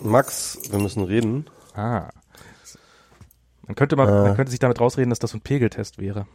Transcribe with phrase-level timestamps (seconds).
[0.00, 1.46] Max, wir müssen reden.
[1.74, 2.08] Ah.
[3.66, 4.22] Man könnte, mal, Äh.
[4.28, 6.26] man könnte sich damit rausreden, dass das so ein Pegeltest wäre.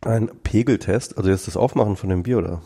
[0.00, 2.62] Ein Pegeltest, also jetzt das Aufmachen von dem Bier, oder?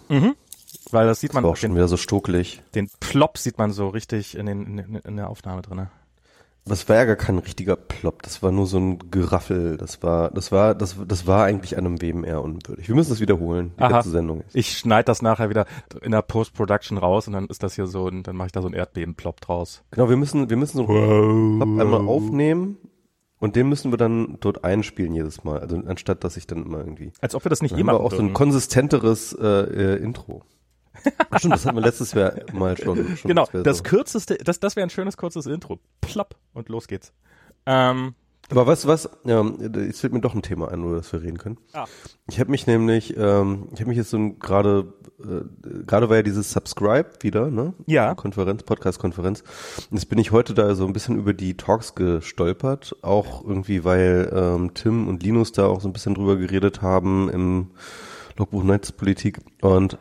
[0.90, 2.62] Weil das sieht Das man, war auch schon den, wieder so stokelig.
[2.74, 5.90] den Plop sieht man so richtig in, den, in, in der Aufnahme drinne.
[6.64, 9.76] Das war ja gar kein richtiger Plop, das war nur so ein Geraffel.
[9.76, 12.88] Das war, das war, das, das war eigentlich einem WMR unwürdig.
[12.88, 13.88] Wir müssen das wiederholen, die Aha.
[13.90, 14.54] ganze Sendung ist.
[14.54, 15.66] Ich schneide das nachher wieder
[16.02, 18.62] in der Post-Production raus und dann ist das hier so, ein, dann mache ich da
[18.62, 19.82] so einen Erdbeben-Plop draus.
[19.90, 22.78] Genau, wir müssen, wir müssen so einen Plop einmal aufnehmen
[23.40, 25.58] und den müssen wir dann dort einspielen jedes Mal.
[25.58, 27.10] Also anstatt, dass ich dann immer irgendwie.
[27.20, 29.96] Als ob wir das nicht Dann haben wir machen auch so ein konsistenteres äh, äh,
[29.96, 30.44] Intro.
[31.30, 33.16] Ach, Stimmt, das hatten wir letztes Jahr mal schon.
[33.16, 33.82] schon Genau, das so.
[33.84, 35.78] kürzeste, das, das wäre ein schönes kurzes Intro.
[36.00, 37.12] Plopp und los geht's.
[37.66, 38.14] Ähm,
[38.50, 39.08] Aber du was?
[39.24, 39.44] Ja,
[39.76, 41.58] jetzt fällt mir doch ein Thema ein, über das wir reden können.
[41.72, 41.84] Ah.
[42.28, 46.22] Ich habe mich nämlich, ähm, ich habe mich jetzt so gerade, äh, gerade war ja
[46.22, 47.72] dieses Subscribe wieder, ne?
[47.86, 48.14] Ja.
[48.14, 49.42] Konferenz, Podcast-Konferenz.
[49.90, 53.84] Und Jetzt bin ich heute da so ein bisschen über die Talks gestolpert, auch irgendwie,
[53.84, 57.70] weil ähm, Tim und Linus da auch so ein bisschen drüber geredet haben im
[58.36, 59.98] Logbuch Netzpolitik und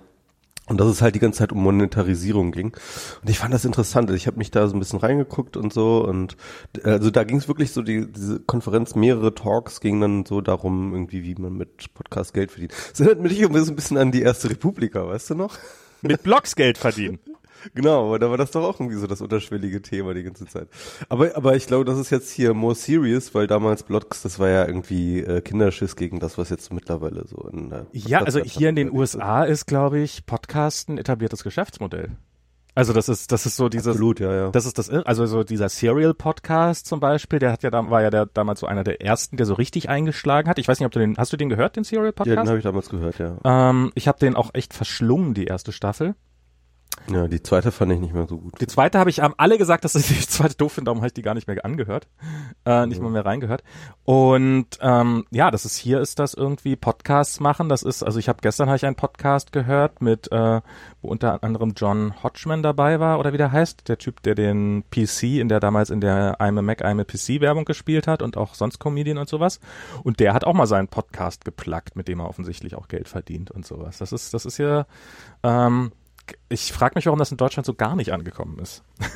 [0.67, 2.76] und dass es halt die ganze Zeit um Monetarisierung ging.
[3.22, 4.09] Und ich fand das interessant.
[4.12, 6.06] Ich habe mich da so ein bisschen reingeguckt und so.
[6.06, 6.38] Und
[6.84, 10.40] äh, also da ging es wirklich so, die, diese Konferenz, mehrere Talks gingen dann so
[10.42, 12.73] darum, irgendwie, wie man mit Podcast Geld verdient.
[12.92, 15.58] Das erinnert mich irgendwie so ein bisschen an die erste Republika, weißt du noch?
[16.02, 17.20] mit Blogs Geld verdienen.
[17.73, 20.67] Genau, aber da war das doch auch irgendwie so das unterschwellige Thema die ganze Zeit.
[21.09, 24.50] Aber, aber ich glaube, das ist jetzt hier more serious, weil damals Blogs, das war
[24.50, 28.70] ja irgendwie äh, Kinderschiss gegen das, was jetzt mittlerweile so in der Ja, also hier
[28.70, 32.18] in den USA ist, glaube ich, Podcast ein etabliertes Geschäftsmodell.
[32.73, 34.50] Also das ist, das ist so dieses, Absolut, ja, ja.
[34.50, 38.02] das ist das, also so dieser Serial Podcast zum Beispiel, der hat ja, da war
[38.02, 40.58] ja der, damals so einer der ersten, der so richtig eingeschlagen hat.
[40.58, 42.38] Ich weiß nicht, ob du den, hast du den gehört, den Serial ja, Podcast?
[42.38, 43.38] den habe ich damals gehört, ja.
[43.44, 46.16] ähm, ich habe den auch echt verschlungen, die erste Staffel.
[47.09, 48.61] Ja, die zweite fand ich nicht mehr so gut.
[48.61, 51.08] Die zweite habe ich, haben alle gesagt, dass ich die zweite doof finde, darum habe
[51.08, 52.08] ich die gar nicht mehr angehört,
[52.66, 53.64] äh, nicht mal mehr reingehört.
[54.06, 57.69] Und ähm, ja, das ist hier ist das irgendwie Podcasts machen.
[57.69, 60.62] Das ist, also ich habe gestern habe ich einen Podcast gehört mit, äh,
[61.01, 64.84] wo unter anderem John Hodgman dabei war oder wie der heißt, der Typ, der den
[64.91, 68.22] PC in der damals in der I'm a Mac, I'm a PC Werbung gespielt hat
[68.22, 69.59] und auch sonst Comedian und sowas.
[70.03, 73.51] Und der hat auch mal seinen Podcast geplagt, mit dem er offensichtlich auch Geld verdient
[73.51, 73.97] und sowas.
[73.97, 74.85] Das ist, das ist hier.
[75.44, 75.91] Ähm,
[76.50, 78.84] ich frage mich, warum das in Deutschland so gar nicht angekommen ist.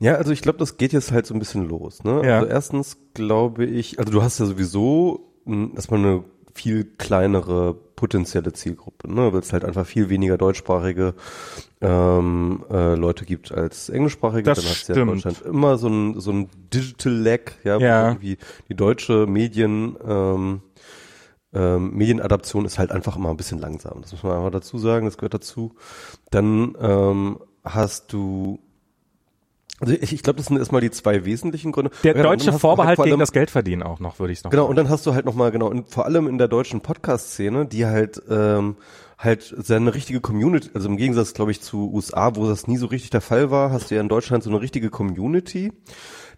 [0.00, 2.02] Ja, also ich glaube, das geht jetzt halt so ein bisschen los.
[2.02, 2.20] Ne?
[2.26, 2.38] Ja.
[2.38, 9.10] Also erstens glaube ich, also du hast ja sowieso erstmal eine viel kleinere potenzielle Zielgruppe,
[9.10, 9.32] ne?
[9.32, 11.14] weil es halt einfach viel weniger deutschsprachige
[11.80, 14.42] ähm, äh, Leute gibt als englischsprachige.
[14.42, 15.24] Das Dann hast du ja in stimmt.
[15.36, 18.08] Deutschland immer so ein, so ein Digital Lag, ja, Ja.
[18.08, 18.38] irgendwie
[18.68, 20.60] die deutsche Medien ähm,
[21.54, 24.02] ähm, Medienadaption ist halt einfach immer ein bisschen langsam.
[24.02, 25.74] Das muss man einfach dazu sagen, das gehört dazu.
[26.30, 28.58] Dann ähm, hast du
[29.80, 31.90] also ich, ich glaube, das sind erstmal die zwei wesentlichen Gründe.
[32.04, 34.66] Der dann deutsche Vorbehalt halt vor gegen das Geldverdienen auch noch, würde ich noch Genau,
[34.66, 37.84] und dann hast du halt nochmal, genau, und vor allem in der deutschen Podcast-Szene, die
[37.84, 38.76] halt, ähm,
[39.18, 42.86] halt seine richtige Community, also im Gegensatz, glaube ich, zu USA, wo das nie so
[42.86, 45.72] richtig der Fall war, hast du ja in Deutschland so eine richtige Community,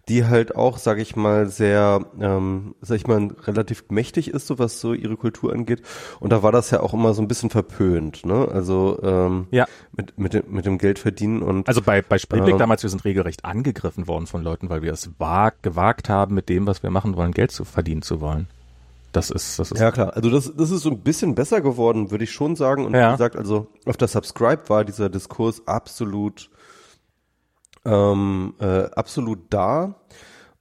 [0.09, 4.57] die halt auch, sage ich mal, sehr, ähm, sag ich mal, relativ mächtig ist, so
[4.57, 5.81] was so ihre Kultur angeht.
[6.19, 8.47] Und da war das ja auch immer so ein bisschen verpönt, ne?
[8.49, 9.65] Also ähm, Ja.
[9.91, 12.59] mit, mit, dem, mit dem Geld verdienen und Also bei, bei Spreeblick Ähm.
[12.59, 16.47] damals, wir sind regelrecht angegriffen worden von Leuten, weil wir es wag, gewagt haben, mit
[16.47, 18.47] dem, was wir machen wollen, Geld zu verdienen zu wollen.
[19.11, 22.11] Das ist, das ist, Ja klar, also das, das ist so ein bisschen besser geworden,
[22.11, 22.85] würde ich schon sagen.
[22.85, 23.07] Und Ja.
[23.09, 26.49] wie gesagt, also auf der Subscribe war dieser Diskurs absolut,
[27.87, 29.95] ähm, äh, absolut da.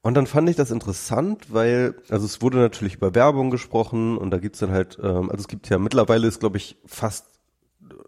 [0.00, 4.31] Und dann fand ich das interessant, weil, also es wurde natürlich über Werbung gesprochen und
[4.31, 7.26] da gibt's dann halt, ähm, also es gibt ja mittlerweile ist, glaube ich, fast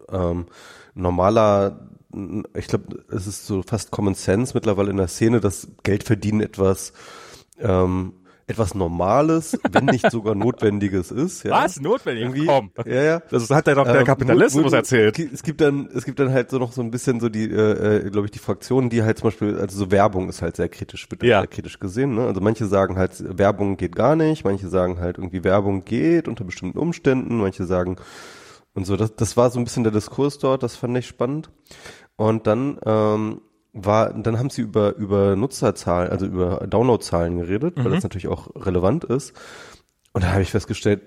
[0.09, 0.45] ähm,
[0.93, 1.89] normaler,
[2.55, 6.39] ich glaube, es ist so fast Common Sense mittlerweile in der Szene, dass Geld verdienen
[6.39, 6.93] etwas
[7.59, 8.13] ähm,
[8.49, 11.43] etwas Normales, wenn nicht sogar Notwendiges ist.
[11.43, 11.51] Ja.
[11.63, 11.79] Was?
[11.79, 12.23] Notwendig?
[12.23, 12.71] Irgendwie, Komm.
[12.85, 13.19] Ja, ja.
[13.29, 15.19] Das hat ja doch der Ähm, Kapitalismus wo- erzählt.
[15.19, 18.05] Es gibt dann, es gibt dann halt so noch so ein bisschen so die, äh,
[18.05, 20.67] äh, glaube ich, die Fraktionen, die halt zum Beispiel, also so Werbung ist halt sehr
[20.69, 21.39] kritisch, wird Ja.
[21.39, 22.15] sehr kritisch gesehen.
[22.15, 22.25] Ne?
[22.25, 26.43] Also manche sagen halt, Werbung geht gar nicht, manche sagen halt irgendwie Werbung geht unter
[26.43, 27.97] bestimmten Umständen, manche sagen
[28.73, 28.97] und so.
[28.97, 31.49] Das, das war so ein bisschen der Diskurs dort, das fand ich spannend.
[32.15, 33.41] Und dann ähm,
[33.73, 38.49] war, dann haben sie über über Nutzerzahlen, also über Downloadzahlen geredet, weil das natürlich auch
[38.55, 39.33] relevant ist.
[40.13, 41.01] Und da habe ich festgestellt,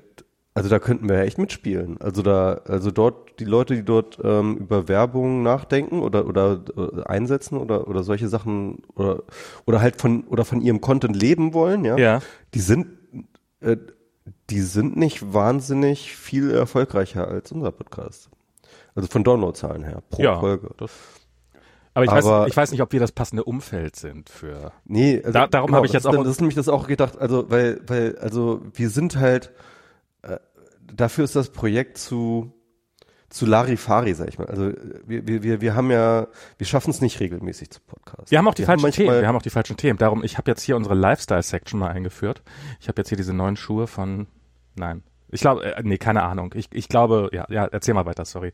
[0.55, 2.01] also da könnten wir ja echt mitspielen.
[2.01, 7.03] Also da, also dort, die Leute, die dort ähm, über Werbung nachdenken oder oder äh,
[7.05, 9.23] einsetzen oder oder solche Sachen oder
[9.67, 12.21] oder halt von oder von ihrem Content leben wollen, ja, Ja.
[12.55, 12.87] die sind
[13.61, 13.77] äh,
[14.51, 18.29] die sind nicht wahnsinnig viel erfolgreicher als unser Podcast.
[18.95, 20.39] Also von Downloadzahlen her pro Ja.
[20.39, 20.69] Folge.
[20.77, 20.91] Das,
[21.95, 24.73] Aber ich, Aber- weiß, ich weiß nicht, ob wir das passende Umfeld sind für.
[24.85, 27.19] Nee, also, Da- darum habe ich jetzt auch- dann- Das ist nämlich das auch gedacht,
[27.19, 29.53] also, weil, weil, also, wir sind halt,
[30.23, 30.39] äh,
[30.93, 32.53] dafür ist das Projekt zu,
[33.29, 34.47] zu Larifari, sag ich mal.
[34.47, 34.73] Also,
[35.07, 36.29] wir, wir, wir, wir haben ja,
[36.59, 38.31] wir schaffen es nicht regelmäßig zu Podcasten.
[38.31, 39.21] Wir haben auch die falschen manchmal- Themen.
[39.21, 39.99] Wir haben auch die falschen Themen.
[39.99, 42.43] Darum, ich habe jetzt hier unsere Lifestyle-Section mal eingeführt.
[42.81, 44.27] Ich habe jetzt hier diese neuen Schuhe von.
[44.77, 45.03] Nein.
[45.31, 46.53] Ich glaube, äh, nee, keine Ahnung.
[46.57, 48.53] Ich, ich glaube, ja, ja, erzähl mal weiter, sorry.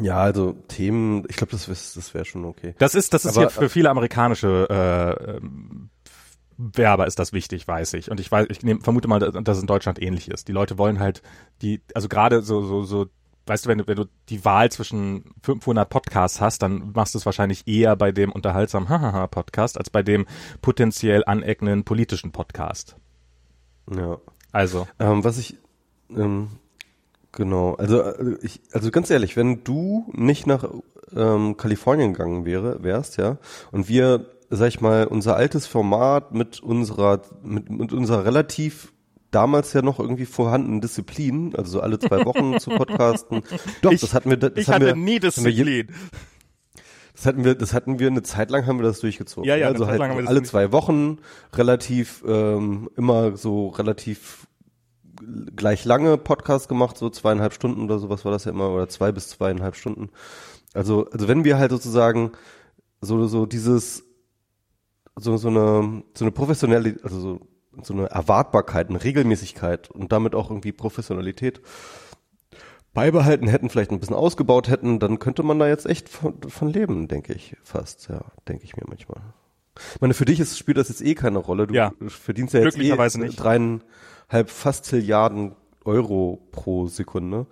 [0.00, 2.74] Ja, also Themen, ich glaube, das, das wäre schon okay.
[2.78, 4.68] Das ist, das ist Aber- hier für viele amerikanische
[5.40, 5.40] äh,
[6.56, 8.10] Werber ist das wichtig, weiß ich.
[8.10, 10.46] Und ich weiß, ich nehm, vermute mal, dass dass es in Deutschland ähnlich ist.
[10.48, 11.22] Die Leute wollen halt
[11.62, 13.06] die, also gerade so, so, so,
[13.46, 17.18] weißt du, wenn du, wenn du die Wahl zwischen 500 Podcasts hast, dann machst du
[17.18, 20.26] es wahrscheinlich eher bei dem unterhaltsamen Hahaha Podcast als bei dem
[20.62, 22.96] potenziell aneckenden politischen Podcast.
[23.92, 24.18] Ja.
[24.52, 25.58] Also, Ähm, was ich,
[26.16, 26.50] ähm,
[27.36, 30.64] genau, also äh, ich, also ganz ehrlich, wenn du nicht nach
[31.14, 33.38] ähm, Kalifornien gegangen wäre, wärst, ja,
[33.72, 38.92] und wir, sag ich mal, unser altes Format mit unserer, mit, mit unserer relativ
[39.30, 43.42] damals ja noch irgendwie vorhandenen Disziplin, also so alle zwei Wochen zu podcasten.
[43.82, 45.88] Doch, Ich- das hatten wir, das ich haben hatte wir, nie Disziplin.
[47.14, 49.48] das hatten wir, das hatten wir eine Zeit lang haben wir das durchgezogen.
[49.48, 51.18] Ja, ja, eine also halt lang haben wir das alle zwei Wochen
[51.52, 54.46] relativ ähm, immer so relativ
[55.56, 59.12] gleich lange Podcast gemacht, so zweieinhalb Stunden oder sowas war das ja immer oder zwei
[59.12, 60.10] bis zweieinhalb Stunden.
[60.72, 62.32] Also also wenn wir halt sozusagen
[63.00, 64.04] so so dieses
[65.16, 67.40] so so eine so eine professionelle also so
[67.82, 71.60] so eine Erwartbarkeit, eine Regelmäßigkeit und damit auch irgendwie Professionalität
[72.92, 76.68] beibehalten hätten, vielleicht ein bisschen ausgebaut hätten, dann könnte man da jetzt echt von, von
[76.68, 78.08] leben, denke ich fast.
[78.08, 79.20] Ja, denke ich mir manchmal.
[79.94, 81.66] Ich meine, für dich ist, spielt das jetzt eh keine Rolle.
[81.66, 81.92] Du Ja.
[82.06, 83.36] verdienst ja jetzt Glücklicherweise eh nicht.
[84.34, 85.54] Dreieinhalb, fast Zilliarden
[85.84, 87.46] Euro pro Sekunde.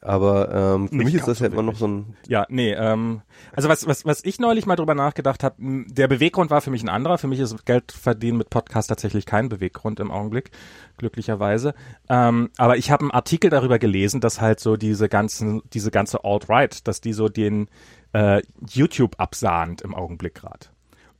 [0.00, 3.22] Aber ähm, für Nicht mich ist das ja immer noch so ein Ja, nee, ähm,
[3.56, 6.82] also was, was, was ich neulich mal drüber nachgedacht habe, der Beweggrund war für mich
[6.82, 7.16] ein anderer.
[7.16, 10.50] Für mich ist Geld verdienen mit Podcast tatsächlich kein Beweggrund im Augenblick,
[10.98, 11.72] glücklicherweise.
[12.10, 16.22] Ähm, aber ich habe einen Artikel darüber gelesen, dass halt so diese ganzen, diese ganze
[16.22, 17.70] Alt-Right, dass die so den
[18.12, 20.66] äh, YouTube absahnt im Augenblick gerade.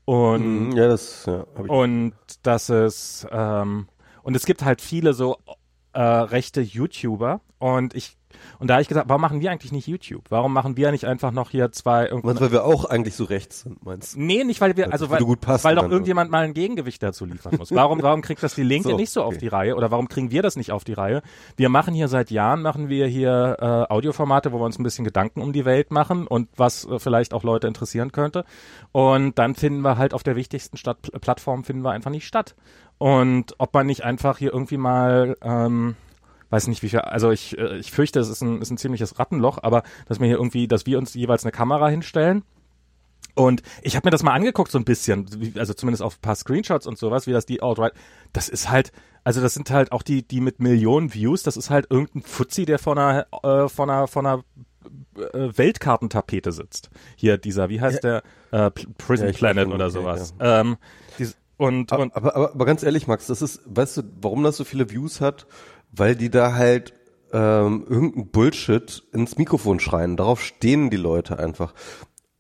[0.05, 3.89] Und ja, das ja, hab ich und dass es ähm,
[4.25, 5.39] und es gibt halt viele so
[5.93, 8.17] äh, rechte YouTuber und ich
[8.59, 10.25] und da habe ich gesagt, warum machen wir eigentlich nicht YouTube?
[10.29, 13.61] Warum machen wir nicht einfach noch hier zwei irgendwie weil wir auch eigentlich so rechts
[13.61, 14.21] sind, meinst du?
[14.21, 17.57] Nee, nicht weil wir, also weil, gut weil doch irgendjemand mal ein Gegengewicht dazu liefern
[17.59, 17.73] muss.
[17.73, 19.39] Warum, warum kriegt das die Linke So, nicht so auf okay.
[19.39, 21.23] die Reihe oder warum kriegen wir das nicht auf die Reihe?
[21.57, 25.05] Wir machen hier seit Jahren, machen wir hier äh, Audioformate, wo wir uns ein bisschen
[25.05, 28.45] Gedanken um die Welt machen und was äh, vielleicht auch Leute interessieren könnte.
[28.93, 32.55] Und dann finden wir halt auf der wichtigsten Stadt, Plattform finden wir einfach nicht statt.
[32.99, 35.97] Und ob man nicht einfach hier irgendwie mal ähm,
[36.55, 39.19] weiß nicht wie viel, also ich, äh, ich fürchte, es ist ein, ist ein ziemliches
[39.19, 42.45] Rattenloch, aber dass wir hier irgendwie, dass wir uns jeweils eine Kamera hinstellen.
[43.35, 45.27] Und ich habe mir das mal angeguckt so ein bisschen,
[45.57, 47.93] also zumindest auf ein paar Screenshots und sowas, wie das die Alt-Right,
[48.33, 48.93] das ist halt,
[49.25, 52.65] also das sind halt auch die, die mit Millionen Views, das ist halt irgendein Fuzzi,
[52.65, 54.45] der vor einer, äh, vor einer, vor einer
[55.17, 56.91] äh, Weltkartentapete sitzt.
[57.17, 60.35] Hier dieser, wie heißt der, äh, Prison Ja, Planet oder sowas.
[60.39, 60.77] Ähm, dies,
[61.57, 64.57] und, Aber, und aber, aber, aber ganz ehrlich, Max, das ist, weißt du, warum das
[64.57, 65.47] so viele Views hat?
[65.93, 66.95] Weil die da halt
[67.33, 70.17] ähm, irgendein Bullshit ins Mikrofon schreien.
[70.17, 71.75] Darauf stehen die Leute einfach.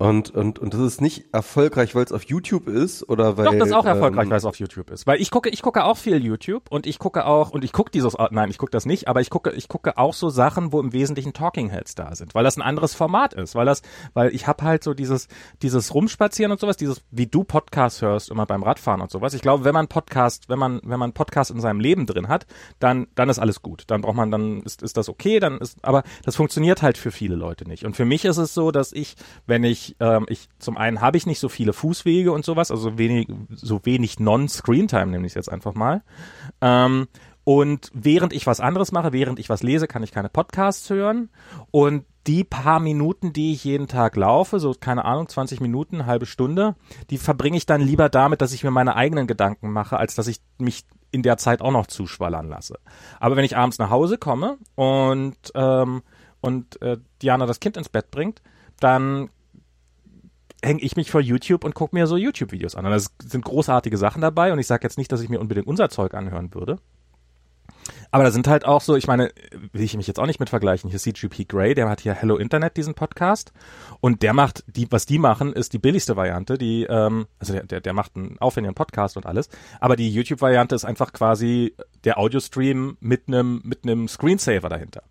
[0.05, 3.47] Und, und, und das ist nicht erfolgreich, weil es auf YouTube ist oder weil.
[3.47, 5.07] Doch, das ist auch erfolgreich, ähm, weil es auf YouTube ist.
[5.07, 7.91] Weil ich gucke, ich gucke auch viel YouTube und ich gucke auch, und ich gucke
[7.91, 10.81] dieses, nein, ich gucke das nicht, aber ich gucke, ich gucke auch so Sachen, wo
[10.81, 13.81] im Wesentlichen Talking Heads da sind, weil das ein anderes Format ist, weil das,
[14.13, 15.29] weil ich habe halt so dieses,
[15.63, 19.33] dieses Rumspazieren und sowas, dieses, wie du Podcast hörst, immer beim Radfahren und sowas.
[19.33, 22.47] Ich glaube, wenn man Podcast, wenn man, wenn man Podcast in seinem Leben drin hat,
[22.79, 23.85] dann, dann ist alles gut.
[23.87, 27.11] Dann braucht man, dann ist, ist das okay, dann ist, aber das funktioniert halt für
[27.11, 27.87] viele Leute nicht.
[27.87, 31.17] Und für mich ist es so, dass ich, wenn ich, ähm, ich, zum einen habe
[31.17, 35.35] ich nicht so viele Fußwege und sowas, also wenig, so wenig Non-Screen-Time nehme ich es
[35.35, 36.03] jetzt einfach mal.
[36.61, 37.09] Ähm,
[37.45, 41.29] und während ich was anderes mache, während ich was lese, kann ich keine Podcasts hören.
[41.71, 46.25] Und die paar Minuten, die ich jeden Tag laufe, so keine Ahnung, 20 Minuten, halbe
[46.25, 46.75] Stunde,
[47.11, 50.27] die verbringe ich dann lieber damit, dass ich mir meine eigenen Gedanken mache, als dass
[50.27, 52.79] ich mich in der Zeit auch noch zuschwallern lasse.
[53.21, 56.03] Aber wenn ich abends nach Hause komme und ähm,
[56.41, 58.43] und äh, Diana das Kind ins Bett bringt,
[58.81, 59.31] dann
[60.65, 62.87] hänge ich mich vor YouTube und gucke mir so YouTube-Videos an.
[62.87, 65.67] Und das sind großartige Sachen dabei und ich sage jetzt nicht, dass ich mir unbedingt
[65.67, 66.79] unser Zeug anhören würde.
[68.11, 69.33] Aber da sind halt auch so, ich meine,
[69.73, 70.89] will ich mich jetzt auch nicht mit vergleichen.
[70.89, 73.53] Hier ist CGP Grey, der hat hier Hello Internet, diesen Podcast.
[74.01, 77.65] Und der macht, die, was die machen, ist die billigste Variante, die, ähm, also der,
[77.65, 79.49] der, der macht einen aufwendigen Podcast und alles.
[79.81, 85.03] Aber die YouTube-Variante ist einfach quasi der Audiostream mit einem, mit Screensaver dahinter.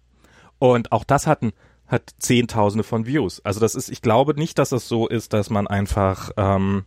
[0.58, 1.52] Und auch das hat ein,
[1.94, 3.40] hat Zehntausende von Views.
[3.46, 6.84] Also das ist, ich glaube nicht, dass es so ist, dass man einfach, ähm,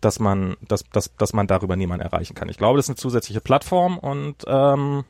[0.00, 2.48] dass man, dass, dass, dass man darüber niemanden erreichen kann.
[2.48, 5.04] Ich glaube, das ist eine zusätzliche Plattform und ähm,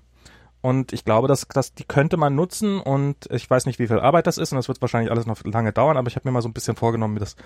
[0.60, 4.00] und ich glaube, dass, dass die könnte man nutzen und ich weiß nicht, wie viel
[4.00, 6.32] Arbeit das ist und das wird wahrscheinlich alles noch lange dauern, aber ich habe mir
[6.32, 7.36] mal so ein bisschen vorgenommen, mir das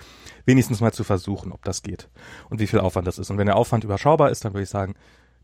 [0.45, 2.07] wenigstens mal zu versuchen, ob das geht
[2.49, 3.29] und wie viel Aufwand das ist.
[3.29, 4.95] Und wenn der Aufwand überschaubar ist, dann würde ich sagen,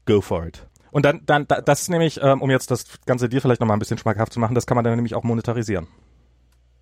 [0.05, 0.65] go for it.
[0.91, 3.81] Und dann, dann, das ist nämlich, ähm, um jetzt das Ganze dir vielleicht nochmal ein
[3.81, 5.87] bisschen schmackhaft zu machen, das kann man dann nämlich auch monetarisieren.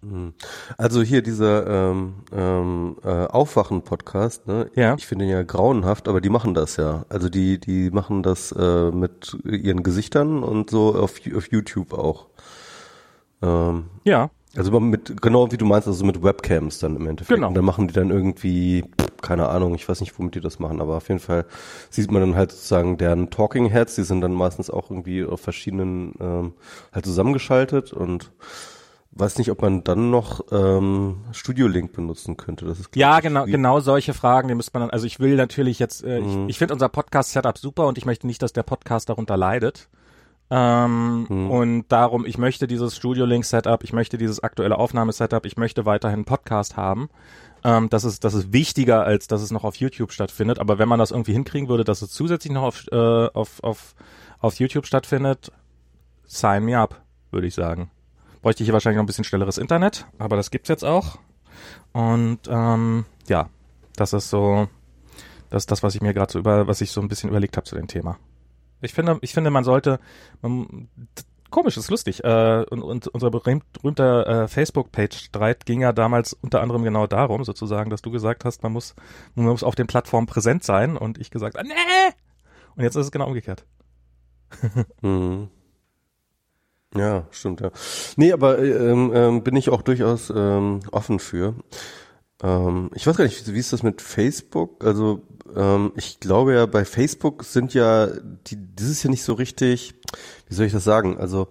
[0.04, 0.34] Hm.
[0.78, 4.70] Also hier dieser ähm, ähm, äh, Aufwachen-Podcast, ne?
[4.76, 4.96] Ja.
[4.98, 7.06] Ich finde ihn ja grauenhaft, aber die machen das ja.
[7.10, 12.28] Also die, die machen das äh, mit ihren Gesichtern und so auf, auf YouTube auch.
[13.42, 14.30] Ähm, Ja.
[14.56, 17.36] also mit, genau wie du meinst, also mit Webcams dann im Endeffekt.
[17.36, 17.48] Genau.
[17.48, 18.86] Und dann machen die dann irgendwie,
[19.22, 21.46] keine Ahnung, ich weiß nicht, womit die das machen, aber auf jeden Fall
[21.90, 25.42] sieht man dann halt sozusagen deren Talking Heads, die sind dann meistens auch irgendwie auf
[25.42, 26.54] verschiedenen ähm,
[26.94, 28.32] halt zusammengeschaltet und
[29.16, 32.66] weiß nicht, ob man dann noch ähm, Studio Link benutzen könnte.
[32.66, 35.80] Das ist Ja, genau, genau solche Fragen, die müsste man dann, also ich will natürlich
[35.80, 36.44] jetzt, äh, Mhm.
[36.46, 39.90] ich, ich finde unser Podcast-Setup super und ich möchte nicht, dass der Podcast darunter leidet.
[40.50, 41.50] Ähm, Mhm.
[41.52, 46.26] Und darum, ich möchte dieses Studio-Link-Setup, ich möchte dieses aktuelle Aufnahmesetup, ich möchte weiterhin einen
[46.26, 47.10] Podcast haben.
[47.64, 50.60] Ähm, das ist, das ist wichtiger, als dass es noch auf YouTube stattfindet.
[50.60, 53.96] Aber wenn man das irgendwie hinkriegen würde, dass es zusätzlich noch auf, äh, auf, auf,
[54.40, 55.52] auf YouTube stattfindet,
[56.26, 57.02] sign me up,
[57.32, 57.90] würde ich sagen.
[58.44, 61.18] Bräuchte ich hier wahrscheinlich noch ein bisschen schnelleres Internet, aber das gibt's jetzt auch.
[61.94, 63.50] Und ähm, ja,
[63.96, 64.68] das ist so,
[65.50, 67.56] das ist das, was ich mir gerade so über, was ich so ein bisschen überlegt
[67.56, 68.20] habe zu dem Thema.
[68.82, 69.98] Ich finde, ich finde, man sollte,
[70.42, 70.90] man,
[71.52, 72.22] komisch, ist lustig.
[72.26, 77.46] Äh, und, und unser berühmt, berühmter äh, Facebook-Page-Streit ging ja damals unter anderem genau darum,
[77.46, 78.94] sozusagen, dass du gesagt hast, man muss,
[79.36, 82.14] man muss auf den Plattformen präsent sein und ich gesagt, ah, nee!
[82.76, 83.66] Und jetzt ist es genau umgekehrt.
[85.02, 85.50] Mhm.
[86.96, 87.72] Ja, stimmt, ja.
[88.18, 91.56] Nee, aber ähm, ähm, bin ich auch durchaus ähm, offen für.
[92.42, 94.84] Ähm, ich weiß gar nicht, wie, ist das mit Facebook?
[94.84, 95.24] Also
[95.56, 98.08] ähm, ich glaube ja, bei Facebook sind ja,
[98.48, 99.96] die, das ist ja nicht so richtig,
[100.48, 101.18] wie soll ich das sagen?
[101.18, 101.48] Also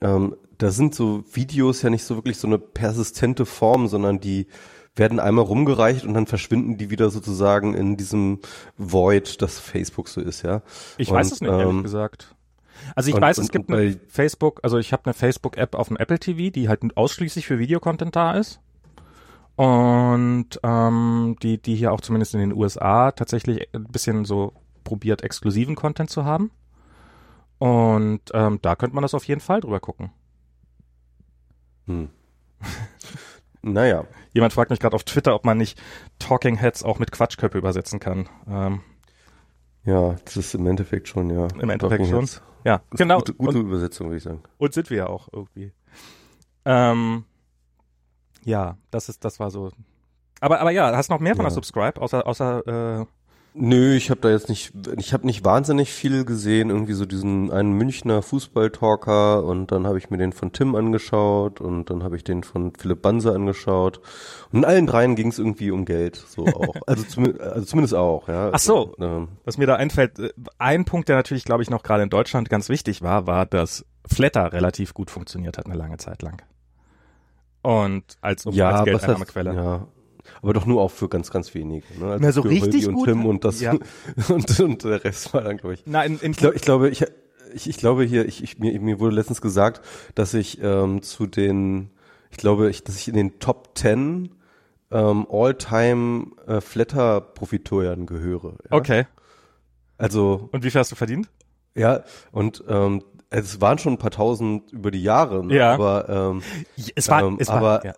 [0.00, 4.46] ähm, da sind so Videos ja nicht so wirklich so eine persistente Form, sondern die
[4.94, 8.40] werden einmal rumgereicht und dann verschwinden die wieder sozusagen in diesem
[8.76, 10.62] Void, das Facebook so ist, ja.
[10.96, 12.34] Ich Und, weiß es nicht, ehrlich ähm, gesagt.
[12.94, 15.74] Also ich und- weiß, es und- gibt und eine Facebook, also ich habe eine Facebook-App
[15.74, 18.60] auf dem Apple TV, die halt ausschließlich für Videocontent da ist.
[19.56, 24.52] Und ähm, die, die hier auch zumindest in den USA tatsächlich ein bisschen so
[24.84, 26.52] probiert, exklusiven Content zu haben.
[27.58, 30.12] Und ähm, da könnte man das auf jeden Fall drüber gucken.
[31.86, 32.08] Hm.
[33.62, 34.04] naja.
[34.32, 35.80] Jemand fragt mich gerade auf Twitter, ob man nicht
[36.20, 38.28] Talking Heads auch mit Quatschköpfe übersetzen kann.
[38.48, 38.80] Ähm,
[39.84, 41.48] Ja, das ist im Endeffekt schon, ja.
[41.60, 42.20] Im Endeffekt schon.
[42.20, 42.42] Heads.
[42.64, 43.18] ja, genau.
[43.18, 44.42] Gute, gute Und, Übersetzung, würde ich sagen.
[44.58, 45.72] und sind wir ja auch irgendwie.
[46.64, 47.24] Ähm,
[48.44, 49.70] ja, das ist, das war so.
[50.40, 51.48] Aber, aber ja, hast noch mehr von Ja.
[51.48, 53.06] der Subscribe, außer, außer, äh,
[53.54, 56.70] Nö, ich habe da jetzt nicht, ich habe nicht wahnsinnig viel gesehen.
[56.70, 61.60] Irgendwie so diesen einen Münchner Fußballtalker und dann habe ich mir den von Tim angeschaut
[61.60, 64.00] und dann habe ich den von Philipp Banse angeschaut.
[64.52, 66.74] Und in allen dreien ging es irgendwie um Geld, so auch.
[66.86, 68.50] Also, zumindest, also zumindest auch, ja.
[68.52, 68.94] Ach so.
[68.98, 72.04] Also, ähm, was mir da einfällt, äh, ein Punkt, der natürlich, glaube ich, noch gerade
[72.04, 76.22] in Deutschland ganz wichtig war, war, dass Flatter relativ gut funktioniert hat eine lange Zeit
[76.22, 76.42] lang.
[77.62, 79.54] Und als, ja, als Geldeinnahmequelle.
[79.54, 79.86] ja.
[80.42, 81.86] Aber doch nur auch für ganz, ganz wenige.
[81.98, 82.06] Ne?
[82.12, 83.08] Also Na, so für richtig Holgi und gut?
[83.08, 83.74] Tim und das Ja.
[84.28, 85.82] und, und der Rest war dann, glaube ich.
[85.86, 87.04] Na, in, in, Ich, glaub, ich glaube, ich,
[87.54, 89.80] ich, ich glaube hier, ich, ich, mir, mir wurde letztens gesagt,
[90.14, 91.90] dass ich ähm, zu den,
[92.30, 94.30] ich glaube, ich, dass ich in den Top 10
[94.90, 98.54] ähm, All-Time äh, Flatter-Profiteuren gehöre.
[98.70, 98.76] Ja?
[98.76, 99.06] okay.
[99.96, 101.28] Also, Und wie viel hast du verdient?
[101.74, 105.54] ja, und ähm, es waren schon ein paar tausend über die Jahre, ne?
[105.56, 105.74] Ja.
[105.74, 106.42] aber ähm,
[106.96, 107.94] Es war, Ähm, es war, aber- ja.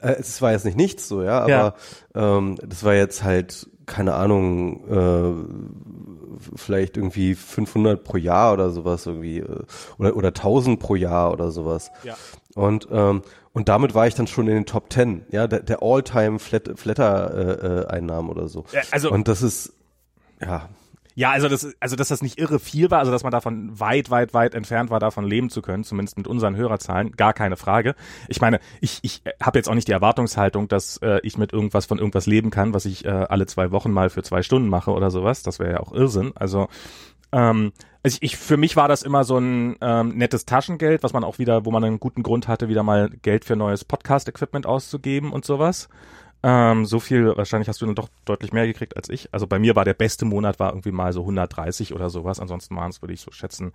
[0.00, 1.74] Äh, es war jetzt nicht nichts so, ja, aber Ja.
[2.14, 9.06] Ähm, das war jetzt halt, keine Ahnung, äh, vielleicht irgendwie 500 pro Jahr oder sowas
[9.06, 9.62] irgendwie, äh,
[9.98, 11.90] oder, oder 1000 pro Jahr oder sowas.
[12.04, 12.14] Ja.
[12.54, 15.82] Und, ähm, und damit war ich dann schon in den Top 10, ja, der, der
[15.82, 18.64] All-Time Flat, Flatter-Einnahmen oder so.
[18.72, 19.72] Ja, also- und das ist,
[20.40, 20.68] ja,
[21.20, 24.10] Ja, also das, also dass das nicht irre viel war, also dass man davon weit,
[24.10, 27.94] weit, weit entfernt war, davon leben zu können, zumindest mit unseren Hörerzahlen, gar keine Frage.
[28.28, 31.84] Ich meine, ich, ich habe jetzt auch nicht die Erwartungshaltung, dass äh, ich mit irgendwas
[31.84, 34.92] von irgendwas leben kann, was ich äh, alle zwei Wochen mal für zwei Stunden mache
[34.92, 35.42] oder sowas.
[35.42, 36.32] Das wäre ja auch Irrsinn.
[36.36, 36.68] Also
[37.32, 37.72] ähm,
[38.02, 41.22] also ich, ich, für mich war das immer so ein ähm, nettes Taschengeld, was man
[41.22, 45.32] auch wieder, wo man einen guten Grund hatte, wieder mal Geld für neues Podcast-Equipment auszugeben
[45.32, 45.90] und sowas.
[46.42, 49.32] Ähm, so viel, wahrscheinlich hast du dann doch deutlich mehr gekriegt als ich.
[49.32, 52.40] Also bei mir war der beste Monat war irgendwie mal so 130 oder sowas.
[52.40, 53.72] Ansonsten waren es, würde ich so schätzen,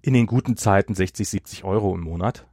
[0.00, 2.46] in den guten Zeiten 60, 70 Euro im Monat.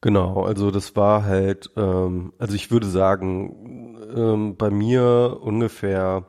[0.00, 6.26] Genau, also das war halt, ähm, also ich würde sagen, ähm, bei mir ungefähr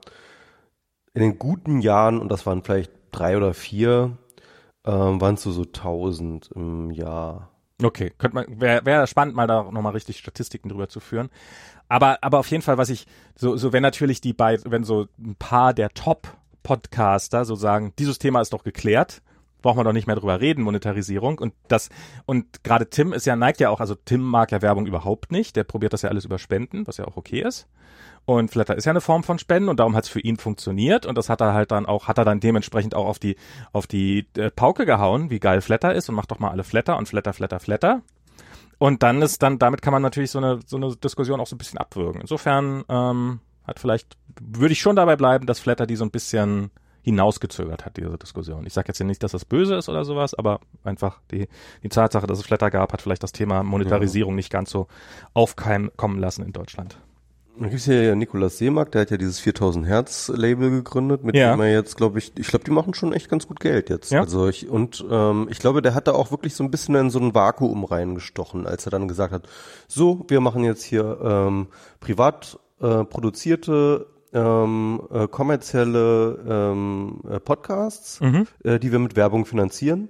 [1.13, 4.17] in den guten Jahren, und das waren vielleicht drei oder vier,
[4.85, 7.49] ähm, waren es so, so 1000 im Jahr.
[7.83, 11.29] Okay, könnte man, wäre wär spannend, mal da nochmal richtig Statistiken drüber zu führen.
[11.95, 15.07] Aber, aber auf jeden Fall, was ich, so, so wenn natürlich die beiden, wenn so
[15.17, 19.21] ein paar der Top-Podcaster so sagen, dieses Thema ist doch geklärt,
[19.61, 21.39] braucht man doch nicht mehr drüber reden, Monetarisierung.
[21.39, 21.87] Und das,
[22.25, 25.55] und gerade Tim ist ja, neigt ja auch, also Tim mag ja Werbung überhaupt nicht,
[25.55, 27.65] der probiert das ja alles über Spenden, was ja auch okay ist.
[28.25, 31.05] Und Flatter ist ja eine Form von Spenden und darum hat es für ihn funktioniert
[31.05, 33.37] und das hat er halt dann auch, hat er dann dementsprechend auch auf die,
[33.71, 36.97] auf die äh, Pauke gehauen, wie geil Flatter ist und macht doch mal alle Flatter
[36.97, 38.01] und Flatter, Flatter, Flatter.
[38.77, 41.55] Und dann ist dann, damit kann man natürlich so eine, so eine Diskussion auch so
[41.55, 42.21] ein bisschen abwürgen.
[42.21, 46.71] Insofern ähm, hat vielleicht, würde ich schon dabei bleiben, dass Flatter die so ein bisschen
[47.01, 48.65] hinausgezögert hat, diese Diskussion.
[48.65, 51.47] Ich sage jetzt ja nicht, dass das böse ist oder sowas, aber einfach die,
[51.83, 54.37] die Tatsache, dass es Flatter gab, hat vielleicht das Thema Monetarisierung ja.
[54.37, 54.87] nicht ganz so
[55.35, 56.97] aufkommen lassen in Deutschland.
[57.57, 61.35] Dann gibt es ja Nikolaus Seemark, der hat ja dieses 4000 Hertz Label gegründet, mit
[61.35, 61.51] ja.
[61.51, 64.11] dem er jetzt, glaube ich, ich glaube, die machen schon echt ganz gut Geld jetzt.
[64.11, 64.21] Ja.
[64.21, 67.09] Also ich, und ähm, ich glaube, der hat da auch wirklich so ein bisschen in
[67.09, 69.47] so ein Vakuum reingestochen, als er dann gesagt hat,
[69.87, 71.67] so, wir machen jetzt hier ähm,
[72.01, 78.47] privat äh, produzierte ähm, äh, kommerzielle ähm, äh, Podcasts, mhm.
[78.63, 80.09] äh, die wir mit Werbung finanzieren.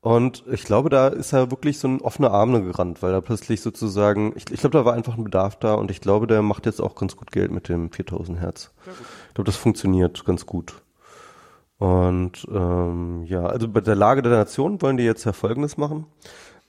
[0.00, 3.60] Und ich glaube, da ist er wirklich so ein offener Arme gerannt, weil da plötzlich
[3.60, 6.66] sozusagen, ich, ich glaube, da war einfach ein Bedarf da und ich glaube, der macht
[6.66, 8.72] jetzt auch ganz gut Geld mit dem 4000 Hertz.
[9.28, 10.74] Ich glaube, das funktioniert ganz gut.
[11.78, 16.06] Und ähm, ja, also bei der Lage der Nation wollen die jetzt ja Folgendes machen.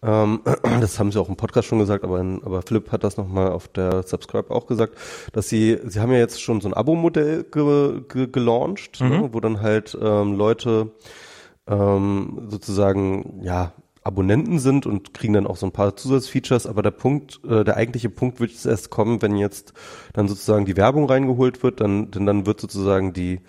[0.03, 0.41] Ähm,
[0.81, 3.51] das haben sie auch im Podcast schon gesagt, aber, in, aber Philipp hat das nochmal
[3.51, 4.95] auf der Subscribe auch gesagt,
[5.33, 9.21] dass sie, sie haben ja jetzt schon so ein Abo-Modell ge, ge, gelauncht, ne, mhm.
[9.21, 10.91] ne, wo dann halt ähm, Leute
[11.67, 16.91] ähm, sozusagen, ja, Abonnenten sind und kriegen dann auch so ein paar Zusatzfeatures, aber der
[16.91, 19.73] Punkt, äh, der eigentliche Punkt wird jetzt erst kommen, wenn jetzt
[20.13, 23.41] dann sozusagen die Werbung reingeholt wird, dann, denn dann wird sozusagen die,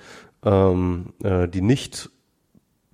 [0.44, 2.10] ähm, äh, die nicht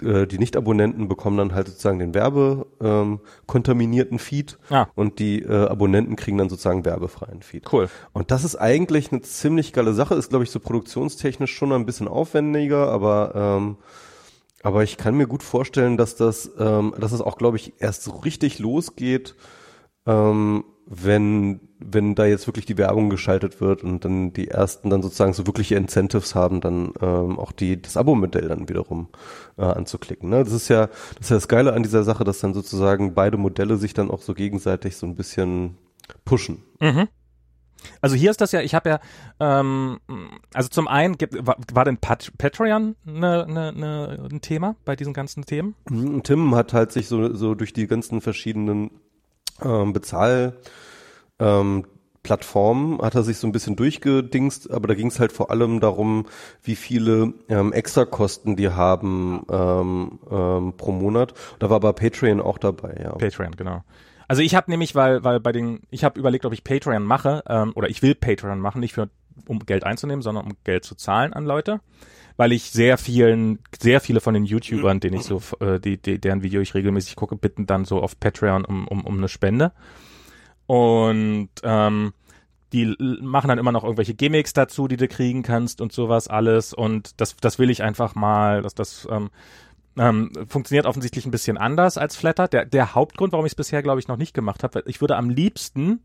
[0.02, 4.88] äh, die Nicht-Abonnenten bekommen dann halt sozusagen den Werbe ähm, kontaminierten Feed ah.
[4.94, 7.72] und die äh, Abonnenten kriegen dann sozusagen werbefreien Feed.
[7.72, 7.88] Cool.
[8.12, 11.86] Und das ist eigentlich eine ziemlich geile Sache, ist glaube ich so produktionstechnisch schon ein
[11.86, 13.76] bisschen aufwendiger, aber ähm,
[14.64, 18.02] aber ich kann mir gut vorstellen, dass das ähm, dass es auch glaube ich erst
[18.02, 19.36] so richtig losgeht,
[20.06, 25.02] ähm, wenn, wenn da jetzt wirklich die Werbung geschaltet wird und dann die ersten dann
[25.02, 29.08] sozusagen so wirkliche Incentives haben, dann ähm, auch die das Abo-Modell dann wiederum
[29.56, 30.28] äh, anzuklicken.
[30.28, 30.44] Ne?
[30.44, 33.36] Das ist ja das ist ja das Geile an dieser Sache, dass dann sozusagen beide
[33.36, 35.78] Modelle sich dann auch so gegenseitig so ein bisschen
[36.24, 36.62] pushen.
[36.80, 37.08] Mhm.
[38.00, 39.00] Also hier ist das ja, ich habe ja,
[39.40, 39.98] ähm,
[40.52, 44.96] also zum einen gibt, war, war denn Pat Patreon ne, ne, ne, ein Thema bei
[44.96, 45.74] diesen ganzen Themen?
[46.22, 48.90] Tim hat halt sich so, so durch die ganzen verschiedenen
[49.62, 50.54] ähm, Bezahl
[51.38, 51.84] ähm,
[52.24, 55.78] Plattformen hat er sich so ein bisschen durchgedingst, aber da ging es halt vor allem
[55.78, 56.24] darum,
[56.62, 61.34] wie viele ähm, Extrakosten die haben ähm, ähm, pro Monat.
[61.58, 63.12] Da war aber Patreon auch dabei, ja.
[63.12, 63.84] Patreon, genau.
[64.28, 67.42] Also ich habe nämlich, weil, weil bei den, ich habe überlegt, ob ich Patreon mache,
[67.48, 69.10] ähm, oder ich will Patreon machen, nicht für
[69.46, 71.80] um Geld einzunehmen, sondern um Geld zu zahlen an Leute
[72.36, 76.18] weil ich sehr vielen, sehr viele von den YouTubern, denen ich so, äh, die, die,
[76.18, 79.72] deren Video ich regelmäßig gucke, bitten dann so auf Patreon um, um, um eine Spende.
[80.66, 82.12] Und ähm,
[82.72, 86.72] die machen dann immer noch irgendwelche Gimmicks dazu, die du kriegen kannst und sowas alles.
[86.74, 89.30] Und das, das will ich einfach mal, dass das ähm,
[89.98, 92.48] ähm, funktioniert offensichtlich ein bisschen anders als Flatter.
[92.48, 95.16] Der, der Hauptgrund, warum ich es bisher, glaube ich, noch nicht gemacht habe, ich würde
[95.16, 96.02] am liebsten,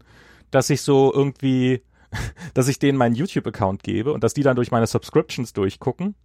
[0.52, 1.84] dass ich so irgendwie
[2.54, 6.16] dass ich denen meinen YouTube-Account gebe und dass die dann durch meine Subscriptions durchgucken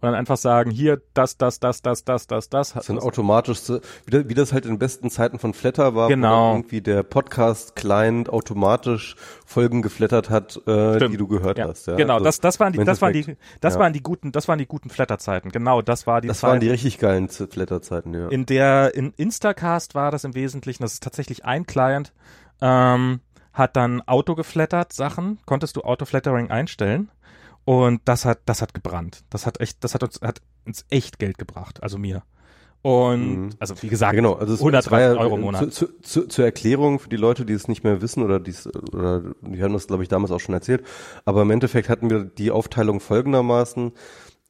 [0.00, 2.72] und dann einfach sagen, hier, das, das, das, das, das, das, das.
[2.72, 3.60] Das sind automatisch,
[4.06, 6.52] wie, wie das halt in den besten Zeiten von Flatter war, genau.
[6.52, 11.68] wo irgendwie der Podcast-Client automatisch Folgen geflattert hat, äh, die du gehört ja.
[11.68, 11.86] hast.
[11.86, 11.96] Ja?
[11.96, 13.80] Genau, also, das, das waren die, das waren die, das ja.
[13.80, 15.50] waren die guten, das waren die guten Flatter-Zeiten.
[15.50, 18.28] Genau, das war die Das Zeit, waren die richtig geilen Flatter-Zeiten, ja.
[18.28, 22.14] In der, in Instacast war das im Wesentlichen, das ist tatsächlich ein Client,
[22.62, 23.20] ähm,
[23.52, 27.10] hat dann Auto geflattert Sachen, konntest du Auto-Flattering einstellen
[27.64, 29.24] und das hat, das hat gebrannt.
[29.30, 32.22] Das hat echt, das hat uns, hat uns echt Geld gebracht, also mir.
[32.82, 33.50] Und mhm.
[33.58, 35.60] also wie gesagt, ja, genau, also 130 ja, Euro im Monat.
[35.60, 38.54] Zu, zu, zu, zur Erklärung für die Leute, die es nicht mehr wissen oder die
[38.92, 40.82] oder die haben das glaube ich damals auch schon erzählt,
[41.26, 43.92] aber im Endeffekt hatten wir die Aufteilung folgendermaßen: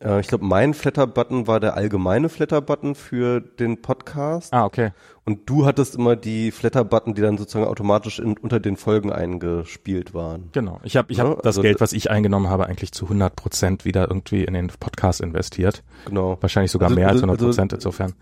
[0.02, 4.52] äh, ich glaube, mein Flatter-Button war der allgemeine Flatter-Button für den Podcast.
[4.52, 4.90] Ah, okay.
[5.24, 10.14] Und du hattest immer die Flatter-Button, die dann sozusagen automatisch in, unter den Folgen eingespielt
[10.14, 10.48] waren.
[10.52, 10.80] Genau.
[10.82, 13.36] Ich habe ich ja, hab das also Geld, was ich eingenommen habe, eigentlich zu 100
[13.36, 15.82] Prozent wieder irgendwie in den Podcast investiert.
[16.06, 16.38] Genau.
[16.40, 18.14] Wahrscheinlich sogar also, mehr als 100 also, Prozent also, insofern.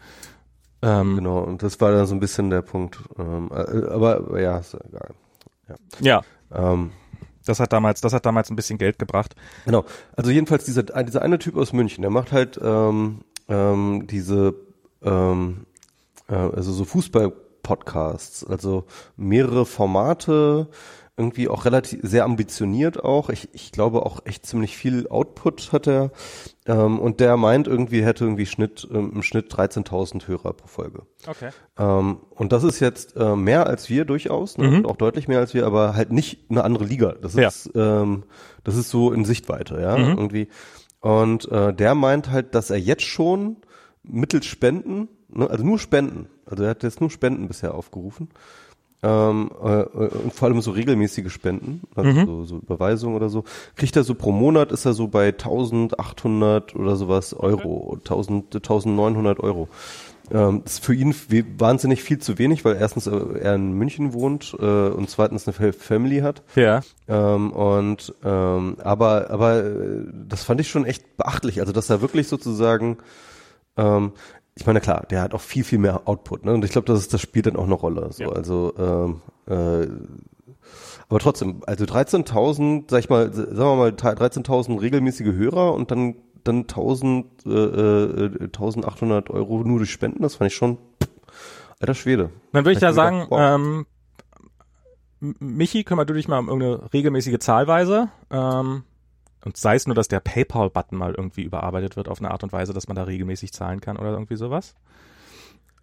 [0.83, 2.99] Ähm, Genau, und das war dann so ein bisschen der Punkt.
[3.19, 5.11] Ähm, äh, aber, aber ja, ist egal.
[6.01, 6.91] ja, Ähm,
[7.49, 9.35] das hat damals, das hat damals ein bisschen Geld gebracht.
[9.65, 9.85] Genau.
[10.17, 14.55] Also jedenfalls dieser, dieser eine Typ aus München, der macht halt ähm, ähm, diese,
[15.03, 15.67] ähm,
[16.29, 18.85] äh, also so Fußball-Podcasts, also
[19.17, 20.69] mehrere Formate,
[21.19, 23.29] irgendwie auch relativ sehr ambitioniert auch.
[23.29, 26.11] Ich, ich glaube auch echt ziemlich viel Output hat er.
[26.67, 31.03] Ähm, und der meint irgendwie, hätte irgendwie Schnitt, ähm, im Schnitt 13.000 Hörer pro Folge.
[31.27, 31.51] Okay.
[31.79, 34.69] Ähm, und das ist jetzt äh, mehr als wir durchaus, ne?
[34.69, 34.77] Mhm.
[34.77, 37.15] und auch deutlich mehr als wir, aber halt nicht eine andere Liga.
[37.21, 37.49] Das Ja.
[37.49, 38.25] ist, ähm,
[38.65, 40.19] das ist so in Sichtweite, ja, Mhm.
[40.19, 40.49] irgendwie.
[41.01, 43.57] Und äh, der meint halt, dass er jetzt schon
[44.03, 48.31] mittels Spenden, ne, also nur Spenden, also er hat jetzt nur Spenden bisher aufgerufen,
[49.03, 52.27] ähm, äh, äh, und vor allem so regelmäßige Spenden, also Mhm.
[52.27, 53.45] so, so Überweisungen oder so,
[53.77, 59.41] kriegt er so pro Monat ist er so bei 1800 oder sowas Euro, 1000, 1900
[59.41, 59.69] Euro.
[60.31, 61.15] Ähm, das ist für ihn
[61.59, 65.55] wahnsinnig viel zu wenig, weil erstens äh, er in München wohnt äh, und zweitens eine
[65.55, 66.43] Fa- Family hat.
[66.55, 66.81] Ja.
[67.09, 72.03] Ähm, und ähm, aber aber äh, das fand ich schon echt beachtlich, also dass er
[72.03, 72.99] wirklich sozusagen
[73.79, 74.13] ähm,
[74.59, 76.53] ich meine klar, der hat auch viel viel mehr Output, ne?
[76.53, 78.09] Und ich glaube, das ist, das spielt dann auch eine Rolle.
[78.13, 78.31] So, Ja.
[78.31, 79.87] also ähm, äh,
[81.09, 86.17] aber trotzdem, also 13.000, sag ich mal, sagen wir mal 13.000 regelmäßige Hörer und dann
[86.45, 90.79] dann 1000 äh, äh, 1800 Euro nur durch Spenden, das fand ich schon
[91.81, 92.31] alter Schwede.
[92.53, 93.39] Dann würde ich da sagen, wow.
[93.41, 93.87] ähm,
[95.21, 98.09] Michi, kümmer du dich mal um irgendeine regelmäßige Zahlweise.
[98.31, 98.83] Ähm,
[99.45, 102.53] und sei es nur, dass der PayPal-Button mal irgendwie überarbeitet wird auf eine Art und
[102.53, 104.75] Weise, dass man da regelmäßig zahlen kann oder irgendwie sowas.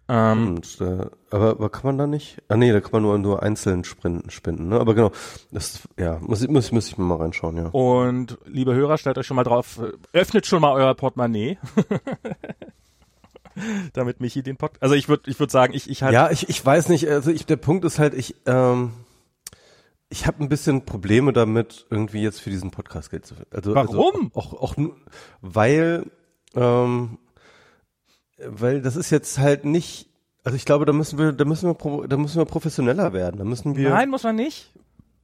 [0.08, 2.40] Ähm, Und, äh, aber, aber kann man da nicht?
[2.46, 4.78] Ah nee, da kann man nur, nur einzeln spenden, spenden, ne?
[4.78, 5.10] Aber genau,
[5.50, 7.66] das ja, muss, ich- muss, muss ich mir mal reinschauen, ja.
[7.70, 11.58] Und liebe Hörer, stellt euch schon mal drauf, äh, öffnet schon mal euer Portemonnaie.
[13.94, 14.72] Damit Michi den Pod.
[14.80, 16.12] Also ich würde ich würd sagen, ich, ich halt.
[16.12, 18.92] Ja, ich, ich weiß nicht, also ich, der Punkt ist halt, ich, ähm,
[20.08, 24.30] ich habe ein bisschen Probleme damit, irgendwie jetzt für diesen Podcast Geld zu also, Warum?
[24.34, 24.96] Also auch, auch, nur,
[25.40, 26.06] weil,
[26.54, 27.18] ähm,
[28.38, 30.08] weil das ist jetzt halt nicht,
[30.44, 33.44] also ich glaube, da müssen wir, da müssen wir, da müssen wir professioneller werden, da
[33.44, 34.72] müssen wir, Nein, muss man nicht.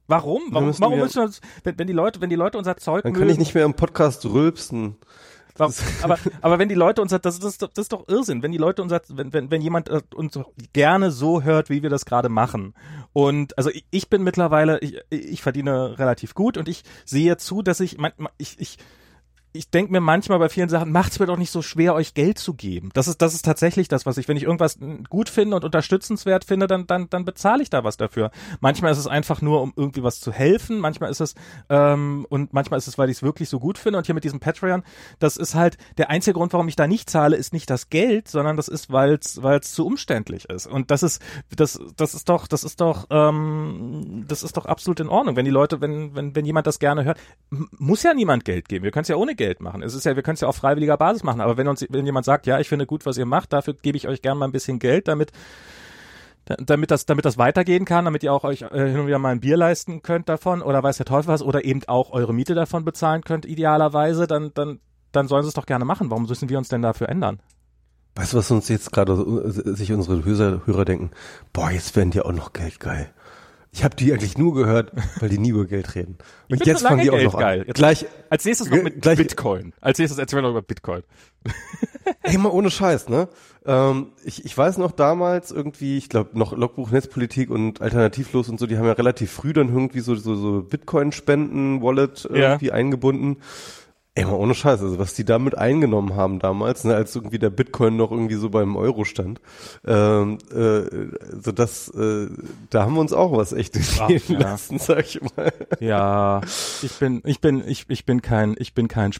[0.07, 0.41] Warum?
[0.51, 2.75] Warum, müssen warum wir- müssen wir uns, wenn, wenn die Leute, wenn die Leute unser
[2.75, 4.97] Zeug dann mögen, kann ich nicht mehr im Podcast rülpsen.
[5.55, 8.41] Warum- aber, aber wenn die Leute uns, das, das, ist doch- das ist doch Irrsinn,
[8.43, 10.39] wenn die Leute uns, wenn, wenn, wenn jemand äh, uns
[10.73, 12.73] gerne so hört, wie wir das gerade machen.
[13.13, 17.61] Und also ich, ich bin mittlerweile, ich, ich verdiene relativ gut und ich sehe zu,
[17.61, 18.77] dass ich, man- ich, ich,
[19.55, 22.39] ich denke mir manchmal bei vielen Sachen, macht's mir doch nicht so schwer, euch Geld
[22.39, 22.89] zu geben.
[22.93, 26.43] Das ist, das ist tatsächlich das, was ich, wenn ich irgendwas gut finde und unterstützenswert
[26.43, 28.31] finde, dann, dann, dann bezahle ich da was dafür.
[28.61, 30.79] Manchmal ist es einfach nur, um irgendwie was zu helfen.
[30.79, 31.35] Manchmal ist es,
[31.69, 33.99] ähm, und manchmal ist es, weil ich es wirklich so gut finde.
[33.99, 34.81] Und hier mit diesem Patreon,
[35.19, 38.27] das ist halt, der einzige Grund, warum ich da nicht zahle, ist nicht das Geld,
[38.27, 40.65] sondern das ist, weil es, zu umständlich ist.
[40.65, 41.21] Und das ist,
[41.55, 45.35] das, das ist doch, das ist doch, ähm, das ist doch absolut in Ordnung.
[45.35, 47.19] Wenn die Leute, wenn, wenn, wenn jemand das gerne hört,
[47.77, 48.83] muss ja niemand Geld geben.
[48.83, 49.81] Wir können es ja ohne Geld machen.
[49.83, 51.41] Es ist ja, wir können es ja auf freiwilliger Basis machen.
[51.41, 53.97] Aber wenn uns, wenn jemand sagt, ja, ich finde gut, was ihr macht, dafür gebe
[53.97, 55.31] ich euch gerne mal ein bisschen Geld, damit
[56.45, 59.19] da- damit das, damit das weitergehen kann, damit ihr auch euch äh, hin und wieder
[59.19, 62.33] mal ein Bier leisten könnt davon oder weiß der Teufel was oder eben auch eure
[62.33, 64.79] Miete davon bezahlen könnt, idealerweise, dann, dann,
[65.11, 66.09] dann sollen sie es doch gerne machen.
[66.11, 67.39] Warum müssen wir uns denn dafür ändern?
[68.15, 71.11] Weißt du, was uns jetzt gerade äh, sich unsere Hörer denken?
[71.53, 73.09] Boah, jetzt werden die auch noch Geld geil.
[73.75, 76.17] Ich habe die eigentlich nur gehört, weil die nie über Geld reden.
[76.49, 77.61] Und jetzt fangen die auch noch geil.
[77.61, 77.67] an.
[77.67, 79.73] Jetzt- Gleich, Als nächstes noch mit gleich- Bitcoin.
[79.81, 81.01] Als nächstes erzählen wir noch über Bitcoin.
[82.21, 83.27] ey mal ohne Scheiß, ne?
[83.65, 88.59] Ähm, ich, ich weiß noch damals irgendwie, ich glaube noch Logbuch Netzpolitik und Alternativlos und
[88.59, 92.35] so, die haben ja relativ früh dann irgendwie so so, so Bitcoin-Spenden, Wallet Ja.
[92.51, 93.37] irgendwie eingebunden.
[94.15, 97.49] Ey, mal ohne Scheiß, also was die damit eingenommen haben damals, ne, als irgendwie der
[97.49, 99.41] Bitcoin noch irgendwie so beim Euro stand,
[99.87, 100.83] ähm, äh,
[101.41, 102.27] so das, äh,
[102.69, 104.39] da haben wir uns auch was echt entgehen ja.
[104.39, 105.51] lassen, sag ich mal.
[105.79, 106.41] Ja,
[106.83, 109.13] ich bin, ich bin, ich, ich bin kein, ich bin kein,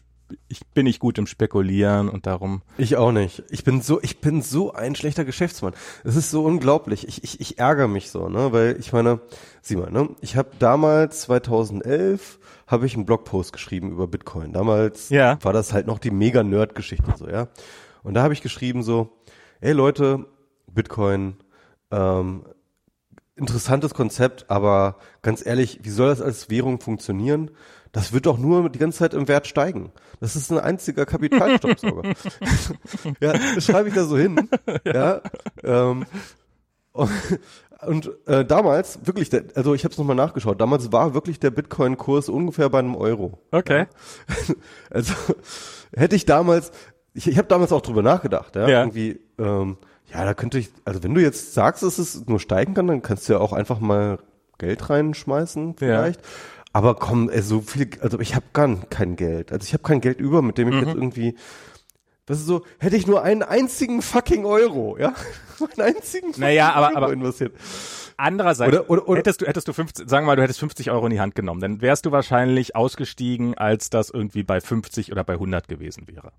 [0.47, 2.61] ich bin nicht gut im Spekulieren und darum.
[2.77, 3.41] Ich auch nicht.
[3.49, 5.73] Ich bin so, ich bin so ein schlechter Geschäftsmann.
[6.03, 7.07] Es ist so unglaublich.
[7.07, 9.21] Ich, ich, ich ärgere mich so, ne, weil ich meine,
[9.63, 14.53] sieh mal, ne, ich habe damals 2011 habe ich einen Blogpost geschrieben über Bitcoin.
[14.53, 15.37] Damals Ja.
[15.43, 17.47] war das halt noch die mega Nerd-Geschichte so, ja.
[18.03, 19.09] Und da habe ich geschrieben so,
[19.61, 20.25] ey Leute,
[20.71, 21.35] Bitcoin,
[21.91, 22.43] ähm,
[23.35, 27.51] interessantes Konzept, aber ganz ehrlich, wie soll das als Währung funktionieren?
[27.91, 29.91] Das wird doch nur die ganze Zeit im Wert steigen.
[30.19, 32.03] Das ist ein einziger Kapitalstoppsauger.
[33.21, 34.49] ja, das schreibe ich da so hin.
[34.85, 35.21] ja.
[35.63, 36.05] ähm,
[36.91, 37.11] und
[37.87, 41.51] und äh, damals, wirklich, der, also ich habe es nochmal nachgeschaut, damals war wirklich der
[41.51, 43.39] Bitcoin-Kurs ungefähr bei einem Euro.
[43.51, 43.85] Okay.
[44.89, 45.13] Also
[45.95, 46.71] hätte ich damals,
[47.13, 48.79] ich, ich habe damals auch drüber nachgedacht, ja, Ja.
[48.81, 49.77] irgendwie, ähm,
[50.13, 53.01] Ja, da könnte ich, also wenn du jetzt sagst, dass es nur steigen kann, dann
[53.01, 54.19] kannst du ja auch einfach mal
[54.59, 56.21] Geld reinschmeißen vielleicht.
[56.21, 56.27] Ja.
[56.73, 59.51] Aber komm, ey, so viel, also ich habe gar kein Geld.
[59.51, 60.81] Also ich habe kein Geld über, mit dem ich mhm.
[60.81, 61.35] jetzt irgendwie
[62.25, 65.13] das ist so, hätte ich nur einen einzigen fucking Euro, ja?
[65.59, 67.53] einen einzigen fucking naja, aber, Euro aber investiert.
[68.15, 70.91] Andererseits, oder, oder, oder, hättest du, hättest du 50, sagen wir mal, du hättest 50
[70.91, 75.11] Euro in die Hand genommen, dann wärst du wahrscheinlich ausgestiegen, als das irgendwie bei 50
[75.11, 76.31] oder bei 100 gewesen wäre.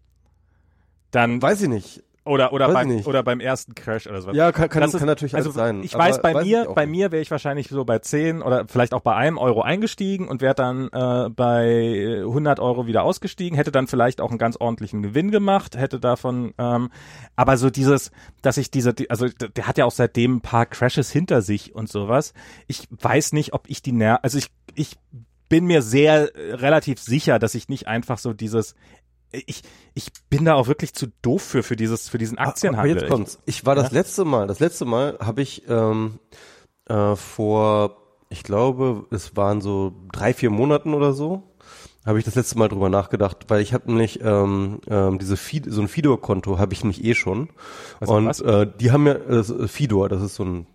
[1.10, 1.40] Dann.
[1.40, 2.02] Weiß ich nicht.
[2.26, 4.32] Oder oder beim oder beim ersten Crash oder so.
[4.32, 5.82] Ja, kann, kann, ist, kann natürlich also sein.
[5.82, 8.94] Ich weiß, bei weiß mir, bei mir wäre ich wahrscheinlich so bei 10 oder vielleicht
[8.94, 13.72] auch bei einem Euro eingestiegen und wäre dann äh, bei 100 Euro wieder ausgestiegen, hätte
[13.72, 16.90] dann vielleicht auch einen ganz ordentlichen Gewinn gemacht, hätte davon, ähm,
[17.36, 18.10] aber so dieses,
[18.40, 21.90] dass ich diese, also der hat ja auch seitdem ein paar Crashes hinter sich und
[21.90, 22.32] sowas.
[22.68, 24.96] Ich weiß nicht, ob ich die, Ner also ich, ich
[25.50, 28.74] bin mir sehr äh, relativ sicher, dass ich nicht einfach so dieses
[29.46, 29.62] ich,
[29.94, 32.92] ich bin da auch wirklich zu doof für, für dieses, für diesen Aktienhandel.
[32.92, 33.38] Aber jetzt kommt's.
[33.46, 33.98] Ich war das ja?
[33.98, 36.18] letzte Mal, das letzte Mal habe ich ähm,
[36.86, 37.96] äh, vor,
[38.28, 41.42] ich glaube, es waren so drei, vier Monaten oder so,
[42.04, 45.66] habe ich das letzte Mal drüber nachgedacht, weil ich habe nämlich ähm, ähm, diese Feed,
[45.68, 47.48] so ein Fidor-Konto habe ich nämlich eh schon.
[48.00, 50.66] Was und äh, die haben ja äh, Fidor, das ist so ein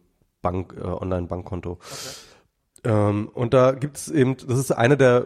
[0.42, 1.74] Bank, äh, Online-Bankkonto.
[1.74, 1.86] Okay.
[2.84, 5.26] Ähm, und da gibt es eben, das ist eine der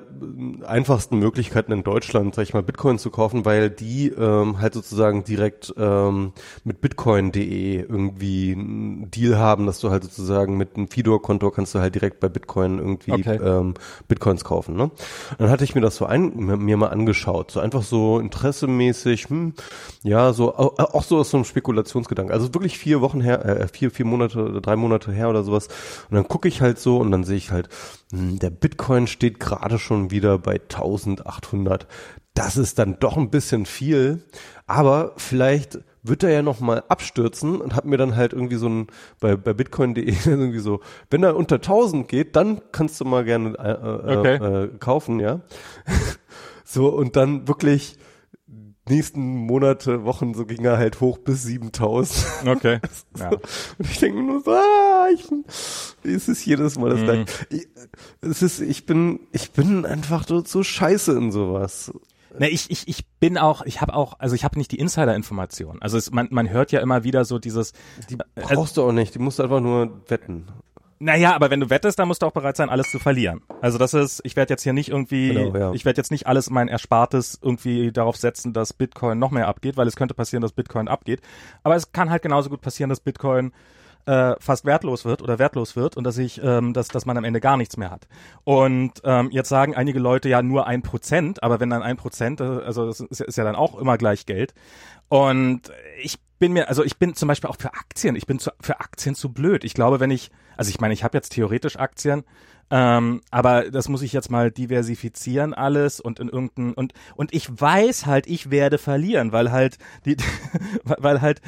[0.66, 5.24] einfachsten Möglichkeiten in Deutschland, sag ich mal, Bitcoin zu kaufen, weil die ähm, halt sozusagen
[5.24, 11.52] direkt ähm, mit Bitcoin.de irgendwie einen Deal haben, dass du halt sozusagen mit einem Fidor-Konto
[11.52, 13.40] kannst du halt direkt bei Bitcoin irgendwie okay.
[13.44, 13.76] ähm,
[14.08, 14.76] Bitcoins kaufen.
[14.76, 14.92] Ne?
[15.38, 19.54] dann hatte ich mir das so ein, mir mal angeschaut, so einfach so interessemäßig, hm,
[20.04, 22.34] ja, so auch so aus so einem Spekulationsgedanken.
[22.34, 25.68] Also wirklich vier Wochen her, äh, vier, vier Monate, drei Monate her oder sowas.
[26.10, 27.70] Und dann gucke ich halt so und dann sehe ich halt,
[28.12, 31.88] hm, der Bitcoin steht gerade schon wieder bei 1800.
[32.34, 34.24] Das ist dann doch ein bisschen viel,
[34.66, 38.68] aber vielleicht wird er ja noch mal abstürzen und hat mir dann halt irgendwie so
[38.68, 38.88] ein
[39.20, 43.58] bei bei bitcoin.de irgendwie so, wenn er unter 1000 geht, dann kannst du mal gerne
[43.58, 44.36] äh, äh, okay.
[44.36, 45.42] äh, kaufen, ja.
[46.66, 47.98] so und dann wirklich
[48.88, 52.48] nächsten Monate, Wochen, so ging er halt hoch bis 7000.
[52.48, 52.80] Okay.
[53.14, 53.24] so.
[53.24, 53.30] ja.
[53.32, 53.42] Und
[53.80, 55.26] ich denke nur so, ah, ich,
[56.04, 57.06] es ist jedes Mal das mhm.
[57.06, 57.26] gleiche.
[57.50, 57.68] Ich,
[58.22, 61.92] es ist, ich bin, ich bin einfach so, so scheiße in sowas.
[62.38, 65.82] Ne, ich, ich, ich bin auch, ich habe auch, also ich habe nicht die Insider-Information.
[65.82, 67.74] Also es, man, man hört ja immer wieder so dieses.
[68.10, 70.48] Die brauchst äh, du auch nicht, die musst du einfach nur wetten.
[71.04, 73.42] Naja, aber wenn du wettest, dann musst du auch bereit sein, alles zu verlieren.
[73.60, 75.74] Also das ist, ich werde jetzt hier nicht irgendwie, genau, ja.
[75.74, 79.76] ich werde jetzt nicht alles mein Erspartes irgendwie darauf setzen, dass Bitcoin noch mehr abgeht,
[79.76, 81.20] weil es könnte passieren, dass Bitcoin abgeht.
[81.62, 83.52] Aber es kann halt genauso gut passieren, dass Bitcoin
[84.06, 87.26] äh, fast wertlos wird oder wertlos wird und dass ich, ähm, dass, dass man am
[87.26, 88.08] Ende gar nichts mehr hat.
[88.46, 92.40] Und ähm, jetzt sagen einige Leute ja nur ein Prozent, aber wenn dann ein Prozent,
[92.40, 94.54] äh, also das ist, ist ja dann auch immer gleich Geld.
[95.10, 95.70] Und
[96.02, 98.82] ich bin mir, also ich bin zum Beispiel auch für Aktien, ich bin zu, für
[98.82, 99.64] Aktien zu blöd.
[99.64, 102.24] Ich glaube, wenn ich also ich meine, ich habe jetzt theoretisch Aktien,
[102.70, 107.50] ähm, aber das muss ich jetzt mal diversifizieren alles und in irgendein und und ich
[107.62, 110.18] weiß halt, ich werde verlieren, weil halt die
[110.84, 111.42] weil halt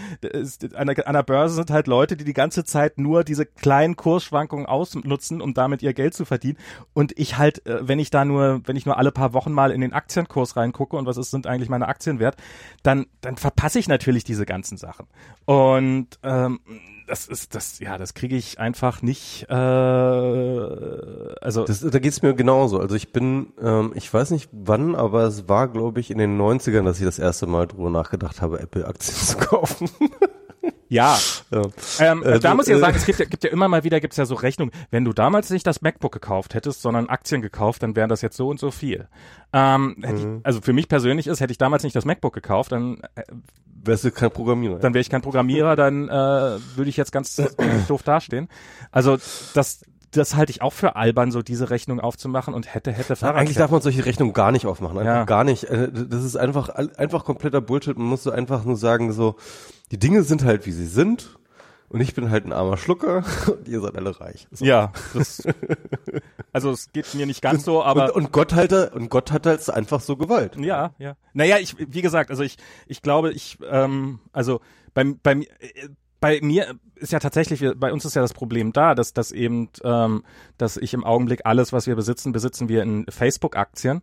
[0.75, 3.95] an der, an der Börse sind halt Leute, die die ganze Zeit nur diese kleinen
[3.95, 6.57] Kursschwankungen ausnutzen, um damit ihr Geld zu verdienen.
[6.93, 9.71] Und ich halt, äh, wenn ich da nur, wenn ich nur alle paar Wochen mal
[9.71, 12.37] in den Aktienkurs reingucke und was ist sind eigentlich meine Aktien wert,
[12.83, 15.07] dann dann verpasse ich natürlich diese ganzen Sachen.
[15.45, 16.59] Und ähm,
[17.07, 19.45] das ist das, ja, das kriege ich einfach nicht.
[19.49, 22.79] Äh, also das, da geht's mir genauso.
[22.79, 26.39] Also ich bin, ähm, ich weiß nicht wann, aber es war, glaube ich, in den
[26.39, 29.89] 90ern, dass ich das erste Mal drüber nachgedacht habe, Apple-Aktien zu kaufen.
[30.89, 31.17] Ja.
[31.51, 31.61] ja.
[31.99, 33.99] Ähm, äh, da muss ich ja sagen, es gibt ja, gibt ja immer mal wieder
[33.99, 34.73] gibt's ja so Rechnungen.
[34.91, 38.37] Wenn du damals nicht das MacBook gekauft hättest, sondern Aktien gekauft, dann wären das jetzt
[38.37, 39.07] so und so viel.
[39.53, 40.15] Ähm, mhm.
[40.15, 43.23] ich, also für mich persönlich ist, hätte ich damals nicht das MacBook gekauft, dann äh,
[43.85, 44.79] wärst du kein Programmierer.
[44.79, 47.41] Dann wäre ich kein Programmierer, dann äh, würde ich jetzt ganz
[47.87, 48.49] doof dastehen.
[48.91, 49.17] Also
[49.53, 53.35] das das halte ich auch für albern, so diese Rechnung aufzumachen und hätte, hätte Fahrrad.
[53.35, 54.97] Eigentlich darf man solche Rechnungen gar nicht aufmachen.
[54.97, 55.25] Einfach ja.
[55.25, 55.65] gar nicht.
[55.65, 57.97] Äh, das ist einfach, einfach kompletter Bullshit.
[57.97, 59.35] Man muss so einfach nur sagen, so,
[59.91, 61.37] die Dinge sind halt, wie sie sind.
[61.95, 64.49] Und ich bin halt ein armer Schlucker und ihr seid alle reich.
[64.51, 64.65] So.
[64.65, 65.41] Ja, das,
[66.51, 69.45] also es geht mir nicht ganz so, aber und, und Gott halt und Gott hat
[69.45, 70.57] halt einfach so Gewalt.
[70.57, 71.15] Ja, ja.
[71.31, 74.59] Naja, ich wie gesagt, also ich ich glaube, ich ähm, also
[74.93, 75.87] beim beim äh,
[76.19, 79.69] bei mir ist ja tatsächlich, bei uns ist ja das Problem da, dass, dass eben,
[79.85, 80.23] ähm,
[80.57, 84.01] dass ich im Augenblick alles, was wir besitzen, besitzen wir in Facebook-Aktien.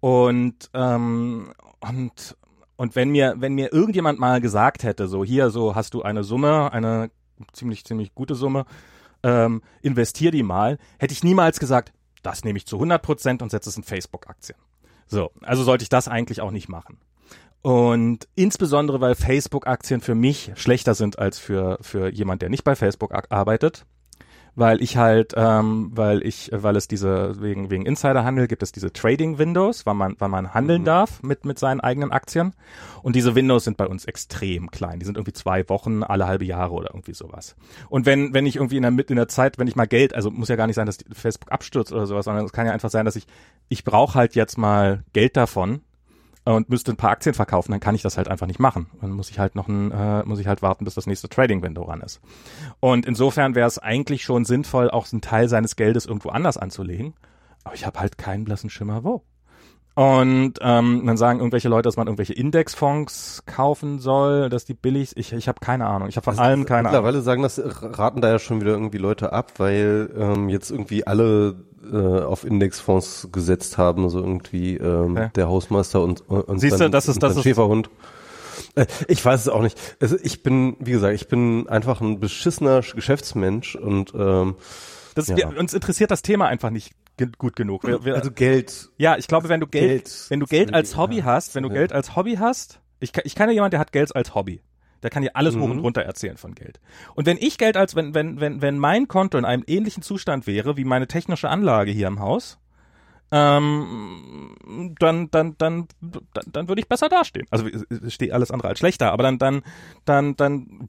[0.00, 2.36] Und, ähm, und,
[2.76, 6.24] und wenn mir, wenn mir irgendjemand mal gesagt hätte, so hier, so hast du eine
[6.24, 7.10] Summe, eine
[7.52, 8.66] ziemlich, ziemlich gute Summe,
[9.22, 11.92] ähm, investier die mal, hätte ich niemals gesagt,
[12.22, 14.58] das nehme ich zu 100 Prozent und setze es in Facebook-Aktien.
[15.06, 16.98] So, also sollte ich das eigentlich auch nicht machen.
[17.62, 22.76] Und insbesondere, weil Facebook-Aktien für mich schlechter sind als für, für jemand, der nicht bei
[22.76, 23.86] Facebook arbeitet
[24.56, 28.92] weil ich halt, ähm, weil ich, weil es diese wegen wegen Insiderhandel gibt es diese
[28.92, 30.86] Trading Windows, wann man wann man handeln mhm.
[30.86, 32.54] darf mit mit seinen eigenen Aktien
[33.02, 34.98] und diese Windows sind bei uns extrem klein.
[35.00, 37.56] Die sind irgendwie zwei Wochen alle halbe Jahre oder irgendwie sowas.
[37.88, 40.30] Und wenn wenn ich irgendwie in der in der Zeit, wenn ich mal Geld, also
[40.30, 42.90] muss ja gar nicht sein, dass Facebook abstürzt oder sowas, sondern es kann ja einfach
[42.90, 43.26] sein, dass ich
[43.68, 45.80] ich brauche halt jetzt mal Geld davon
[46.44, 48.86] und müsste ein paar Aktien verkaufen, dann kann ich das halt einfach nicht machen.
[49.00, 51.62] Dann muss ich halt noch ein, äh, muss ich halt warten, bis das nächste Trading
[51.62, 52.20] Window ran ist.
[52.80, 57.14] Und insofern wäre es eigentlich schon sinnvoll, auch einen Teil seines Geldes irgendwo anders anzulegen.
[57.64, 59.24] Aber ich habe halt keinen blassen Schimmer wo.
[59.94, 65.16] Und ähm, dann sagen irgendwelche Leute, dass man irgendwelche Indexfonds kaufen soll, dass die billig.
[65.16, 66.08] Ich, ich habe keine Ahnung.
[66.08, 67.42] Ich habe von also allem keine mittlerweile Ahnung.
[67.42, 71.06] Mittlerweile sagen das, raten da ja schon wieder irgendwie Leute ab, weil ähm, jetzt irgendwie
[71.06, 71.54] alle
[71.92, 75.30] äh, auf Indexfonds gesetzt haben, so irgendwie ähm, okay.
[75.36, 77.88] der Hausmeister und, und Siehst dann, du, das ist das Schäferhund.
[78.74, 79.78] Äh, ich weiß es auch nicht.
[80.00, 84.56] Also ich bin, wie gesagt, ich bin einfach ein beschissener Geschäftsmensch und ähm,
[85.14, 85.36] das, ja.
[85.36, 86.92] wir, uns interessiert das Thema einfach nicht
[87.38, 87.86] gut genug.
[87.86, 88.90] Wir, wir, also Geld.
[88.96, 91.24] Ja, ich glaube, wenn du Geld, Geld wenn du Geld als Hobby ja.
[91.24, 91.76] hast, wenn du ja.
[91.76, 94.62] Geld als Hobby hast, ich, ich kenne jemand, der hat Geld als Hobby.
[95.02, 95.60] Der kann dir alles mhm.
[95.60, 95.82] hoch und mhm.
[95.82, 96.80] runter erzählen von Geld.
[97.14, 100.46] Und wenn ich Geld als, wenn, wenn, wenn, wenn mein Konto in einem ähnlichen Zustand
[100.46, 102.58] wäre wie meine technische Anlage hier im Haus,
[103.30, 104.54] ähm,
[104.98, 107.46] dann, dann, dann, dann, dann würde ich besser dastehen.
[107.50, 109.62] Also ich stehe alles andere als schlechter, aber dann, dann,
[110.04, 110.66] dann, dann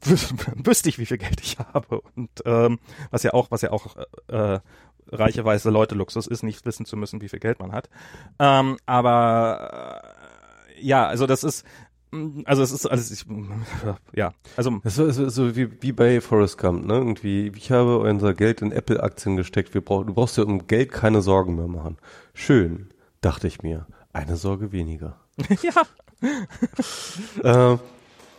[0.64, 2.00] wüsste ich, wie viel Geld ich habe.
[2.14, 2.78] Und ähm,
[3.10, 3.96] was ja auch, was ja auch
[4.28, 4.60] äh,
[5.10, 7.88] reiche weiße Leute Luxus ist, nicht wissen zu müssen, wie viel Geld man hat.
[8.38, 10.02] Ähm, aber
[10.76, 11.64] äh, ja, also das ist
[12.44, 13.24] also es ist alles, ich,
[14.14, 14.80] ja, also.
[14.84, 16.94] Es ist so, so wie, wie bei Forrest Gump, ne?
[16.94, 19.74] Irgendwie, ich habe unser Geld in Apple-Aktien gesteckt.
[19.74, 21.98] Wir brauchen, du brauchst dir um Geld keine Sorgen mehr machen.
[22.32, 22.90] Schön,
[23.20, 23.86] dachte ich mir.
[24.12, 25.16] Eine Sorge weniger.
[25.62, 25.82] ja.
[27.74, 27.78] äh,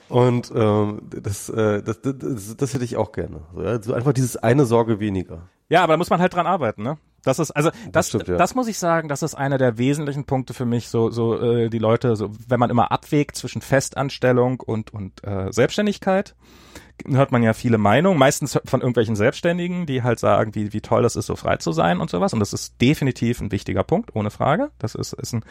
[0.10, 3.42] und ähm, das, äh, das, das, das hätte ich auch gerne.
[3.54, 3.82] So, ja?
[3.82, 5.50] so einfach dieses eine Sorge weniger.
[5.70, 6.98] Ja, aber da muss man halt dran arbeiten, ne?
[7.24, 8.38] Das ist also das das, stimmt, ja.
[8.38, 10.88] das muss ich sagen, das ist einer der wesentlichen Punkte für mich.
[10.88, 15.52] So so äh, die Leute, so wenn man immer abwägt zwischen Festanstellung und und äh,
[15.52, 16.36] Selbstständigkeit,
[17.06, 21.04] hört man ja viele Meinungen, meistens von irgendwelchen Selbstständigen, die halt sagen, wie wie toll
[21.04, 22.34] das ist, so frei zu sein und sowas.
[22.34, 24.72] Und das ist definitiv ein wichtiger Punkt, ohne Frage.
[24.80, 25.44] Das ist ist ein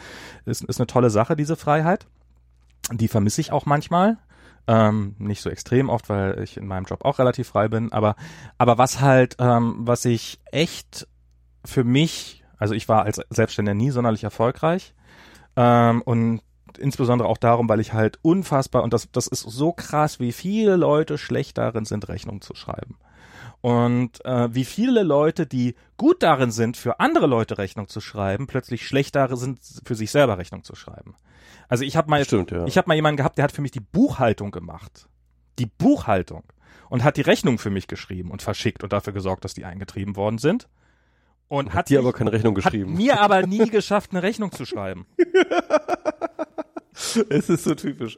[0.45, 2.07] ist, ist eine tolle Sache, diese Freiheit.
[2.91, 4.17] Die vermisse ich auch manchmal.
[4.67, 8.15] Ähm, nicht so extrem oft, weil ich in meinem Job auch relativ frei bin, aber,
[8.57, 11.07] aber was halt, ähm, was ich echt
[11.63, 14.93] für mich, also ich war als Selbstständiger nie sonderlich erfolgreich
[15.55, 16.41] ähm, und
[16.77, 20.75] insbesondere auch darum, weil ich halt unfassbar, und das, das ist so krass, wie viele
[20.75, 22.97] Leute schlecht darin sind, Rechnungen zu schreiben.
[23.61, 28.47] Und äh, wie viele Leute, die gut darin sind, für andere Leute Rechnung zu schreiben,
[28.47, 31.15] plötzlich schlecht darin sind, für sich selber Rechnung zu schreiben.
[31.67, 32.65] Also ich habe mal, Stimmt, ja.
[32.65, 35.09] ich habe mal jemanden gehabt, der hat für mich die Buchhaltung gemacht.
[35.59, 36.43] Die Buchhaltung.
[36.89, 40.15] Und hat die Rechnung für mich geschrieben und verschickt und dafür gesorgt, dass die eingetrieben
[40.15, 40.69] worden sind.
[41.49, 42.91] Und hat, hat dir aber keine Rechnung geschrieben.
[42.91, 45.05] Hat mir aber nie geschafft, eine Rechnung zu schreiben.
[47.29, 48.17] es ist so typisch.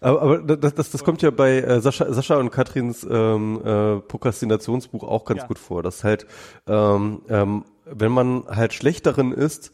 [0.00, 4.00] Aber, aber das, das, das kommt ja bei äh, Sascha, Sascha und Katrins ähm, äh,
[4.00, 5.46] Prokrastinationsbuch auch ganz ja.
[5.46, 5.82] gut vor.
[5.82, 6.26] Dass halt,
[6.66, 9.72] ähm, ähm, wenn man halt schlecht darin ist,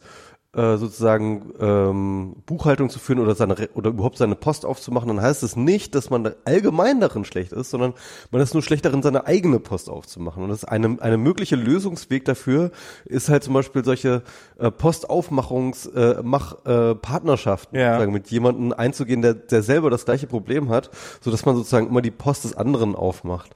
[0.55, 5.43] äh, sozusagen ähm, Buchhaltung zu führen oder seine oder überhaupt seine Post aufzumachen, dann heißt
[5.43, 7.93] es nicht, dass man allgemein darin schlecht ist, sondern
[8.31, 10.43] man ist nur schlecht darin, seine eigene Post aufzumachen.
[10.43, 12.71] Und das ist eine, eine mögliche Lösungsweg dafür
[13.05, 14.23] ist halt zum Beispiel solche
[14.57, 17.93] äh, Postaufmachungs äh, mach äh, Partnerschaften ja.
[17.93, 20.89] sozusagen, mit jemandem einzugehen, der, der selber das gleiche Problem hat,
[21.21, 23.51] so dass man sozusagen immer die Post des anderen aufmacht.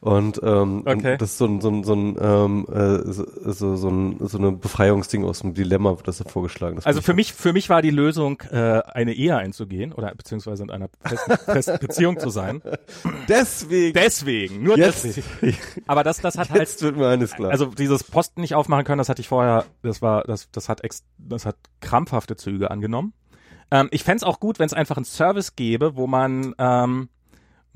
[0.00, 1.16] Und, ähm, okay.
[1.16, 4.52] das ist so ein, so ein, so ein, ähm, äh, so, so, ein, so eine
[4.52, 6.86] Befreiungsding aus dem Dilemma, das er vorgeschlagen ist.
[6.86, 10.70] Also für mich, für mich war die Lösung, äh, eine Ehe einzugehen oder beziehungsweise in
[10.70, 12.62] einer festen, festen Beziehung zu sein.
[13.28, 13.94] Deswegen.
[13.94, 15.04] Deswegen, nur Jetzt.
[15.04, 15.56] deswegen.
[15.86, 16.82] Aber das, das hat Jetzt halt.
[16.82, 17.50] wird mir eines klar.
[17.50, 20.84] Also dieses Posten nicht aufmachen können, das hatte ich vorher, das war, das, das hat
[20.84, 23.14] ex, das hat krampfhafte Züge angenommen.
[23.70, 27.08] Ähm, ich fände auch gut, wenn es einfach einen Service gäbe, wo man ähm,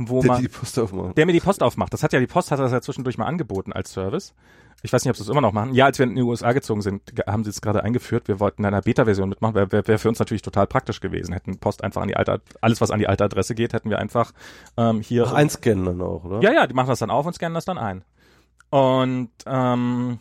[0.09, 1.17] wo der man, die Post aufmacht.
[1.17, 1.93] Der mir die Post aufmacht.
[1.93, 4.35] Das hat ja die Post hat das ja zwischendurch mal angeboten als Service.
[4.83, 5.75] Ich weiß nicht, ob sie es immer noch machen.
[5.75, 8.29] Ja, als wir in die USA gezogen sind, haben sie es gerade eingeführt.
[8.29, 9.55] Wir wollten in einer Beta-Version mitmachen.
[9.55, 11.33] Wäre wär, wär für uns natürlich total praktisch gewesen.
[11.35, 13.99] Hätten Post einfach an die alte, alles was an die alte Adresse geht, hätten wir
[13.99, 14.33] einfach
[14.79, 15.27] ähm, hier.
[15.27, 16.41] Ach, einscannen dann auch, oder?
[16.41, 18.05] Ja, ja, die machen das dann auf und scannen das dann ein.
[18.71, 20.19] Und ähm,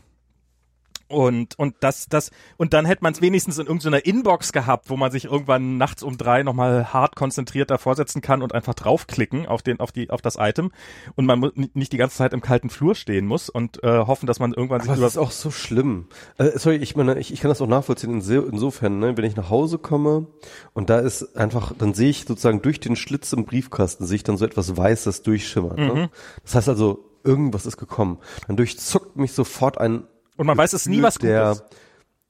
[1.10, 4.96] Und, und das, das, und dann hätte man es wenigstens in irgendeiner Inbox gehabt, wo
[4.96, 9.48] man sich irgendwann nachts um drei nochmal hart konzentriert davor setzen kann und einfach draufklicken
[9.48, 10.72] auf den, auf die, auf das Item.
[11.16, 14.28] Und man muss nicht die ganze Zeit im kalten Flur stehen muss und äh, hoffen,
[14.28, 16.06] dass man irgendwann sich Aber Das ist auch so schlimm.
[16.38, 19.50] Äh, sorry, ich meine, ich, ich kann das auch nachvollziehen insofern, ne, wenn ich nach
[19.50, 20.28] Hause komme
[20.74, 24.24] und da ist einfach, dann sehe ich sozusagen durch den Schlitz im Briefkasten, sehe ich
[24.24, 25.76] dann so etwas Weißes durchschimmern.
[25.76, 25.86] Ne?
[25.86, 25.94] Mhm.
[25.94, 26.10] Ne?
[26.44, 28.20] Das heißt also, irgendwas ist gekommen.
[28.48, 30.04] Dann durchzuckt mich sofort ein
[30.40, 31.64] und man weiß es nie, was Gutes.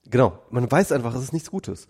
[0.05, 1.87] Genau, man weiß einfach, es ist nichts Gutes.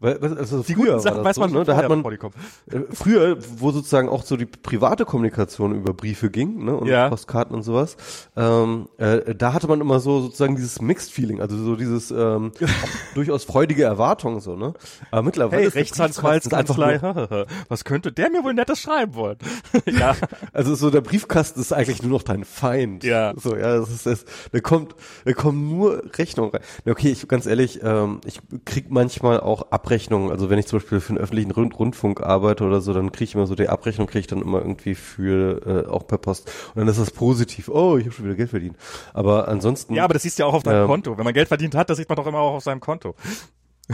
[0.00, 1.64] Weil, also die früher Sachen weiß man so, ne?
[1.64, 6.64] da hat man äh, früher, wo sozusagen auch so die private Kommunikation über Briefe ging,
[6.64, 7.10] ne, und ja.
[7.10, 7.98] Postkarten und sowas,
[8.34, 12.52] ähm, äh, da hatte man immer so sozusagen dieses Mixed Feeling, also so dieses ähm,
[13.14, 14.72] durchaus freudige Erwartung so, ne?
[15.10, 19.36] Aber mittlerweile hey, Rechtsanwaltskanzlei, was könnte der mir wohl nettes schreiben wollen?
[19.84, 20.16] ja,
[20.54, 23.04] also so der Briefkasten ist eigentlich nur noch dein Feind.
[23.04, 24.94] Ja, so ja, das ist das, da kommt,
[25.26, 26.62] da kommen nur Rechnungen rein.
[26.88, 30.78] Okay, ich ganz ehrlich, ähm, ich krieg manchmal auch ab Abrechnung, also wenn ich zum
[30.78, 33.68] Beispiel für einen öffentlichen Rund Rundfunk arbeite oder so, dann kriege ich immer so die
[33.68, 36.46] Abrechnung, kriege ich dann immer irgendwie für äh, auch per Post.
[36.68, 37.68] Und dann ist das positiv.
[37.68, 38.76] Oh, ich habe schon wieder Geld verdient.
[39.14, 39.94] Aber ansonsten.
[39.94, 41.18] Ja, aber das siehst du ja auch auf deinem ähm, Konto.
[41.18, 43.16] Wenn man Geld verdient hat, das sieht man doch immer auch auf seinem Konto.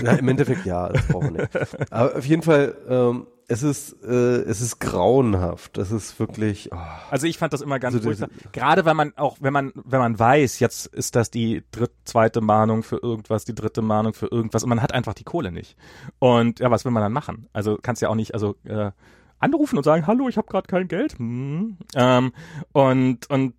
[0.03, 1.49] Ja, im Endeffekt ja, das braucht man nicht.
[1.91, 5.77] Aber auf jeden Fall, ähm, es ist, äh, es ist grauenhaft.
[5.79, 6.71] Das ist wirklich.
[6.73, 6.79] Oh.
[7.11, 8.29] Also ich fand das immer ganz also furchtbar.
[8.53, 12.41] Gerade wenn man auch, wenn man, wenn man weiß, jetzt ist das die dritte, zweite
[12.41, 15.77] Mahnung für irgendwas, die dritte Mahnung für irgendwas und man hat einfach die Kohle nicht.
[16.19, 17.49] Und ja, was will man dann machen?
[17.53, 18.91] Also kannst ja auch nicht, also äh,
[19.39, 21.19] anrufen und sagen, hallo, ich habe gerade kein Geld.
[21.19, 21.77] Hm.
[21.95, 22.33] Ähm,
[22.73, 23.55] und und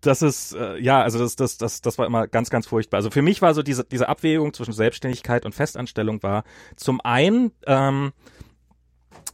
[0.00, 2.98] das ist äh, ja, also das das das das war immer ganz ganz furchtbar.
[2.98, 6.44] Also für mich war so diese diese Abwägung zwischen Selbstständigkeit und Festanstellung war
[6.76, 8.12] zum einen ähm,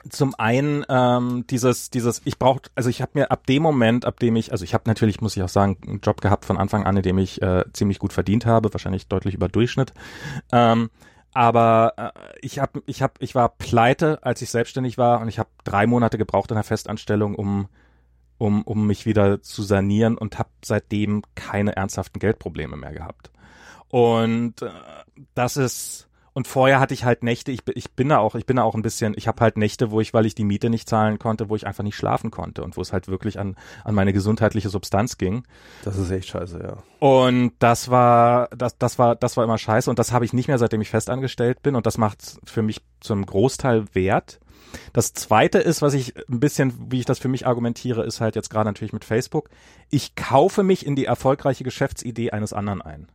[0.08, 4.18] zum einen ähm, dieses, dieses, ich brauche, also ich habe mir ab dem Moment, ab
[4.20, 6.84] dem ich, also ich habe natürlich, muss ich auch sagen, einen Job gehabt von Anfang
[6.84, 9.92] an, in dem ich äh, ziemlich gut verdient habe, wahrscheinlich deutlich über Durchschnitt.
[10.52, 10.90] Ähm,
[11.32, 12.10] aber äh,
[12.42, 15.86] ich habe, ich habe, ich war pleite, als ich selbstständig war und ich habe drei
[15.86, 17.68] Monate gebraucht in der Festanstellung, um
[18.36, 23.30] um, um mich wieder zu sanieren und habe seitdem keine ernsthaften Geldprobleme mehr gehabt.
[23.88, 24.70] Und äh,
[25.34, 28.56] das ist und vorher hatte ich halt Nächte, ich, ich bin da auch, ich bin
[28.56, 30.88] da auch ein bisschen, ich habe halt Nächte, wo ich, weil ich die Miete nicht
[30.88, 33.94] zahlen konnte, wo ich einfach nicht schlafen konnte und wo es halt wirklich an, an
[33.94, 35.44] meine gesundheitliche Substanz ging.
[35.84, 36.82] Das ist echt scheiße, ja.
[36.98, 40.48] Und das war, das, das war, das war immer scheiße und das habe ich nicht
[40.48, 44.40] mehr, seitdem ich festangestellt bin und das macht für mich zum Großteil wert.
[44.92, 48.34] Das zweite ist, was ich ein bisschen, wie ich das für mich argumentiere, ist halt
[48.34, 49.50] jetzt gerade natürlich mit Facebook.
[49.88, 53.06] Ich kaufe mich in die erfolgreiche Geschäftsidee eines anderen ein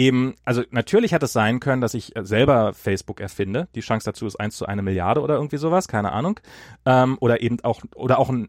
[0.00, 3.68] eben, also natürlich hätte es sein können, dass ich selber Facebook erfinde.
[3.74, 6.40] Die Chance dazu ist eins zu eine Milliarde oder irgendwie sowas, keine Ahnung.
[6.86, 8.48] Ähm, oder eben auch, oder auch ein,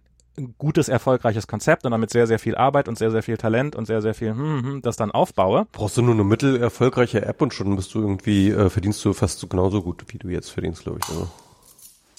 [0.57, 3.85] gutes, erfolgreiches Konzept und damit sehr, sehr viel Arbeit und sehr, sehr viel Talent und
[3.85, 5.67] sehr, sehr viel, hm, hm, das dann aufbaue.
[5.73, 9.39] Brauchst du nur eine mittelerfolgreiche App und schon bist du irgendwie, äh, verdienst du fast
[9.39, 11.09] so genauso gut, wie du jetzt verdienst, glaube ich.
[11.09, 11.29] Also.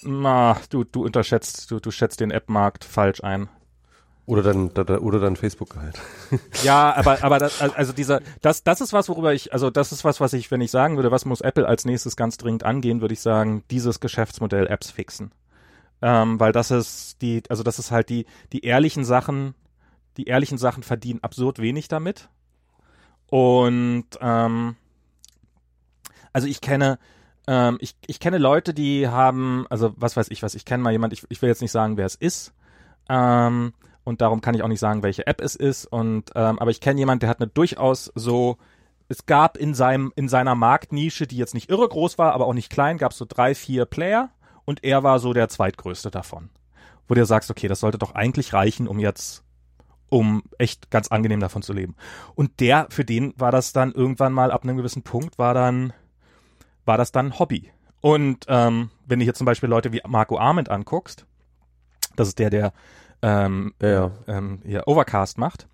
[0.02, 3.48] Na, du, du unterschätzt, du, du schätzt den App-Markt falsch ein.
[4.24, 5.98] Oder dann, oder dann Facebook halt.
[6.62, 10.04] Ja, aber, aber das, also dieser, das, das ist was, worüber ich, also das ist
[10.04, 13.00] was, was ich, wenn ich sagen würde, was muss Apple als nächstes ganz dringend angehen,
[13.00, 15.32] würde ich sagen, dieses Geschäftsmodell Apps fixen.
[16.02, 19.54] Ähm, weil das ist die, also das ist halt die, die ehrlichen Sachen,
[20.16, 22.28] die ehrlichen Sachen verdienen absurd wenig damit.
[23.26, 24.76] Und ähm,
[26.32, 26.98] also ich kenne,
[27.48, 30.92] ähm, ich, ich kenne Leute, die haben, also was weiß ich was, ich kenne mal
[30.92, 32.52] jemand, ich, ich will jetzt nicht sagen, wer es ist,
[33.08, 33.72] ähm,
[34.04, 35.86] und darum kann ich auch nicht sagen, welche App es ist.
[35.86, 38.58] Und ähm, aber ich kenne jemanden, der hat eine durchaus so
[39.08, 42.54] es gab in seinem in seiner Marktnische, die jetzt nicht irre groß war, aber auch
[42.54, 44.30] nicht klein, gab es so drei, vier Player
[44.64, 46.50] und er war so der zweitgrößte davon.
[47.08, 49.44] Wo du sagst, okay, das sollte doch eigentlich reichen, um jetzt
[50.08, 51.96] um echt ganz angenehm davon zu leben.
[52.34, 55.94] Und der, für den war das dann irgendwann mal ab einem gewissen Punkt, war dann,
[56.84, 57.72] war das dann Hobby.
[58.02, 61.24] Und ähm, wenn du hier zum Beispiel Leute wie Marco Arment anguckst,
[62.14, 62.72] das ist der, der
[63.22, 64.10] ähm, ja.
[64.26, 65.68] ähm, hier Overcast macht,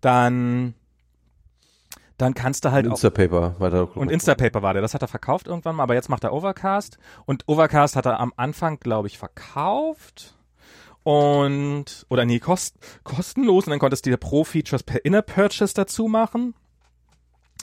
[0.00, 0.74] dann
[2.16, 5.08] dann kannst du halt und Instapaper war der und Instapaper war der, das hat er
[5.08, 6.98] verkauft irgendwann mal, aber jetzt macht er Overcast.
[7.26, 10.34] Und Overcast hat er am Anfang, glaube ich, verkauft.
[11.02, 13.66] Und oder nee, kost, kostenlos.
[13.66, 16.54] Und dann konntest du dir Pro-Features per Inner Purchase dazu machen.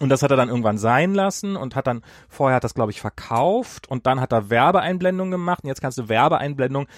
[0.02, 2.92] Und das hat er dann irgendwann sein lassen und hat dann, vorher hat das, glaube
[2.92, 3.88] ich, verkauft.
[3.90, 5.64] Und dann hat er Werbeeinblendungen gemacht.
[5.64, 6.90] Und jetzt kannst du Werbeeinblendungen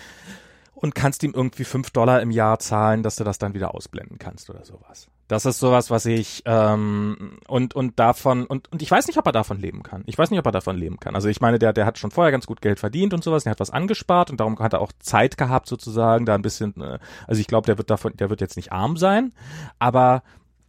[0.83, 4.19] und kannst ihm irgendwie fünf Dollar im Jahr zahlen, dass du das dann wieder ausblenden
[4.19, 5.07] kannst oder sowas.
[5.29, 9.25] Das ist sowas, was ich ähm, und und davon und und ich weiß nicht, ob
[9.25, 10.03] er davon leben kann.
[10.07, 11.15] Ich weiß nicht, ob er davon leben kann.
[11.15, 13.43] Also ich meine, der der hat schon vorher ganz gut Geld verdient und sowas.
[13.45, 16.75] Der hat was angespart und darum hat er auch Zeit gehabt sozusagen, da ein bisschen.
[16.81, 19.31] Äh, also ich glaube, der wird davon, der wird jetzt nicht arm sein,
[19.79, 20.21] aber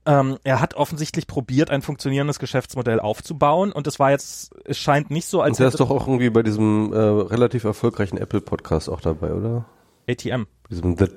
[0.06, 5.10] ähm, er hat offensichtlich probiert, ein funktionierendes Geschäftsmodell aufzubauen und es war jetzt, es scheint
[5.10, 8.88] nicht so, als und der ist doch auch irgendwie bei diesem äh, relativ erfolgreichen Apple-Podcast
[8.88, 9.64] auch dabei, oder?
[10.08, 10.44] ATM.
[10.70, 11.08] Diesem The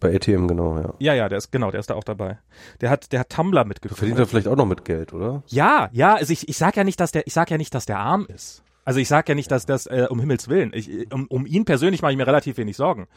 [0.00, 0.94] bei ATM, genau, ja.
[0.98, 2.38] Ja, ja, der ist, genau, der ist da auch dabei.
[2.80, 3.98] Der hat, der hat Tumblr mitgeführt.
[3.98, 5.42] verdient er vielleicht auch noch mit Geld, oder?
[5.48, 7.84] Ja, ja, also ich, ich sag ja nicht, dass der, ich sag ja nicht, dass
[7.84, 8.62] der arm ist.
[8.84, 10.72] Also ich sag ja nicht, dass das äh, um Himmels willen.
[10.74, 13.08] Ich, um, um ihn persönlich mache ich mir relativ wenig Sorgen.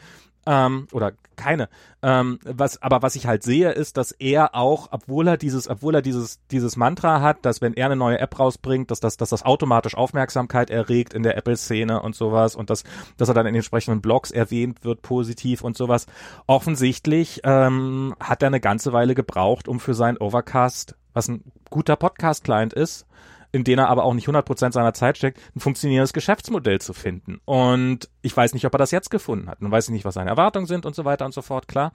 [0.46, 1.70] Ähm, oder keine.
[2.02, 5.94] Ähm, was, aber was ich halt sehe, ist, dass er auch, obwohl er dieses, obwohl
[5.94, 9.30] er dieses, dieses Mantra hat, dass wenn er eine neue App rausbringt, dass das, dass
[9.30, 12.84] das automatisch Aufmerksamkeit erregt in der Apple-Szene und sowas und dass,
[13.16, 16.06] dass er dann in den entsprechenden Blogs erwähnt wird, positiv und sowas.
[16.46, 21.96] Offensichtlich ähm, hat er eine ganze Weile gebraucht, um für sein Overcast, was ein guter
[21.96, 23.06] Podcast-Client ist,
[23.54, 27.40] in den er aber auch nicht 100% seiner Zeit steckt, ein funktionierendes Geschäftsmodell zu finden.
[27.44, 29.62] Und ich weiß nicht, ob er das jetzt gefunden hat.
[29.62, 31.92] Nun weiß ich nicht, was seine Erwartungen sind und so weiter und so fort, klar.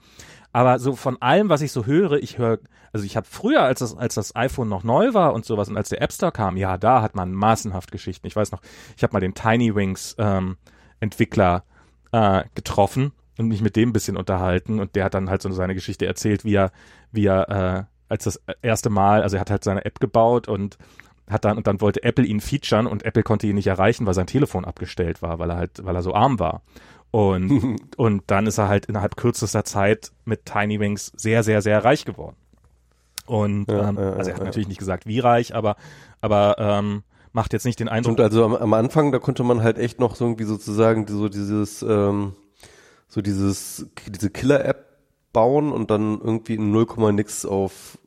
[0.52, 2.60] Aber so von allem, was ich so höre, ich höre,
[2.94, 5.76] also ich habe früher, als das, als das iPhone noch neu war und sowas und
[5.76, 8.26] als der App Store kam, ja, da hat man massenhaft Geschichten.
[8.26, 8.62] Ich weiß noch,
[8.96, 10.56] ich habe mal den Tiny Wings ähm,
[10.98, 11.64] Entwickler
[12.10, 15.52] äh, getroffen und mich mit dem ein bisschen unterhalten und der hat dann halt so
[15.52, 16.72] seine Geschichte erzählt, wie er,
[17.12, 20.78] wie er äh, als das erste Mal, also er hat halt seine App gebaut und
[21.30, 24.14] hat dann und dann wollte Apple ihn featuren und Apple konnte ihn nicht erreichen, weil
[24.14, 26.62] sein Telefon abgestellt war, weil er halt, weil er so arm war.
[27.10, 31.84] Und, und dann ist er halt innerhalb kürzester Zeit mit Tiny Wings sehr, sehr, sehr
[31.84, 32.36] reich geworden.
[33.26, 34.44] Und Ja, ähm, ja, also er hat ja.
[34.44, 35.76] natürlich nicht gesagt, wie reich, aber,
[36.20, 38.18] aber ähm, macht jetzt nicht den Eindruck.
[38.18, 41.28] Und also am, am Anfang, da konnte man halt echt noch so irgendwie sozusagen so
[41.28, 42.34] dieses, ähm,
[43.06, 44.86] so dieses, diese Killer-App
[45.32, 47.98] bauen und dann irgendwie in 0, nix auf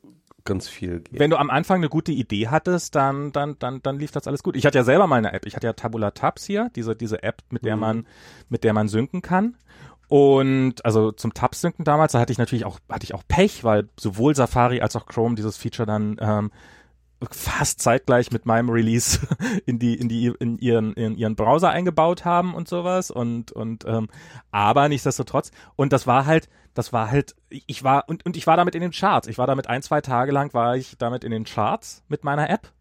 [0.44, 1.18] ganz viel gehen.
[1.18, 4.42] Wenn du am Anfang eine gute Idee hattest, dann, dann, dann, dann lief das alles
[4.42, 4.56] gut.
[4.56, 5.46] Ich hatte ja selber mal eine App.
[5.46, 7.80] Ich hatte ja Tabula Tabs hier, diese, diese App, mit der Mhm.
[7.80, 8.06] man,
[8.48, 9.56] mit der man synken kann.
[10.08, 13.88] Und also zum Tab-Synken damals, da hatte ich natürlich auch, hatte ich auch Pech, weil
[13.98, 16.50] sowohl Safari als auch Chrome dieses Feature dann ähm,
[17.30, 19.20] fast zeitgleich mit meinem Release
[19.66, 23.84] in die in die in ihren in ihren Browser eingebaut haben und sowas und und
[23.86, 24.08] ähm,
[24.50, 28.56] aber nichtsdestotrotz und das war halt das war halt ich war und und ich war
[28.56, 31.30] damit in den Charts ich war damit ein zwei Tage lang war ich damit in
[31.30, 32.72] den Charts mit meiner App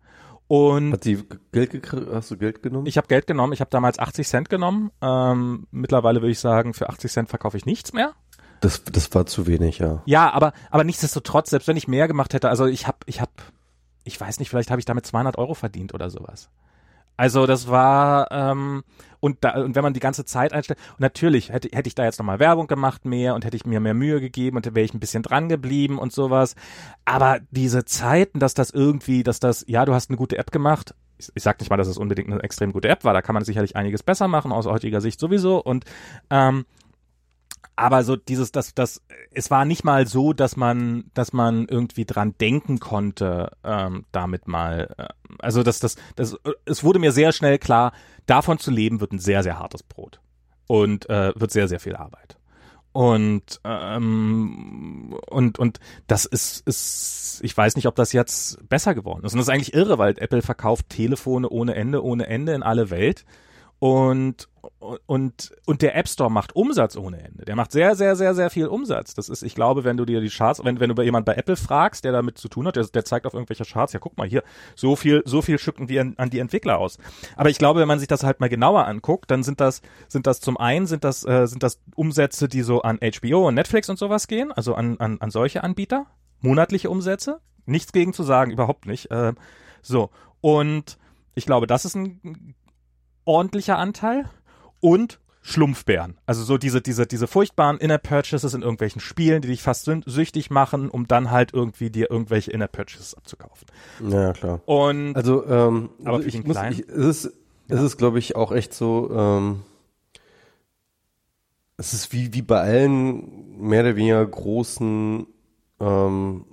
[0.48, 1.24] und Hat die
[1.54, 2.08] Geld gekriegt?
[2.12, 2.86] Hast du Geld genommen?
[2.86, 6.74] ich habe Geld genommen ich habe damals 80 Cent genommen ähm, mittlerweile würde ich sagen
[6.74, 8.14] für 80 Cent verkaufe ich nichts mehr
[8.60, 10.02] das, das war zu wenig, ja.
[10.06, 13.32] ja, aber aber nichtsdestotrotz, selbst wenn ich mehr gemacht hätte, also ich habe ich habe
[14.04, 16.49] ich weiß nicht, vielleicht habe ich damit 200 Euro verdient oder sowas.
[17.16, 18.84] Also das war ähm,
[19.20, 22.04] und da und wenn man die ganze Zeit einstellt und natürlich hätte hätte ich da
[22.04, 24.95] jetzt nochmal Werbung gemacht mehr und hätte ich mir mehr Mühe gegeben und wäre ich
[24.95, 26.56] ein bisschen dran geblieben und sowas.
[27.06, 30.95] Aber diese Zeiten, dass das irgendwie, dass das ja, du hast eine gute App gemacht.
[31.20, 33.14] Ich, ich sag nicht mal, dass es unbedingt eine extrem gute App war.
[33.14, 35.86] Da kann man sicherlich einiges besser machen aus heutiger Sicht sowieso und
[36.32, 36.66] ähm,
[37.76, 39.02] aber so dieses, das, das,
[39.32, 44.48] es war nicht mal so, dass man, dass man irgendwie dran denken konnte, ähm, damit
[44.48, 45.08] mal, äh,
[45.40, 47.94] also das, das, das, es wurde mir sehr schnell klar,
[48.26, 50.20] davon zu leben wird ein sehr, sehr hartes Brot
[50.68, 52.38] und äh, wird sehr, sehr viel Arbeit.
[52.94, 59.26] Und ähm, und und das ist ist ich weiß nicht, ob das jetzt besser geworden
[59.26, 59.34] ist.
[59.34, 62.92] Und das ist eigentlich irre, weil Apple verkauft Telefone ohne Ende, ohne Ende in alle
[62.92, 63.26] Welt
[63.80, 64.48] und
[65.06, 67.46] und und der App Store macht Umsatz ohne Ende.
[67.46, 69.14] Der macht sehr sehr sehr sehr viel Umsatz.
[69.14, 71.36] Das ist, ich glaube, wenn du dir die Charts, wenn wenn du bei jemand bei
[71.36, 74.18] Apple fragst, der damit zu tun hat, der, der zeigt auf irgendwelche Charts, ja guck
[74.18, 74.44] mal hier,
[74.76, 76.98] so viel so viel schütten wir an, an die Entwickler aus.
[77.36, 80.28] Aber ich glaube, wenn man sich das halt mal genauer anguckt, dann sind das sind
[80.28, 83.90] das zum einen sind das äh, sind das Umsätze, die so an HBO und Netflix
[83.90, 86.08] und sowas gehen, also an an, an solche Anbieter,
[86.42, 87.40] monatliche Umsätze.
[87.66, 89.10] Nichts gegen zu sagen, überhaupt nicht.
[89.12, 89.34] Äh,
[89.82, 90.10] so
[90.42, 90.98] und
[91.36, 92.56] ich glaube, das ist ein
[93.26, 94.26] ordentlicher Anteil
[94.84, 96.18] und Schlumpfbären.
[96.26, 100.50] Also so diese, diese, diese furchtbaren Inner-Purchases in irgendwelchen Spielen, die dich fast sü- süchtig
[100.52, 103.68] machen, um dann halt irgendwie dir irgendwelche Inner-Purchases abzukaufen.
[104.10, 104.62] Ja, klar.
[104.66, 106.74] Und Also, ähm, Aber also für ich den muss, Kleinen?
[106.74, 107.34] ich, es ist,
[107.68, 109.64] es ist, glaube ich, auch echt so, ähm,
[111.78, 115.26] es ist wie, wie bei allen mehr oder weniger großen,
[115.80, 116.46] ähm,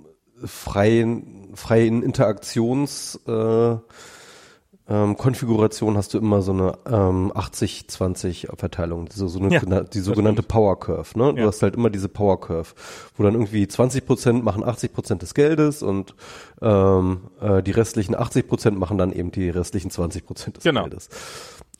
[0.43, 3.75] freien, freien Interaktions, äh,
[4.89, 9.97] ähm, Konfiguration hast du immer so eine ähm, 80-20 Verteilung, so, so eine, Ja, die
[9.99, 11.17] das sogenannte Power Curve.
[11.17, 11.33] Ne?
[11.33, 11.47] Du Ja.
[11.47, 12.73] hast halt immer diese Power Curve,
[13.15, 16.15] wo dann irgendwie 20 Prozent machen 80 Prozent des Geldes und
[16.61, 20.81] ähm, äh, die restlichen 80 Prozent machen dann eben die restlichen 20 Prozent des Genau.
[20.81, 21.09] Geldes.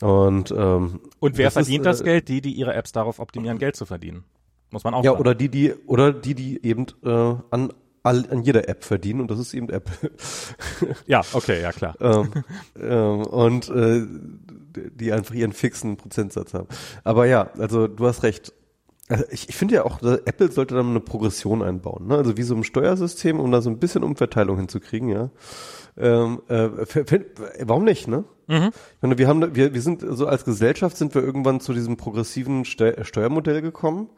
[0.01, 2.27] Und ähm, Und wer das ist, verdient das äh, Geld?
[2.27, 4.23] Die, die ihre Apps darauf optimieren, Geld zu verdienen.
[4.71, 5.19] Muss man auch Ja, sagen.
[5.21, 7.73] oder die, die, oder die, die eben äh, an,
[8.03, 10.11] all, an jeder App verdienen und das ist eben Apple.
[11.05, 11.95] Ja, okay, ja klar.
[11.99, 12.31] ähm,
[12.79, 14.05] ähm, und äh,
[14.95, 16.67] die einfach ihren fixen Prozentsatz haben.
[17.03, 18.53] Aber ja, also du hast recht.
[19.09, 22.15] Also ich, ich finde ja auch, Apple sollte dann eine Progression einbauen, ne?
[22.15, 25.29] Also wie so ein Steuersystem, um da so ein bisschen Umverteilung hinzukriegen, ja.
[25.97, 26.69] Ähm, äh,
[27.63, 28.23] warum nicht, ne?
[28.47, 28.69] Mhm.
[28.69, 31.97] Ich meine, wir haben, wir, wir sind so als Gesellschaft sind wir irgendwann zu diesem
[31.97, 34.09] progressiven Ste Steuermodell gekommen.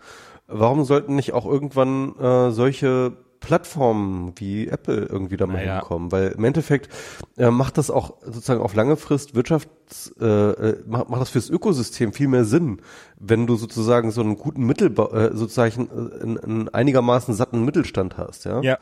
[0.47, 5.79] Warum sollten nicht auch irgendwann äh, solche Plattformen wie Apple irgendwie da mal naja.
[5.79, 6.89] hinkommen, weil im Endeffekt
[7.37, 11.49] äh, macht das auch sozusagen auf lange Frist Wirtschafts, äh, äh, macht, macht das fürs
[11.49, 12.81] Ökosystem viel mehr Sinn,
[13.19, 18.45] wenn du sozusagen so einen guten Mittelbau, äh, sozusagen einen, einen einigermaßen satten Mittelstand hast,
[18.45, 18.61] ja.
[18.61, 18.77] Ja.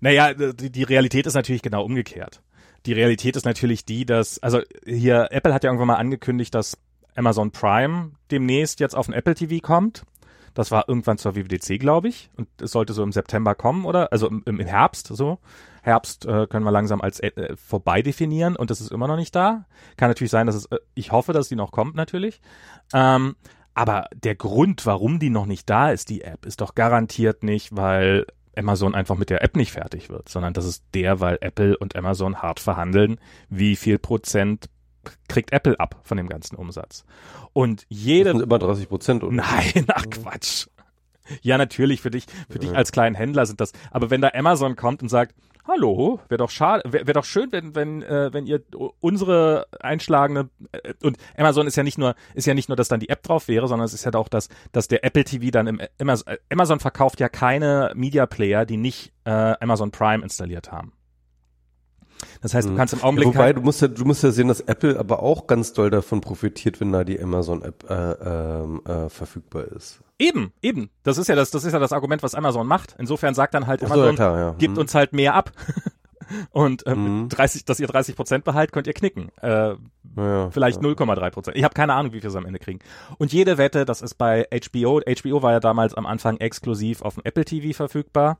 [0.00, 2.42] Naja, die, die Realität ist natürlich genau umgekehrt.
[2.84, 6.76] Die Realität ist natürlich die, dass, also hier, Apple hat ja irgendwann mal angekündigt, dass
[7.14, 10.02] Amazon Prime demnächst jetzt auf ein Apple TV kommt.
[10.54, 12.30] Das war irgendwann zur WWDC, glaube ich.
[12.36, 14.12] Und es sollte so im September kommen, oder?
[14.12, 15.38] Also im, im Herbst so.
[15.82, 19.34] Herbst äh, können wir langsam als äh, vorbei definieren und das ist immer noch nicht
[19.34, 19.66] da.
[19.96, 22.40] Kann natürlich sein, dass es, äh, ich hoffe, dass die noch kommt natürlich.
[22.94, 23.36] Ähm,
[23.74, 27.76] aber der Grund, warum die noch nicht da ist, die App, ist doch garantiert nicht,
[27.76, 28.26] weil
[28.56, 31.96] Amazon einfach mit der App nicht fertig wird, sondern das ist der, weil Apple und
[31.96, 34.66] Amazon hart verhandeln, wie viel Prozent
[35.28, 37.04] kriegt Apple ab von dem ganzen Umsatz.
[37.52, 38.30] Und jede.
[38.30, 39.34] Das sind immer 30 Prozent, oder?
[39.34, 40.66] Nein, ach Quatsch.
[41.40, 43.72] Ja, natürlich, für dich, für dich als kleinen Händler sind das.
[43.90, 45.34] Aber wenn da Amazon kommt und sagt,
[45.66, 48.62] hallo, wäre doch schade, wäre wär doch schön, wenn, wenn, äh, wenn ihr
[49.00, 53.00] unsere einschlagende äh, und Amazon ist ja nicht nur, ist ja nicht nur, dass dann
[53.00, 55.66] die App drauf wäre, sondern es ist ja auch, dass, dass der Apple TV dann
[55.66, 60.92] im Amazon, Amazon verkauft ja keine Media Player, die nicht äh, Amazon Prime installiert haben.
[62.40, 62.76] Das heißt, du mhm.
[62.76, 63.28] kannst im Augenblick.
[63.28, 66.20] Wobei, du musst ja, du musst ja sehen, dass Apple aber auch ganz doll davon
[66.20, 70.00] profitiert, wenn da die Amazon-App äh, ähm, äh, verfügbar ist.
[70.18, 70.90] Eben, eben.
[71.02, 72.94] Das ist ja das, das ist ja das Argument, was Amazon macht.
[72.98, 74.52] Insofern sagt dann halt Amazon, so, ja, klar, ja.
[74.52, 74.80] gibt mhm.
[74.80, 75.50] uns halt mehr ab.
[76.50, 77.28] Und ähm, mhm.
[77.28, 79.30] 30, dass ihr 30 Prozent behalt, könnt ihr knicken.
[79.40, 79.74] Äh,
[80.16, 80.88] ja, vielleicht ja.
[80.88, 81.56] 0,3 Prozent.
[81.56, 82.80] Ich habe keine Ahnung, wie viel sie am Ende kriegen.
[83.18, 85.00] Und jede Wette, das ist bei HBO.
[85.00, 88.38] HBO war ja damals am Anfang exklusiv auf dem Apple TV verfügbar.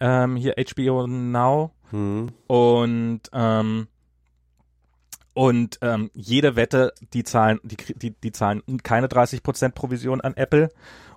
[0.00, 1.72] Ähm, hier HBO Now.
[1.92, 2.28] Mhm.
[2.46, 3.88] Und ähm,
[5.36, 10.70] und ähm, jede Wette, die zahlen, die, die, die zahlen keine 30% Provision an Apple.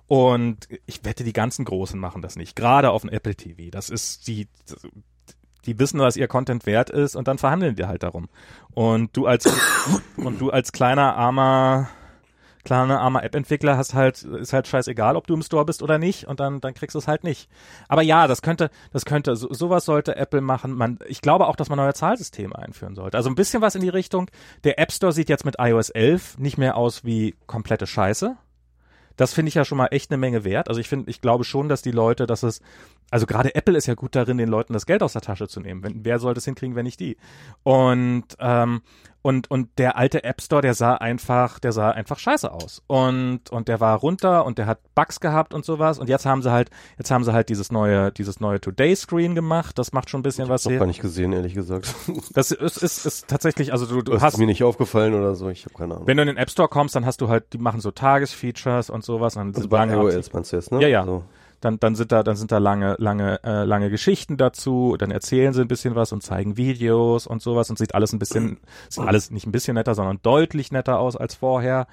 [0.08, 2.54] Und ich wette, die ganzen Großen machen das nicht.
[2.54, 3.70] Gerade auf dem Apple TV.
[3.70, 4.46] Das ist die,
[5.64, 8.28] die wissen, was ihr Content wert ist und dann verhandeln die halt darum.
[8.72, 9.48] Und du als,
[10.16, 11.88] und du als kleiner armer
[12.64, 16.26] kleiner armer App-Entwickler hast halt, ist halt scheißegal, ob du im Store bist oder nicht
[16.26, 17.48] und dann, dann kriegst du es halt nicht.
[17.88, 20.72] Aber ja, das könnte, das könnte, so, sowas sollte Apple machen.
[20.72, 23.16] Man, ich glaube auch, dass man neue Zahlsysteme einführen sollte.
[23.16, 24.30] Also ein bisschen was in die Richtung.
[24.64, 28.36] Der App Store sieht jetzt mit iOS 11 nicht mehr aus wie komplette Scheiße.
[29.16, 30.68] Das finde ich ja schon mal echt eine Menge wert.
[30.68, 32.62] Also ich finde, ich glaube schon, dass die Leute, dass es,
[33.10, 35.60] also gerade Apple ist ja gut darin, den Leuten das Geld aus der Tasche zu
[35.60, 35.82] nehmen.
[35.82, 37.16] Wenn, wer soll das hinkriegen, wenn nicht die?
[37.62, 38.82] Und ähm,
[39.22, 42.82] und und der alte App Store, der sah einfach, der sah einfach scheiße aus.
[42.86, 45.98] Und und der war runter und der hat Bugs gehabt und sowas.
[45.98, 49.34] Und jetzt haben sie halt, jetzt haben sie halt dieses neue, dieses neue Today Screen
[49.34, 49.78] gemacht.
[49.78, 50.62] Das macht schon ein bisschen ich was.
[50.62, 51.94] Ich habe gar nicht gesehen, ehrlich gesagt.
[52.32, 55.48] Das ist, ist, ist tatsächlich, also du, du das hast mir nicht aufgefallen oder so.
[55.48, 56.06] Ich habe keine Ahnung.
[56.06, 58.88] Wenn du in den App Store kommst, dann hast du halt, die machen so Tagesfeatures
[58.88, 59.36] und sowas.
[59.36, 60.80] Und also bei iOS meinst du jetzt, ne?
[60.80, 61.04] Ja, ja.
[61.04, 61.24] So
[61.60, 65.52] dann, dann sind da, dann sind da lange, lange, äh, lange Geschichten dazu, dann erzählen
[65.52, 68.58] sie ein bisschen was und zeigen Videos und sowas und sieht alles ein bisschen,
[68.88, 71.86] sieht alles nicht ein bisschen netter, sondern deutlich netter aus als vorher.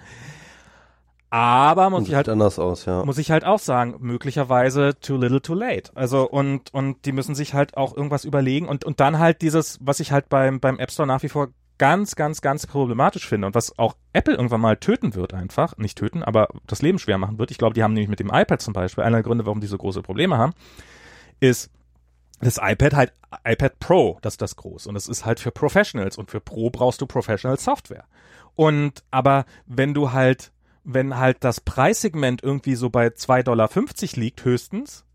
[1.29, 3.03] Aber muss ich halt anders aus, ja.
[3.03, 5.91] Muss ich halt auch sagen, möglicherweise too little too late.
[5.93, 9.77] Also und und die müssen sich halt auch irgendwas überlegen und und dann halt dieses,
[9.81, 13.47] was ich halt beim beim App Store nach wie vor ganz, ganz, ganz problematisch finde
[13.47, 17.17] und was auch Apple irgendwann mal töten wird einfach, nicht töten, aber das Leben schwer
[17.17, 17.51] machen wird.
[17.51, 19.67] Ich glaube, die haben nämlich mit dem iPad zum Beispiel, einer der Gründe, warum die
[19.67, 20.53] so große Probleme haben,
[21.39, 21.71] ist,
[22.39, 23.13] das iPad halt
[23.43, 26.69] iPad Pro, das ist das groß und das ist halt für Professionals und für Pro
[26.69, 28.05] brauchst du Professional Software.
[28.55, 30.51] Und aber wenn du halt,
[30.83, 33.69] wenn halt das Preissegment irgendwie so bei 2,50 Dollar
[34.15, 35.05] liegt höchstens,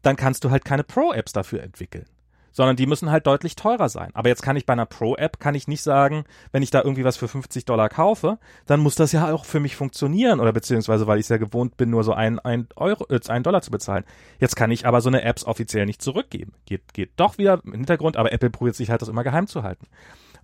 [0.00, 2.06] dann kannst du halt keine Pro-Apps dafür entwickeln
[2.52, 4.10] sondern die müssen halt deutlich teurer sein.
[4.14, 7.04] Aber jetzt kann ich bei einer Pro-App, kann ich nicht sagen, wenn ich da irgendwie
[7.04, 11.06] was für 50 Dollar kaufe, dann muss das ja auch für mich funktionieren oder beziehungsweise,
[11.06, 13.70] weil ich es ja gewohnt bin, nur so ein, ein Euro, äh, einen Dollar zu
[13.70, 14.04] bezahlen.
[14.38, 16.52] Jetzt kann ich aber so eine Apps offiziell nicht zurückgeben.
[16.66, 19.62] Geht, geht doch wieder im Hintergrund, aber Apple probiert sich halt das immer geheim zu
[19.62, 19.86] halten.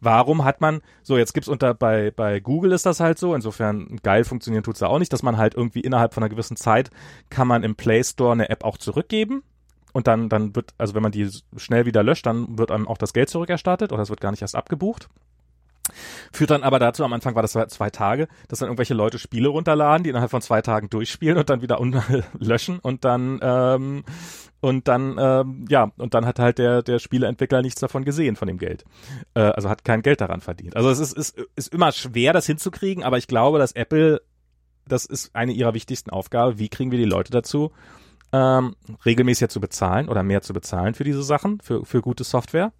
[0.00, 3.98] Warum hat man, so jetzt gibt's unter, bei, bei Google ist das halt so, insofern
[4.02, 6.90] geil funktionieren tut's da auch nicht, dass man halt irgendwie innerhalb von einer gewissen Zeit
[7.30, 9.42] kann man im Play Store eine App auch zurückgeben
[9.92, 12.98] und dann, dann wird, also wenn man die schnell wieder löscht, dann wird einem auch
[12.98, 15.08] das Geld zurückerstattet oder es wird gar nicht erst abgebucht.
[16.32, 19.48] Führt dann aber dazu, am Anfang war das zwei Tage, dass dann irgendwelche Leute Spiele
[19.48, 21.78] runterladen, die innerhalb von zwei Tagen durchspielen und dann wieder
[22.38, 24.04] löschen und dann ähm,
[24.60, 28.48] und dann ähm, ja und dann hat halt der der Spieleentwickler nichts davon gesehen von
[28.48, 28.84] dem Geld,
[29.34, 30.76] äh, also hat kein Geld daran verdient.
[30.76, 34.20] Also es ist, ist ist immer schwer, das hinzukriegen, aber ich glaube, dass Apple
[34.86, 36.58] das ist eine ihrer wichtigsten Aufgaben.
[36.58, 37.72] Wie kriegen wir die Leute dazu,
[38.32, 38.74] ähm,
[39.04, 42.72] regelmäßiger zu bezahlen oder mehr zu bezahlen für diese Sachen, für, für gute Software?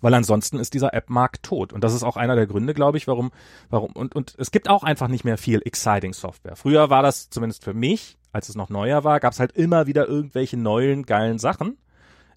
[0.00, 1.72] Weil ansonsten ist dieser App-Markt tot.
[1.72, 3.30] Und das ist auch einer der Gründe, glaube ich, warum,
[3.70, 6.56] warum, und, und es gibt auch einfach nicht mehr viel exciting Software.
[6.56, 9.86] Früher war das zumindest für mich, als es noch neuer war, gab es halt immer
[9.86, 11.78] wieder irgendwelche neuen, geilen Sachen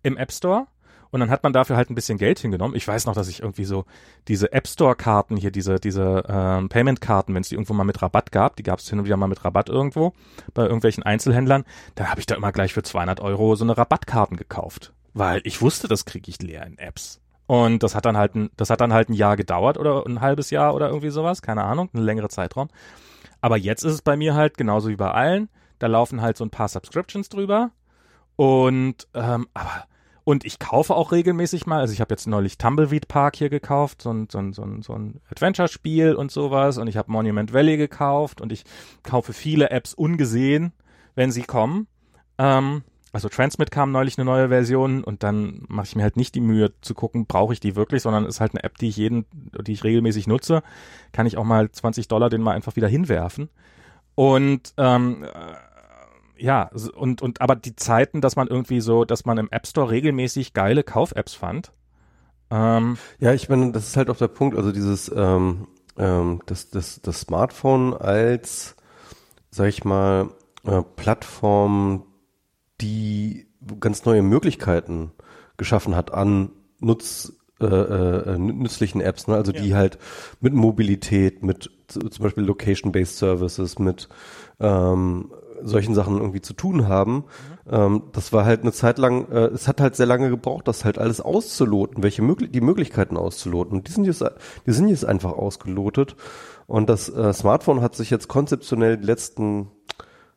[0.01, 0.67] im App Store.
[1.13, 2.75] Und dann hat man dafür halt ein bisschen Geld hingenommen.
[2.75, 3.85] Ich weiß noch, dass ich irgendwie so
[4.27, 8.31] diese App Store-Karten hier, diese, diese ähm, Payment-Karten, wenn es die irgendwo mal mit Rabatt
[8.31, 10.13] gab, die gab es hin und wieder mal mit Rabatt irgendwo
[10.55, 14.37] bei irgendwelchen Einzelhändlern, da habe ich da immer gleich für 200 Euro so eine Rabattkarten
[14.37, 14.91] gekauft.
[15.13, 17.21] Weil ich wusste, das kriege ich leer in Apps.
[17.45, 20.19] Und das hat dann halt ein, das hat dann halt ein Jahr gedauert oder ein
[20.19, 22.69] halbes Jahr oder irgendwie sowas, keine Ahnung, ein längere Zeitraum.
[23.39, 25.49] Aber jetzt ist es bei mir halt genauso wie bei allen.
[25.77, 27.69] Da laufen halt so ein paar Subscriptions drüber.
[28.35, 29.85] Und ähm, aber
[30.25, 34.01] und ich kaufe auch regelmäßig mal, also ich habe jetzt neulich Tumbleweed Park hier gekauft,
[34.01, 36.77] so ein, so ein, so ein, so ein Adventure-Spiel und sowas.
[36.77, 38.63] Und ich habe Monument Valley gekauft und ich
[39.03, 40.71] kaufe viele Apps ungesehen,
[41.15, 41.87] wenn sie kommen.
[42.37, 46.35] Ähm, also Transmit kam neulich eine neue Version und dann mache ich mir halt nicht
[46.35, 48.97] die Mühe zu gucken, brauche ich die wirklich, sondern ist halt eine App, die ich
[48.97, 49.25] jeden,
[49.61, 50.63] die ich regelmäßig nutze.
[51.11, 53.49] Kann ich auch mal 20 Dollar den mal einfach wieder hinwerfen.
[54.15, 55.25] Und ähm,
[56.37, 59.89] ja, und, und aber die Zeiten, dass man irgendwie so, dass man im App Store
[59.89, 61.71] regelmäßig geile Kauf-Apps fand.
[62.49, 65.67] Ähm, ja, ich meine, das ist halt auch der Punkt, also dieses, ähm,
[65.97, 68.75] ähm, das, das, das Smartphone als,
[69.49, 70.29] sag ich mal,
[70.65, 72.05] äh, Plattform,
[72.81, 73.47] die
[73.79, 75.11] ganz neue Möglichkeiten
[75.57, 79.35] geschaffen hat an Nutz, äh, äh, nützlichen Apps, ne?
[79.35, 79.61] also ja.
[79.61, 79.97] die halt
[80.41, 84.09] mit Mobilität, mit zum Beispiel Location-Based Services, mit
[84.59, 85.31] ähm,
[85.63, 87.15] solchen Sachen irgendwie zu tun haben.
[87.15, 87.23] Mhm.
[87.69, 90.85] Ähm, das war halt eine Zeit lang, äh, es hat halt sehr lange gebraucht, das
[90.85, 93.77] halt alles auszuloten, welche möglich die Möglichkeiten auszuloten.
[93.77, 94.23] Und die sind jetzt,
[94.65, 96.15] die sind jetzt einfach ausgelotet.
[96.67, 99.71] Und das äh, Smartphone hat sich jetzt konzeptionell die letzten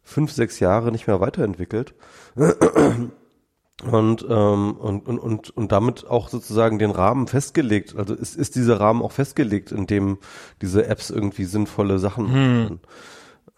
[0.03, 1.95] fünf, sechs Jahre nicht mehr weiterentwickelt.
[3.85, 7.95] Und, ähm, und, und, und, und damit auch sozusagen den Rahmen festgelegt.
[7.97, 10.19] Also ist, ist dieser Rahmen auch festgelegt, in dem
[10.63, 12.63] diese Apps irgendwie sinnvolle Sachen hm.
[12.63, 12.81] machen.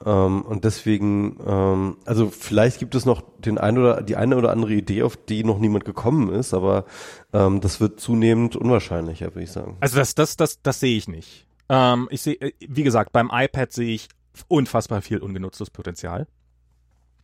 [0.04, 4.50] Ähm, und deswegen, ähm, also vielleicht gibt es noch den ein oder die eine oder
[4.52, 6.84] andere Idee, auf die noch niemand gekommen ist, aber
[7.32, 9.76] ähm, das wird zunehmend unwahrscheinlicher, würde ich sagen.
[9.80, 11.46] Also das, das, das, das sehe ich nicht.
[11.68, 14.08] Ähm, ich sehe, äh, wie gesagt, beim iPad sehe ich
[14.46, 16.28] unfassbar viel ungenutztes Potenzial.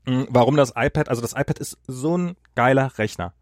[0.06, 1.08] Mhm, warum das iPad?
[1.08, 3.34] Also das iPad ist so ein geiler Rechner,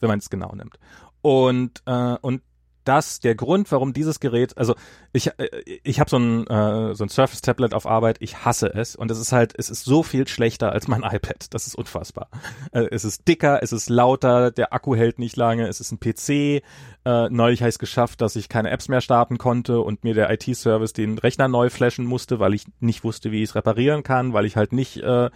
[0.00, 0.78] wenn man es genau nimmt.
[1.22, 2.42] Und äh, und
[2.84, 4.74] das der Grund, warum dieses Gerät, also
[5.12, 8.72] ich äh, ich habe so ein äh, so ein Surface Tablet auf Arbeit, ich hasse
[8.74, 11.74] es und es ist halt es ist so viel schlechter als mein iPad, das ist
[11.74, 12.28] unfassbar.
[12.72, 16.00] Äh, es ist dicker, es ist lauter, der Akku hält nicht lange, es ist ein
[16.00, 16.62] PC.
[17.04, 20.14] Äh, neulich habe ich es geschafft, dass ich keine Apps mehr starten konnte und mir
[20.14, 24.04] der IT-Service den Rechner neu flashen musste, weil ich nicht wusste, wie ich es reparieren
[24.04, 25.30] kann, weil ich halt nicht äh,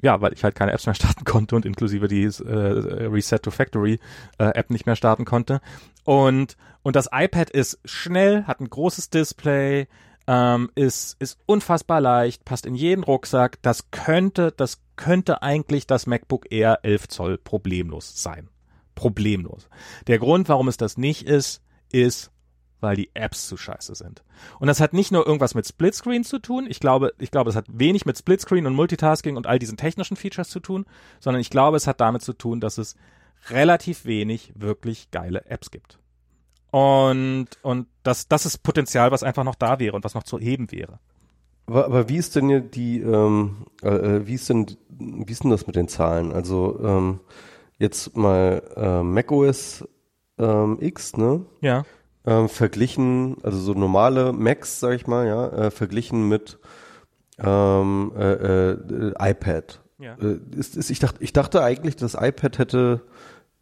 [0.00, 3.50] ja, weil ich halt keine Apps mehr starten konnte und inklusive die äh, Reset to
[3.50, 3.98] Factory
[4.38, 5.60] äh, App nicht mehr starten konnte.
[6.04, 9.88] Und, und das iPad ist schnell, hat ein großes Display,
[10.26, 13.60] ähm, ist, ist unfassbar leicht, passt in jeden Rucksack.
[13.62, 18.48] Das könnte, das könnte eigentlich das MacBook Air 11 Zoll problemlos sein.
[18.94, 19.68] Problemlos.
[20.06, 22.30] Der Grund, warum es das nicht ist, ist,
[22.80, 24.22] weil die Apps zu scheiße sind.
[24.58, 26.66] Und das hat nicht nur irgendwas mit Splitscreen zu tun.
[26.68, 30.16] Ich glaube, ich glaube, es hat wenig mit Splitscreen und Multitasking und all diesen technischen
[30.16, 30.86] Features zu tun,
[31.20, 32.96] sondern ich glaube, es hat damit zu tun, dass es
[33.50, 35.98] relativ wenig wirklich geile Apps gibt.
[36.70, 40.38] Und, und das, das ist Potenzial, was einfach noch da wäre und was noch zu
[40.38, 40.98] heben wäre.
[41.66, 45.50] Aber, aber wie ist denn die, ähm, äh, äh, wie ist denn, wie ist denn
[45.50, 46.32] das mit den Zahlen?
[46.32, 47.20] Also ähm,
[47.78, 49.86] jetzt mal äh, macOS
[50.38, 51.44] ähm, X, ne?
[51.60, 51.84] Ja
[52.28, 56.58] ähm, verglichen, also so normale Macs, sag ich mal, ja, äh, verglichen mit
[57.38, 59.80] ähm, äh, äh, iPad.
[59.98, 60.14] Ja.
[60.20, 63.00] Äh, ist, ist, ich, dachte, ich dachte eigentlich, das iPad hätte,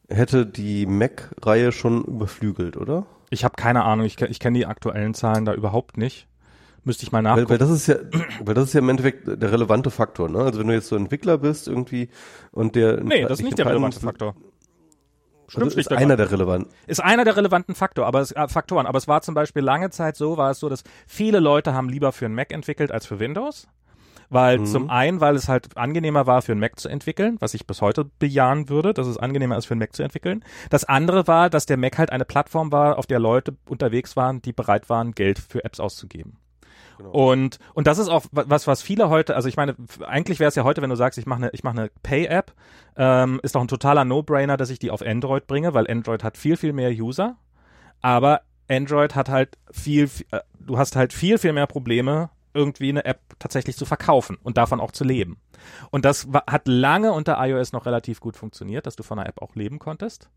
[0.09, 3.07] hätte die Mac-Reihe schon überflügelt, oder?
[3.31, 6.27] Ich habe keine Ahnung, ich, ich kenne die aktuellen Zahlen da überhaupt nicht.
[6.83, 7.49] Müsste ich mal nachgucken.
[7.49, 7.97] Weil, weil das ist ja,
[8.45, 10.39] weil das ist ja im Endeffekt der relevante Faktor, ne?
[10.39, 12.09] Also wenn du jetzt so Entwickler bist irgendwie
[12.53, 14.37] und der Nee, das ist nicht der relevante Faktor.
[15.49, 16.72] Stimmt also ist einer der relevanten.
[16.86, 18.86] Ist einer der relevanten Faktor, aber es, äh, Faktoren.
[18.86, 21.88] Aber es war zum Beispiel lange Zeit so, war es so, dass viele Leute haben
[21.88, 23.68] lieber für einen Mac entwickelt als für Windows.
[24.28, 24.66] Weil mhm.
[24.66, 27.80] zum einen, weil es halt angenehmer war, für einen Mac zu entwickeln, was ich bis
[27.80, 30.44] heute bejahen würde, dass es angenehmer ist, für einen Mac zu entwickeln.
[30.68, 34.42] Das andere war, dass der Mac halt eine Plattform war, auf der Leute unterwegs waren,
[34.42, 36.38] die bereit waren, Geld für Apps auszugeben.
[36.99, 37.11] Genau.
[37.11, 39.76] Und, und das ist auch was, was viele heute, also ich meine,
[40.07, 42.53] eigentlich wäre es ja heute, wenn du sagst, ich mache eine, ich eine Pay-App,
[42.97, 46.36] ähm, ist doch ein totaler No-Brainer, dass ich die auf Android bringe, weil Android hat
[46.36, 47.36] viel, viel mehr User.
[48.01, 53.05] Aber Android hat halt viel, äh, du hast halt viel, viel mehr Probleme, irgendwie eine
[53.05, 55.36] App tatsächlich zu verkaufen und davon auch zu leben.
[55.90, 59.42] Und das hat lange unter iOS noch relativ gut funktioniert, dass du von einer App
[59.42, 60.30] auch leben konntest.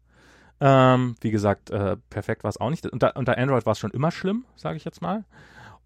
[0.61, 2.85] Ähm, wie gesagt, äh, perfekt war es auch nicht.
[2.85, 5.23] Unter, unter Android war es schon immer schlimm, sage ich jetzt mal.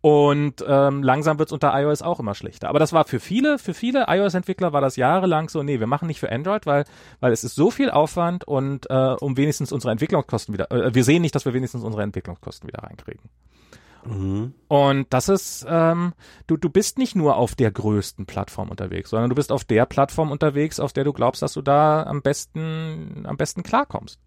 [0.06, 2.68] Und ähm, langsam wird's unter iOS auch immer schlechter.
[2.68, 6.10] Aber das war für viele, für viele iOS-Entwickler war das jahrelang so, nee, wir machen
[6.10, 6.84] nicht für Android, weil,
[7.22, 11.06] weil es ist so viel Aufwand und äh, um wenigstens unsere Entwicklungskosten wieder, äh, wir
[11.06, 13.30] sehen nicht, dass wir wenigstens unsere Entwicklungskosten wieder reinkriegen.
[14.06, 14.54] Mhm.
[14.68, 16.12] Und das ist, ähm,
[16.48, 19.86] du, du bist nicht nur auf der größten Plattform unterwegs, sondern du bist auf der
[19.86, 24.20] Plattform unterwegs, auf der du glaubst, dass du da am besten, am besten klarkommst.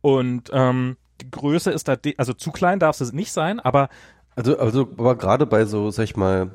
[0.00, 3.88] Und ähm, die Größe ist da, also zu klein darf es nicht sein, aber
[4.36, 6.50] also, also, aber gerade bei so, sag ich mal,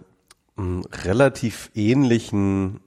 [0.58, 2.82] m, relativ ähnlichen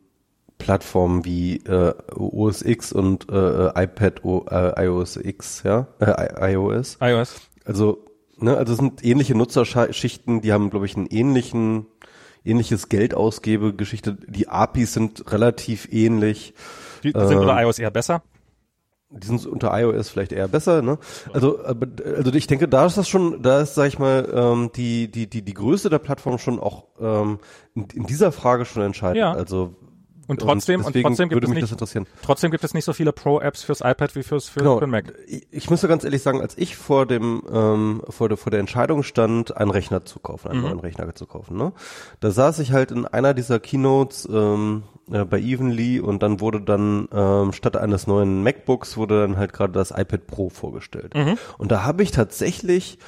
[0.59, 6.99] Plattformen wie äh, OS X und äh, iPad o, äh, iOS X, ja, äh, iOS.
[7.01, 7.41] iOS.
[7.65, 8.05] Also,
[8.39, 11.87] ne, also es sind ähnliche Nutzerschichten, die haben, glaube ich, einen ähnlichen,
[12.45, 14.17] ähnliches Geldausgebegeschichte.
[14.29, 16.55] Die APIs sind relativ ähnlich.
[17.03, 18.23] Die sind ähm, unter iOS eher besser?
[19.13, 20.99] Die sind unter iOS vielleicht eher besser, ne?
[21.33, 25.11] Also, also ich denke, da ist das schon, da ist, sag ich mal, ähm, die,
[25.11, 27.39] die, die, die Größe der Plattform schon auch ähm,
[27.75, 29.19] in, in dieser Frage schon entscheidend.
[29.19, 29.33] Ja.
[29.33, 29.77] Also
[30.29, 33.65] und trotzdem, und, und trotzdem gibt es nicht, trotzdem gibt es nicht so viele Pro-Apps
[33.65, 34.75] fürs iPad wie fürs für, genau.
[34.75, 35.13] für den Mac.
[35.27, 38.61] Ich, ich müsste ganz ehrlich sagen, als ich vor dem ähm, vor der vor der
[38.61, 40.67] Entscheidung stand, einen Rechner zu kaufen, einen mhm.
[40.67, 41.73] neuen Rechner zu kaufen, ne,
[42.21, 46.61] da saß ich halt in einer dieser Keynotes ähm, äh, bei Evenly und dann wurde
[46.61, 51.15] dann ähm, statt eines neuen MacBooks wurde dann halt gerade das iPad Pro vorgestellt.
[51.15, 51.39] Mhm.
[51.59, 52.99] Und da habe ich tatsächlich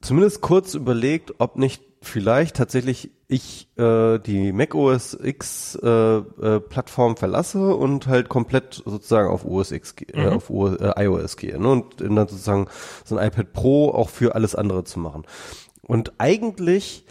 [0.00, 6.60] zumindest kurz überlegt, ob nicht vielleicht tatsächlich ich äh, die Mac OS X äh, äh,
[6.60, 10.32] Plattform verlasse und halt komplett sozusagen auf OS X äh, mhm.
[10.34, 11.68] auf OS, äh, iOS gehe ne?
[11.68, 12.66] und dann sozusagen
[13.04, 15.24] so ein iPad Pro auch für alles andere zu machen.
[15.82, 17.06] Und eigentlich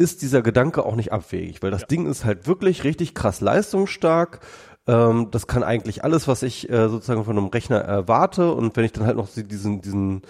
[0.00, 1.86] ist dieser Gedanke auch nicht abwegig, weil das ja.
[1.88, 4.40] Ding ist halt wirklich richtig krass leistungsstark.
[4.86, 8.54] Ähm, das kann eigentlich alles, was ich äh, sozusagen von einem Rechner erwarte.
[8.54, 10.22] Und wenn ich dann halt noch diesen, diesen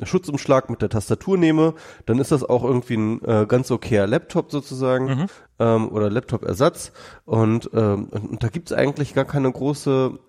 [0.00, 1.74] Schutzumschlag mit der Tastatur nehme,
[2.06, 5.26] dann ist das auch irgendwie ein äh, ganz okayer Laptop sozusagen mhm.
[5.58, 6.92] ähm, oder Laptop-Ersatz.
[7.24, 10.20] Und, ähm, und, und da gibt's eigentlich gar keine große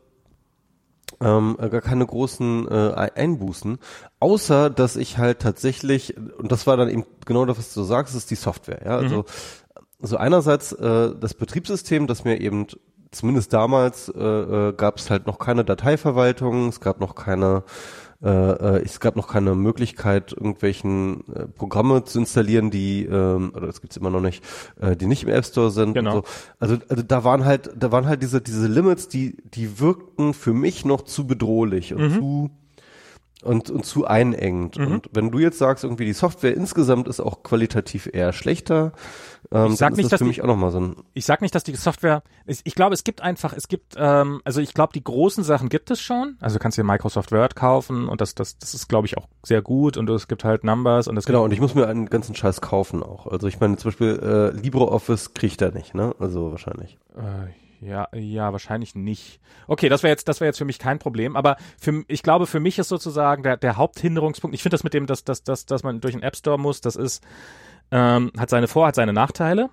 [1.20, 3.80] ähm, gar keine großen äh, Einbußen,
[4.20, 8.16] außer dass ich halt tatsächlich, und das war dann eben genau das, was du sagst,
[8.16, 8.82] ist die Software.
[8.86, 8.98] Ja?
[8.98, 9.24] Also, mhm.
[10.02, 12.68] also einerseits äh, das Betriebssystem, das mir eben
[13.12, 17.64] zumindest damals äh, äh, gab es halt noch keine Dateiverwaltung, es gab noch keine
[18.24, 23.82] äh, es gab noch keine Möglichkeit, irgendwelchen äh, Programme zu installieren, die, ähm, oder das
[23.82, 24.44] gibt's immer noch nicht,
[24.82, 25.94] äh, die nicht im App Store sind.
[25.94, 26.16] Genau.
[26.16, 26.24] So.
[26.60, 30.54] Also, also da waren halt, da waren halt diese, diese Limits, die, die wirkten für
[30.54, 32.14] mich noch zu bedrohlich und mhm.
[32.14, 32.52] zu
[33.44, 34.78] und, und zu einengend.
[34.78, 34.88] Mhm.
[34.88, 38.94] Und wenn du jetzt sagst, irgendwie die Software insgesamt ist auch qualitativ eher schlechter,
[39.52, 40.96] ähm, ich sag nicht, das noch mal so ein.
[41.14, 42.24] Ich sag nicht, dass die Software.
[42.46, 45.70] Ich, ich glaube, es gibt einfach, es gibt, ähm, also ich glaube, die großen Sachen
[45.70, 46.38] gibt es schon.
[46.40, 49.28] Also du kannst dir Microsoft Word kaufen und das, das, das ist, glaube ich, auch
[49.44, 52.08] sehr gut und es gibt halt Numbers und es Genau, und ich muss mir einen
[52.08, 53.28] ganzen Scheiß kaufen auch.
[53.28, 56.14] Also ich meine, zum Beispiel äh, LibreOffice kriegt er nicht, ne?
[56.20, 56.98] Also wahrscheinlich.
[57.16, 59.40] Äh, ja, ja, wahrscheinlich nicht.
[59.68, 61.36] Okay, das wäre jetzt, das wäre jetzt für mich kein Problem.
[61.36, 64.56] Aber für, ich glaube, für mich ist sozusagen der, der Haupthinderungspunkt.
[64.56, 66.82] Ich finde das mit dem, dass, dass, dass, dass man durch den App Store muss.
[66.82, 67.24] Das ist,
[67.92, 69.70] ähm, hat seine Vor-, hat seine Nachteile.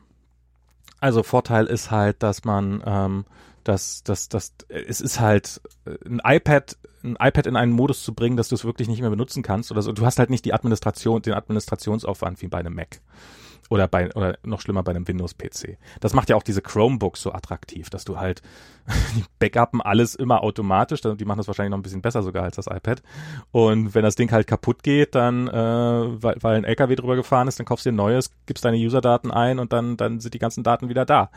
[1.01, 3.25] Also Vorteil ist halt, dass man, ähm,
[3.63, 8.15] dass, dass, dass es ist halt äh, ein iPad, ein iPad in einen Modus zu
[8.15, 9.93] bringen, dass du es wirklich nicht mehr benutzen kannst oder so.
[9.93, 13.01] Du hast halt nicht die Administration, den Administrationsaufwand wie bei einem Mac.
[13.71, 15.79] Oder bei, oder noch schlimmer bei einem Windows-PC.
[16.01, 18.43] Das macht ja auch diese Chromebooks so attraktiv, dass du halt,
[19.17, 22.57] die backuppen alles immer automatisch, die machen das wahrscheinlich noch ein bisschen besser sogar als
[22.57, 23.03] das iPad.
[23.53, 27.49] Und wenn das Ding halt kaputt geht, dann, äh, weil, weil ein LKW drüber gefahren
[27.49, 30.35] ist, dann kaufst du dir ein neues, gibst deine User-Daten ein und dann, dann sind
[30.35, 31.31] die ganzen Daten wieder da.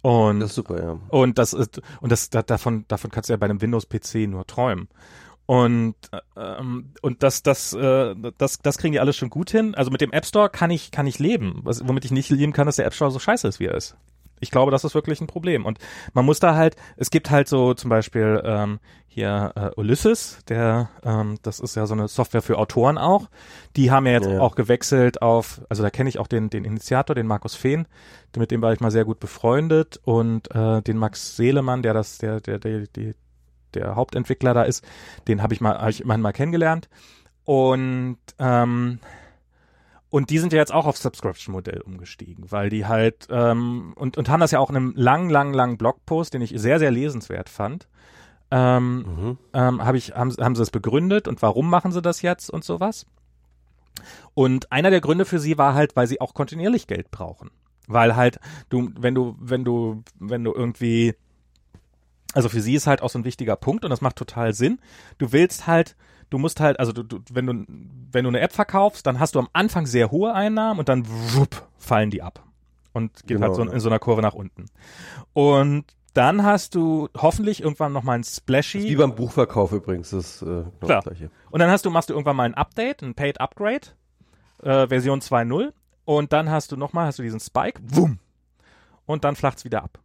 [0.00, 0.98] Und, das ist super, ja.
[1.08, 4.88] Und das ist, und das, davon, davon kannst du ja bei einem Windows-PC nur träumen.
[5.46, 5.94] Und
[6.36, 9.74] ähm, und das das äh, das das kriegen die alles schon gut hin.
[9.74, 11.60] Also mit dem App Store kann ich kann ich leben.
[11.64, 13.74] Was, womit ich nicht leben kann, dass der App Store so scheiße ist, wie er
[13.74, 13.96] ist.
[14.40, 15.64] Ich glaube, das ist wirklich ein Problem.
[15.64, 15.78] Und
[16.12, 20.90] man muss da halt, es gibt halt so zum Beispiel ähm, hier äh, Ulysses, der,
[21.04, 23.30] ähm, das ist ja so eine Software für Autoren auch.
[23.76, 24.40] Die haben ja jetzt ja.
[24.40, 27.86] auch gewechselt auf, also da kenne ich auch den, den Initiator, den Markus Fehn,
[28.36, 32.18] mit dem war ich mal sehr gut befreundet und äh, den Max Seelemann, der das,
[32.18, 33.14] der, der, der, die,
[33.74, 34.84] der Hauptentwickler da ist,
[35.28, 36.88] den habe ich mal, hab ich mal kennengelernt.
[37.44, 38.98] Und ähm,
[40.10, 44.28] und die sind ja jetzt auch auf Subscription-Modell umgestiegen, weil die halt ähm, und und
[44.28, 47.48] haben das ja auch in einem lang, lang, langen Blogpost, den ich sehr, sehr lesenswert
[47.48, 47.88] fand.
[48.50, 49.38] Ähm, mhm.
[49.52, 52.62] ähm, hab ich, haben, haben sie es begründet und warum machen sie das jetzt und
[52.62, 53.06] sowas.
[54.34, 57.50] Und einer der Gründe für sie war halt, weil sie auch kontinuierlich Geld brauchen.
[57.86, 61.14] Weil halt du, wenn du, wenn du, wenn du irgendwie,
[62.34, 64.78] also für sie ist halt auch so ein wichtiger Punkt und das macht total Sinn.
[65.18, 65.96] Du willst halt,
[66.30, 67.64] du musst halt, also du, du, wenn du,
[68.12, 71.04] wenn du eine App verkaufst, dann hast du am Anfang sehr hohe Einnahmen und dann
[71.08, 72.42] wupp, fallen die ab.
[72.92, 73.72] Und geht Genau, halt so ja.
[73.72, 74.66] in so einer Kurve nach unten.
[75.32, 78.84] Und dann hast du hoffentlich irgendwann noch mal ein Splashy.
[78.84, 81.02] Wie beim Buchverkauf übrigens, das ist äh, genau Klar.
[81.02, 81.30] das gleiche.
[81.50, 83.88] Und dann hast du, machst du irgendwann mal ein Update, ein Paid Upgrade,
[84.62, 85.72] äh, Version 2.0.
[86.04, 88.18] Und dann hast du nochmal, hast du diesen Spike, wumm.
[89.06, 89.98] Und dann flacht's wieder ab.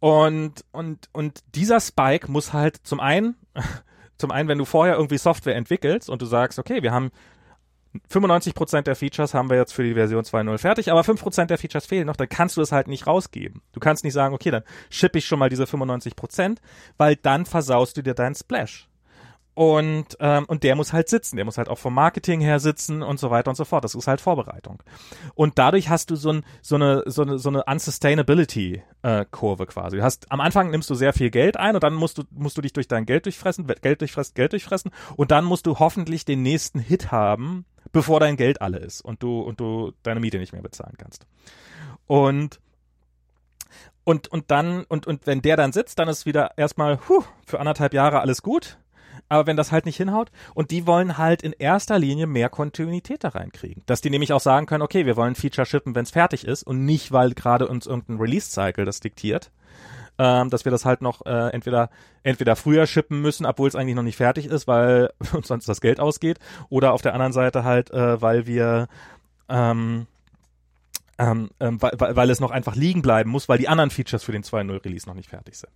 [0.00, 3.36] Und, und, und dieser Spike muss halt zum einen,
[4.18, 7.10] zum einen, wenn du vorher irgendwie Software entwickelst und du sagst, okay, wir haben
[8.10, 11.86] 95% der Features haben wir jetzt für die Version 2.0 fertig, aber 5% der Features
[11.86, 13.62] fehlen noch, dann kannst du es halt nicht rausgeben.
[13.72, 16.58] Du kannst nicht sagen, okay, dann shippe ich schon mal diese 95%,
[16.98, 18.89] weil dann versaust du dir deinen Splash.
[19.54, 23.02] Und, ähm, und der muss halt sitzen, der muss halt auch vom Marketing her sitzen
[23.02, 23.84] und so weiter und so fort.
[23.84, 24.82] Das ist halt Vorbereitung.
[25.34, 29.96] Und dadurch hast du so, ein, so eine, so eine, so eine Unsustainability-Kurve quasi.
[29.96, 32.56] Du hast, am Anfang nimmst du sehr viel Geld ein und dann musst du, musst
[32.56, 36.24] du dich durch dein Geld durchfressen, Geld durchfressen, Geld durchfressen und dann musst du hoffentlich
[36.24, 40.38] den nächsten Hit haben, bevor dein Geld alle ist und du, und du deine Miete
[40.38, 41.26] nicht mehr bezahlen kannst.
[42.06, 42.60] Und
[44.04, 47.60] und, und dann, und, und wenn der dann sitzt, dann ist wieder erstmal, huh, für
[47.60, 48.78] anderthalb Jahre alles gut.
[49.30, 53.22] Aber wenn das halt nicht hinhaut, und die wollen halt in erster Linie mehr Kontinuität
[53.22, 53.84] da reinkriegen.
[53.86, 56.64] Dass die nämlich auch sagen können, okay, wir wollen Feature shippen, wenn es fertig ist
[56.64, 59.52] und nicht, weil gerade uns irgendein Release-Cycle das diktiert.
[60.18, 61.88] Ähm, dass wir das halt noch äh, entweder
[62.24, 65.80] entweder früher shippen müssen, obwohl es eigentlich noch nicht fertig ist, weil uns sonst das
[65.80, 68.88] Geld ausgeht, oder auf der anderen Seite halt, äh, weil wir
[69.48, 70.06] ähm,
[71.20, 74.32] ähm, ähm, weil, weil, es noch einfach liegen bleiben muss, weil die anderen Features für
[74.32, 75.72] den 2.0 Release noch nicht fertig sind.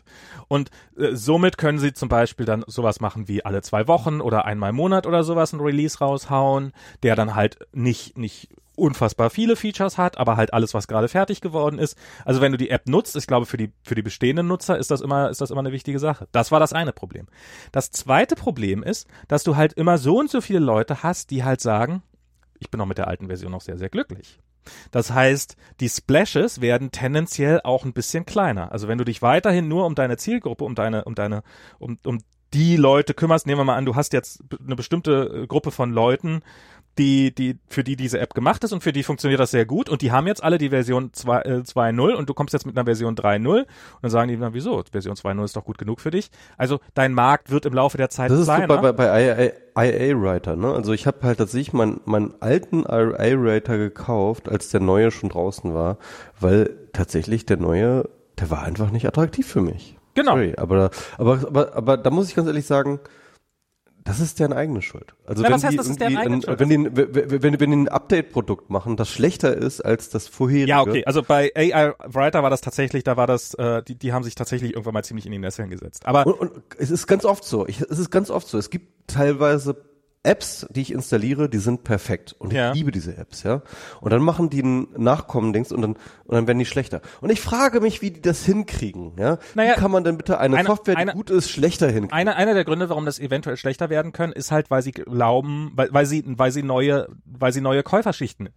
[0.49, 4.47] Und äh, somit können sie zum Beispiel dann sowas machen wie alle zwei Wochen oder
[4.47, 6.73] einmal im Monat oder sowas ein Release raushauen,
[7.03, 11.43] der dann halt nicht, nicht unfassbar viele Features hat, aber halt alles, was gerade fertig
[11.43, 11.97] geworden ist.
[12.25, 14.91] Also wenn du die App nutzt, ich glaube, für die, für die bestehenden Nutzer ist
[14.91, 16.27] das immer, ist das immer eine wichtige Sache.
[16.33, 17.27] Das war das eine Problem.
[17.71, 21.45] Das zweite Problem ist, dass du halt immer so und so viele Leute hast, die
[21.45, 22.03] halt sagen,
[22.59, 24.41] ich bin auch mit der alten Version noch sehr, sehr glücklich.
[24.91, 28.73] Das heißt, die Splashes werden tendenziell auch ein bisschen kleiner.
[28.73, 31.43] Also wenn du dich weiterhin nur um deine Zielgruppe, um deine, um deine,
[31.79, 32.21] um, um
[32.53, 35.91] die Leute kümmerst, nehmen wir mal an, du hast jetzt eine bestimmte äh, Gruppe von
[35.91, 36.43] Leuten,
[36.99, 39.89] die, die, für die diese App gemacht ist und für die funktioniert das sehr gut
[39.89, 42.77] und die haben jetzt alle die Version 2, äh, 2.0 und du kommst jetzt mit
[42.77, 43.67] einer Version 3.0 und
[44.03, 46.31] dann sagen die, na wieso, Version 2.0 ist doch gut genug für dich.
[46.57, 48.69] Also dein Markt wird im Laufe der Zeit Das ist so kleiner.
[48.81, 50.73] bei, bei, bei IA-Writer, ne?
[50.73, 55.75] Also ich habe halt tatsächlich meinen meinen alten IA-Writer gekauft, als der neue schon draußen
[55.75, 55.99] war,
[56.39, 59.97] weil tatsächlich der neue, der war einfach nicht attraktiv für mich.
[60.15, 60.33] Genau.
[60.33, 63.01] Sorry, aber, aber, aber, aber da muss ich ganz ehrlich sagen,
[64.05, 65.15] das ist deren eigene Schuld.
[65.25, 66.61] Also Na, wenn heißt, die eigene ein, Schuld?
[66.61, 70.69] wenn die, wenn, wenn, wenn die ein Update-Produkt machen, das schlechter ist als das vorherige.
[70.69, 71.05] Ja, okay.
[71.07, 74.35] Also bei AI Writer war das tatsächlich, da war das, äh, die, die haben sich
[74.35, 76.05] tatsächlich irgendwann mal ziemlich in die Nesseln gesetzt.
[76.05, 77.67] Aber Und, und es ist ganz oft so.
[77.67, 78.59] Ich, es ist ganz oft so.
[78.59, 79.75] Es gibt teilweise
[80.25, 82.73] Apps, die ich installiere, die sind perfekt und ich Ja.
[82.73, 83.63] liebe diese Apps, ja.
[84.01, 85.93] Und dann machen die ein Nachkommen-Dings und dann
[86.25, 87.03] und dann werden die schlechter.
[87.21, 89.39] Und ich frage mich, wie die das hinkriegen, ja.
[89.55, 92.13] Naja, wie kann man denn bitte eine, eine- Software, die eine- gut ist, schlechter hinkriegen?
[92.13, 95.73] einer, einer der Gründe, warum das eventuell schlechter werden können, ist halt, weil sie glauben,
[95.77, 98.49] weil, weil sie, weil sie neue, weil sie neue Käuferschichten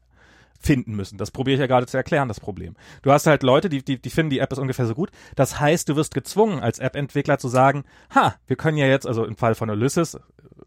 [0.60, 1.20] finden müssen.
[1.20, 2.76] Das probiere ich ja gerade zu erklären, das Problem.
[3.04, 5.12] Du hast halt Leute, die, die, die finden, die App ist ungefähr so gut.
[5.36, 7.84] Das heißt, du wirst gezwungen, als App-Entwickler zu sagen,
[8.16, 10.18] ha, wir können ja jetzt, also im Fall von Ulysses,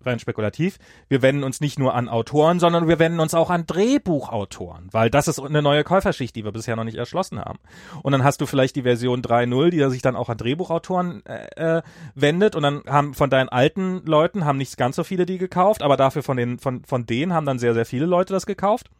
[0.04, 0.78] rein spekulativ,
[1.08, 5.10] wir wenden uns nicht nur an Autoren, sondern wir wenden uns auch an Drehbuchautoren, weil
[5.10, 7.58] das ist eine neue Käuferschicht, die wir bisher noch nicht erschlossen haben.
[8.02, 11.78] Und dann hast du vielleicht die Version 3.0, die sich dann auch an Drehbuchautoren äh,
[11.78, 11.82] äh,
[12.14, 12.56] wendet.
[12.56, 15.96] Und dann haben von deinen alten Leuten haben nicht ganz so viele die gekauft, aber
[15.96, 18.90] dafür von den von von denen haben dann sehr sehr viele Leute das gekauft.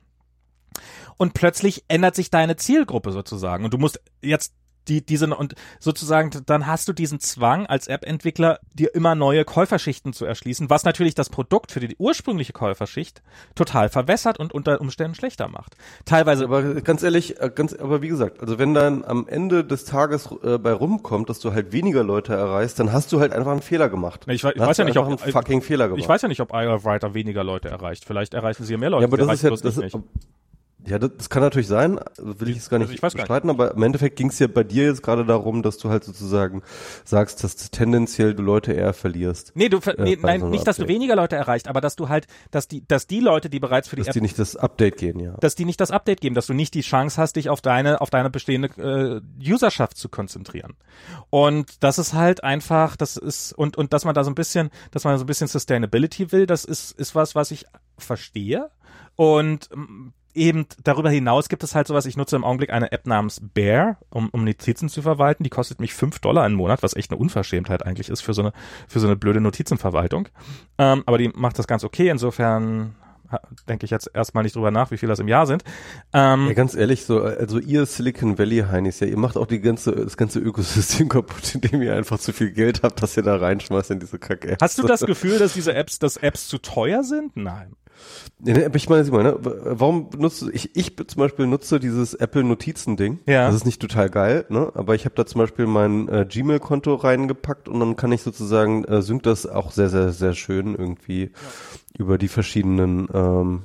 [1.16, 3.64] Und plötzlich ändert sich deine Zielgruppe sozusagen.
[3.64, 4.54] Und du musst jetzt
[4.90, 10.12] die diese und sozusagen dann hast du diesen Zwang als App-Entwickler dir immer neue Käuferschichten
[10.12, 13.22] zu erschließen, was natürlich das Produkt für die ursprüngliche Käuferschicht
[13.54, 15.76] total verwässert und unter Umständen schlechter macht.
[16.04, 19.84] Teilweise aber ganz ehrlich, äh, ganz, aber wie gesagt, also wenn dann am Ende des
[19.84, 23.52] Tages äh, bei rumkommt, dass du halt weniger Leute erreichst, dann hast du halt einfach
[23.52, 24.26] einen Fehler gemacht.
[24.26, 26.02] Ich, ich weiß ja nicht, ob einen fucking Fehler gemacht.
[26.02, 28.04] ich weiß ja nicht, ob IR Writer weniger Leute erreicht.
[28.04, 29.02] Vielleicht erreichen sie ja mehr Leute.
[29.02, 29.98] Ja, aber das ist ja, das ist,
[30.86, 33.14] ja, das, das kann natürlich sein, will ich jetzt gar nicht Also nicht.
[33.16, 36.04] bestreiten, aber im Endeffekt ging es ja bei dir jetzt gerade darum, dass du halt
[36.04, 36.62] sozusagen
[37.04, 39.52] sagst, dass du tendenziell du Leute eher verlierst.
[39.54, 41.96] Nee, du ver- äh, nee, nein, so nicht, dass du weniger Leute erreicht, aber dass
[41.96, 44.38] du halt, dass die, dass die Leute, die bereits für die Dass App die nicht
[44.38, 45.32] das Update gehen, ja.
[45.40, 48.00] dass die nicht das Update geben, dass du nicht die Chance hast, dich auf deine,
[48.00, 50.74] auf deine bestehende äh, Userschaft zu konzentrieren.
[51.30, 54.70] Und das ist halt einfach, das ist, und, und dass man da so ein bisschen,
[54.90, 57.66] dass man so ein bisschen Sustainability will, das ist, ist was, was ich
[57.98, 58.70] verstehe.
[59.16, 59.68] Und
[60.34, 63.98] eben darüber hinaus gibt es halt sowas, ich nutze im Augenblick eine App namens Bear,
[64.10, 65.44] um, um Notizen zu verwalten.
[65.44, 68.42] Die kostet mich fünf Dollar im Monat, was echt eine Unverschämtheit eigentlich ist für so
[68.42, 68.52] eine,
[68.88, 70.28] für so eine blöde Notizenverwaltung.
[70.78, 72.08] Ähm, aber die macht das ganz okay.
[72.08, 72.94] Insofern
[73.68, 75.62] denke ich jetzt erstmal nicht drüber nach, wie viel das im Jahr sind.
[76.12, 79.60] Ähm, ja, ganz ehrlich, so, also ihr Silicon Valley Heinis, ja, ihr macht auch die
[79.60, 83.36] ganze, das ganze Ökosystem kaputt, indem ihr einfach zu viel Geld habt, dass ihr da
[83.36, 84.62] reinschmeißt in diese Kack-Apps.
[84.62, 87.36] Hast du das Gefühl, dass diese Apps, dass Apps zu teuer sind?
[87.36, 87.74] Nein.
[88.44, 92.96] Ja, ne, ich meine, ne, warum nutze ich, ich zum Beispiel nutze dieses Apple Notizen
[92.96, 93.18] Ding.
[93.26, 93.46] Ja.
[93.46, 94.72] Das ist nicht total geil, ne?
[94.74, 98.84] Aber ich habe da zum Beispiel mein äh, Gmail-Konto reingepackt und dann kann ich sozusagen,
[98.84, 101.30] äh, synkt das auch sehr, sehr, sehr schön irgendwie ja.
[101.98, 103.62] über die verschiedenen, ähm,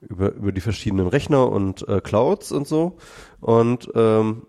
[0.00, 2.98] über, über die verschiedenen Rechner und äh, Clouds und so.
[3.40, 4.42] Und ähm,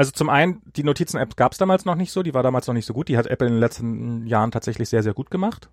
[0.00, 2.72] also zum einen, die Notizen-App gab es damals noch nicht so, die war damals noch
[2.72, 5.68] nicht so gut, die hat Apple in den letzten Jahren tatsächlich sehr, sehr gut gemacht.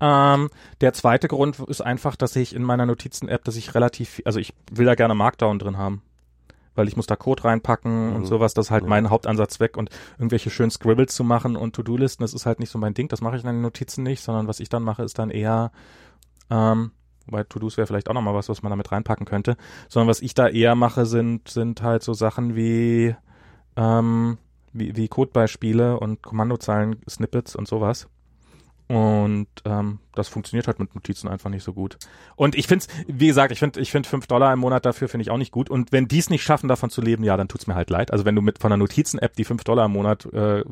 [0.00, 4.38] Ähm, der zweite Grund ist einfach, dass ich in meiner Notizen-App, dass ich relativ, also
[4.38, 6.02] ich will da gerne Markdown drin haben.
[6.74, 8.16] Weil ich muss da Code reinpacken mhm.
[8.16, 8.90] und sowas, das ist halt mhm.
[8.90, 12.70] mein Hauptansatz weg und irgendwelche schönen Scribbles zu machen und To-Do-Listen, das ist halt nicht
[12.70, 15.02] so mein Ding, das mache ich in den Notizen nicht, sondern was ich dann mache,
[15.02, 15.72] ist dann eher,
[16.50, 16.92] ähm,
[17.26, 19.56] wobei To-Dos wäre vielleicht auch nochmal was, was man damit reinpacken könnte,
[19.88, 23.16] sondern was ich da eher mache, sind, sind halt so Sachen wie,
[23.74, 24.38] ähm,
[24.72, 28.06] wie, wie Codebeispiele und Kommandozeilen, Snippets und sowas.
[28.88, 31.98] Und ähm, das funktioniert halt mit Notizen einfach nicht so gut.
[32.36, 35.22] Und ich finde wie gesagt, ich finde ich finde fünf Dollar im Monat dafür finde
[35.22, 35.68] ich auch nicht gut.
[35.68, 38.10] Und wenn die es nicht schaffen, davon zu leben, ja, dann tut's mir halt leid.
[38.12, 40.64] Also wenn du mit von einer Notizen-App, die fünf Dollar im Monat äh,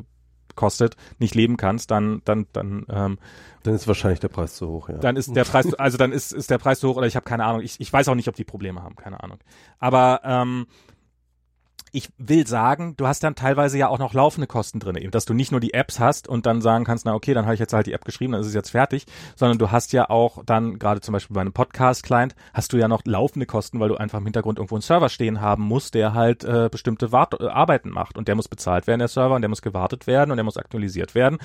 [0.55, 3.19] kostet, nicht leben kannst, dann dann dann ähm,
[3.61, 4.97] dann ist wahrscheinlich der Preis zu hoch, ja.
[4.97, 7.23] Dann ist der Preis, also dann ist ist der Preis zu hoch oder ich habe
[7.25, 7.61] keine Ahnung.
[7.61, 9.37] Ich, ich weiß auch nicht, ob die Probleme haben, keine Ahnung.
[9.77, 10.65] Aber ähm,
[11.91, 15.25] ich will sagen, du hast dann teilweise ja auch noch laufende Kosten drin, eben, dass
[15.25, 17.59] du nicht nur die Apps hast und dann sagen kannst, na okay, dann habe ich
[17.59, 20.43] jetzt halt die App geschrieben, dann ist es jetzt fertig, sondern du hast ja auch
[20.45, 23.95] dann, gerade zum Beispiel bei einem Podcast-Client, hast du ja noch laufende Kosten, weil du
[23.95, 27.47] einfach im Hintergrund irgendwo einen Server stehen haben musst, der halt äh, bestimmte Wart äh,
[27.47, 28.17] Arbeiten macht.
[28.17, 30.57] Und der muss bezahlt werden, der Server, und der muss gewartet werden und der muss
[30.57, 31.37] aktualisiert werden.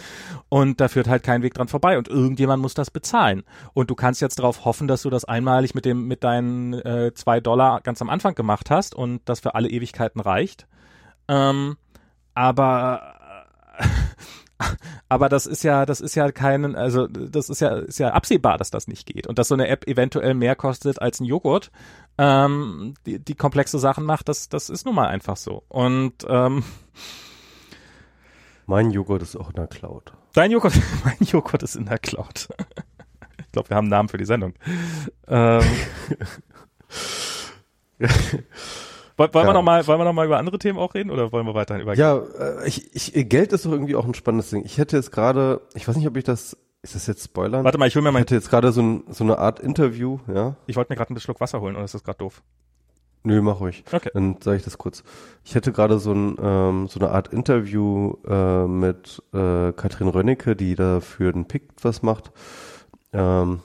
[0.49, 1.99] Und da führt halt kein Weg dran vorbei.
[1.99, 3.45] Und irgendjemand muss das bezahlen.
[3.75, 7.13] Und du kannst jetzt darauf hoffen, dass du das einmalig mit dem mit deinen äh,
[7.15, 10.67] zwei Dollar ganz am Anfang gemacht hast und das für alle Ewigkeiten reicht reicht.
[11.29, 11.77] Ähm,
[12.35, 13.15] aber
[15.09, 18.59] aber das ist ja, das ist ja keinen, also das ist ja, ist ja absehbar,
[18.59, 21.71] dass das nicht geht und dass so eine App eventuell mehr kostet als ein Joghurt,
[22.19, 25.65] ähm, die, die komplexe Sachen macht, das, das ist nun mal einfach so.
[25.69, 26.65] Und ähm,
[28.67, 30.13] mein Joghurt ist auch in der Cloud.
[30.35, 30.75] Dein Joghurt,
[31.05, 32.49] mein Joghurt ist in der Cloud.
[33.39, 34.55] ich glaube, wir haben einen Namen für die Sendung.
[35.29, 35.63] Ähm,
[39.33, 39.51] wollen, ja.
[39.51, 41.55] wir noch mal, wollen wir noch mal über andere Themen auch reden oder wollen wir
[41.55, 44.65] weiterhin über Ja, äh, ich, ich, Geld ist doch irgendwie auch ein spannendes Ding.
[44.65, 47.65] Ich hätte jetzt gerade, ich weiß nicht, ob ich das, ist das jetzt Spoilern?
[47.65, 48.19] Warte mal, ich hol mir mal.
[48.19, 50.57] Ich hätte jetzt gerade so, ein, so eine Art Interview, ja.
[50.67, 52.43] Ich wollte mir gerade einen Schluck Wasser holen, oder ist das gerade doof?
[53.25, 53.85] Nö, mach ruhig.
[53.93, 54.11] Okay.
[54.15, 55.05] Dann sage ich das kurz.
[55.45, 60.57] Ich hätte gerade so, ein, ähm, so eine Art Interview äh, mit äh, Katrin Rönnecke,
[60.57, 62.33] die da für den Pick was macht.
[63.13, 63.61] Ähm,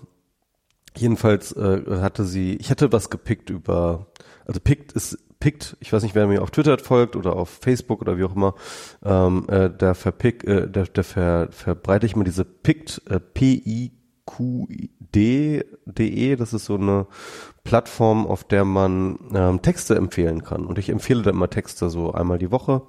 [0.95, 4.08] jedenfalls äh, hatte sie, ich hätte was gepickt über,
[4.45, 8.01] also Pict ist pickt, ich weiß nicht, wer mir auf Twitter folgt oder auf Facebook
[8.01, 8.55] oder wie auch immer,
[9.03, 13.95] ähm, äh, der verpick, äh, der, der ver, verbreite ich mal diese pickt, äh, P-I-Q-D.de,
[16.35, 17.07] das ist so eine
[17.63, 20.65] Plattform, auf der man ähm, Texte empfehlen kann.
[20.65, 22.83] Und ich empfehle da immer Texte so einmal die Woche.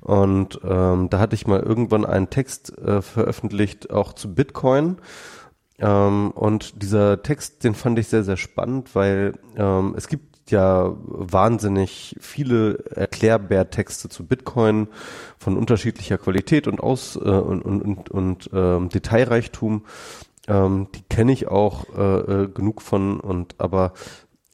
[0.00, 4.98] Und ähm, da hatte ich mal irgendwann einen Text äh, veröffentlicht, auch zu Bitcoin.
[5.78, 10.94] Ähm, und dieser Text, den fand ich sehr, sehr spannend, weil ähm, es gibt ja
[11.02, 14.88] wahnsinnig viele Erklärbär-Texte zu Bitcoin
[15.38, 19.84] von unterschiedlicher Qualität und aus äh, und, und, und, und ähm, Detailreichtum.
[20.46, 22.02] Ähm, die kenne ich auch äh,
[22.42, 23.92] äh, genug von und aber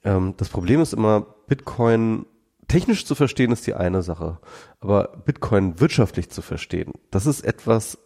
[0.04, 2.26] ähm, das Problem ist immer, Bitcoin
[2.68, 4.38] technisch zu verstehen ist die eine Sache,
[4.80, 7.98] aber Bitcoin wirtschaftlich zu verstehen, das ist etwas,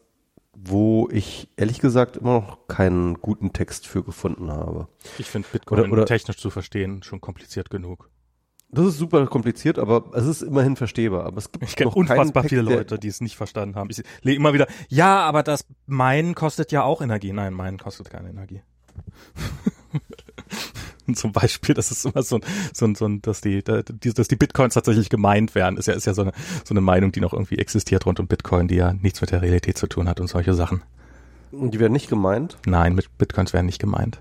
[0.64, 4.88] wo ich ehrlich gesagt immer noch keinen guten Text für gefunden habe.
[5.18, 8.10] Ich finde Bitcoin oder, oder, technisch zu verstehen schon kompliziert genug.
[8.70, 11.24] Das ist super kompliziert, aber es ist immerhin verstehbar.
[11.24, 13.88] Aber es gibt ich kenne unfassbar viele Leute, die es nicht verstanden haben.
[13.90, 17.32] Ich lege immer wieder, ja, aber das meinen kostet ja auch Energie.
[17.32, 18.62] Nein, meinen kostet keine Energie.
[21.14, 24.36] zum Beispiel, das ist immer so ein, so ein, so ein dass die, dass die
[24.36, 26.32] Bitcoins tatsächlich gemeint werden, ist ja, ist ja so eine,
[26.64, 29.42] so eine Meinung, die noch irgendwie existiert rund um Bitcoin, die ja nichts mit der
[29.42, 30.82] Realität zu tun hat und solche Sachen.
[31.50, 32.58] Und die werden nicht gemeint?
[32.66, 34.20] Nein, mit Bitcoins werden nicht gemeint.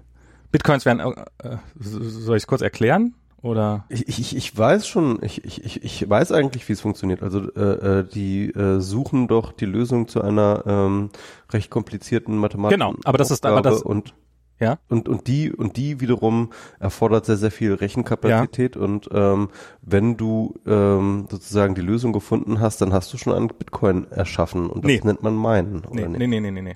[0.51, 3.15] Bitcoins werden, äh, äh soll ich es kurz erklären?
[3.41, 3.85] Oder?
[3.89, 7.21] Ich, ich, ich weiß schon, ich, ich, ich weiß eigentlich, wie es funktioniert.
[7.21, 11.09] Also äh, äh, die äh, suchen doch die Lösung zu einer ähm,
[11.51, 12.77] recht komplizierten Mathematik.
[12.77, 14.13] Genau, aber das ist aber das und
[14.59, 14.79] Ja.
[14.89, 19.49] Und, und die, und die wiederum erfordert sehr, sehr viel Rechenkapazität und ähm,
[19.81, 24.67] wenn du ähm, sozusagen die Lösung gefunden hast, dann hast du schon einen Bitcoin erschaffen
[24.69, 25.01] und das Nee.
[25.03, 26.17] nennt man meinen, oder Nee, nicht?
[26.19, 26.75] nee, nee, nee, nee, nee.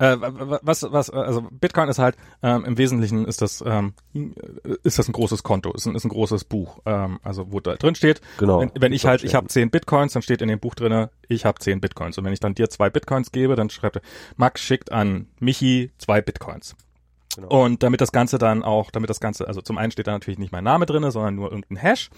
[0.00, 3.94] Äh, wa- was, was, also Bitcoin ist halt, ähm, im Wesentlichen ist das, ähm,
[4.84, 7.74] ist das ein großes Konto, ist ein, ist ein großes Buch, ähm, also wo da
[7.74, 8.60] drin steht, Genau.
[8.60, 11.44] wenn, wenn ich halt, ich habe 10 Bitcoins, dann steht in dem Buch drinne, ich
[11.44, 12.16] habe 10 Bitcoins.
[12.16, 14.02] Und wenn ich dann dir zwei Bitcoins gebe, dann schreibt er,
[14.36, 16.76] Max schickt an Michi zwei Bitcoins.
[17.38, 17.64] Genau.
[17.64, 20.40] Und damit das Ganze dann auch, damit das Ganze, also zum einen steht da natürlich
[20.40, 22.10] nicht mein Name drinne, sondern nur irgendein Hash.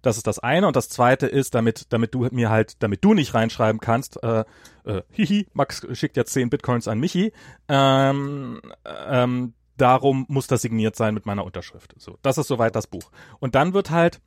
[0.00, 0.66] Das ist das eine.
[0.66, 4.44] Und das zweite ist, damit, damit du mir halt, damit du nicht reinschreiben kannst, äh,
[4.84, 7.34] äh, hihi, Max schickt jetzt 10 Bitcoins an Michi,
[7.68, 11.94] ähm, ähm, darum muss das signiert sein mit meiner Unterschrift.
[11.98, 13.10] So, das ist soweit das Buch.
[13.40, 14.22] Und dann wird halt,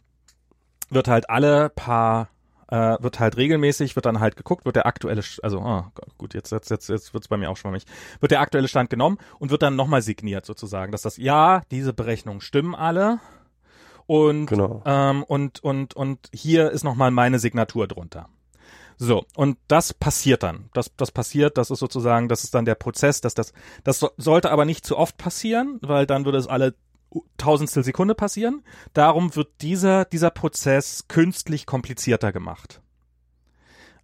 [0.91, 2.29] wird halt alle paar
[2.69, 6.51] äh, wird halt regelmäßig, wird dann halt geguckt, wird der aktuelle, also ah, gut, jetzt
[6.51, 7.85] jetzt jetzt jetzt wird's bei mir auch schwammig,
[8.19, 11.93] wird der aktuelle Stand genommen und wird dann nochmal signiert sozusagen, dass das ja diese
[11.93, 13.19] Berechnungen stimmen alle
[14.07, 14.81] und Genau.
[14.85, 18.29] ähm, und und und hier ist nochmal meine Signatur drunter.
[18.97, 20.69] So, und das passiert dann.
[20.73, 23.51] Das, das passiert, das ist sozusagen, das ist dann der Prozess, dass das,
[23.83, 26.75] das so, sollte aber nicht zu oft passieren, weil dann würde es alle
[27.37, 28.63] Tausendstel Sekunde passieren.
[28.93, 32.81] Darum wird dieser, dieser Prozess künstlich komplizierter gemacht.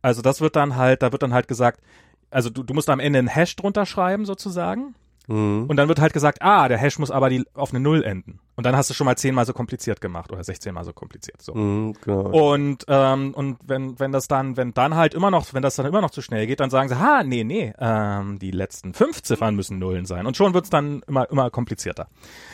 [0.01, 1.81] Also das wird dann halt, da wird dann halt gesagt,
[2.29, 4.95] also du, du musst am Ende einen Hash drunter schreiben sozusagen.
[5.27, 5.65] Mhm.
[5.67, 8.39] Und dann wird halt gesagt, ah, der Hash muss aber die, auf eine Null enden.
[8.55, 11.41] Und dann hast du schon mal zehnmal so kompliziert gemacht oder 16 mal so kompliziert.
[11.41, 11.53] So.
[11.53, 12.53] Mhm, genau.
[12.53, 15.85] Und ähm, und wenn wenn das dann wenn dann halt immer noch wenn das dann
[15.85, 19.21] immer noch zu schnell geht, dann sagen sie, ha nee nee, ähm, die letzten fünf
[19.23, 22.07] Ziffern müssen Nullen sein und schon wird's dann immer immer komplizierter,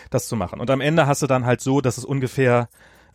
[0.09, 0.59] das zu machen.
[0.59, 2.69] Und am Ende hast du dann halt so, dass es ungefähr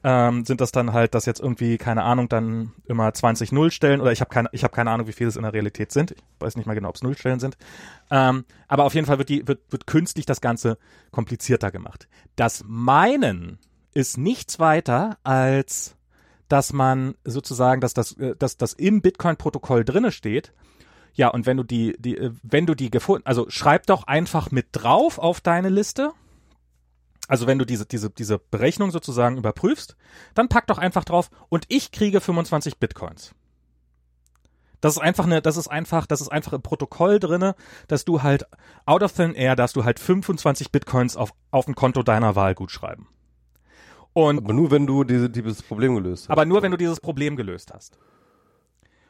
[0.05, 4.13] ähm, sind das dann halt, dass jetzt irgendwie keine Ahnung dann immer 20 Nullstellen oder
[4.13, 6.13] ich habe keine habe keine Ahnung, wie viele es in der Realität sind.
[6.13, 7.57] Ich weiß nicht mal genau, ob es Nullstellen sind.
[8.11, 10.79] Ähm, aber auf jeden Fall wird die wird wird künstlich das Ganze
[11.11, 12.09] komplizierter gemacht.
[12.37, 13.59] Das Meinen
[13.95, 15.97] ist nichts weiter als
[16.53, 20.53] dass man sozusagen, dass das, äh, dass das im Bitcoin-Protokoll drinne steht.
[21.15, 24.51] Ja, und wenn du die, die, äh, wenn du die gefunden, also schreib doch einfach
[24.51, 26.13] mit drauf auf deine Liste.
[27.29, 29.97] Also wenn du diese, diese, diese Berechnung sozusagen überprüfst,
[30.35, 33.35] dann pack doch einfach drauf und ich kriege 25 Bitcoins.
[34.81, 37.55] Das ist einfach eine, das ist einfach, das ist einfach im Protokoll drinne,
[37.87, 38.47] dass du halt
[38.85, 42.57] out of thin air, dass du halt 25 Bitcoins auf, auf ein Konto deiner Wahl
[42.57, 43.07] gut schreiben.
[44.13, 46.31] Und aber nur wenn du diese, dieses Problem gelöst hast.
[46.31, 47.97] aber nur, wenn du dieses Problem gelöst hast.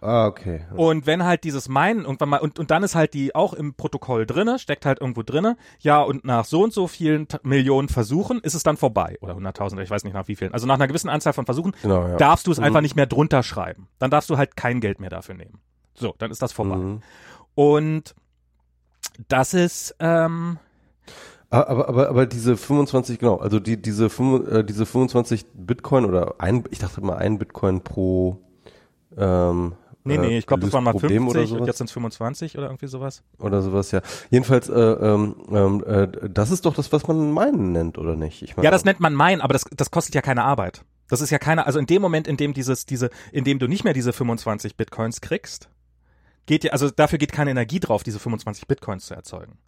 [0.02, 0.64] Ah, okay.
[0.74, 3.74] Und wenn halt dieses Meinen irgendwann mal, und, und dann ist halt die auch im
[3.74, 8.40] Protokoll drinne, steckt halt irgendwo drinne, ja, und nach so und so vielen Millionen Versuchen
[8.40, 9.16] ist es dann vorbei.
[9.20, 10.52] Oder 100.000, ich weiß nicht nach wie vielen.
[10.52, 12.16] Also nach einer gewissen Anzahl von Versuchen Genau, ja.
[12.16, 12.64] darfst du es Mhm.
[12.64, 13.86] einfach nicht mehr drunter schreiben.
[14.00, 15.60] Dann darfst du halt kein Geld mehr dafür nehmen.
[15.94, 16.76] So, dann ist das vorbei.
[16.76, 17.00] Mhm.
[17.54, 18.14] Und
[19.28, 20.58] das ist, ähm,
[21.50, 26.36] Aber, aber, aber diese 25, genau, also die, diese, 5, äh, diese 25 Bitcoin oder
[26.40, 28.38] ein, ich dachte mal ein Bitcoin pro,
[29.16, 29.74] ähm,
[30.04, 32.58] nee, nee, ich glaube, das waren mal Problem 50 oder und jetzt sind es 25
[32.58, 33.22] oder irgendwie sowas.
[33.38, 34.00] Oder sowas, ja.
[34.30, 38.42] Jedenfalls, äh, ähm, ähm, äh, das ist doch das, was man meinen nennt, oder nicht?
[38.42, 40.84] Ich meine, Ja, das nennt man mein, aber das, das kostet ja keine Arbeit.
[41.08, 43.66] Das ist ja keine, also in dem Moment, in dem dieses, diese, in dem du
[43.68, 45.68] nicht mehr diese 25 Bitcoins kriegst,
[46.46, 49.58] geht ja, also dafür geht keine Energie drauf, diese 25 Bitcoins zu erzeugen.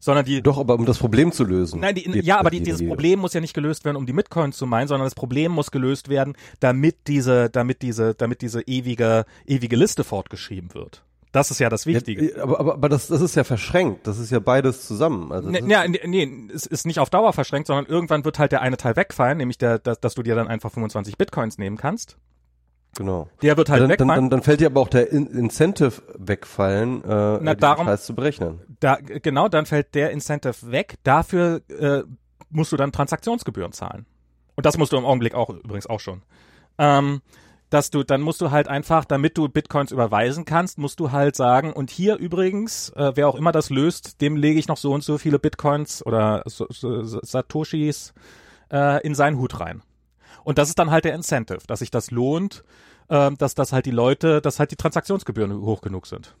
[0.00, 1.80] Sondern die, Doch, aber um das Problem zu lösen.
[1.80, 4.14] nein, die, ja, aber die, dieses die- Problem muss ja nicht gelöst werden, um die
[4.14, 8.62] Bitcoins zu meinen, sondern das Problem muss gelöst werden, damit diese, damit diese, damit diese
[8.62, 11.04] ewige, ewige Liste fortgeschrieben wird.
[11.32, 12.34] Das ist ja das Wichtige.
[12.36, 14.06] Ja, aber, aber, aber das, das ist ja verschränkt.
[14.06, 15.30] Das ist ja beides zusammen.
[15.30, 18.50] Also Nee, ist, nee, nee, es ist nicht auf Dauer verschränkt, sondern irgendwann wird halt
[18.52, 21.76] der eine Teil wegfallen, nämlich der, dass, dass du dir dann einfach 25 Bitcoins nehmen
[21.76, 22.16] kannst.
[22.96, 23.28] Genau.
[23.42, 24.22] Der wird halt dann, dann, wegfallen.
[24.22, 28.14] dann, dann fällt dir aber auch der In Incentive wegfallen, äh, diesen darum- Preis zu
[28.14, 28.60] berechnen.
[28.80, 30.96] da, genau, dann fällt der Incentive weg.
[31.04, 32.02] Dafür äh,
[32.50, 34.06] musst du dann Transaktionsgebühren zahlen.
[34.56, 36.22] Und das musst du im Augenblick auch übrigens auch schon.
[36.78, 37.22] Ähm,
[37.70, 41.36] dass du, dann musst du halt einfach, damit du Bitcoins überweisen kannst, musst du halt
[41.36, 44.92] sagen, und hier übrigens, äh, wer auch immer das löst, dem lege ich noch so
[44.92, 48.12] und so viele Bitcoins oder so, so, Satoshis
[48.72, 49.82] äh, in seinen Hut rein.
[50.44, 52.64] Und das ist dann halt der Incentive, dass sich das lohnt,
[53.08, 56.34] äh, dass das halt die Leute, dass halt die Transaktionsgebühren hoch genug sind.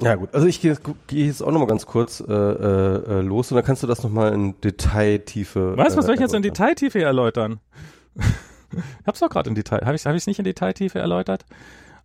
[0.00, 3.20] Ja gut, also ich gehe jetzt, gehe jetzt auch nochmal ganz kurz äh, äh, äh,
[3.22, 5.74] los und dann kannst du das nochmal in Detailtiefe.
[5.76, 6.42] Was, was äh, soll ich jetzt in.
[6.42, 7.60] Detailtiefe erläutern?
[8.14, 9.86] ich hab's doch gerade in Detail.
[9.86, 11.46] Habe ich hab ich's nicht in Detailtiefe erläutert?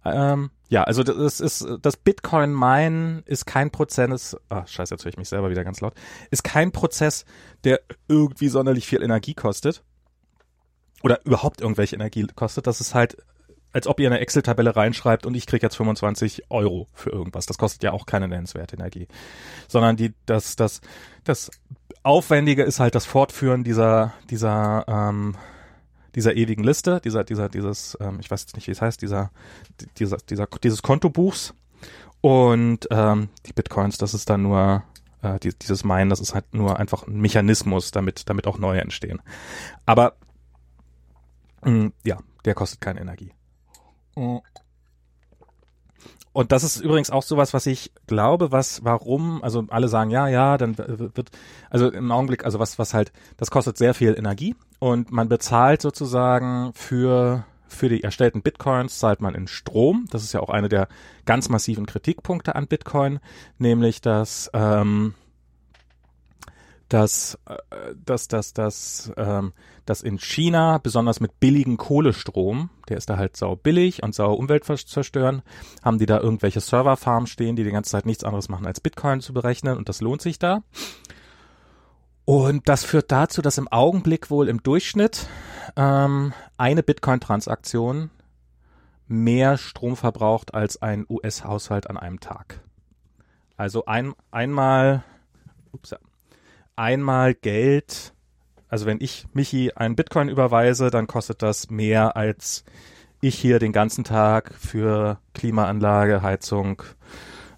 [0.05, 4.37] Ähm, ja, also das ist das Bitcoin Mine ist kein Prozess.
[4.47, 5.93] Ah, scheiße, jetzt höre ich mich selber wieder ganz laut.
[6.31, 7.25] Ist kein Prozess,
[7.65, 9.83] der irgendwie sonderlich viel Energie kostet
[11.03, 12.67] oder überhaupt irgendwelche Energie kostet.
[12.67, 13.17] Das ist halt
[13.73, 17.45] als ob ihr eine Excel-Tabelle reinschreibt und ich krieg jetzt 25 Euro für irgendwas.
[17.45, 19.07] Das kostet ja auch keine nennenswerte Energie.
[19.67, 20.81] Sondern die, das, das,
[21.23, 21.51] das
[22.03, 25.35] Aufwendige ist halt das Fortführen dieser, dieser, ähm,
[26.15, 29.31] dieser ewigen Liste, dieser, dieser, dieses, ähm, ich weiß jetzt nicht, wie es heißt, dieser,
[29.97, 31.53] dieser, dieser, dieses Kontobuchs.
[32.19, 34.83] Und ähm, die Bitcoins, das ist dann nur
[35.21, 38.81] äh, die, dieses Meinen, das ist halt nur einfach ein Mechanismus, damit, damit auch neue
[38.81, 39.21] entstehen.
[39.85, 40.15] Aber
[42.03, 43.33] ja, der kostet keine Energie.
[46.33, 50.27] Und das ist übrigens auch sowas, was ich glaube, was, warum, also alle sagen, ja,
[50.29, 51.31] ja, dann wird,
[51.69, 55.81] also im Augenblick, also was, was halt, das kostet sehr viel Energie und man bezahlt
[55.81, 60.05] sozusagen für für die erstellten Bitcoins zahlt man in Strom.
[60.11, 60.89] Das ist ja auch eine der
[61.25, 63.19] ganz massiven Kritikpunkte an Bitcoin,
[63.59, 65.15] nämlich dass ähm,
[66.93, 67.55] dass, äh,
[68.03, 69.53] dass, dass, dass, ähm,
[69.85, 74.33] dass in China besonders mit billigen Kohlestrom, der ist da halt sau billig und sau
[74.33, 75.41] Umwelt zerstören,
[75.83, 79.21] haben die da irgendwelche Serverfarmen stehen, die die ganze Zeit nichts anderes machen als Bitcoin
[79.21, 80.63] zu berechnen und das lohnt sich da.
[82.25, 85.27] Und das führt dazu, dass im Augenblick wohl im Durchschnitt
[85.77, 88.09] ähm, eine Bitcoin-Transaktion
[89.07, 92.61] mehr Strom verbraucht als ein US-Haushalt an einem Tag.
[93.55, 95.03] Also ein, einmal,
[95.71, 95.93] ups,
[96.81, 98.13] einmal Geld,
[98.67, 102.65] also wenn ich Michi einen Bitcoin überweise, dann kostet das mehr als
[103.21, 106.81] ich hier den ganzen Tag für Klimaanlage, Heizung,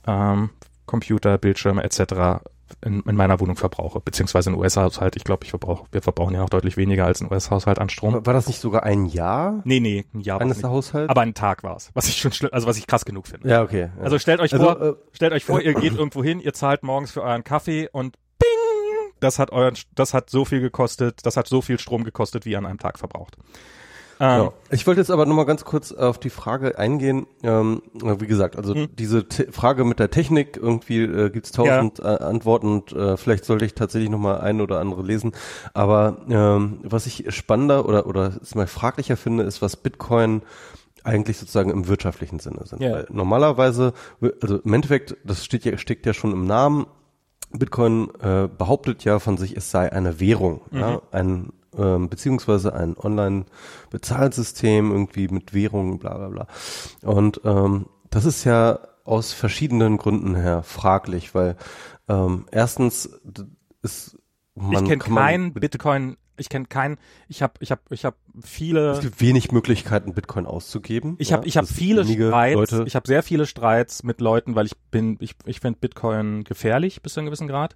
[0.06, 0.50] ähm,
[0.86, 2.44] Computer, Bildschirme etc
[2.82, 5.16] in, in meiner Wohnung verbrauche, beziehungsweise ein US-Haushalt.
[5.16, 8.26] Ich glaube, ich verbrauche, wir verbrauchen ja noch deutlich weniger als ein US-Haushalt an Strom.
[8.26, 9.62] War das nicht sogar ein Jahr?
[9.64, 11.10] Nee, nee, ein Jahr eines Haushalts?
[11.10, 13.50] Aber ein Tag war es, was ich schon schlimm, also was ich krass genug finde.
[13.50, 13.90] Ja, okay.
[13.98, 14.04] Ja.
[14.04, 16.84] Also stellt euch also, vor, äh, stellt euch vor, ihr geht irgendwo hin, ihr zahlt
[16.84, 18.18] morgens für euren Kaffee und
[19.24, 22.52] das hat euren, das hat so viel gekostet, das hat so viel Strom gekostet, wie
[22.52, 23.38] ihr an einem Tag verbraucht.
[24.20, 24.54] Ähm, ja.
[24.70, 27.26] Ich wollte jetzt aber nochmal ganz kurz auf die Frage eingehen.
[27.42, 28.90] Ähm, wie gesagt, also hm.
[28.96, 32.16] diese Te Frage mit der Technik, irgendwie äh, gibt es tausend ja.
[32.16, 35.32] äh, Antworten und äh, vielleicht sollte ich tatsächlich nochmal ein oder andere lesen.
[35.74, 40.44] Aber ähm, was ich spannender oder, oder mal fraglicher finde, ist, was Bitcoin
[41.04, 42.82] eigentlich sozusagen im wirtschaftlichen Sinne sind.
[42.82, 42.92] Ja.
[42.92, 43.94] Weil normalerweise,
[44.42, 46.86] also im Endeffekt, das steht ja, steckt ja schon im Namen,
[47.54, 50.80] Bitcoin äh, behauptet ja von sich, es sei eine Währung, mhm.
[50.80, 56.48] ja, ein ähm, beziehungsweise ein Online-Bezahlsystem irgendwie mit Währungen, bla bla bla.
[57.02, 61.58] Und ähm, das ist ja aus verschiedenen Gründen her fraglich, weil
[62.08, 63.10] ähm, erstens
[63.82, 64.18] ist
[64.56, 66.98] man ich kenne keinen Bitcoin ich kenne keinen,
[67.28, 71.16] ich habe ich habe ich habe viele Es gibt wenig Möglichkeiten Bitcoin auszugeben.
[71.20, 72.84] Ich habe ja, ich habe viele Streits, Leute.
[72.88, 77.02] ich habe sehr viele Streits mit Leuten, weil ich bin ich ich finde Bitcoin gefährlich
[77.02, 77.76] bis zu einem gewissen Grad.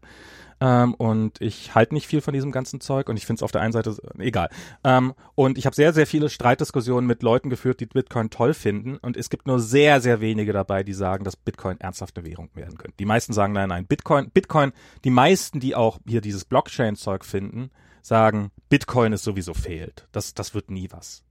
[0.59, 3.51] Ähm, und ich halte nicht viel von diesem ganzen Zeug und ich finde es auf
[3.51, 4.49] der einen Seite egal.
[4.83, 8.97] Ähm, und ich habe sehr, sehr viele Streitdiskussionen mit Leuten geführt, die Bitcoin toll finden
[8.97, 12.49] und es gibt nur sehr, sehr wenige dabei, die sagen, dass Bitcoin ernsthaft eine Währung
[12.55, 12.97] werden könnte.
[12.97, 14.71] Die meisten sagen, nein, nein, Bitcoin, Bitcoin,
[15.03, 17.69] die meisten, die auch hier dieses Blockchain-Zeug finden,
[18.07, 20.07] sagen, Bitcoin ist sowieso fehlt.
[20.11, 21.23] Das, das wird nie was.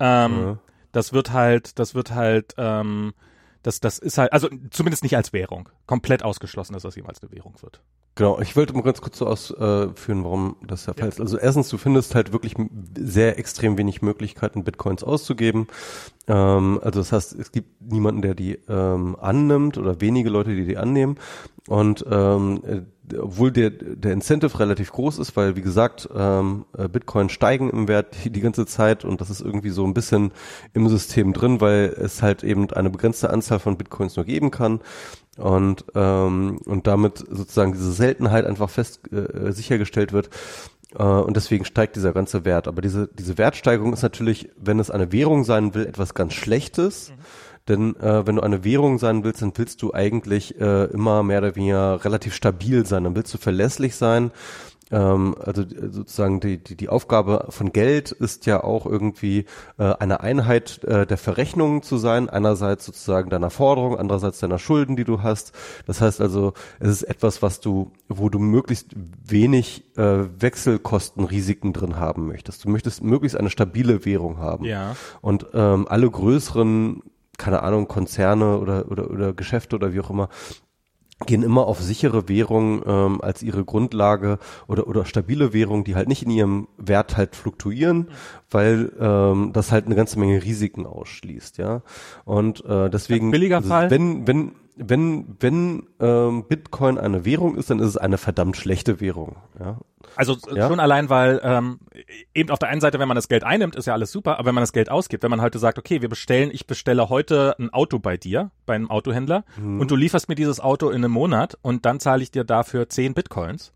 [0.00, 0.58] Ähm, ja.
[0.92, 3.14] Das wird halt, das wird halt, ähm,
[3.62, 5.68] das, das ist halt, also zumindest nicht als Währung.
[5.86, 7.82] Komplett ausgeschlossen, dass das jemals eine Währung wird.
[8.18, 11.08] Genau, ich wollte mal ganz kurz so ausführen, warum das der Fall ja.
[11.08, 11.20] ist.
[11.20, 12.54] Also erstens, du findest halt wirklich
[12.98, 15.68] sehr extrem wenig Möglichkeiten, Bitcoins auszugeben.
[16.26, 20.64] Ähm, also das heißt, es gibt niemanden, der die ähm, annimmt oder wenige Leute, die
[20.64, 21.16] die annehmen.
[21.68, 22.80] Und ähm, äh,
[23.16, 27.88] obwohl der, der Incentive relativ groß ist, weil wie gesagt, ähm, äh, Bitcoin steigen im
[27.88, 30.32] Wert die, die ganze Zeit und das ist irgendwie so ein bisschen
[30.74, 34.80] im System drin, weil es halt eben eine begrenzte Anzahl von Bitcoins nur geben kann
[35.36, 40.30] und ähm, und damit sozusagen diese Seltenheit einfach fest äh, sichergestellt wird
[40.98, 42.68] äh, und deswegen steigt dieser ganze Wert.
[42.68, 47.10] Aber diese diese Wertsteigerung ist natürlich, wenn es eine Währung sein will, etwas ganz Schlechtes.
[47.10, 47.14] Mhm.
[47.68, 51.38] Denn äh, wenn du eine Währung sein willst, dann willst du eigentlich äh, immer mehr
[51.38, 53.04] oder weniger relativ stabil sein.
[53.04, 54.30] Dann willst du verlässlich sein
[54.90, 59.44] ähm, also äh, sozusagen die, die, die Aufgabe von Geld ist ja auch irgendwie
[59.78, 64.96] äh, eine Einheit äh, der Verrechnungen zu sein, einerseits sozusagen deiner Forderung, andererseits deiner Schulden,
[64.96, 65.52] die du hast.
[65.86, 68.92] Das heißt also, es ist etwas, was du, wo du möglichst
[69.24, 72.64] wenig äh, Wechselkostenrisiken drin haben möchtest.
[72.64, 74.64] Du möchtest möglichst eine stabile Währung haben.
[74.64, 74.96] Ja.
[75.20, 77.02] Und ähm, alle größeren
[77.38, 80.28] keine Ahnung, Konzerne oder, oder, oder Geschäfte oder wie auch immer,
[81.26, 84.38] gehen immer auf sichere Währungen ähm, als ihre Grundlage
[84.68, 88.08] oder oder stabile Währungen, die halt nicht in ihrem Wert halt fluktuieren,
[88.50, 91.82] weil ähm, das halt eine ganze Menge Risiken ausschließt, ja.
[92.24, 93.90] Und äh, deswegen, billiger also Fall.
[93.90, 99.00] wenn wenn wenn, wenn ähm, Bitcoin eine Währung ist, dann ist es eine verdammt schlechte
[99.00, 99.36] Währung.
[99.58, 99.78] Ja?
[100.16, 100.68] Also Ja.
[100.68, 101.80] schon allein, weil ähm,
[102.34, 104.46] eben auf der einen Seite, wenn man das Geld einnimmt, ist ja alles super, aber
[104.46, 107.54] wenn man das Geld ausgibt, wenn man heute sagt, okay, wir bestellen, ich bestelle heute
[107.58, 109.80] ein Auto bei dir, bei einem Autohändler, Mhm.
[109.80, 112.88] und du lieferst mir dieses Auto in einem Monat und dann zahle ich dir dafür
[112.88, 113.72] 10 Bitcoins.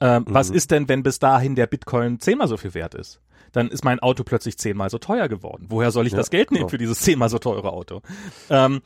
[0.00, 0.56] Ähm, Was Mhm.
[0.56, 3.20] ist denn, wenn bis dahin der Bitcoin zehnmal so viel wert ist?
[3.54, 5.64] Dann ist mein Auto plötzlich zehnmal so teuer geworden.
[5.70, 6.68] Woher soll ich Ja, das Geld nehmen genau.
[6.68, 8.02] für dieses zehnmal so teure Auto?
[8.50, 8.82] Ähm,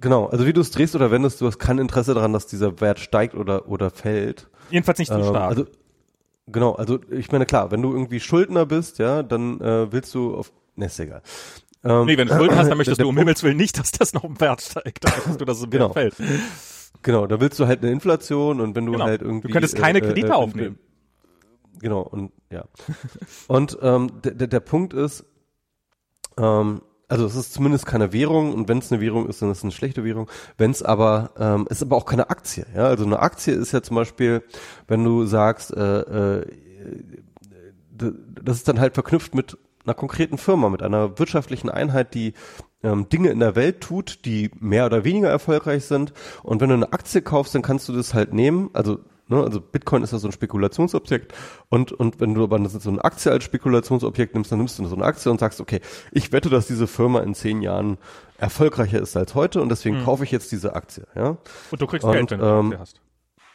[0.00, 2.80] Genau, also wie du es drehst oder wendest, du hast kein Interesse daran, dass dieser
[2.80, 4.48] Wert steigt oder, oder fällt.
[4.70, 5.50] jedenfalls nicht so Ähm, stark.
[5.50, 5.66] Also,
[6.46, 10.34] genau, also ich meine, klar, wenn du irgendwie Schuldner bist, ja, dann äh, willst du
[10.36, 11.20] auf, ne, ist egal.
[11.84, 13.78] Ähm, nee, wenn du Schulden hast, dann möchtest der du um Punkt- Himmels Willen nicht,
[13.78, 15.04] dass das noch im Wert steigt.
[15.04, 15.94] Dann möchtest du, dass es im Genau.
[15.94, 16.30] Wert fällt.
[17.02, 19.04] Genau, da willst du halt eine Inflation und wenn du Genau.
[19.04, 19.48] halt irgendwie.
[19.48, 20.78] Du könntest keine äh, äh, Kredite äh, aufnehmen.
[21.84, 22.64] Genau, und ja.
[23.46, 25.26] und ähm, der, der, Punkt ist,
[26.38, 29.58] ähm, also es ist zumindest keine Währung und wenn es eine Währung ist, dann ist
[29.58, 30.30] es eine schlechte Währung.
[30.56, 32.64] Wenn es aber, ähm, ist aber auch keine Aktie.
[32.74, 34.42] Ja, also eine Aktie ist ja zum Beispiel,
[34.88, 36.46] wenn du sagst, äh, äh,
[37.92, 42.32] das ist dann halt verknüpft mit einer konkreten Firma, mit einer wirtschaftlichen Einheit, die
[42.82, 46.14] ähm, Dinge in der Welt tut, die mehr oder weniger erfolgreich sind.
[46.42, 48.70] Und wenn du eine Aktie kaufst, dann kannst du das halt nehmen.
[48.72, 51.32] Also, ne, also Bitcoin ist ja so ein Spekulationsobjekt.
[51.68, 54.96] Und, und wenn du aber so eine Aktie als Spekulationsobjekt nimmst, dann nimmst du so
[54.96, 55.80] eine Aktie und sagst, okay,
[56.12, 57.98] ich wette, dass diese Firma in zehn Jahren
[58.38, 61.06] erfolgreicher ist als heute und deswegen kaufe ich jetzt diese Aktie.
[61.14, 61.36] Ja,
[61.70, 63.00] Und du kriegst Und, Geld, wenn du ähm, Aktie hast.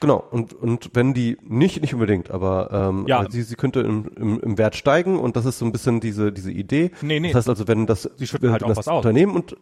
[0.01, 3.19] Genau, und, und wenn die, nicht, nicht unbedingt, aber ähm, Ja.
[3.19, 5.99] aber sie, sie könnte im, im, im Wert steigen und das ist so ein bisschen
[5.99, 6.91] diese, diese Idee.
[7.01, 7.27] Nee, nee.
[7.27, 8.97] Das heißt also, wenn das, Sie wenn halt das was aus.
[9.03, 9.57] Unternehmen und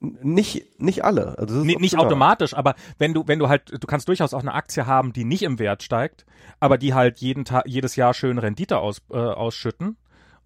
[0.00, 1.38] nicht, nicht alle.
[1.38, 2.06] Also nicht optional.
[2.06, 5.24] automatisch, aber wenn du, wenn du halt, du kannst durchaus auch eine Aktie haben, die
[5.24, 6.26] nicht im Wert steigt,
[6.60, 9.96] aber die halt jeden Tag, jedes Jahr schön Rendite aus, äh, ausschütten.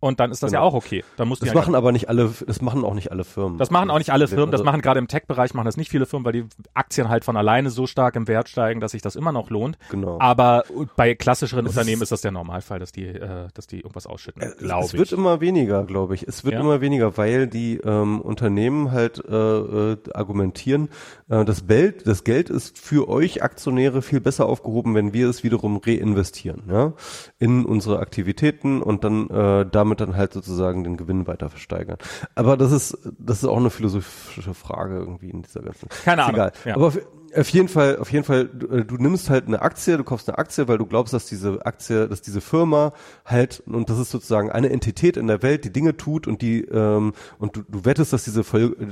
[0.00, 0.68] Und dann ist das ja Genau.
[0.70, 1.04] auch okay.
[1.16, 3.58] Dann musst Das ja machen aber nicht alle, das machen auch nicht alle Firmen.
[3.58, 5.90] Das machen auch nicht alle Firmen, das Also- machen gerade im Tech-Bereich machen das nicht
[5.90, 6.44] viele Firmen, weil die
[6.74, 9.76] Aktien halt von alleine so stark im Wert steigen, dass sich das immer noch lohnt.
[9.90, 10.16] Genau.
[10.20, 10.64] Aber
[10.96, 14.06] bei klassischeren Es Unternehmen ist- ist das der Normalfall, dass die, äh, dass die irgendwas
[14.06, 15.12] ausschütten, Es- glaube Es wird ich.
[15.12, 16.26] immer weniger, glaube ich.
[16.26, 16.60] Es wird Ja?
[16.60, 20.88] immer weniger, weil die ähm, Unternehmen halt äh, äh, argumentieren,
[21.28, 25.44] äh, das, Geld, das Geld ist für euch Aktionäre viel besser aufgehoben, wenn wir es
[25.44, 26.92] wiederum reinvestieren, ja,
[27.38, 31.96] in unsere Aktivitäten und dann äh, damit dann halt sozusagen den Gewinn weiter versteigern.
[32.34, 35.88] Aber das ist das ist auch eine philosophische Frage irgendwie in dieser ganzen.
[36.04, 36.52] Keine Ahnung, Egal.
[36.64, 36.76] ja.
[36.76, 36.98] Aber auf,
[37.36, 40.28] auf jeden Fall, auf jeden Fall, du, äh, du nimmst halt eine Aktie, du kaufst
[40.28, 42.92] eine Aktie, weil du glaubst, dass diese Aktie, dass diese Firma
[43.24, 46.62] halt, und das ist sozusagen eine Entität in der Welt, die Dinge tut und die,
[46.64, 48.42] ähm, und du, du wettest, dass diese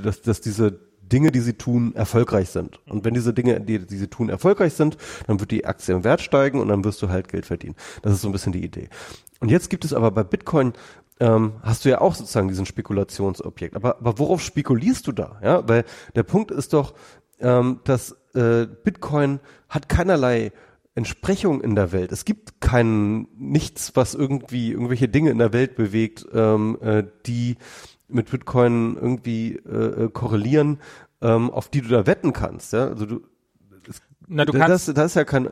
[0.03, 0.79] dass, dass diese
[1.11, 2.79] Dinge, die sie tun, erfolgreich sind.
[2.87, 6.03] Und wenn diese Dinge, die, die sie tun, erfolgreich sind, dann wird die Aktie im
[6.03, 7.75] Wert steigen und dann wirst du halt Geld verdienen.
[8.01, 8.89] Das ist so ein bisschen die Idee.
[9.39, 10.73] Und jetzt gibt es aber bei Bitcoin,
[11.19, 13.75] ähm, hast du ja auch sozusagen diesen Spekulationsobjekt.
[13.75, 15.39] Aber, aber worauf spekulierst du da?
[15.43, 15.83] Ja, weil
[16.15, 16.93] der Punkt ist doch,
[17.39, 20.51] ähm, dass äh, Bitcoin hat keinerlei
[20.95, 22.11] Entsprechung in der Welt.
[22.11, 27.57] Es gibt kein nichts, was irgendwie irgendwelche Dinge in der Welt bewegt, ähm, äh, die
[28.09, 30.79] mit Bitcoin irgendwie äh, äh, korrelieren,
[31.21, 32.73] ähm, auf die du da wetten kannst.
[32.73, 32.87] Ja?
[32.87, 33.21] Also du,
[34.27, 35.49] Na, du kannst, das, das ist ja kein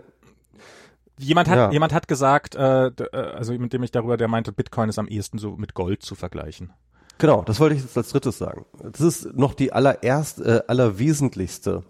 [1.20, 1.72] jemand hat, ja.
[1.72, 5.08] jemand hat gesagt, äh, äh, also mit dem ich darüber, der meinte, Bitcoin ist am
[5.08, 6.74] ehesten so mit Gold zu vergleichen.
[7.20, 8.66] Genau, das wollte ich jetzt als drittes sagen.
[8.92, 11.84] Das ist noch die allererst, äh, allerwesentlichste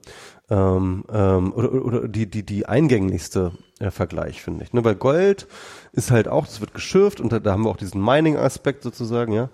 [0.50, 4.72] ähm, ähm, oder, oder die, die, die eingänglichste äh, Vergleich, finde ich.
[4.72, 4.86] Ne?
[4.86, 5.48] Weil Gold
[5.92, 9.34] ist halt auch, das wird geschürft und da, da haben wir auch diesen Mining-Aspekt sozusagen,
[9.34, 9.50] ja.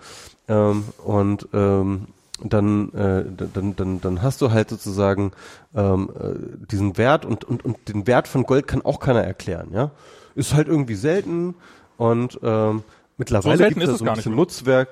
[0.47, 2.07] Ähm, und ähm,
[2.43, 5.31] dann, äh, dann, dann, dann hast du halt sozusagen
[5.75, 9.69] ähm, äh, diesen Wert und, und, und den Wert von Gold kann auch keiner erklären,
[9.71, 9.91] ja.
[10.35, 11.55] Ist halt irgendwie selten
[11.97, 12.83] und ähm,
[13.17, 14.35] mittlerweile selten gibt es so ein bisschen.
[14.35, 14.89] Nutzwerk,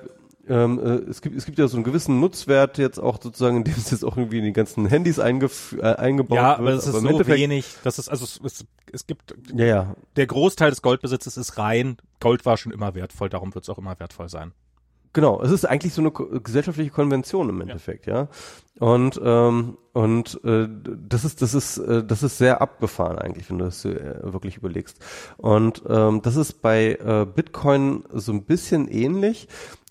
[0.48, 3.74] ähm, äh, es gibt es gibt ja so einen gewissen Nutzwert jetzt auch sozusagen, indem
[3.76, 6.58] es jetzt auch irgendwie in die ganzen Handys eingef äh, eingebaut Ja, wird.
[6.60, 9.96] aber es ist im so wenig, das ist, also es, es, es gibt, Ja, ja,
[10.16, 11.96] der Großteil des Goldbesitzes ist rein.
[12.20, 14.52] Gold war schon immer wertvoll, darum wird es auch immer wertvoll sein.
[15.12, 15.42] Genau.
[15.42, 16.10] Es ist eigentlich so eine
[16.40, 18.28] gesellschaftliche Konvention im Endeffekt, ja.
[18.78, 20.68] Und ähm, und äh,
[21.08, 24.56] das ist das ist äh, das ist sehr abgefahren eigentlich, wenn du das äh, wirklich
[24.56, 24.98] überlegst.
[25.36, 29.48] Und ähm, das ist bei äh, Bitcoin so ein bisschen ähnlich.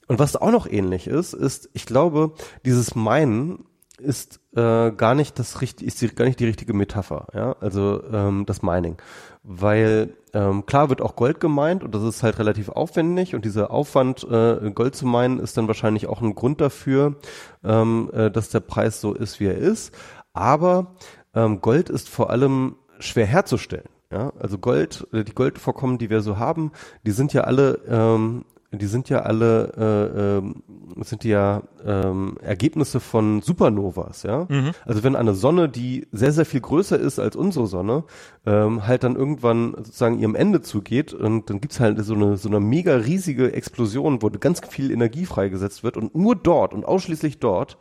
[0.07, 2.34] Und was auch noch ähnlich ist, ist, ich glaube,
[2.65, 3.64] dieses Meinen
[3.98, 8.03] ist äh, gar nicht das richtig, ist die, gar nicht die richtige Metapher, ja, also
[8.11, 8.98] ähm, das Mining,
[9.43, 13.71] weil ähm, klar wird auch Gold gemeint und das ist halt relativ aufwendig und dieser
[13.71, 17.15] Aufwand, äh, Gold zu meinen, ist dann wahrscheinlich auch ein Grund dafür,
[17.63, 19.93] ähm, äh, dass der Preis so ist, wie er ist,
[20.33, 20.95] aber
[21.33, 26.21] ähm, Gold ist vor allem schwer herzustellen, ja, also Gold, äh, die Goldvorkommen, die wir
[26.21, 26.71] so haben,
[27.05, 30.64] die sind ja alle ähm, die sind ja alle äh, ähm,
[31.03, 34.45] sind die ja ähm, Ergebnisse von Supernovas, ja.
[34.49, 34.72] Mhm.
[34.85, 38.03] Also wenn eine Sonne, die sehr, sehr viel größer ist als unsere Sonne,
[38.45, 42.49] ähm, halt dann irgendwann sozusagen ihrem Ende zugeht und dann gibt's halt so eine, so
[42.49, 47.39] eine mega riesige Explosion, wo ganz viel Energie freigesetzt wird und nur dort und ausschließlich
[47.39, 47.77] dort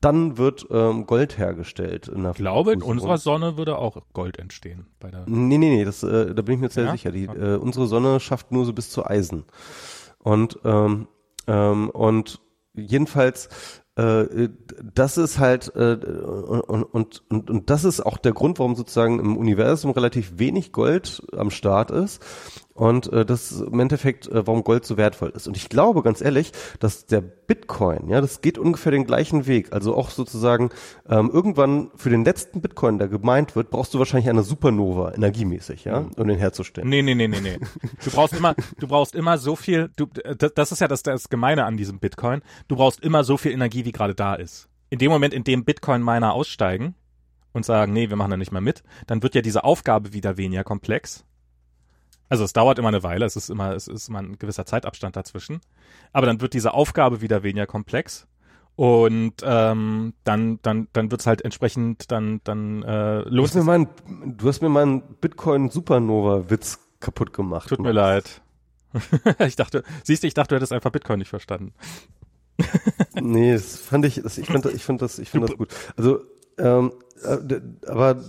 [0.00, 2.06] dann wird ähm, Gold hergestellt.
[2.06, 4.86] In der Ich glaube, in unserer Sonne würde auch Gold entstehen.
[5.00, 6.92] Bei der Nee, nee, nee, das, äh, da bin ich mir sehr Ja?
[6.92, 7.10] sicher.
[7.10, 9.44] Die, äh, unsere Sonne schafft nur so bis zu Eisen.
[10.18, 11.08] Und, ähm,
[11.46, 12.40] ähm, und
[12.74, 13.48] jedenfalls,
[13.96, 14.48] äh,
[14.94, 19.18] das ist halt, äh, und, und, und, und das ist auch der Grund, warum sozusagen
[19.18, 22.22] im Universum relativ wenig Gold am Start ist.
[22.78, 25.48] Und äh, das ist im Endeffekt, äh, warum Gold so wertvoll ist.
[25.48, 29.72] Und ich glaube ganz ehrlich, dass der Bitcoin, ja, das geht ungefähr den gleichen Weg.
[29.72, 30.70] Also auch sozusagen
[31.08, 35.86] ähm, irgendwann für den letzten Bitcoin, der gemeint wird, brauchst du wahrscheinlich eine Supernova energiemäßig,
[35.86, 36.88] ja, um den herzustellen.
[36.88, 37.58] Nee, nee, nee, nee, nee.
[38.04, 41.30] Du brauchst immer, du brauchst immer so viel, du, das, das ist ja das, das
[41.30, 42.42] Gemeine an diesem Bitcoin.
[42.68, 44.68] Du brauchst immer so viel Energie, wie gerade da ist.
[44.88, 46.94] In dem Moment, in dem Bitcoin-Miner aussteigen
[47.52, 50.36] und sagen, nee, wir machen da nicht mehr mit, dann wird ja diese Aufgabe wieder
[50.36, 51.24] weniger komplex.
[52.28, 55.16] Also es dauert immer eine Weile, es ist immer, es ist immer ein gewisser Zeitabstand
[55.16, 55.60] dazwischen.
[56.12, 58.26] Aber dann wird diese Aufgabe wieder weniger komplex.
[58.76, 63.64] Und ähm, dann, dann, dann wird's halt entsprechend, dann, dann äh, Du lohnt hast mir
[63.64, 63.88] meinen,
[64.24, 67.68] du hast mir meinen Bitcoin Supernova Witz kaputt gemacht.
[67.68, 68.40] Tut mir leid.
[69.40, 71.72] ich dachte, siehst du, ich dachte, du hättest einfach Bitcoin nicht verstanden.
[73.20, 75.74] Nee, das fand ich, das, ich fand, ich fand das, ich fand das gut.
[75.96, 76.20] Also,
[76.56, 76.92] ähm,
[77.24, 78.22] äh, aber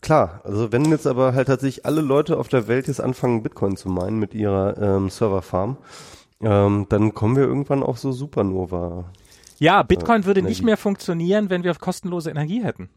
[0.00, 3.76] klar, also wenn jetzt aber halt tatsächlich alle Leute auf der Welt jetzt anfangen, Bitcoin
[3.76, 5.76] zu meinen mit ihrer ähm, Serverfarm,
[6.40, 9.04] ähm, dann kommen wir irgendwann auf so Supernova.
[9.58, 10.64] Ja, Bitcoin würde nicht Energie.
[10.64, 12.90] mehr funktionieren, wenn wir kostenlose Energie hätten.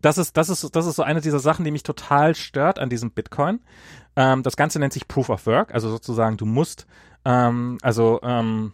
[0.00, 2.90] Das ist, das ist, das ist so eine dieser Sachen, die mich total stört an
[2.90, 3.60] diesem Bitcoin.
[4.16, 6.86] Ähm, das Ganze nennt sich Proof of Work, also sozusagen du musst,
[7.24, 8.72] ähm, also ähm,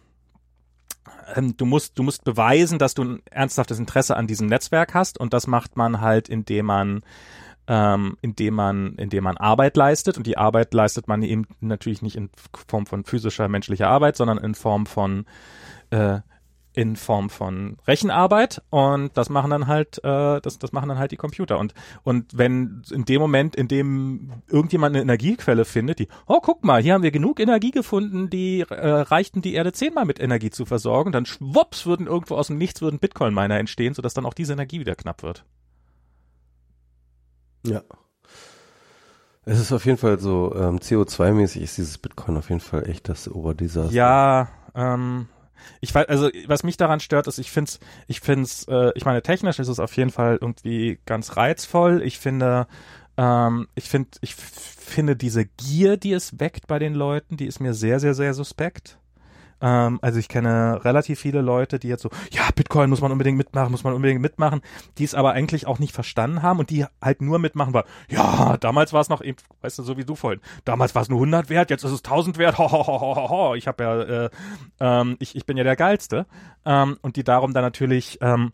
[1.35, 5.33] du musst, du musst beweisen, dass du ein ernsthaftes Interesse an diesem Netzwerk hast und
[5.33, 7.01] das macht man halt, indem man
[7.67, 12.15] ähm, indem man, indem man Arbeit leistet und die Arbeit leistet man eben natürlich nicht
[12.15, 12.29] in
[12.67, 15.25] Form von physischer menschlicher Arbeit, sondern in Form von
[15.91, 16.19] äh,
[16.73, 21.11] in Form von Rechenarbeit und das machen dann halt äh, das das machen dann halt
[21.11, 21.73] die Computer und
[22.03, 26.81] und wenn in dem Moment in dem irgendjemand eine Energiequelle findet die oh guck mal
[26.81, 30.65] hier haben wir genug Energie gefunden die äh, reichten die Erde zehnmal mit Energie zu
[30.65, 34.33] versorgen dann schwupps würden irgendwo aus dem Nichts würden Bitcoin Miner entstehen sodass dann auch
[34.33, 35.43] diese Energie wieder knapp wird
[37.65, 37.81] Ja.
[39.43, 43.09] Es ist auf jeden Fall so, ähm, CO2-mäßig ist dieses Bitcoin auf jeden Fall echt
[43.09, 43.91] das Oberdesaster.
[43.93, 45.27] Ja, ähm,
[45.79, 49.21] ich weiß, also was mich daran stört, ist, ich find's, ich find's, äh, ich meine,
[49.21, 52.01] technisch ist es auf jeden Fall irgendwie ganz reizvoll.
[52.03, 52.67] Ich finde,
[53.17, 57.59] ähm, ich finde, ich finde diese Gier, die es weckt bei den Leuten, die ist
[57.59, 58.97] mir sehr, sehr, sehr suspekt.
[59.61, 63.37] Ähm, also ich kenne relativ viele Leute, die jetzt so, ja, Bitcoin muss man unbedingt
[63.37, 64.61] mitmachen, muss man unbedingt mitmachen,
[64.97, 68.57] die es aber eigentlich auch nicht verstanden haben und die halt nur mitmachen, weil, ja,
[68.57, 71.19] damals war es noch eben, weißt du, so wie du vorhin, damals war es nur
[71.19, 74.01] 100 wert, jetzt ist es 1000 wert, ho, ho, ho, ho, ho, ich habe ja,
[74.01, 74.29] äh,
[74.79, 76.25] ähm, ich, ich bin ja der Geilste
[76.65, 78.51] ähm, und die darum dann natürlich ähm,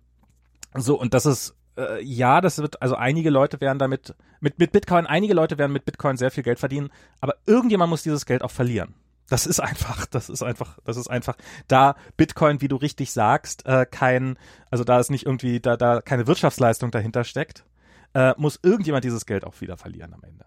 [0.74, 4.72] so, und das ist, äh, ja, das wird, also einige Leute werden damit, mit, mit
[4.72, 6.90] Bitcoin, einige Leute werden mit Bitcoin sehr viel Geld verdienen,
[7.22, 8.94] aber irgendjemand muss dieses Geld auch verlieren.
[9.30, 11.36] Das ist einfach, das ist einfach, das ist einfach,
[11.68, 14.38] da Bitcoin, wie du richtig sagst, äh, kein,
[14.72, 17.66] also da ist nicht irgendwie, da, da keine Wirtschaftsleistung dahinter steckt,
[18.14, 20.46] äh, muss irgendjemand dieses Geld auch wieder verlieren am Ende.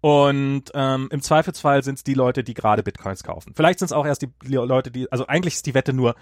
[0.00, 3.52] Und ähm, im Zweifelsfall sind es die Leute, die gerade Bitcoins kaufen.
[3.54, 6.16] Vielleicht sind es auch erst die Leute, die, also eigentlich ist die Wette nur,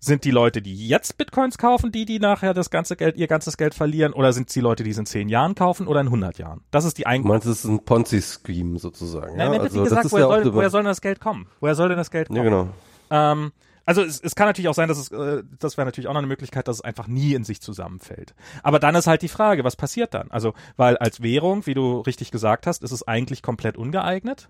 [0.00, 3.56] sind die Leute, die jetzt Bitcoins kaufen, die, die nachher das ganze Geld, ihr ganzes
[3.58, 6.06] Geld verlieren, oder sind es die Leute, die es in zehn Jahren kaufen oder in
[6.06, 6.62] 100 Jahren?
[6.70, 7.28] Das ist die Du eigentlich.
[7.28, 9.36] meinst, es ist ein Ponzi-Scheme sozusagen.
[9.36, 9.58] Nein, ja?
[9.58, 11.46] ja, also, gesagt, woher, ja soll, so- woher soll denn das Geld kommen?
[11.60, 12.38] Woher soll denn das Geld kommen?
[12.38, 12.68] Ja, genau.
[13.10, 13.52] Ähm,
[13.86, 16.18] also es, es kann natürlich auch sein, dass es, äh, das wäre natürlich auch noch
[16.20, 18.34] eine Möglichkeit, dass es einfach nie in sich zusammenfällt.
[18.62, 20.30] Aber dann ist halt die Frage, was passiert dann?
[20.30, 24.48] Also, weil als Währung, wie du richtig gesagt hast, ist es eigentlich komplett ungeeignet.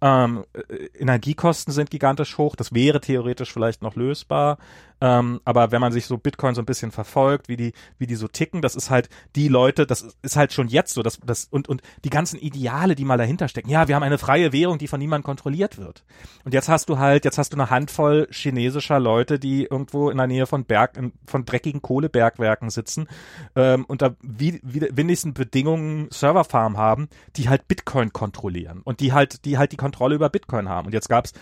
[0.00, 2.56] Ähm, äh, Energiekosten sind gigantisch hoch.
[2.56, 4.58] Das wäre theoretisch vielleicht noch lösbar.
[5.00, 8.16] Ähm, aber wenn man sich so Bitcoin so ein bisschen verfolgt, wie die, wie die
[8.16, 11.46] so ticken, das ist halt die Leute, das ist halt schon jetzt so, das, das,
[11.50, 13.70] und, und die ganzen Ideale, die mal dahinter stecken.
[13.70, 16.04] Ja, wir haben eine freie Währung, die von niemandem kontrolliert wird.
[16.44, 20.18] Und jetzt hast du halt, jetzt hast du eine Handvoll chinesischer Leute, die irgendwo in
[20.18, 23.08] der Nähe von Berg, von dreckigen Kohlebergwerken sitzen,
[23.56, 29.46] ähm, unter wie, wie, wenigsten Bedingungen Serverfarm haben, die halt Bitcoin kontrollieren und die halt,
[29.46, 30.86] die halt die Kontrolle über Bitcoin haben.
[30.86, 31.32] Und jetzt gab's,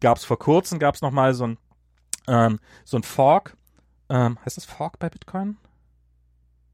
[0.00, 1.58] gab's vor kurzem, gab's noch mal so ein,
[2.26, 3.56] ähm, so ein Fork,
[4.08, 5.58] ähm, heißt das Fork bei Bitcoin?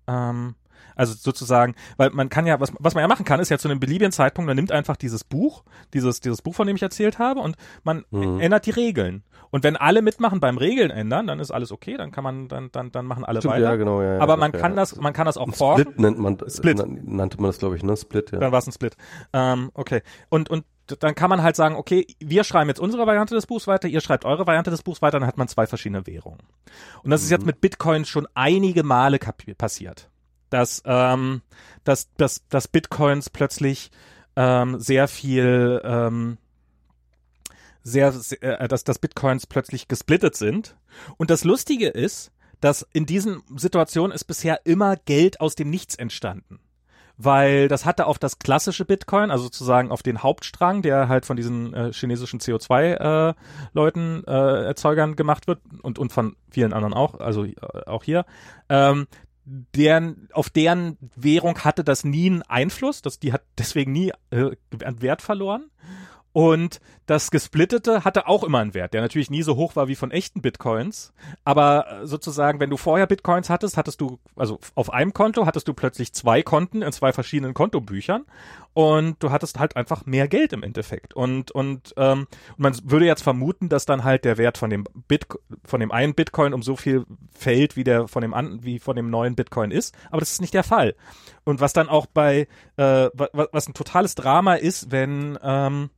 [0.06, 0.54] Ähm,
[0.96, 3.68] Also sozusagen, weil man kann ja, was, was man ja machen kann, ist ja zu
[3.68, 7.18] einem beliebigen Zeitpunkt, man nimmt einfach dieses Buch, dieses, dieses Buch, von dem ich erzählt
[7.18, 8.38] habe, und man mhm.
[8.40, 9.24] ändert die Regeln.
[9.50, 12.70] Und wenn alle mitmachen beim Regeln ändern, dann ist alles okay, dann kann man, dann,
[12.70, 13.70] dann, dann machen alle Stimmt, weiter.
[13.70, 14.76] Ja, genau, ja, Aber man ja, kann ja.
[14.76, 15.82] das, man kann das auch forschen.
[15.82, 16.78] Split nennt man, Split.
[16.78, 17.96] nannte man das, glaube ich, ne?
[17.96, 18.38] Split, ja.
[18.38, 18.96] Dann war es ein Split.
[19.32, 20.02] Ähm, okay.
[20.28, 23.66] Und, und dann kann man halt sagen, okay, wir schreiben jetzt unsere Variante des Buchs
[23.66, 26.40] weiter, ihr schreibt eure Variante des Buchs weiter, dann hat man zwei verschiedene Währungen.
[27.02, 27.24] Und das mhm.
[27.24, 30.10] ist jetzt mit Bitcoin schon einige Male passiert,
[30.50, 31.42] dass, ähm,
[31.84, 33.90] dass, dass, dass Bitcoins plötzlich
[34.36, 36.38] ähm, sehr viel, ähm,
[37.82, 40.76] sehr, sehr äh, dass, dass Bitcoins plötzlich gesplittet sind.
[41.16, 42.30] Und das Lustige ist,
[42.60, 46.60] dass in diesen Situationen ist bisher immer Geld aus dem Nichts entstanden
[47.16, 51.36] weil das hatte auf das klassische Bitcoin, also sozusagen auf den Hauptstrang, der halt von
[51.36, 57.20] diesen äh, chinesischen CO2-Leuten, äh, äh, Erzeugern gemacht wird und, und von vielen anderen auch,
[57.20, 57.54] also äh,
[57.86, 58.24] auch hier,
[58.68, 59.06] ähm,
[59.44, 64.52] deren, auf deren Währung hatte das nie einen Einfluss, das, die hat deswegen nie äh,
[64.70, 65.70] Wert verloren.
[66.34, 69.94] Und das Gesplittete hatte auch immer einen Wert, der natürlich nie so hoch war wie
[69.94, 71.14] von echten Bitcoins.
[71.44, 75.68] Aber äh, sozusagen, wenn du vorher Bitcoins hattest, hattest du, also auf einem Konto hattest
[75.68, 78.24] du plötzlich zwei Konten in zwei verschiedenen Kontobüchern
[78.72, 81.14] und du hattest halt einfach mehr Geld im Endeffekt.
[81.14, 85.28] Und, und, ähm, man würde jetzt vermuten, dass dann halt der Wert von dem Bit,
[85.64, 88.96] von dem einen Bitcoin um so viel fällt, wie der von dem an, wie von
[88.96, 89.94] dem neuen Bitcoin ist.
[90.10, 90.96] Aber das ist nicht der Fall.
[91.44, 95.90] Und was dann auch bei, äh, was, was ein totales Drama ist, wenn, ähm,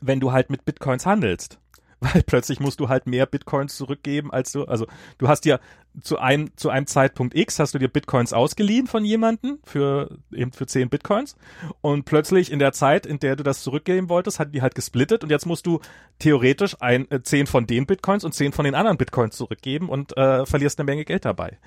[0.00, 1.58] wenn du halt mit Bitcoins handelst.
[2.00, 4.86] Weil plötzlich musst du halt mehr Bitcoins zurückgeben, als du, also
[5.18, 5.58] du hast ja
[6.00, 10.52] zu einem, zu einem Zeitpunkt X hast du dir Bitcoins ausgeliehen von jemanden für, eben
[10.52, 11.36] für 10 Bitcoins
[11.80, 15.24] und plötzlich in der Zeit, in der du das zurückgeben wolltest, hat die halt gesplittet
[15.24, 15.80] und jetzt musst du
[16.20, 20.16] theoretisch ein, äh, 10 von den Bitcoins und 10 von den anderen Bitcoins zurückgeben und
[20.16, 21.58] äh, verlierst eine Menge Geld dabei.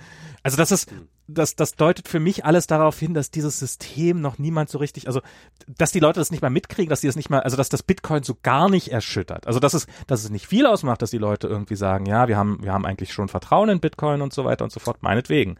[0.43, 0.93] Also das ist,
[1.33, 5.07] das, das deutet für mich alles darauf hin, dass dieses System noch niemand so richtig,
[5.07, 5.21] also
[5.67, 7.83] dass die Leute das nicht mal mitkriegen, dass die das nicht mal, also dass das
[7.83, 9.47] Bitcoin so gar nicht erschüttert.
[9.47, 12.37] Also dass es, dass es nicht viel ausmacht, dass die Leute irgendwie sagen, ja, wir
[12.37, 15.57] haben, wir haben eigentlich schon Vertrauen in Bitcoin und so weiter und so fort, meinetwegen.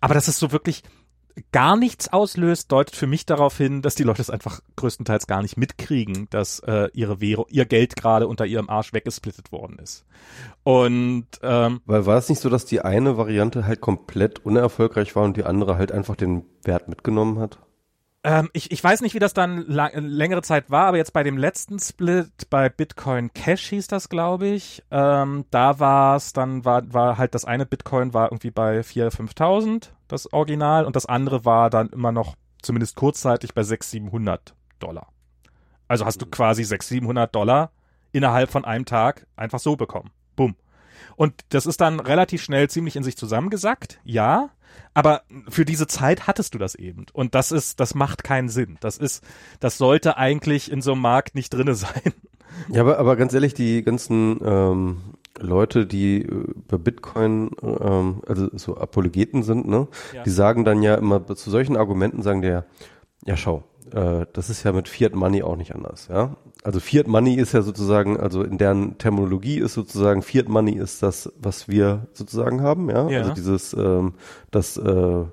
[0.00, 0.82] Aber das ist so wirklich
[1.52, 5.42] gar nichts auslöst, deutet für mich darauf hin, dass die Leute es einfach größtenteils gar
[5.42, 10.04] nicht mitkriegen, dass äh, ihre Währung, ihr Geld gerade unter ihrem Arsch weggesplittet worden ist.
[10.62, 15.24] Und ähm, weil war es nicht so, dass die eine Variante halt komplett unerfolgreich war
[15.24, 17.58] und die andere halt einfach den Wert mitgenommen hat?
[18.26, 21.36] Ähm, ich, ich weiß nicht, wie das dann längere Zeit war, aber jetzt bei dem
[21.36, 26.90] letzten Split, bei Bitcoin Cash hieß das, glaube ich, ähm, da war es, dann war,
[26.92, 31.44] war halt das eine Bitcoin war irgendwie bei 4.000, 5.000, das Original, und das andere
[31.44, 35.08] war dann immer noch zumindest kurzzeitig bei 600, 700 Dollar.
[35.86, 37.72] Also hast du quasi 600, 700 Dollar
[38.12, 40.10] innerhalb von einem Tag einfach so bekommen.
[40.34, 40.56] Bumm.
[41.16, 44.48] Und das ist dann relativ schnell ziemlich in sich zusammengesackt, ja.
[44.94, 47.06] Aber für diese Zeit hattest du das eben.
[47.12, 48.76] Und das ist, das macht keinen Sinn.
[48.80, 49.24] Das ist,
[49.60, 52.12] das sollte eigentlich in so einem Markt nicht drinne sein.
[52.68, 54.96] Ja, aber, aber ganz ehrlich, die ganzen ähm,
[55.38, 60.22] Leute, die äh, bei Bitcoin, ähm, also so Apologeten sind, ne, ja.
[60.22, 62.64] die sagen dann ja immer zu solchen Argumenten sagen die ja,
[63.24, 66.36] ja schau, äh, das ist ja mit Fiat Money auch nicht anders, ja.
[66.62, 71.02] Also Fiat Money ist ja sozusagen, also in deren Terminologie ist sozusagen Fiat Money ist
[71.02, 73.08] das, was wir sozusagen haben, ja.
[73.08, 73.20] ja.
[73.20, 74.14] Also dieses, ähm,
[74.50, 75.24] das äh,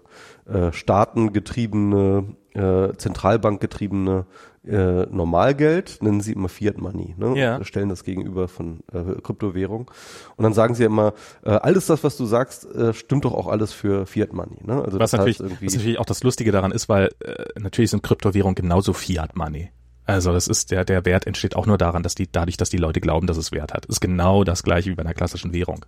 [0.51, 4.25] äh, staatengetriebene, äh, Zentralbankgetriebene
[4.67, 7.37] äh, Normalgeld, nennen sie immer Fiat Money, ne?
[7.37, 7.63] Ja.
[7.63, 9.89] Stellen das gegenüber von äh, Kryptowährung.
[10.35, 11.13] Und dann sagen sie immer,
[11.43, 14.57] äh, alles das, was du sagst, äh, stimmt doch auch alles für Fiat Money.
[14.63, 14.83] Ne?
[14.83, 18.55] Also was, natürlich, was natürlich auch das Lustige daran ist, weil äh, natürlich sind Kryptowährungen
[18.55, 19.71] genauso Fiat Money.
[20.05, 22.77] Also das ist der der Wert entsteht auch nur daran, dass die dadurch, dass die
[22.77, 23.85] Leute glauben, dass es Wert hat.
[23.85, 25.85] Ist genau das gleiche wie bei einer klassischen Währung.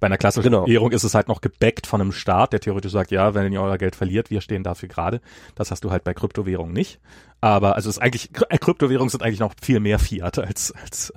[0.00, 0.66] Bei einer klassischen genau.
[0.66, 3.60] Währung ist es halt noch gebackt von einem Staat, der theoretisch sagt, ja, wenn ihr
[3.60, 5.20] euer Geld verliert, wir stehen dafür gerade.
[5.54, 7.00] Das hast du halt bei Kryptowährungen nicht.
[7.42, 11.12] Aber also es ist eigentlich äh, Kryptowährungen sind eigentlich noch viel mehr Fiat als als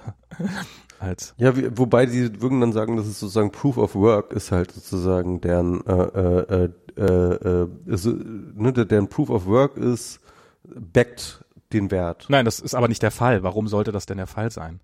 [0.99, 1.34] als.
[1.38, 4.72] Ja, wie, wobei die würden dann sagen, dass es sozusagen Proof of Work ist halt
[4.72, 10.19] sozusagen deren äh, äh, äh, äh, ist, ne, deren Proof of Work ist
[10.64, 12.26] backt den Wert.
[12.30, 13.43] Nein, das ist aber nicht der Fall.
[13.43, 14.80] Warum sollte das denn der Fall sein?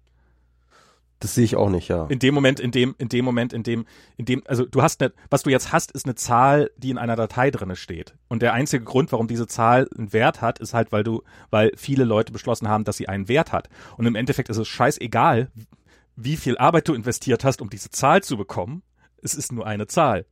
[1.19, 2.05] Das sehe ich auch nicht, ja.
[2.05, 3.85] In dem Moment, in dem, in dem Moment, in dem,
[4.15, 6.97] in dem, also du hast eine, was du jetzt hast, ist eine Zahl, die in
[6.97, 8.15] einer Datei drinne steht.
[8.29, 11.71] Und der einzige Grund, warum diese Zahl einen Wert hat, ist halt, weil du, weil
[11.75, 13.69] viele Leute beschlossen haben, dass sie einen Wert hat.
[13.97, 15.51] Und im Endeffekt ist es scheißegal,
[16.15, 18.81] wie viel Arbeit du investiert hast, um diese Zahl zu bekommen.
[19.21, 20.25] Es ist nur eine Zahl.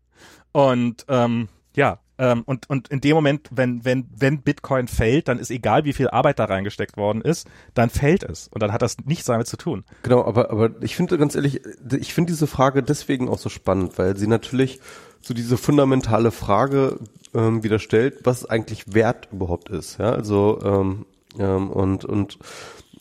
[0.54, 5.40] Und ähm, ja, ähm, und, und in dem Moment, wenn, wenn, wenn Bitcoin fällt, dann
[5.40, 8.48] ist egal, wie viel Arbeit da reingesteckt worden ist, dann fällt es.
[8.48, 9.84] Und dann hat das nichts damit zu tun.
[10.04, 11.62] Genau, aber, aber ich finde ganz ehrlich,
[11.98, 14.80] ich finde diese Frage deswegen auch so spannend, weil sie natürlich
[15.22, 17.00] so diese fundamentale Frage
[17.34, 19.98] ähm, wieder stellt, was eigentlich Wert überhaupt ist.
[20.00, 21.06] Ja, also ähm,
[21.38, 22.40] ähm, und und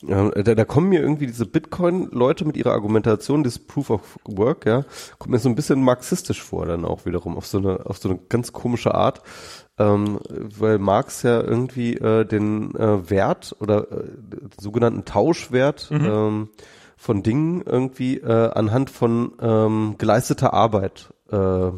[0.01, 4.65] ja, da, da kommen mir irgendwie diese Bitcoin-Leute mit ihrer Argumentation, das Proof of Work,
[4.65, 4.85] ja,
[5.17, 8.09] kommt mir so ein bisschen marxistisch vor dann auch wiederum, auf so eine, auf so
[8.09, 9.21] eine ganz komische Art,
[9.77, 14.03] ähm, weil Marx ja irgendwie äh, den äh, Wert oder äh,
[14.59, 16.05] sogenannten Tauschwert mhm.
[16.05, 16.49] ähm,
[16.95, 21.71] von Dingen irgendwie äh, anhand von ähm, geleisteter Arbeit äh, äh,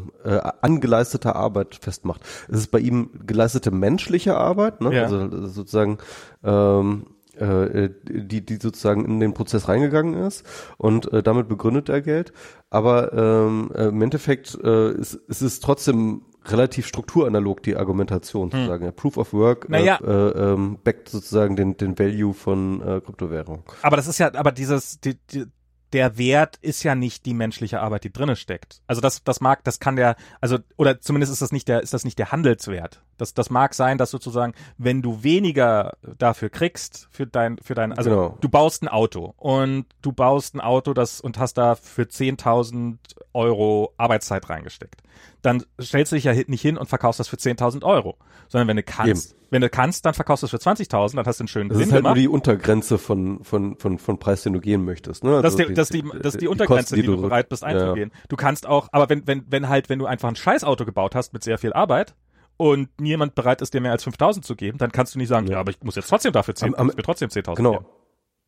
[0.60, 2.20] angeleisteter Arbeit festmacht.
[2.48, 4.94] Es ist bei ihm geleistete menschliche Arbeit, ne?
[4.94, 5.02] Ja.
[5.02, 5.98] also sozusagen
[6.44, 7.06] ähm,
[7.40, 10.44] äh, die, die sozusagen in den Prozess reingegangen ist
[10.76, 12.32] und äh, damit begründet er Geld.
[12.70, 18.60] Aber ähm, äh, im Endeffekt äh, ist, ist es trotzdem relativ strukturanalog die Argumentation hm.
[18.60, 18.84] zu sagen.
[18.84, 19.98] Ja, Proof of Work naja.
[20.02, 23.64] äh, äh, ähm, backt sozusagen den, den Value von äh, Kryptowährung.
[23.82, 25.46] Aber das ist ja, aber dieses, die, die,
[25.92, 28.82] der Wert ist ja nicht die menschliche Arbeit, die drinne steckt.
[28.86, 31.92] Also das, das mag, das kann der, also oder zumindest ist das nicht der, ist
[31.92, 33.02] das nicht der Handelswert.
[33.16, 37.92] Das, das mag sein, dass sozusagen, wenn du weniger dafür kriegst für dein, für dein,
[37.92, 38.38] also genau.
[38.40, 42.96] du baust ein Auto und du baust ein Auto, das und hast da für 10.000
[43.32, 45.02] Euro Arbeitszeit reingesteckt
[45.42, 48.16] dann stellst du dich ja nicht hin und verkaufst das für 10.000 Euro,
[48.48, 49.39] sondern wenn du kannst, Eben.
[49.50, 51.76] Wenn du kannst, dann verkaufst du es für 20.000, dann hast du einen schönen Das
[51.76, 52.16] Gewinn ist halt gemacht.
[52.16, 55.24] nur die Untergrenze von, von, von, von Preis, den du gehen möchtest.
[55.24, 55.36] Ne?
[55.36, 57.64] Also das, ist die, das, die, das ist die Untergrenze, die, die, du bereit bist
[57.64, 58.10] einzugehen.
[58.14, 58.20] Ja.
[58.28, 61.32] Du kannst auch, aber wenn, wenn, wenn halt, wenn du einfach ein Scheißauto gebaut hast
[61.32, 62.14] mit sehr viel Arbeit,
[62.56, 65.46] und niemand bereit ist, dir mehr als 5000 zu geben, dann kannst du nicht sagen,
[65.46, 67.72] ja, ja aber ich muss jetzt trotzdem dafür 10, am, am, mir trotzdem 10.000 genau.
[67.72, 67.86] geben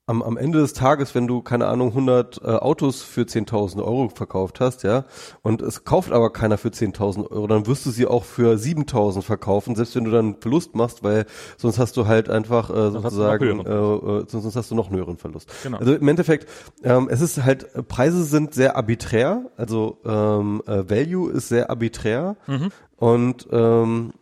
[0.06, 4.08] am, am Ende des Tages, wenn du, keine Ahnung, 100 äh, Autos für 10.000 Euro
[4.08, 5.04] verkauft hast, ja,
[5.42, 9.22] und es kauft aber keiner für 10.000 Euro, dann wirst du sie auch für 7.000
[9.22, 11.26] verkaufen, selbst wenn du dann Verlust machst, weil
[11.56, 15.18] sonst hast du halt einfach äh, sozusagen, äh, äh, sonst hast du noch einen höheren
[15.18, 15.48] Verlust.
[15.62, 15.78] Genau.
[15.78, 16.48] Also im Endeffekt,
[16.82, 22.36] ähm, es ist halt, Preise sind sehr arbiträr, also ähm, äh, Value ist sehr arbiträr
[22.48, 22.70] mhm.
[22.96, 24.12] und ähm,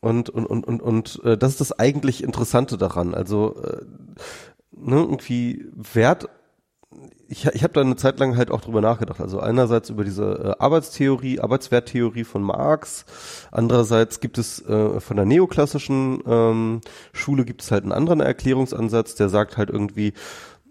[0.00, 3.14] und und und und und äh, das ist das eigentlich Interessante daran.
[3.14, 3.84] Also äh,
[4.80, 6.28] ne, irgendwie Wert
[7.28, 9.20] ich, ich habe da eine Zeit lang halt auch drüber nachgedacht.
[9.20, 13.04] Also einerseits über diese äh, Arbeitstheorie, Arbeitswerttheorie von Marx,
[13.52, 16.80] andererseits gibt es äh, von der neoklassischen ähm,
[17.12, 20.12] Schule gibt es halt einen anderen Erklärungsansatz, der sagt halt irgendwie,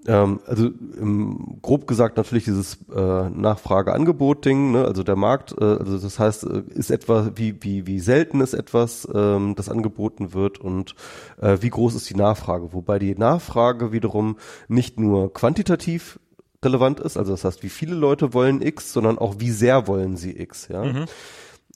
[0.07, 4.85] ähm, also im, grob gesagt natürlich dieses äh, Nachfrage-Angebot-Ding, ne?
[4.85, 8.53] also der Markt, äh, also das heißt, äh, ist etwa, wie, wie, wie selten ist
[8.53, 10.95] etwas, ähm, das angeboten wird und
[11.41, 16.19] äh, wie groß ist die Nachfrage, wobei die Nachfrage wiederum nicht nur quantitativ
[16.63, 20.17] relevant ist, also das heißt, wie viele Leute wollen X, sondern auch wie sehr wollen
[20.17, 20.83] sie X, ja.
[20.83, 21.05] Mhm.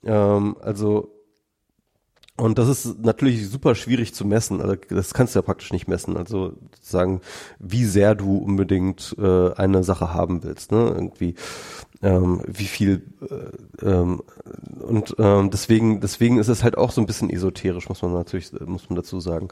[0.06, 1.13] Ähm, also
[2.36, 4.60] und das ist natürlich super schwierig zu messen.
[4.60, 6.18] Also das kannst du ja praktisch nicht messen.
[6.18, 7.22] Also sagen,
[7.60, 10.72] wie sehr du unbedingt äh, eine Sache haben willst.
[10.72, 10.90] Ne?
[10.96, 11.36] Irgendwie
[12.02, 14.24] ähm, wie viel äh, ähm,
[14.82, 18.52] und ähm, deswegen deswegen ist es halt auch so ein bisschen esoterisch, muss man natürlich
[18.66, 19.50] muss man dazu sagen.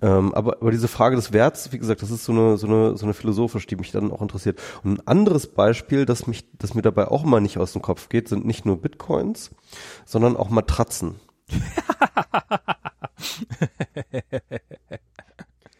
[0.00, 2.96] Ähm, aber aber diese Frage des Werts, wie gesagt, das ist so eine so eine
[2.96, 4.60] so eine philosophisch, die mich dann auch interessiert.
[4.82, 8.08] Und ein anderes Beispiel, das mich das mir dabei auch immer nicht aus dem Kopf
[8.08, 9.50] geht, sind nicht nur Bitcoins,
[10.06, 11.16] sondern auch Matratzen.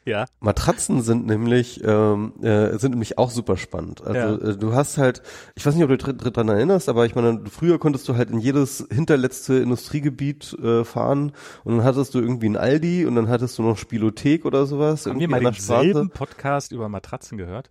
[0.04, 0.26] ja.
[0.40, 4.04] Matratzen sind nämlich ähm, äh, sind nämlich auch super spannend.
[4.04, 4.50] Also ja.
[4.50, 5.22] äh, du hast halt,
[5.54, 8.30] ich weiß nicht, ob du dich dran erinnerst, aber ich meine, früher konntest du halt
[8.30, 11.32] in jedes hinterletzte Industriegebiet äh, fahren
[11.64, 15.06] und dann hattest du irgendwie ein Aldi und dann hattest du noch Spielothek oder sowas.
[15.06, 17.70] Haben wir mal denselben Podcast über Matratzen gehört?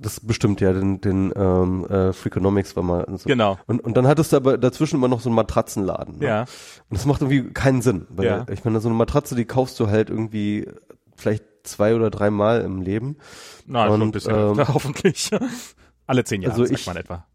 [0.00, 3.28] Das bestimmt ja, den, den ähm, äh, Freakonomics war mal so.
[3.28, 3.58] Genau.
[3.66, 6.18] Und, und dann hattest du aber dazwischen immer noch so einen Matratzenladen.
[6.18, 6.26] Ne?
[6.26, 6.40] Ja.
[6.42, 8.06] Und das macht irgendwie keinen Sinn.
[8.10, 8.46] Weil ja.
[8.50, 10.68] ich meine, so eine Matratze, die kaufst du halt irgendwie
[11.16, 13.16] vielleicht zwei oder dreimal im Leben.
[13.66, 15.30] Na, und, schon ein bisschen, ähm, hoffentlich.
[16.06, 17.26] Alle zehn Jahre, also ich, man etwa.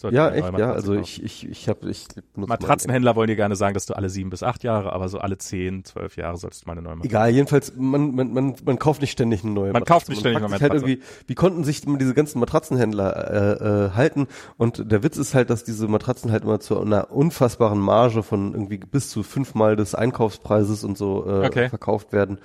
[0.00, 0.70] Sollte ja, echt, ja.
[0.70, 2.06] Also ich, ich, ich habe, ich
[2.36, 5.38] Matratzenhändler wollen dir gerne sagen, dass du alle sieben bis acht Jahre, aber so alle
[5.38, 7.08] zehn, zwölf Jahre solltest du mal eine neue Matratze.
[7.08, 9.92] Egal, jedenfalls, man, man, man, man kauft nicht ständig eine neue Man Matratze.
[9.92, 10.84] kauft nicht ständig eine neue Matratze.
[10.84, 14.28] Halt irgendwie, wie konnten sich diese ganzen Matratzenhändler äh, äh, halten?
[14.56, 18.52] Und der Witz ist halt, dass diese Matratzen halt immer zu einer unfassbaren Marge von
[18.52, 21.70] irgendwie bis zu fünfmal des Einkaufspreises und so äh, okay.
[21.70, 22.38] verkauft werden.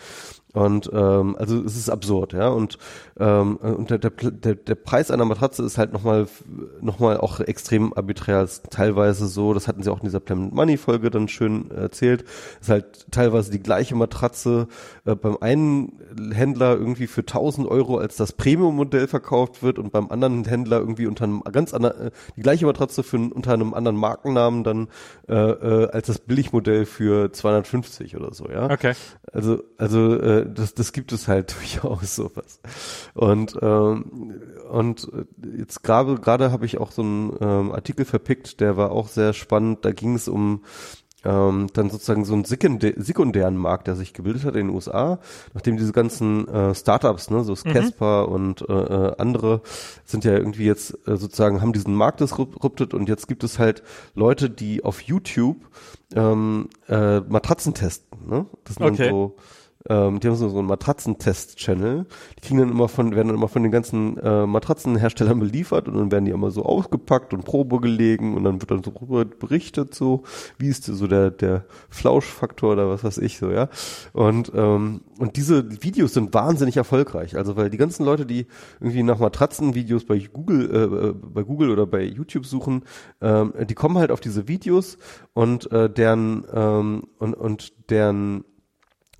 [0.53, 2.47] Und ähm, also es ist absurd, ja.
[2.49, 2.77] Und,
[3.19, 6.27] ähm, und der, der, der, Preis einer Matratze ist halt nochmal
[6.79, 8.43] noch mal auch extrem arbiträr.
[8.43, 12.23] Ist teilweise so, das hatten sie auch in dieser Planet Money Folge dann schön erzählt,
[12.61, 14.67] ist halt teilweise die gleiche Matratze
[15.05, 15.99] äh, beim einen
[16.31, 21.07] Händler irgendwie für 1000 Euro als das Premium-Modell verkauft wird und beim anderen Händler irgendwie
[21.07, 24.87] unter einem ganz anderen, äh, die gleiche Matratze für unter einem anderen Markennamen dann
[25.27, 28.69] äh, äh, als das Billigmodell für 250 oder so, ja.
[28.69, 28.93] Okay.
[29.31, 32.59] Also, also äh, äh, das, das gibt es halt durchaus sowas.
[33.13, 35.11] Und ähm, und
[35.57, 39.33] jetzt gerade gerade habe ich auch so einen ähm, Artikel verpickt, der war auch sehr
[39.33, 39.85] spannend.
[39.85, 40.61] Da ging es um
[41.25, 45.19] ähm, dann sozusagen so einen sekundären Markt, der sich gebildet hat in den USA,
[45.53, 48.33] nachdem diese ganzen äh, Startups, ne, so Casper mhm.
[48.33, 49.61] und äh, äh, andere
[50.05, 53.83] sind ja irgendwie jetzt äh, sozusagen haben diesen Markt disruptet und jetzt gibt es halt
[54.15, 55.57] Leute, die auf YouTube
[56.13, 58.45] ähm, äh, Matratzen testen, ne?
[58.65, 59.09] Das sind okay.
[59.09, 59.35] so
[59.89, 62.05] ähm, die haben so, einen Matratzentest-Channel.
[62.37, 65.95] Die kriegen dann immer von, werden dann immer von den ganzen äh, Matratzenherstellern beliefert und
[65.95, 68.91] dann werden die immer so ausgepackt und Probe gelegen und dann wird dann so
[69.39, 70.23] berichtet so,
[70.57, 73.69] wie ist so der, der Flauschfaktor oder was weiß ich so, ja.
[74.13, 77.35] Und, ähm, und diese Videos sind wahnsinnig erfolgreich.
[77.35, 78.47] Also weil die ganzen Leute, die
[78.79, 82.83] irgendwie nach Matratzenvideos bei Google, äh, äh bei Google oder bei YouTube suchen,
[83.21, 84.97] ähm, die kommen halt auf diese Videos
[85.33, 88.45] und äh, deren ähm, und, und deren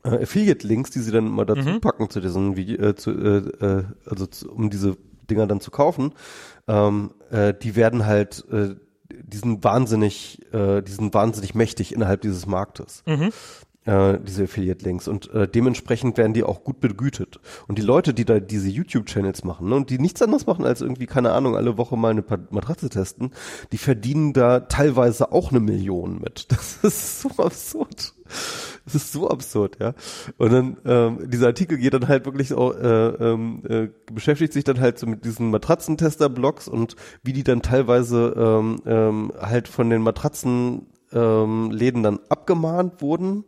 [0.04, 1.82] äh, Affiliate-Links, die sie dann mal dazu mhm.
[1.82, 4.98] packen zu diesem Video, äh, zu, äh, äh, also zu, um diese
[5.30, 6.14] Dinger dann zu kaufen,
[6.68, 8.76] ähm, äh, die werden halt, äh,
[9.12, 13.04] die sind wahnsinnig, äh, die sind wahnsinnig mächtig innerhalb dieses Marktes.
[13.06, 13.32] Mhm
[13.86, 17.40] äh, diese Affiliate-Links und äh, dementsprechend werden die auch gut begütet.
[17.68, 20.82] Und die Leute, die da diese YouTube-Channels machen ne, und die nichts anderes machen als
[20.82, 23.32] irgendwie, keine Ahnung, alle Woche mal eine Matratze testen,
[23.72, 26.52] die verdienen da teilweise auch eine Million mit.
[26.54, 28.14] Das ist so absurd.
[28.86, 29.94] Das ist so absurd, ja.
[30.38, 34.66] Und dann, ähm, dieser Artikel geht dann halt wirklich auch, äh, ähm, äh, beschäftigt sich
[34.66, 39.90] dann halt so mit diesen Matratzentester-Blogs und wie die dann teilweise ähm, ähm, halt von
[39.90, 43.46] den Matratzen ähm, Läden dann abgemahnt wurden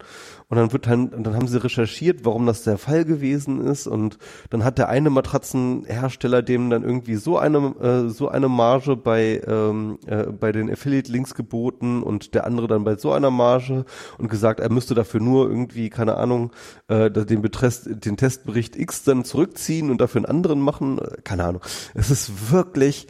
[0.50, 4.18] und dann wird dann, dann haben sie recherchiert, warum das der Fall gewesen ist und
[4.50, 9.42] dann hat der eine Matratzenhersteller dem dann irgendwie so eine äh, so eine Marge bei
[9.48, 13.86] ähm, äh, bei den Affiliate Links geboten und der andere dann bei so einer Marge
[14.18, 16.52] und gesagt, er müsste dafür nur irgendwie keine Ahnung
[16.88, 21.62] äh, den Betrest, den Testbericht X dann zurückziehen und dafür einen anderen machen, keine Ahnung.
[21.94, 23.08] Es ist wirklich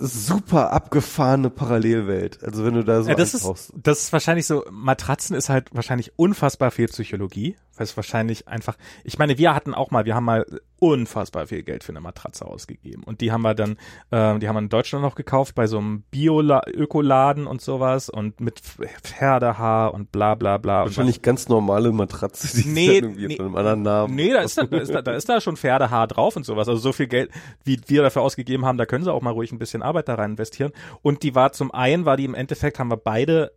[0.00, 2.42] super abgefahrene Parallelwelt.
[2.42, 5.74] Also wenn du da so ja, das ist, das ist wahrscheinlich so, Matratzen ist halt
[5.74, 10.14] wahrscheinlich unfassbar viel Psychologie, weil es wahrscheinlich einfach, ich meine, wir hatten auch mal, wir
[10.14, 10.46] haben mal
[10.78, 13.72] unfassbar viel Geld für eine Matratze ausgegeben und die haben wir dann,
[14.10, 18.40] äh, die haben wir in Deutschland noch gekauft bei so einem Bio-Ökoladen und sowas und
[18.40, 20.84] mit Pferdehaar und bla bla bla.
[20.84, 24.14] Wahrscheinlich ganz normale Matratze, die nee, irgendwie nee, einem anderen Namen.
[24.14, 26.68] Nee, da ist da, da, ist da, da ist da schon Pferdehaar drauf und sowas.
[26.68, 27.30] Also so viel Geld,
[27.64, 30.14] wie wir dafür ausgegeben haben, da können sie auch mal ruhig ein bisschen Arbeit da
[30.14, 30.72] rein investieren.
[31.02, 33.52] Und die war zum einen, war die im Endeffekt, haben wir beide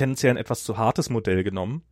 [0.00, 1.82] tendenziell ein etwas zu hartes Modell genommen.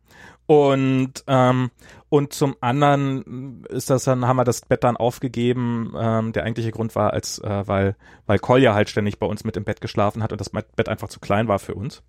[0.45, 1.69] Und, ähm,
[2.09, 5.93] und zum anderen ist das dann, haben wir das Bett dann aufgegeben.
[5.97, 7.95] Ähm, der eigentliche Grund war, als, äh, weil,
[8.25, 11.09] weil Kolja halt ständig bei uns mit im Bett geschlafen hat und das Bett einfach
[11.09, 12.01] zu klein war für uns.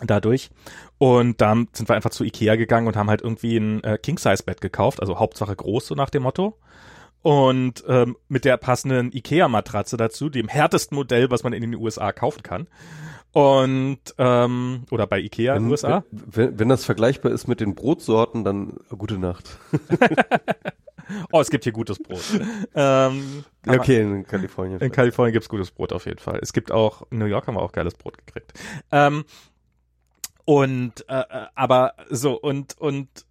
[0.00, 0.50] Dadurch.
[0.98, 4.60] Und dann sind wir einfach zu Ikea gegangen und haben halt irgendwie ein äh, King-Size-Bett
[4.60, 6.56] gekauft, also Hauptsache groß, so nach dem Motto
[7.22, 12.12] und ähm, mit der passenden Ikea-Matratze dazu, dem härtesten Modell, was man in den USA
[12.12, 12.68] kaufen kann.
[13.32, 16.04] Und ähm, oder bei Ikea in den USA.
[16.10, 19.58] Wenn, wenn das vergleichbar ist mit den Brotsorten, dann gute Nacht.
[21.32, 22.22] oh, es gibt hier gutes Brot.
[22.74, 24.80] ähm, okay, in Kalifornien.
[24.80, 26.38] In Kalifornien gibt's gutes Brot auf jeden Fall.
[26.40, 28.52] Es gibt auch, in New York haben wir auch geiles Brot gekriegt.
[28.90, 29.24] Ähm,
[30.44, 33.26] und äh, äh aber so und und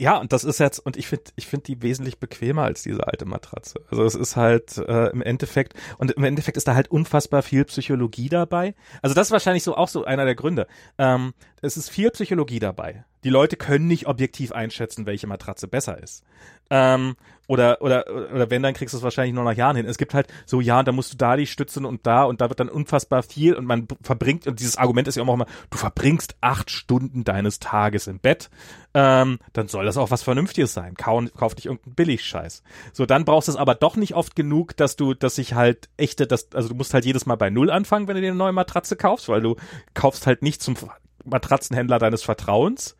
[0.00, 3.06] ja, und das ist jetzt, und ich finde, ich finde die wesentlich bequemer als diese
[3.06, 3.80] alte Matratze.
[3.90, 7.66] Also es ist halt äh, im Endeffekt, und im Endeffekt ist da halt unfassbar viel
[7.66, 8.74] Psychologie dabei.
[9.02, 10.66] Also das ist wahrscheinlich so auch so einer der Gründe.
[10.96, 13.04] Ähm, es ist viel Psychologie dabei.
[13.24, 16.24] Die Leute können nicht objektiv einschätzen, welche Matratze besser ist.
[16.70, 17.16] Ähm,
[17.48, 19.86] oder, oder, oder wenn, dann kriegst du es wahrscheinlich nur nach Jahren hin.
[19.86, 22.48] Es gibt halt so, ja, da musst du da die stützen und da und da
[22.48, 25.76] wird dann unfassbar viel und man verbringt, und dieses Argument ist ja auch immer, du
[25.76, 28.50] verbringst acht Stunden deines Tages im Bett,
[28.94, 30.94] ähm, dann soll das auch was Vernünftiges sein.
[30.94, 32.62] Kau, kauf dich irgendeinen Billigscheiß.
[32.92, 35.88] So, dann brauchst du es aber doch nicht oft genug, dass du, dass sich halt
[35.96, 38.38] echte, das, also du musst halt jedes Mal bei Null anfangen, wenn du dir eine
[38.38, 39.56] neue Matratze kaufst, weil du
[39.92, 40.76] kaufst halt nicht zum
[41.24, 42.96] Matratzenhändler deines Vertrauens,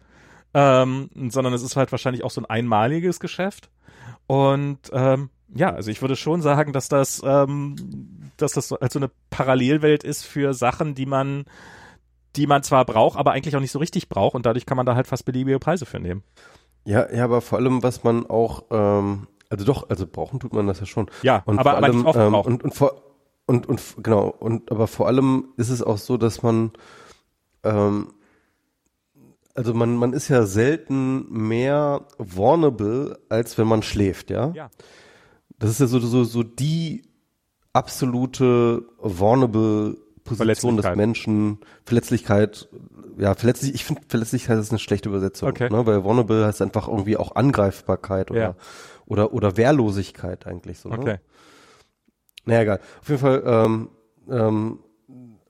[0.54, 3.70] ähm, sondern es ist halt wahrscheinlich auch so ein einmaliges Geschäft.
[4.26, 7.76] Und ähm, ja, also ich würde schon sagen, dass das, ähm,
[8.36, 11.44] dass das halt so eine Parallelwelt ist für Sachen, die man,
[12.36, 14.86] die man zwar braucht, aber eigentlich auch nicht so richtig braucht und dadurch kann man
[14.86, 16.22] da halt fast beliebige Preise für nehmen.
[16.84, 20.66] Ja, ja, aber vor allem, was man auch, ähm, also doch, also brauchen tut man
[20.66, 21.10] das ja schon.
[21.22, 22.34] Ja, und aber, vor allem, aber nicht oft ähm.
[22.34, 23.02] Und, und, vor,
[23.46, 26.72] und, und genau, und aber vor allem ist es auch so, dass man
[27.64, 28.12] ähm,
[29.54, 34.52] also man, man ist ja selten mehr vulnerable, als wenn man schläft, ja?
[34.54, 34.70] Ja.
[35.58, 37.02] Das ist ja so, so, so die
[37.72, 40.86] absolute vulnerable Position des.
[40.96, 42.68] Menschen, Verletzlichkeit,
[43.18, 45.68] ja, verletzlich, ich finde Verletzlichkeit ist eine schlechte Übersetzung, Okay.
[45.70, 48.54] ne, weil vulnerable heißt einfach irgendwie auch Angreifbarkeit oder, Ja.
[49.06, 50.98] oder, oder Wehrlosigkeit eigentlich so, ne?
[50.98, 51.16] Okay.
[52.44, 52.80] Naja, egal.
[53.00, 53.88] Auf jeden Fall, ähm,
[54.30, 54.78] ähm,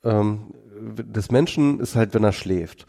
[0.02, 2.86] ähm, des Menschen ist halt, wenn er schläft.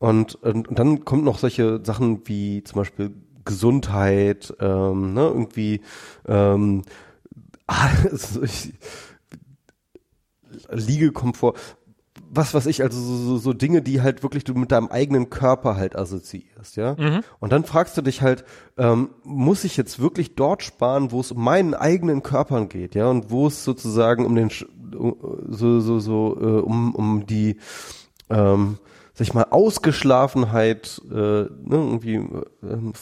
[0.00, 3.14] Und, und, und dann kommt noch solche Sachen wie zum Beispiel
[3.44, 5.82] Gesundheit, ähm, ne, irgendwie,
[6.26, 6.84] ähm,
[7.66, 8.72] also ich,
[10.70, 11.54] Liegekomfort,
[12.30, 15.28] was weiß ich, also so, so, so Dinge, die halt wirklich du mit deinem eigenen
[15.28, 16.96] Körper halt assoziierst, ja.
[17.38, 18.44] Und dann fragst du dich halt,
[18.78, 23.10] ähm, muss ich jetzt wirklich dort sparen, wo es um meinen eigenen Körpern geht, ja,
[23.10, 27.58] und wo es sozusagen um den, so, so, so, äh, um, um die,
[28.30, 28.78] ähm,
[29.20, 32.94] sag ich mal, Ausgeschlafenheit, äh, ne, irgendwie, ähm,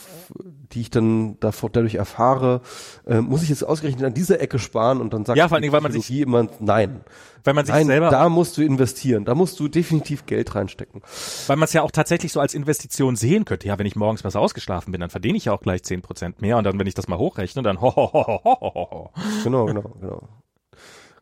[0.72, 2.60] die ich dann davor, dadurch erfahre,
[3.06, 5.72] äh, muss ich jetzt ausgerechnet an dieser Ecke sparen und dann sagt Ja, vor Dingen,
[5.72, 7.02] weil man sich- immer, nein.
[7.44, 11.02] Weil man sich Nein, selber, da musst du investieren, da musst du definitiv Geld reinstecken.
[11.46, 13.68] weil man es ja auch tatsächlich so als Investition sehen könnte.
[13.68, 16.58] Ja, wenn ich morgens besser ausgeschlafen bin, dann verdiene ich ja auch gleich 10% mehr
[16.58, 19.10] und dann, wenn ich das mal hochrechne, dann ho, ho, ho, ho, ho, ho.
[19.44, 20.28] Genau, genau, genau.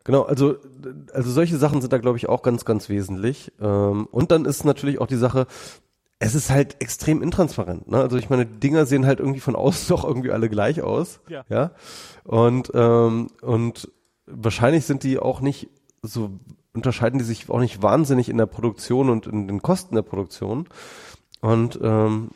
[0.07, 0.55] Genau, also,
[1.13, 3.51] also solche Sachen sind da, glaube ich, auch ganz, ganz wesentlich.
[3.59, 5.47] Ähm, und dann ist natürlich auch die Sache,
[6.17, 7.91] es ist halt extrem intransparent.
[7.91, 7.97] Ne?
[7.97, 11.19] Also ich meine, Dinger sehen halt irgendwie von außen doch irgendwie alle gleich aus.
[11.27, 11.43] Ja.
[11.49, 11.71] ja?
[12.23, 13.91] Und, ähm, und
[14.27, 15.67] wahrscheinlich sind die auch nicht
[16.01, 16.39] so,
[16.73, 20.69] unterscheiden die sich auch nicht wahnsinnig in der Produktion und in den Kosten der Produktion.
[21.41, 22.29] Und ähm,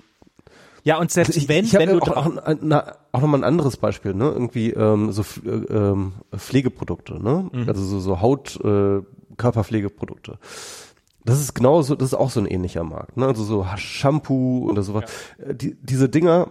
[0.84, 3.46] Ja, und selbst also ich, wenn, ich wenn du auch, auch, na, auch nochmal ein
[3.46, 4.30] anderes Beispiel, ne?
[4.30, 7.50] Irgendwie ähm, so äh, ähm, Pflegeprodukte, ne?
[7.52, 7.68] Mhm.
[7.68, 9.02] Also so, so Haut, äh,
[9.38, 10.38] Körperpflegeprodukte.
[11.24, 13.28] Das ist genau so, das ist auch so ein ähnlicher Markt, ne?
[13.28, 15.06] Also so Shampoo oder sowas.
[15.38, 16.50] Äh, Die, diese Dinger,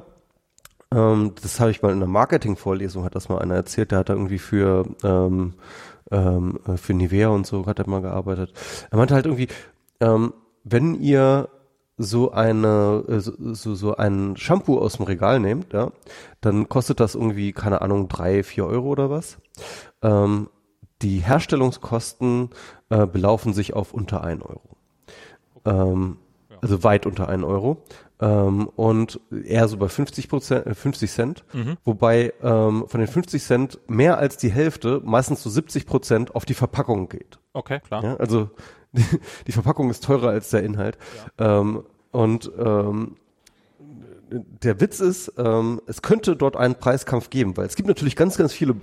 [0.93, 4.09] ähm, das habe ich mal in einer Marketing-Vorlesung, hat das mal einer erzählt, der hat
[4.09, 5.55] da irgendwie für ähm,
[6.11, 8.53] ähm, äh, für Nivea und so hat er mal gearbeitet.
[8.91, 9.49] Er meinte halt irgendwie,
[10.01, 10.35] ähm,
[10.65, 11.49] wenn ihr
[12.03, 15.93] so eine äh, so, so, ein Shampoo aus dem Regal nehmt, ja,
[16.41, 19.39] dann kostet das irgendwie keine Ahnung drei, vier Euro oder was.
[20.03, 20.49] Ähm,
[21.03, 22.51] die Herstellungskosten
[22.89, 24.77] äh, belaufen sich auf unter ein Euro.
[25.65, 26.17] Ähm,
[26.63, 27.83] Also weit unter ein Euro.
[28.21, 31.45] Ähm, und eher so bei 50 Prozent, äh, 50 Cent.
[31.85, 36.45] Wobei ähm, von den 50 Cent mehr als die Hälfte, meistens so 70 Prozent, auf
[36.45, 37.39] die Verpackung geht.
[37.53, 38.05] okay, klar.
[38.05, 38.51] Ja, also
[38.93, 39.05] die,
[39.47, 40.99] die Verpackung ist teurer als der Inhalt.
[41.39, 43.17] Ähm, und ähm,
[44.31, 48.37] der Witz ist, ähm, es könnte dort einen Preiskampf geben, weil es gibt natürlich ganz,
[48.37, 48.75] ganz viele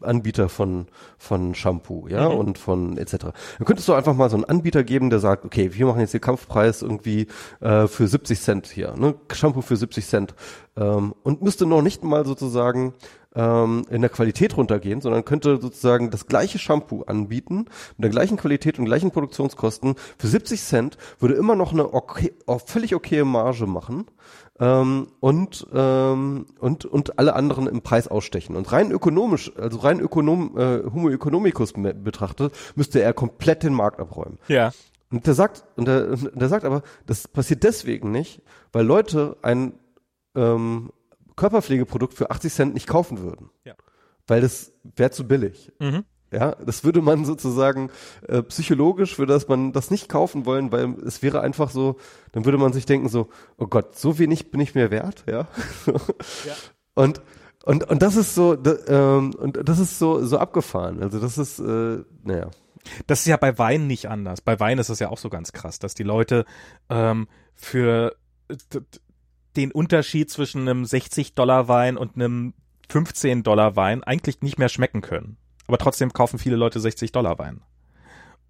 [0.00, 0.86] Anbieter von,
[1.18, 3.16] von Shampoo, ja, und von etc.
[3.18, 6.14] Dann könntest du einfach mal so einen Anbieter geben, der sagt, okay, wir machen jetzt
[6.14, 7.26] den Kampfpreis irgendwie
[7.60, 9.14] äh, für 70 Cent hier, ne?
[9.32, 10.34] Shampoo für 70 Cent.
[10.76, 12.94] Ähm, und müsste noch nicht mal sozusagen
[13.34, 17.66] ähm, in der Qualität runtergehen, sondern könnte sozusagen das gleiche Shampoo anbieten,
[17.96, 22.32] mit der gleichen Qualität und gleichen Produktionskosten für 70 Cent, würde immer noch eine okay,
[22.66, 24.06] völlig okaye Marge machen
[24.62, 28.54] ähm, und, ähm, und, und alle anderen im Preis ausstechen.
[28.54, 33.98] Und rein ökonomisch, also rein ökonom, äh, Homo economicus betrachtet, müsste er komplett den Markt
[33.98, 34.38] abräumen.
[34.46, 34.70] Ja.
[35.10, 38.40] Und der sagt, und der, und der sagt aber, das passiert deswegen nicht,
[38.72, 39.74] weil Leute ein
[40.36, 40.92] ähm,
[41.34, 43.50] Körperpflegeprodukt für 80 Cent nicht kaufen würden.
[43.64, 43.74] Ja.
[44.28, 45.72] Weil das wäre zu billig.
[45.80, 46.04] Mhm.
[46.32, 47.90] Ja, das würde man sozusagen
[48.26, 51.96] äh, psychologisch würde das man das nicht kaufen wollen, weil es wäre einfach so,
[52.32, 53.28] dann würde man sich denken so,
[53.58, 55.46] oh Gott, so wenig bin ich mir wert, ja.
[56.94, 57.22] Und
[57.64, 61.02] und und das ist so, da, ähm, und das ist so so abgefahren.
[61.02, 62.50] Also das ist, äh, naja.
[63.06, 64.40] Das ist ja bei Wein nicht anders.
[64.40, 66.44] Bei Wein ist es ja auch so ganz krass, dass die Leute
[66.90, 68.16] ähm, für
[68.50, 68.80] d-
[69.54, 72.54] den Unterschied zwischen einem 60-Dollar-Wein und einem
[72.90, 75.36] 15-Dollar-Wein eigentlich nicht mehr schmecken können.
[75.72, 77.62] Aber trotzdem kaufen viele Leute 60-Dollar-Wein.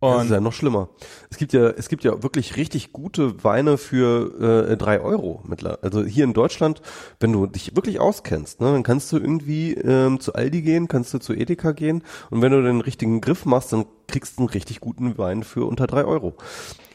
[0.01, 0.89] Das ist Und ja noch schlimmer.
[1.31, 5.81] Es gibt ja, es gibt ja wirklich richtig gute Weine für äh, drei Euro mittlerweile.
[5.85, 6.83] Also hier in Deutschland,
[7.21, 11.15] wenn du dich wirklich auskennst, ne, dann kannst du irgendwie ähm, zu Aldi gehen, kannst
[11.15, 14.49] du zu Edeka gehen und wenn du den richtigen Griff machst, dann kriegst du einen
[14.49, 16.35] richtig guten Wein für unter drei Euro.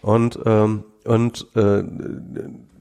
[0.02, 1.84] Und ähm, und äh,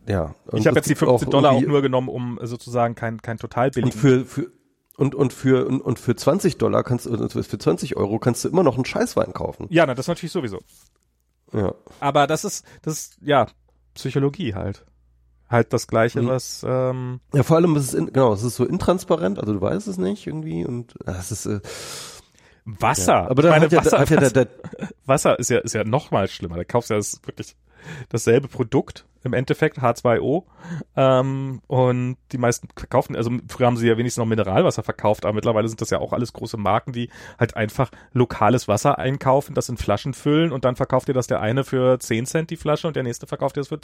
[0.09, 0.35] ja.
[0.47, 3.39] Und ich habe jetzt die gibt 15 Dollar auch nur genommen, um sozusagen kein, kein
[3.39, 4.51] total und billigen für, für
[4.97, 8.49] und, und für und, und für 20 Dollar kannst du für 20 Euro kannst du
[8.49, 9.67] immer noch einen Scheißwein kaufen.
[9.71, 10.61] Ja, na, das natürlich sowieso.
[11.53, 11.75] Ja.
[12.01, 13.47] Aber das ist, das ist, ja,
[13.95, 14.85] Psychologie halt.
[15.49, 16.27] Halt das Gleiche, Mhm.
[16.29, 19.61] was, ähm, Ja, vor allem ist es in, genau, es ist so intransparent, also du
[19.61, 21.61] weißt es nicht irgendwie und das ist äh,
[22.65, 23.13] Wasser.
[23.13, 23.31] ja.
[23.31, 24.49] aber da meine, hat ja, Wasser, hat ja der, der
[25.05, 26.57] Wasser ist ja, ist ja noch mal schlimmer.
[26.57, 27.55] Da kaufst du ja das wirklich
[28.09, 30.45] dasselbe Produkt im Endeffekt H2O.
[30.97, 35.35] Ähm, und die meisten verkaufen, also früher haben sie ja wenigstens noch Mineralwasser verkauft, aber
[35.35, 39.69] mittlerweile sind das ja auch alles große Marken, die halt einfach lokales Wasser einkaufen, das
[39.69, 42.87] in Flaschen füllen und dann verkauft ihr das der eine für 10 Cent die Flasche
[42.89, 43.79] und der nächste verkauft ihr das für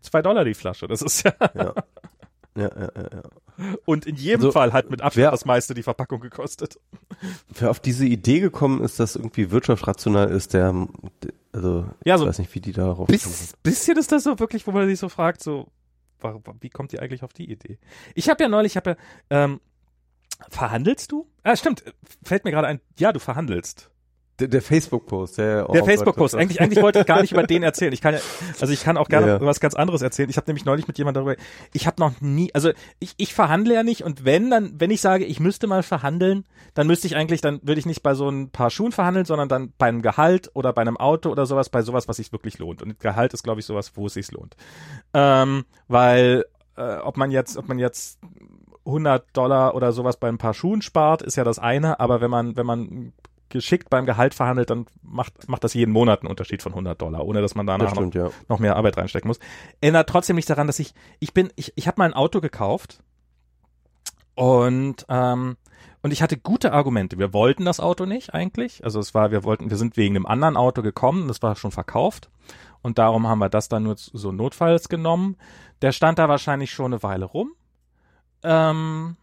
[0.00, 0.86] 2 Dollar die Flasche.
[0.88, 1.32] Das ist ja.
[1.54, 1.74] Ja.
[2.56, 3.22] Ja, ja, ja.
[3.84, 6.78] Und in jedem Also, Fall hat mit Abstand wer- das meiste die Verpackung gekostet.
[7.48, 10.72] Wer auf diese Idee gekommen ist, dass irgendwie wirtschaftsrational ist, der,
[11.54, 14.66] also, Ja, ich so- weiß nicht, wie die darauf Biss, bisschen ist das so wirklich,
[14.66, 15.68] wo man sich so fragt, so,
[16.60, 17.78] wie kommt ihr eigentlich auf die Idee?
[18.14, 18.96] Ich habe ja neulich, ich habe ja,
[19.44, 19.60] ähm,
[20.48, 21.26] verhandelst du?
[21.42, 21.84] Ah, stimmt,
[22.22, 23.90] fällt mir gerade ein, ja, du verhandelst.
[24.40, 26.34] Der, der Facebook-Post, der, Der Facebook-Post.
[26.34, 27.92] Eigentlich, eigentlich wollte ich gar nicht über den erzählen.
[27.92, 28.20] Ich kann ja,
[28.60, 30.28] also ich kann auch gerne Ja, was ganz anderes erzählen.
[30.28, 31.40] Ich habe nämlich neulich mit jemandem darüber.
[31.72, 35.00] Ich habe noch nie, also ich, ich verhandle ja nicht und wenn dann, wenn ich
[35.00, 36.44] sage, ich müsste mal verhandeln,
[36.74, 39.48] dann müsste ich eigentlich, dann würde ich nicht bei so ein paar Schuhen verhandeln, sondern
[39.48, 42.58] dann bei einem Gehalt oder bei einem Auto oder sowas, bei sowas, was sich wirklich
[42.58, 42.82] lohnt.
[42.82, 44.56] Und Gehalt ist, glaube ich, sowas, wo es sich lohnt.
[45.12, 46.44] Ähm, weil
[46.76, 48.18] äh, ob man jetzt, ob man jetzt
[48.84, 52.30] 100 Dollar oder sowas bei ein paar Schuhen spart, ist ja das eine, aber wenn
[52.30, 53.12] man, wenn man
[53.48, 57.24] geschickt beim Gehalt verhandelt, dann macht, macht das jeden Monat einen Unterschied von 100 Dollar,
[57.24, 58.30] ohne dass man danach Das noch, ja.
[58.48, 59.38] noch mehr Arbeit reinstecken muss.
[59.80, 63.00] Ändert trotzdem nichts daran, dass ich, ich bin, ich, ich habe mal ein Auto gekauft
[64.34, 65.56] und, ähm,
[66.02, 67.18] und ich hatte gute Argumente.
[67.18, 68.84] Wir wollten das Auto nicht eigentlich.
[68.84, 71.70] Also es war, wir wollten, wir sind wegen einem anderen Auto gekommen, das war schon
[71.70, 72.30] verkauft.
[72.82, 75.36] Und darum haben wir das dann nur so notfalls genommen.
[75.80, 77.52] Der stand da wahrscheinlich schon eine Weile rum.
[78.42, 79.16] Ähm,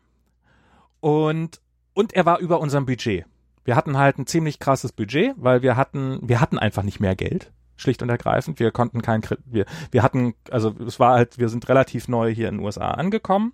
[1.00, 1.62] und,
[1.94, 3.26] und er war über unserem Budget.
[3.64, 7.16] Wir hatten halt ein ziemlich krasses Budget, weil wir hatten, wir hatten einfach nicht mehr
[7.16, 7.52] Geld.
[7.76, 8.60] Schlicht und ergreifend.
[8.60, 12.32] Wir konnten kein, Kre- wir, wir hatten, also es war halt, wir sind relativ neu
[12.34, 13.54] hier in den USA angekommen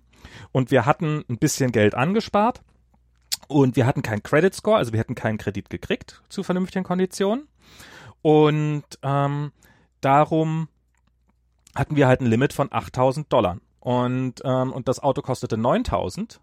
[0.52, 2.60] und wir hatten ein bisschen Geld angespart
[3.46, 7.48] und wir hatten keinen Credit Score, also wir hätten keinen Kredit gekriegt zu vernünftigen Konditionen
[8.20, 9.52] und ähm,
[10.02, 10.68] darum
[11.74, 16.40] hatten wir halt ein Limit von 8000 Dollar und ähm, und das Auto kostete 9000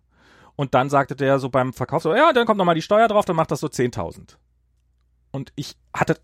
[0.56, 3.08] und dann sagte der so beim Verkauf so ja dann kommt noch mal die Steuer
[3.08, 4.38] drauf dann macht das so 10.000
[5.32, 6.18] und ich hatte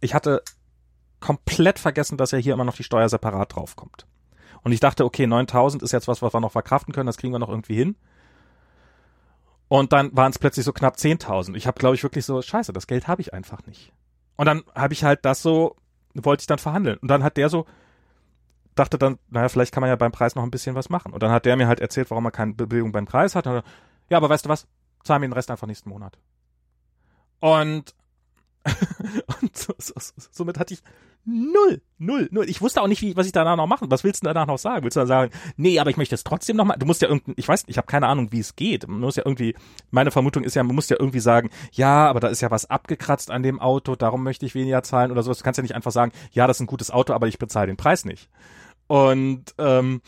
[0.00, 0.42] ich hatte
[1.24, 4.06] komplett vergessen, dass ja hier immer noch die Steuer separat draufkommt.
[4.62, 7.32] Und ich dachte, okay, 9000 ist jetzt was, was wir noch verkraften können, das kriegen
[7.32, 7.96] wir noch irgendwie hin.
[9.68, 11.54] Und dann waren es plötzlich so knapp 10.000.
[11.54, 13.90] Ich habe, glaube ich, wirklich so, scheiße, das Geld habe ich einfach nicht.
[14.36, 15.76] Und dann habe ich halt das so,
[16.12, 16.98] wollte ich dann verhandeln.
[16.98, 17.64] Und dann hat der so,
[18.74, 21.12] dachte dann, naja, vielleicht kann man ja beim Preis noch ein bisschen was machen.
[21.12, 23.46] Und dann hat der mir halt erzählt, warum er keine Bewegung beim Preis hat.
[23.46, 23.62] Dann,
[24.08, 24.66] ja, aber weißt du was?
[25.04, 26.18] Zahl mir den Rest einfach nächsten Monat.
[27.40, 27.94] Und,
[29.42, 30.82] und so, so, so, somit hatte ich
[31.24, 32.48] null, null, null.
[32.48, 33.90] Ich wusste auch nicht, wie, was ich danach noch machen.
[33.90, 34.82] Was willst du danach noch sagen?
[34.82, 36.76] Willst du dann sagen, nee, aber ich möchte es trotzdem noch mal.
[36.76, 38.86] Du musst ja irgendein, ich weiß, ich habe keine Ahnung, wie es geht.
[38.88, 39.54] Man muss ja irgendwie,
[39.90, 42.68] meine Vermutung ist ja, man muss ja irgendwie sagen, ja, aber da ist ja was
[42.68, 45.38] abgekratzt an dem Auto, darum möchte ich weniger zahlen oder sowas.
[45.38, 47.68] Du kannst ja nicht einfach sagen, ja, das ist ein gutes Auto, aber ich bezahle
[47.68, 48.28] den Preis nicht.
[48.86, 50.02] Und ähm,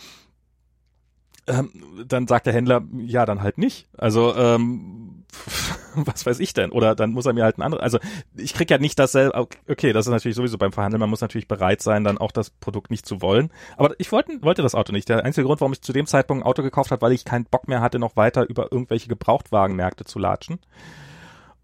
[1.49, 1.71] ähm,
[2.07, 3.89] dann sagt der Händler, ja, dann halt nicht.
[3.97, 5.25] Also, ähm,
[5.95, 6.73] was weiß ich denn?
[6.73, 7.99] Oder dann muss er mir halt ein anderes, also
[8.35, 11.47] ich krieg ja nicht dasselbe, okay, das ist natürlich sowieso beim Verhandeln, man muss natürlich
[11.47, 13.51] bereit sein, dann auch das Produkt nicht zu wollen.
[13.77, 15.09] Aber ich wollte, wollte das Auto nicht.
[15.09, 17.45] Der einzige Grund, warum ich zu dem Zeitpunkt ein Auto gekauft habe, weil ich keinen
[17.45, 20.59] Bock mehr hatte, noch weiter über irgendwelche Gebrauchtwagenmärkte zu latschen.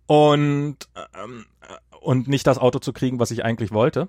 [0.06, 0.76] Und,
[1.20, 1.46] ähm,
[2.00, 4.08] und nicht das Auto zu kriegen, was ich eigentlich wollte.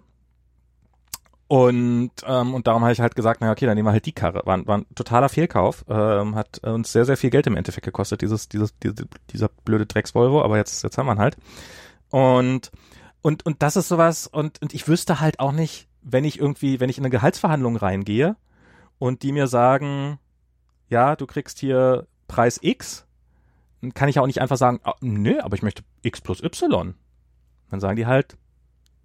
[1.54, 4.12] Und, ähm, und darum habe ich halt gesagt, na okay, dann nehmen wir halt die
[4.12, 4.42] Karre.
[4.46, 5.86] War, war ein totaler Fehlkauf.
[5.88, 9.86] Ähm, hat uns sehr, sehr viel Geld im Endeffekt gekostet, dieses, dieses, diese, dieser blöde
[9.86, 11.38] Drecks-Volvo, aber jetzt, jetzt haben wir ihn halt.
[12.10, 12.72] Und,
[13.22, 16.80] und, und das ist sowas, und, und ich wüsste halt auch nicht, wenn ich irgendwie,
[16.80, 18.36] wenn ich in eine Gehaltsverhandlung reingehe
[18.98, 20.18] und die mir sagen,
[20.90, 23.06] ja, du kriegst hier Preis X,
[23.82, 26.96] dann kann ich auch nicht einfach sagen, ah, nö, aber ich möchte X plus Y.
[27.70, 28.38] Dann sagen die halt,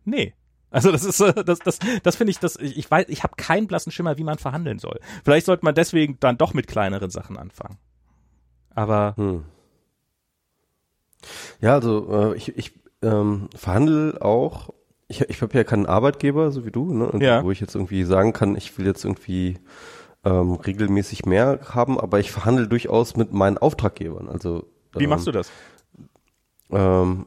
[0.07, 0.33] nee.
[0.71, 3.67] Also das ist äh, das das das finde ich das ich weiß ich habe keinen
[3.67, 5.01] blassen Schimmer wie man verhandeln soll.
[5.25, 7.79] Vielleicht sollte man deswegen dann doch mit kleineren Sachen anfangen.
[8.75, 9.45] Aber Hm.
[11.61, 12.73] Ja, also äh, ich, ich
[13.03, 14.71] ähm, verhandle auch,
[15.09, 17.43] ich, ich habe ja keinen Arbeitgeber, so wie du, ne, und Ja.
[17.43, 19.59] wo ich jetzt irgendwie sagen kann, ich will jetzt irgendwie
[20.25, 24.29] ähm, regelmäßig mehr haben, aber ich verhandle durchaus mit meinen Auftraggebern.
[24.29, 24.67] Also
[24.97, 25.51] wie machst du das?
[26.71, 27.27] ähm,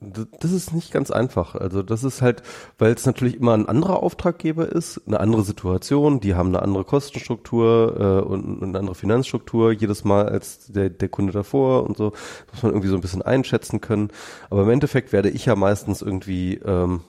[0.00, 1.56] das ist nicht ganz einfach.
[1.56, 2.42] Also das ist halt,
[2.78, 6.84] weil es natürlich immer ein anderer Auftraggeber ist, eine andere Situation, die haben eine andere
[6.84, 12.10] Kostenstruktur äh, und eine andere Finanzstruktur jedes Mal als der, der Kunde davor und so.
[12.10, 14.10] Das muss man irgendwie so ein bisschen einschätzen können.
[14.50, 17.00] Aber im Endeffekt werde ich ja meistens irgendwie, ähm,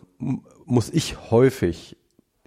[0.66, 1.96] muss ich häufig,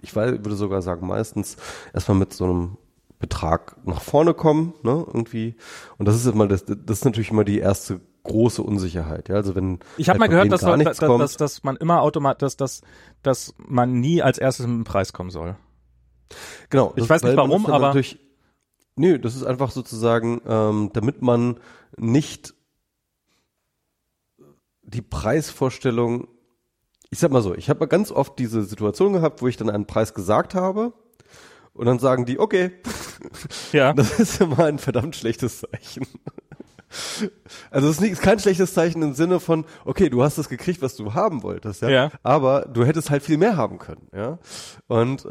[0.01, 1.55] ich würde sogar sagen meistens,
[1.93, 2.77] erstmal mit so einem
[3.17, 5.55] Betrag nach vorne kommen, ne, irgendwie.
[5.97, 9.29] Und das ist immer das, das ist natürlich immer die erste große Unsicherheit.
[9.29, 11.75] Ja, also wenn Ich habe halt mal gehört, dass, gar dass, kommt, dass, dass man
[11.77, 12.81] immer automatisch, dass, dass,
[13.21, 15.55] dass man nie als erstes mit dem Preis kommen soll.
[16.69, 16.93] Genau.
[16.95, 17.93] Ich weiß nicht man warum, aber-
[18.95, 21.59] Nö, das ist einfach sozusagen, ähm, damit man
[21.97, 22.53] nicht
[24.83, 26.27] die Preisvorstellung,
[27.09, 29.87] ich sag mal so, ich habe ganz oft diese Situation gehabt, wo ich dann einen
[29.87, 30.93] Preis gesagt habe
[31.73, 32.71] und dann sagen die, okay,
[33.71, 33.93] Ja.
[33.93, 36.05] das ist immer ein verdammt schlechtes Zeichen.
[37.71, 40.81] Also es ist, nicht, kein schlechtes Zeichen im Sinne von, okay, du hast das gekriegt,
[40.81, 42.11] was du haben wolltest, ja, Ja.
[42.23, 44.37] aber du hättest halt viel mehr haben können, ja.
[44.87, 45.29] Und äh,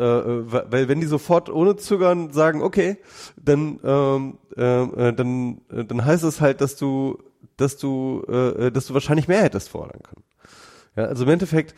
[0.72, 2.98] weil wenn die sofort ohne Zögern sagen, okay,
[3.40, 7.18] dann ähm, äh, äh, dann äh, dann heißt es halt, dass du
[7.56, 10.24] dass du äh, dass du wahrscheinlich mehr hättest fordern können.
[10.97, 11.74] Ja, also im Endeffekt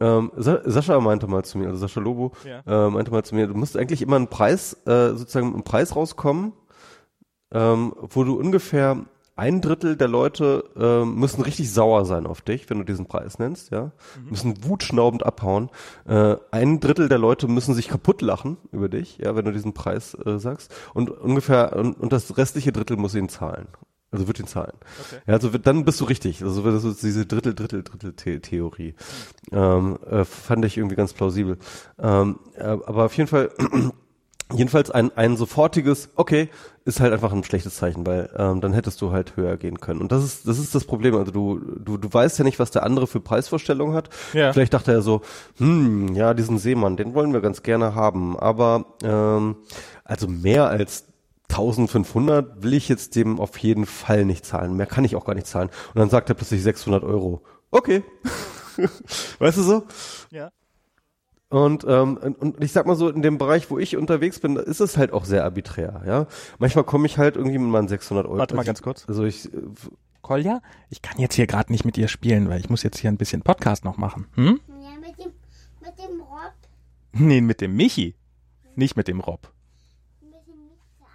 [0.00, 2.86] ähm, Sa Sascha meinte mal zu mir, also Sascha Lobo Ja.
[2.86, 5.96] äh, meinte mal zu mir, du musst eigentlich immer einen Preis, äh, sozusagen einen Preis
[5.96, 6.52] rauskommen,
[7.52, 9.04] ähm, wo du ungefähr
[9.38, 13.38] ein Drittel der Leute ähm, müssen richtig sauer sein auf dich, wenn du diesen Preis
[13.38, 13.92] nennst, ja,
[14.28, 15.70] müssen wutschnaubend abhauen.
[16.08, 19.74] Äh, ein Drittel der Leute müssen sich kaputt lachen über dich, ja, wenn du diesen
[19.74, 23.68] Preis äh, sagst, und ungefähr und, und das restliche Drittel muss ihn zahlen.
[24.10, 24.72] Also wird ihn zahlen.
[25.00, 25.20] Okay.
[25.26, 26.42] Ja, also wird, dann bist du richtig.
[26.42, 28.94] Also das ist diese Drittel, Drittel, Drittel The Theorie.
[29.52, 31.58] Ähm, äh, fand ich irgendwie ganz plausibel.
[31.98, 33.50] Ähm, äh, aber auf jeden Fall,
[34.52, 36.48] jedenfalls ein, ein sofortiges, okay,
[36.88, 40.00] ist halt einfach ein schlechtes Zeichen, weil ähm, dann hättest du halt höher gehen können.
[40.00, 41.14] Und das ist, das ist das Problem.
[41.16, 44.08] Also du, du, du weißt ja nicht, was der andere für Preisvorstellungen hat.
[44.32, 44.54] Ja.
[44.54, 45.20] Vielleicht dachte er so,
[45.58, 48.38] hm, ja, diesen Seemann, den wollen wir ganz gerne haben.
[48.38, 49.56] Aber ähm,
[50.02, 51.04] also mehr als
[51.50, 54.74] 1500 will ich jetzt dem auf jeden Fall nicht zahlen.
[54.74, 55.68] Mehr kann ich auch gar nicht zahlen.
[55.88, 57.42] Und dann sagt er plötzlich 600 Euro.
[57.70, 58.02] Okay.
[59.38, 59.82] weißt du so?
[60.30, 60.50] Ja.
[61.50, 64.80] Und, ähm, und ich sag mal so, in dem Bereich, wo ich unterwegs bin, ist
[64.80, 66.26] es halt auch sehr arbiträr, ja.
[66.58, 68.36] Manchmal komme ich halt irgendwie mit meinen 600 Euro.
[68.38, 69.08] Warte mal Also ganz kurz.
[69.08, 69.62] Also ich, äh,
[70.20, 70.60] Kolja,
[70.90, 73.16] ich kann jetzt hier gerade nicht mit ihr spielen, weil ich muss jetzt hier ein
[73.16, 74.26] bisschen Podcast noch machen.
[74.34, 74.60] Hm?
[74.68, 75.32] Ja, mit dem,
[75.80, 76.52] mit dem Rob,
[77.12, 78.14] Nee, mit dem Michi.
[78.76, 79.50] Nicht mit dem Rob.
[80.20, 81.06] mit dem Mixer.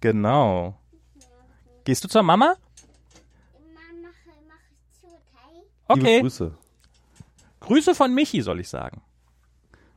[0.00, 0.78] Genau.
[1.84, 2.54] Gehst du zur Mama?
[3.74, 4.14] Mache,
[4.48, 5.66] mache ich zu, okay?
[5.88, 6.20] Okay.
[6.22, 6.54] Grüße.
[7.60, 9.02] Grüße von Michi, soll ich sagen.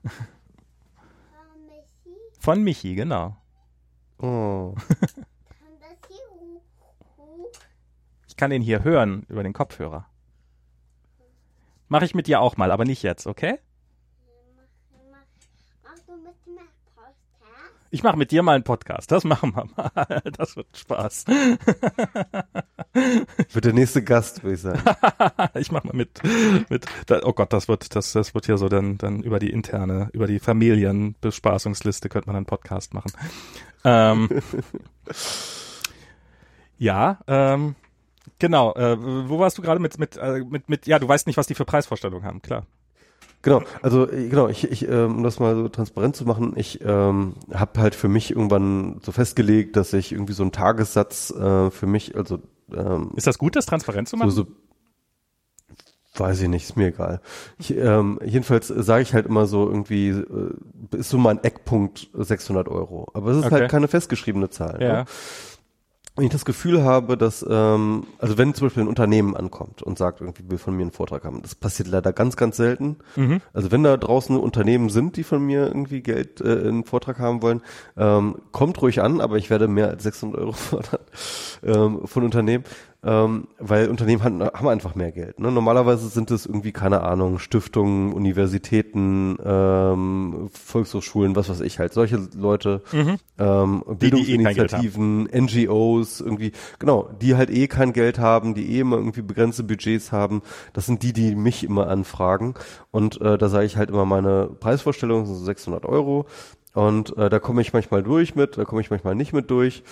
[0.08, 3.36] Frau Messi, Von Michi, genau.
[4.20, 4.76] Oh.
[8.28, 10.08] Ich kann den hier hören über den Kopfhörer.
[11.88, 13.60] Mache ich mit dir auch mal, aber nicht jetzt, okay?
[14.56, 15.20] Mach,
[15.84, 17.77] mach du mit mir Podcast?
[17.90, 19.12] Ich mache mit dir mal einen Podcast.
[19.12, 20.22] Das machen wir mal.
[20.38, 21.26] Das wird Spaß.
[23.52, 24.82] Wird der nächste Gast, würde ich sagen.
[25.56, 26.22] Ich mache mal mit.
[26.70, 26.86] mit
[27.24, 30.28] oh Gott, das wird, das, das wird hier so dann, dann über die interne, über
[30.28, 33.12] die Familienbespaßungsliste könnte man einen Podcast machen.
[33.84, 34.30] Ähm,
[36.78, 37.76] ja, ähm,
[38.40, 38.74] genau.
[38.76, 38.98] Äh,
[39.30, 41.56] wo warst du gerade mit, mit, äh, mit, mit, ja, du weißt nicht, was die
[41.56, 42.66] für Preisvorstellungen haben, klar.
[43.44, 46.82] Genau, also äh, genau, ich, ich ähm, um das mal so transparent zu machen, ich
[46.84, 51.70] ähm, habe halt für mich irgendwann so festgelegt, dass ich irgendwie so einen Tagessatz äh,
[51.72, 52.40] für mich, also
[52.74, 54.32] ähm, Ist das gut, das transparent zu so, machen?
[54.32, 54.48] so
[56.16, 57.22] weiß ich nicht, ist mir egal.
[57.60, 62.68] Ich, ähm, jedenfalls sage ich halt immer so irgendwie, äh, ist so mein Eckpunkt 600
[62.68, 63.08] Euro.
[63.14, 63.54] Aber es ist Okay.
[63.54, 64.82] halt keine festgeschriebene Zahl.
[64.82, 64.94] Ja.
[64.94, 65.06] Ne?
[66.18, 70.00] Wenn ich das Gefühl habe, dass, ähm, also wenn zum Beispiel ein Unternehmen ankommt und
[70.00, 72.98] sagt, irgendwie will von mir einen Vortrag haben, das passiert leider ganz, ganz selten.
[73.16, 73.40] Mhm.
[73.54, 77.44] Also wenn da draußen Unternehmen sind, die von mir irgendwie Geld äh, einen Vortrag haben
[77.44, 77.62] wollen,
[77.98, 81.00] ähm, kommt ruhig an, aber ich werde mehr als 600 Euro fordern
[81.64, 82.64] ähm, von Unternehmen,
[83.08, 85.40] ähm, weil Unternehmen haben, haben einfach mehr Geld.
[85.40, 85.50] Ne?
[85.50, 92.20] Normalerweise sind es irgendwie, keine Ahnung, Stiftungen, Universitäten, ähm, Volkshochschulen, was weiß ich halt, solche
[92.36, 92.82] Leute,
[93.40, 98.76] ähm, Die, die eh Bildungsinitiativen, NGOs, irgendwie, genau, die halt eh kein Geld haben, die
[98.76, 100.42] eh immer irgendwie begrenzte Budgets haben.
[100.74, 102.56] Das sind die, die mich immer anfragen.
[102.92, 106.26] Und äh, da sage ich halt immer meine Preisvorstellung, so 600 Euro.
[106.74, 109.84] Und äh, da komme ich manchmal durch mit, da komme ich manchmal nicht mit durch.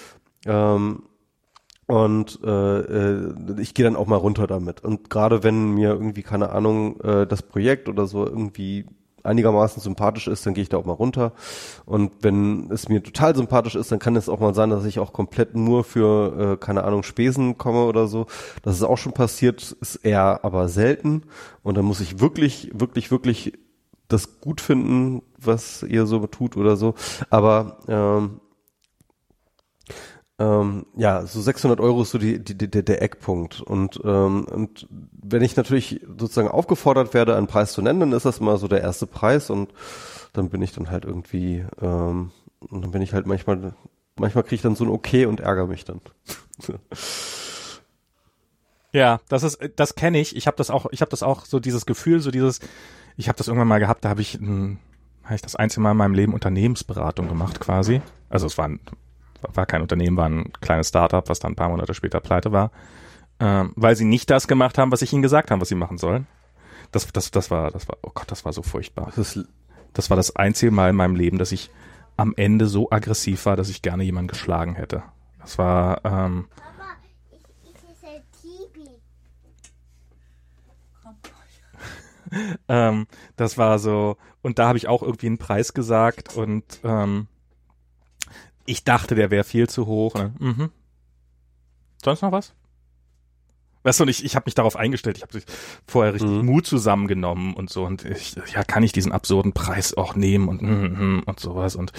[0.45, 1.03] Ähm,
[1.87, 4.83] und äh, äh, ich gehe dann auch mal runter damit.
[4.83, 8.85] Und gerade wenn mir irgendwie, keine Ahnung, äh, das Projekt oder so irgendwie
[9.25, 11.33] einigermaßen sympathisch ist, dann gehe ich da auch mal runter.
[11.85, 14.99] Und wenn es mir total sympathisch ist, dann kann es auch mal sein, dass ich
[14.99, 18.27] auch komplett nur für, äh, keine Ahnung, Spesen komme oder so.
[18.63, 21.23] Das ist auch schon passiert, ist eher aber selten.
[21.63, 23.53] Und dann muss ich wirklich, wirklich, wirklich
[24.07, 26.93] das gut finden, was ihr so tut oder so.
[27.29, 28.39] Aber ähm,
[30.37, 33.61] ähm, ja, so 600 Euro ist so die, die, die, der Eckpunkt.
[33.61, 38.25] Und, ähm, und wenn ich natürlich sozusagen aufgefordert werde, einen Preis zu nennen, dann ist
[38.25, 39.73] das mal so der erste Preis und
[40.33, 43.73] dann bin ich dann halt irgendwie, ähm, und dann bin ich halt manchmal,
[44.17, 46.01] manchmal kriege ich dann so ein Okay und ärgere mich dann.
[48.95, 50.37] Ja, das ist, das kenne ich.
[50.37, 52.61] Ich habe das auch, ich habe das auch so dieses Gefühl, so dieses,
[53.17, 55.97] ich habe das irgendwann mal gehabt, da habe ich, habe ich das einzige Mal in
[55.97, 58.01] meinem Leben Unternehmensberatung gemacht quasi.
[58.29, 58.79] Also es war, ein,
[59.53, 62.71] war kein Unternehmen, war ein kleines Startup, was dann ein paar Monate später pleite war,
[63.39, 65.97] ähm, weil sie nicht das gemacht haben, was ich ihnen gesagt habe, was sie machen
[65.97, 66.27] sollen.
[66.91, 69.11] Das, das, das war, das war, oh Gott, das war so furchtbar.
[69.15, 69.39] Das
[69.93, 71.69] Das war das einzige Mal in meinem Leben, dass ich
[72.17, 75.03] am Ende so aggressiv war, dass ich gerne jemanden geschlagen hätte.
[75.39, 76.97] Das war, ähm, Papa,
[77.31, 78.89] ich, ich esse Tibi.
[82.67, 87.27] ähm, das war so, und da habe ich auch irgendwie einen Preis gesagt und ähm,
[88.65, 90.13] ich dachte, der wäre viel zu hoch.
[90.13, 90.71] Dann, mhm.
[92.03, 92.53] Sonst noch was?
[93.85, 95.39] Weißt du, und ich, ich habe mich darauf eingestellt, ich habe
[95.85, 96.45] vorher richtig Mhm.
[96.45, 100.63] Mut zusammengenommen und so und ich, ja, kann ich diesen absurden Preis auch nehmen und
[100.63, 101.91] mm, mm, und sowas und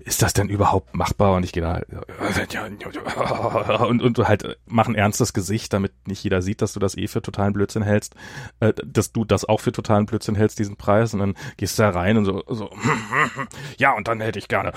[0.00, 1.36] ist das denn überhaupt machbar?
[1.36, 1.80] Und ich gehe da
[3.86, 7.06] und, und halt mach ein ernstes Gesicht, damit nicht jeder sieht, dass du das eh
[7.06, 8.16] für totalen Blödsinn hältst,
[8.58, 11.84] äh, dass du das auch für totalen Blödsinn hältst, diesen Preis und dann gehst du
[11.84, 12.68] da rein und so, so
[13.78, 14.72] ja, und dann hätte ich gerne,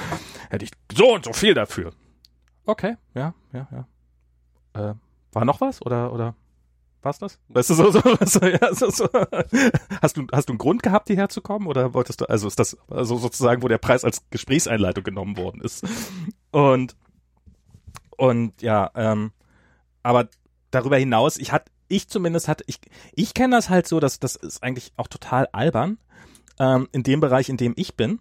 [0.51, 1.91] hätte ich so und so viel dafür.
[2.67, 4.91] Okay, ja, ja, ja.
[4.91, 4.95] Äh,
[5.35, 6.35] war noch was oder oder
[7.01, 7.39] war's das?
[7.49, 9.07] Weißt du so, so, so, ja, so, so.
[10.01, 12.57] Hast du hast du einen Grund gehabt, hierher zu kommen oder wolltest du also ist
[12.57, 15.85] das also sozusagen, wo der Preis als Gesprächseinleitung genommen worden ist?
[16.51, 16.95] Und
[18.17, 19.31] und ja, ähm,
[20.03, 20.29] aber
[20.71, 22.79] darüber hinaus, ich hatte ich zumindest hatte ich
[23.13, 25.97] ich kenne das halt so, dass das ist eigentlich auch total albern
[26.59, 28.19] ähm, in dem Bereich, in dem ich bin.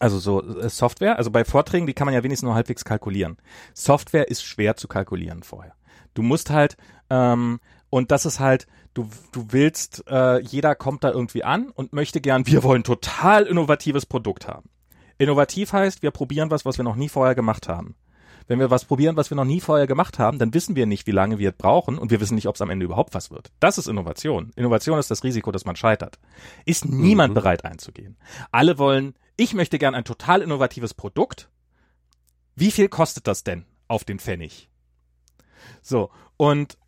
[0.00, 3.38] Also so äh, Software, also bei Vorträgen, die kann man ja wenigstens nur halbwegs kalkulieren.
[3.74, 5.74] Software ist schwer zu kalkulieren vorher.
[6.14, 6.76] Du musst halt,
[7.10, 7.60] ähm,
[7.90, 12.20] und das ist halt, du, du willst, äh, jeder kommt da irgendwie an und möchte
[12.20, 14.68] gern, wir wollen total innovatives Produkt haben.
[15.18, 17.94] Innovativ heißt, wir probieren was, was wir noch nie vorher gemacht haben.
[18.46, 21.06] Wenn wir was probieren, was wir noch nie vorher gemacht haben, dann wissen wir nicht,
[21.06, 23.30] wie lange wir es brauchen und wir wissen nicht, ob es am Ende überhaupt was
[23.30, 23.50] wird.
[23.58, 24.50] Das ist Innovation.
[24.54, 26.18] Innovation ist das Risiko, dass man scheitert.
[26.66, 27.34] Ist niemand Mhm.
[27.36, 28.18] bereit einzugehen.
[28.52, 31.48] Alle wollen, ich möchte gern ein total innovatives Produkt.
[32.54, 34.68] Wie viel kostet das denn auf den Pfennig?
[35.82, 36.78] So, und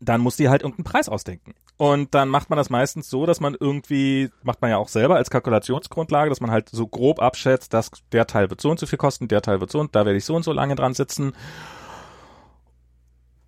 [0.00, 1.54] dann muss die halt irgendeinen Preis ausdenken.
[1.76, 5.16] Und dann macht man das meistens so, dass man irgendwie, macht man ja auch selber
[5.16, 8.86] als Kalkulationsgrundlage, dass man halt so grob abschätzt, dass der Teil wird so und so
[8.86, 10.94] viel kosten, der Teil wird so und da werde ich so und so lange dran
[10.94, 11.32] sitzen.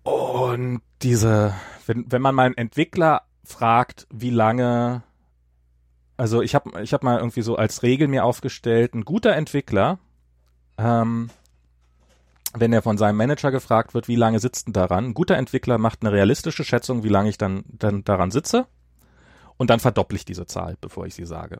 [0.03, 1.53] Und diese,
[1.85, 5.03] wenn, wenn man mal einen Entwickler fragt, wie lange,
[6.17, 9.99] also ich habe ich hab mal irgendwie so als Regel mir aufgestellt, ein guter Entwickler,
[10.77, 11.29] ähm,
[12.59, 15.77] wenn er von seinem Manager gefragt wird, wie lange sitzt denn daran, ein guter Entwickler
[15.77, 18.67] macht eine realistische Schätzung, wie lange ich dann, dann daran sitze
[19.57, 21.59] und dann verdopple ich diese Zahl, bevor ich sie sage.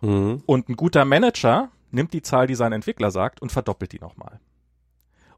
[0.00, 0.42] Mhm.
[0.46, 4.40] Und ein guter Manager nimmt die Zahl, die sein Entwickler sagt, und verdoppelt die nochmal.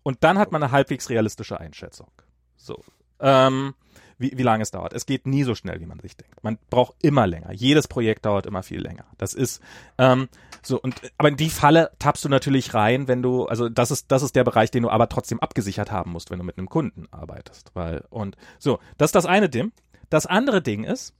[0.03, 2.11] Und dann hat man eine halbwegs realistische Einschätzung.
[2.57, 2.83] So.
[3.21, 3.75] Ähm,
[4.19, 4.93] wie, wie lange es dauert.
[4.93, 6.43] Es geht nie so schnell, wie man sich denkt.
[6.43, 7.53] Man braucht immer länger.
[7.53, 9.05] Jedes Projekt dauert immer viel länger.
[9.19, 9.61] Das ist
[9.99, 10.29] ähm,
[10.63, 14.11] so und aber in die Falle tappst du natürlich rein, wenn du also das ist
[14.11, 16.69] das ist der Bereich, den du aber trotzdem abgesichert haben musst, wenn du mit einem
[16.69, 19.73] Kunden arbeitest, weil und so das ist das eine Ding.
[20.11, 21.15] Das andere Ding ist,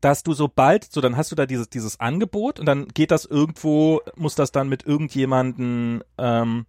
[0.00, 3.24] dass du sobald, so dann hast du da dieses, dieses Angebot und dann geht das
[3.24, 6.66] irgendwo, muss das dann mit irgendjemanden, ähm,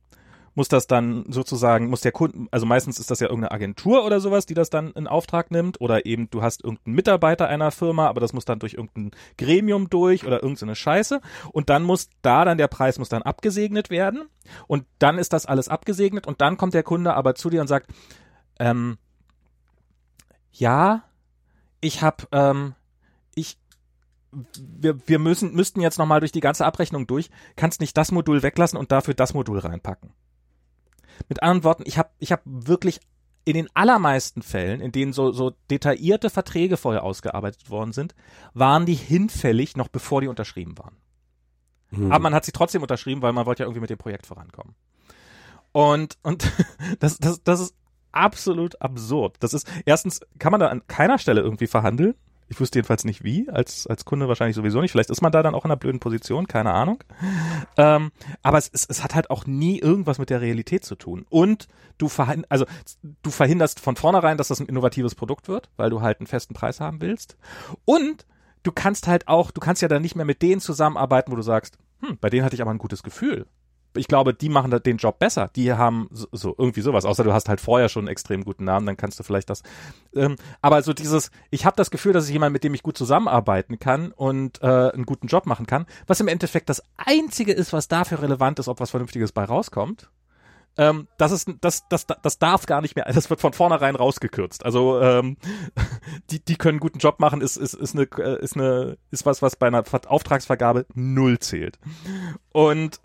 [0.53, 4.19] muss das dann sozusagen, muss der Kunden, also meistens ist das ja irgendeine Agentur oder
[4.19, 8.07] sowas, die das dann in Auftrag nimmt oder eben du hast irgendeinen Mitarbeiter einer Firma,
[8.07, 11.21] aber das muss dann durch irgendein Gremium durch oder irgendeine Scheiße.
[11.51, 14.27] Und dann muss da dann der Preis muss dann abgesegnet werden.
[14.67, 16.27] Und dann ist das alles abgesegnet.
[16.27, 17.89] Und dann kommt der Kunde aber zu dir und sagt,
[18.59, 18.97] ähm,
[20.51, 21.03] ja,
[21.79, 22.75] ich habe, ähm,
[23.35, 23.57] ich,
[24.31, 28.43] wir, wir müssen, müssten jetzt nochmal durch die ganze Abrechnung durch, kannst nicht das Modul
[28.43, 30.13] weglassen und dafür das Modul reinpacken.
[31.29, 32.99] Mit anderen Worten, ich habe ich hab wirklich
[33.43, 38.13] in den allermeisten Fällen, in denen so, so detaillierte Verträge vorher ausgearbeitet worden sind,
[38.53, 40.95] waren die hinfällig, noch bevor die unterschrieben waren.
[41.89, 42.11] Mhm.
[42.11, 44.75] Aber man hat sie trotzdem unterschrieben, weil man wollte ja irgendwie mit dem Projekt vorankommen.
[45.71, 46.51] Und, und
[46.99, 47.75] das, das, das ist
[48.11, 49.37] absolut absurd.
[49.39, 52.15] Das ist, erstens kann man da an keiner Stelle irgendwie verhandeln.
[52.51, 54.91] Ich wüsste jedenfalls nicht wie, als, als Kunde wahrscheinlich sowieso nicht.
[54.91, 57.01] Vielleicht ist man da dann auch in einer blöden Position, keine Ahnung.
[57.77, 58.11] Ähm,
[58.43, 61.25] aber es, es, es hat halt auch nie irgendwas mit der Realität zu tun.
[61.29, 62.65] Und du, verhin also,
[63.23, 66.53] du verhinderst von vornherein, dass das ein innovatives Produkt wird, weil du halt einen festen
[66.53, 67.37] Preis haben willst.
[67.85, 68.25] Und
[68.63, 71.43] du kannst halt auch, du kannst ja dann nicht mehr mit denen zusammenarbeiten, wo du
[71.43, 73.45] sagst, hm, bei denen hatte ich aber ein gutes Gefühl.
[73.95, 75.49] Ich glaube, die machen den Job besser.
[75.55, 77.05] Die haben so, so irgendwie sowas.
[77.05, 79.63] Außer du hast halt vorher schon einen extrem guten Namen, dann kannst du vielleicht das.
[80.15, 82.97] Ähm, aber so dieses, ich habe das Gefühl, dass ich jemand, mit dem ich gut
[82.97, 87.73] zusammenarbeiten kann und äh, einen guten Job machen kann, was im Endeffekt das einzige ist,
[87.73, 90.09] was dafür relevant ist, ob was Vernünftiges bei rauskommt.
[90.77, 94.65] ähm, das ist das, das, das darf gar nicht mehr, das wird von vornherein rausgekürzt.
[94.65, 95.37] Also ähm,
[96.29, 99.25] die, die können einen guten Job machen, ist, ist, ist, eine, äh, ist, eine, ist
[99.25, 101.77] was, was bei einer Auftragsvergabe null zählt.
[102.53, 103.01] Und,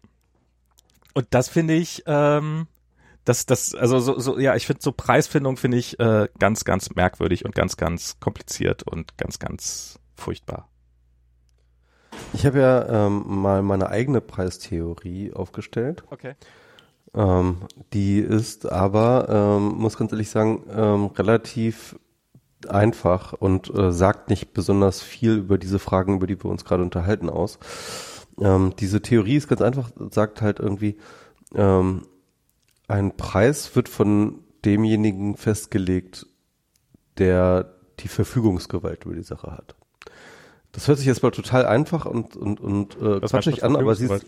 [1.17, 2.67] und das finde ich, ähm,
[3.25, 6.95] das, das, also so, so ja, ich finde so Preisfindung finde ich äh, ganz, ganz
[6.95, 10.69] merkwürdig und ganz, ganz kompliziert und ganz, ganz furchtbar.
[12.35, 16.05] Ich habe ja ähm, mal meine eigene Preistheorie aufgestellt.
[16.11, 16.35] Okay.
[17.15, 17.63] Ähm,
[17.95, 21.99] die ist aber, ähm, muss ganz ehrlich sagen, ähm, relativ
[22.69, 26.83] einfach und äh, sagt nicht besonders viel über diese Fragen, über die wir uns gerade
[26.83, 27.59] unterhalten, aus.
[28.41, 30.97] Ähm, diese Theorie ist ganz einfach, sagt halt irgendwie,
[31.55, 32.07] ähm,
[32.89, 36.27] ein Preis wird von demjenigen festgelegt,
[37.19, 39.75] der die Verfügungsgewalt über die Sache hat.
[40.73, 44.07] Das hört sich jetzt mal total einfach und und und äh, quatschig an, aber sie
[44.07, 44.27] ist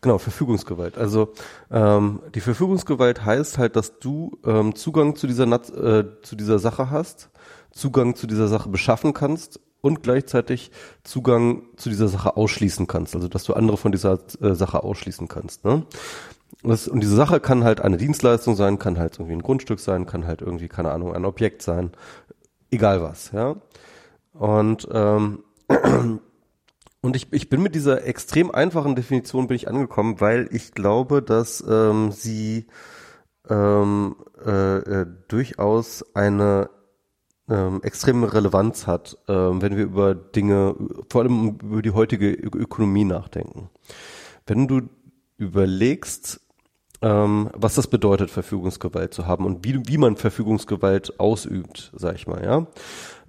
[0.00, 0.98] genau Verfügungsgewalt.
[0.98, 1.32] Also
[1.70, 6.90] ähm, die Verfügungsgewalt heißt halt, dass du ähm, Zugang zu dieser äh, zu dieser Sache
[6.90, 7.30] hast,
[7.70, 10.72] Zugang zu dieser Sache beschaffen kannst und gleichzeitig
[11.04, 15.28] Zugang zu dieser Sache ausschließen kannst, also dass du andere von dieser äh, Sache ausschließen
[15.28, 15.64] kannst.
[15.64, 15.86] Ne?
[16.64, 20.04] Das, und diese Sache kann halt eine Dienstleistung sein, kann halt irgendwie ein Grundstück sein,
[20.04, 21.92] kann halt irgendwie, keine Ahnung, ein Objekt sein,
[22.72, 23.54] egal was, ja.
[24.32, 25.44] Und ähm,
[27.00, 31.22] und ich, ich bin mit dieser extrem einfachen Definition bin ich angekommen, weil ich glaube,
[31.22, 32.66] dass ähm, sie
[33.48, 36.70] ähm, äh, äh, durchaus eine
[37.48, 40.74] ähm, extreme Relevanz hat, ähm, wenn wir über Dinge,
[41.08, 43.70] vor allem über die heutige Ökonomie nachdenken.
[44.46, 44.82] Wenn du
[45.38, 46.40] überlegst,
[47.02, 52.26] ähm, was das bedeutet, Verfügungsgewalt zu haben und wie, wie man Verfügungsgewalt ausübt, sag ich
[52.26, 52.66] mal, ja.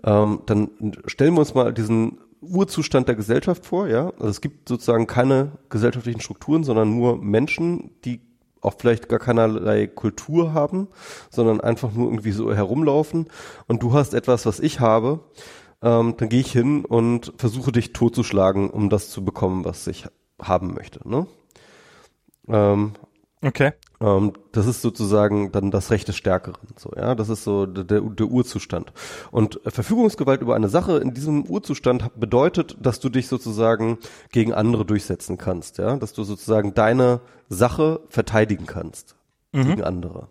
[0.03, 0.69] Ähm, dann
[1.05, 4.11] stellen wir uns mal diesen Urzustand der Gesellschaft vor, ja.
[4.11, 8.21] Also es gibt sozusagen keine gesellschaftlichen Strukturen, sondern nur Menschen, die
[8.67, 10.87] auch vielleicht gar keinerlei Kultur haben,
[11.29, 13.27] sondern einfach nur irgendwie so herumlaufen.
[13.67, 15.21] Und du hast etwas, was ich habe,
[15.81, 20.05] ähm, dann gehe ich hin und versuche dich totzuschlagen, um das zu bekommen, was ich
[20.41, 21.07] haben möchte.
[21.07, 21.27] Ne?
[22.47, 22.93] Ähm,
[23.41, 23.73] Okay.
[23.99, 26.57] Ähm, das ist sozusagen dann das Recht des Stärkeren.
[26.75, 28.93] So, ja, das ist so der, der Urzustand.
[29.31, 33.99] Und Verfügungsgewalt über eine Sache in diesem Urzustand bedeutet, dass du dich sozusagen
[34.31, 39.15] gegen andere durchsetzen kannst, ja, dass du sozusagen deine Sache verteidigen kannst
[39.51, 39.63] mhm.
[39.63, 40.29] gegen andere.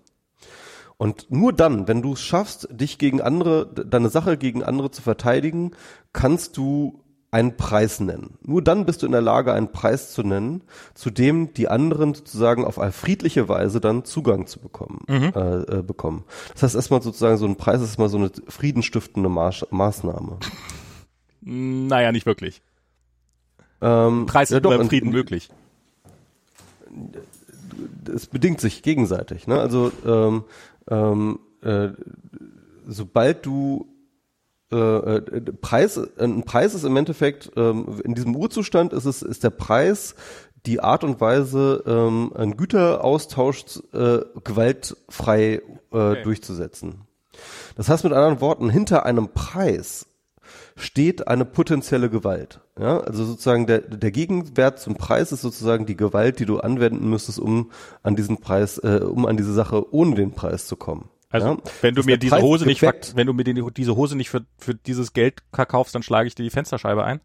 [0.98, 5.02] Und nur dann, wenn du es schaffst, dich gegen andere, deine Sache gegen andere zu
[5.02, 5.72] verteidigen,
[6.12, 7.02] kannst du
[7.36, 8.38] einen Preis nennen.
[8.42, 10.62] Nur dann bist du in der Lage, einen Preis zu nennen,
[10.94, 15.02] zu dem die anderen sozusagen auf eine friedliche Weise dann Zugang zu bekommen.
[15.06, 15.32] Mhm.
[15.34, 16.24] Äh, äh, bekommen.
[16.54, 20.38] Das heißt erstmal sozusagen so ein Preis ist mal so eine friedenstiftende Maß Maßnahme.
[21.42, 22.62] Naja, nicht wirklich.
[23.82, 25.50] Ähm, Preis ist ja, doch, Frieden möglich.
[28.12, 29.46] Es bedingt sich gegenseitig.
[29.46, 29.60] Ne?
[29.60, 30.44] Also ähm,
[30.90, 31.88] ähm, äh,
[32.86, 33.86] sobald du
[34.72, 39.44] äh, äh, Preis, ein Preis ist im Endeffekt, ähm, in diesem Urzustand ist es, ist
[39.44, 40.14] der Preis
[40.66, 45.60] die Art und Weise, ähm, einen Güteraustausch äh, gewaltfrei äh,
[45.90, 46.22] okay.
[46.24, 47.02] durchzusetzen.
[47.76, 50.06] Das heißt mit anderen Worten, hinter einem Preis
[50.74, 52.60] steht eine potenzielle Gewalt.
[52.78, 57.08] Ja, also sozusagen der, der Gegenwert zum Preis ist sozusagen die Gewalt, die du anwenden
[57.08, 57.70] müsstest, um
[58.02, 61.08] an diesen Preis, äh, um an diese Sache ohne den Preis zu kommen.
[61.30, 64.30] Also ja, wenn du mir diese Hose nicht, wenn du mir die, diese Hose nicht
[64.30, 67.20] für, für dieses Geld kaufst, dann schlage ich dir die Fensterscheibe ein.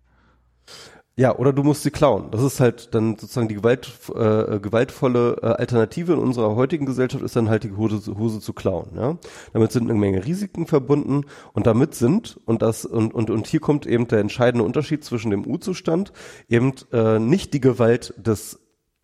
[1.17, 2.31] Ja, oder du musst sie klauen.
[2.31, 7.23] Das ist halt dann sozusagen die Gewalt, äh, gewaltvolle äh, Alternative in unserer heutigen Gesellschaft
[7.23, 8.91] ist dann halt die Hose, Hose zu klauen.
[8.95, 9.17] Ja?
[9.51, 13.59] Damit sind eine Menge Risiken verbunden und damit sind und das und und und hier
[13.59, 16.13] kommt eben der entscheidende Unterschied zwischen dem U-Zustand
[16.47, 18.59] eben äh, nicht die Gewalt des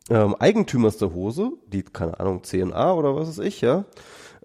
[0.09, 3.85] ähm, Eigentümers der Hose, die keine Ahnung CNA oder was weiß ich, ja,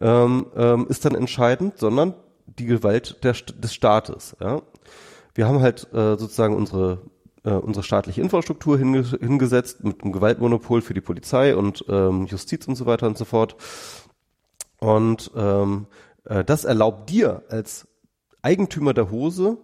[0.03, 2.15] ähm, ähm, ist dann entscheidend, sondern
[2.47, 4.37] die Gewalt der, des Staates.
[4.41, 4.63] Ja?
[5.35, 7.01] Wir haben halt äh, sozusagen unsere
[7.45, 12.69] äh, unsere staatliche Infrastruktur hinge hingesetzt mit einem Gewaltmonopol für die Polizei und ähm, Justiz
[12.69, 13.57] und so weiter und so fort.
[14.79, 15.87] Und ähm,
[16.25, 17.89] äh, das erlaubt dir als
[18.43, 19.59] Eigentümer der Hose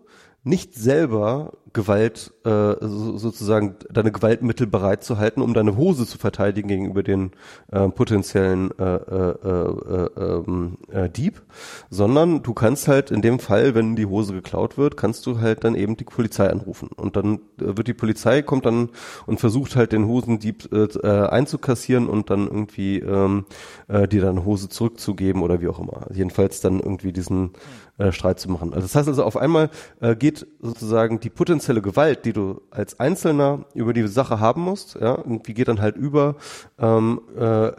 [0.44, 7.04] nicht selber Gewalt, äh, so, sozusagen deine Gewaltmittel bereitzuhalten, um deine Hose zu verteidigen gegenüber
[7.04, 7.30] den
[7.70, 11.40] äh, potenziellen äh, äh, äh, ähm, äh, Dieb,
[11.88, 15.62] sondern du kannst halt in dem Fall, wenn die Hose geklaut wird, kannst du halt
[15.62, 18.88] dann eben die Polizei anrufen und dann äh, wird die Polizei kommt dann
[19.26, 23.44] und versucht halt den Hosendieb äh, äh, einzukassieren und dann irgendwie ähm,
[23.86, 26.08] äh, dir deine Hose zurückzugeben oder wie auch immer.
[26.12, 27.52] Jedenfalls dann irgendwie diesen
[27.98, 28.72] äh, Streit zu machen.
[28.72, 29.70] Also das heißt also auf einmal
[30.00, 34.94] äh, geht sozusagen die potenzielle Gewalt, die du als Einzelner über die Sache haben musst,
[34.94, 36.36] ja, irgendwie geht dann halt über
[36.78, 37.72] ähm, äh,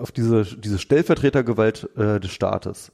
[0.00, 2.92] auf diese, diese Stellvertretergewalt äh, des Staates.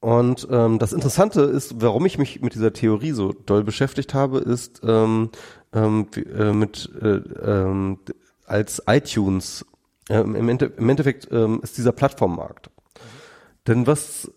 [0.00, 4.38] Und ähm, das Interessante ist, warum ich mich mit dieser Theorie so doll beschäftigt habe,
[4.38, 5.30] ist ähm,
[5.72, 7.98] ähm, äh, mit äh, ähm,
[8.46, 9.66] als iTunes
[10.08, 12.70] im, Ende, im Endeffekt ähm, ist dieser Plattformmarkt.
[13.66, 14.30] Denn was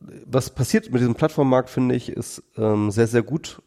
[0.00, 3.62] was passiert mit diesem Plattformmarkt, finde ich, ist ähm, sehr, sehr gut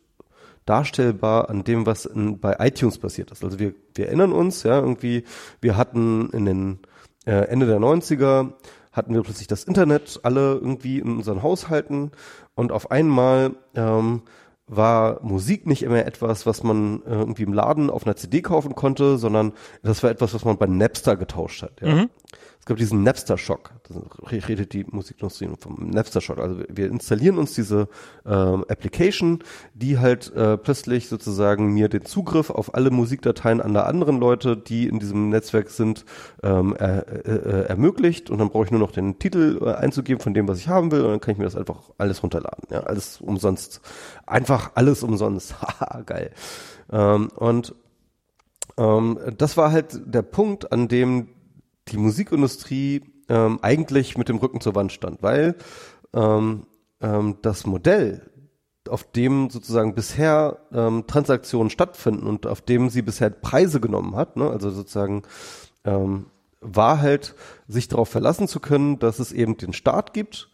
[0.66, 3.44] darstellbar an dem, was in, bei iTunes passiert ist.
[3.44, 5.24] Also wir, wir erinnern uns, ja, irgendwie,
[5.62, 6.80] wir hatten in den
[7.26, 8.54] äh, Ende der 90er
[8.92, 12.12] hatten wir plötzlich das Internet alle irgendwie in unseren Haushalten
[12.56, 14.24] und auf einmal ähm,
[14.68, 18.76] war Musik nicht immer etwas, was man äh, irgendwie im Laden auf einer CD kaufen
[18.76, 21.82] konnte, sondern das war etwas, was man bei Napster getauscht hat.
[21.82, 21.96] Ja.
[21.96, 22.10] Mhm
[22.60, 23.72] es gab diesen Napster-Schock.
[24.30, 26.40] redet die Musikindustrie vom Napster-Schock.
[26.40, 27.88] Also wir installieren uns diese
[28.26, 29.40] ähm, Application,
[29.74, 34.88] die halt äh, plötzlich sozusagen mir den Zugriff auf alle Musikdateien aller anderen Leute, die
[34.88, 36.06] in diesem Netzwerk sind,
[36.44, 38.30] ähm, er, äh, ermöglicht.
[38.30, 40.92] Und dann brauche ich nur noch den Titel äh, einzugeben von dem, was ich haben
[40.92, 41.02] will.
[41.02, 42.66] Und dann kann ich mir das einfach alles runterladen.
[42.70, 43.82] Ja, alles umsonst.
[44.28, 45.60] Einfach alles umsonst.
[45.62, 46.32] Haha, geil.
[46.92, 47.74] Ähm, und
[48.78, 51.30] ähm, das war halt der Punkt, an dem
[51.90, 55.56] die Musikindustrie ähm, eigentlich mit dem Rücken zur Wand stand, weil
[56.14, 56.66] ähm,
[57.02, 58.30] ähm, das Modell,
[58.88, 64.36] auf dem sozusagen bisher ähm, Transaktionen stattfinden und auf dem sie bisher Preise genommen hat,
[64.36, 65.24] ne, also sozusagen
[65.84, 66.26] ähm,
[66.62, 67.36] war halt,
[67.68, 70.49] sich darauf verlassen zu können, dass es eben den Staat gibt,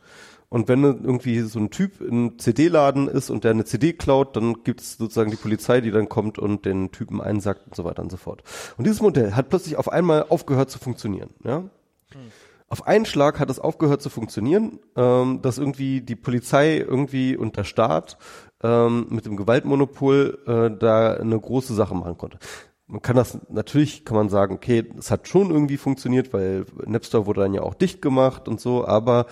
[0.49, 4.63] und wenn irgendwie so ein Typ im CD-Laden ist und der eine CD klaut, dann
[4.63, 8.01] gibt es sozusagen die Polizei, die dann kommt und den Typen einsackt und so weiter
[8.01, 8.43] und so fort.
[8.77, 11.31] Und dieses Modell hat plötzlich auf einmal aufgehört zu funktionieren.
[11.43, 11.57] Ja?
[11.57, 12.31] Hm.
[12.67, 17.57] Auf einen Schlag hat es aufgehört zu funktionieren, ähm, dass irgendwie die Polizei irgendwie und
[17.57, 18.17] der Staat
[18.63, 22.39] ähm, mit dem Gewaltmonopol äh, da eine große Sache machen konnte
[22.87, 27.25] man kann das, natürlich kann man sagen, okay, es hat schon irgendwie funktioniert, weil Napster
[27.25, 29.25] wurde dann ja auch dicht gemacht und so, aber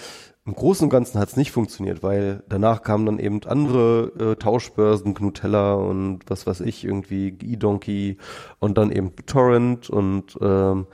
[0.46, 4.36] im Großen und Ganzen hat es nicht funktioniert, weil danach kamen dann eben andere äh,
[4.36, 8.18] Tauschbörsen, Gnutella und was weiß ich, irgendwie eDonkey
[8.60, 10.88] und dann eben Torrent und ähm,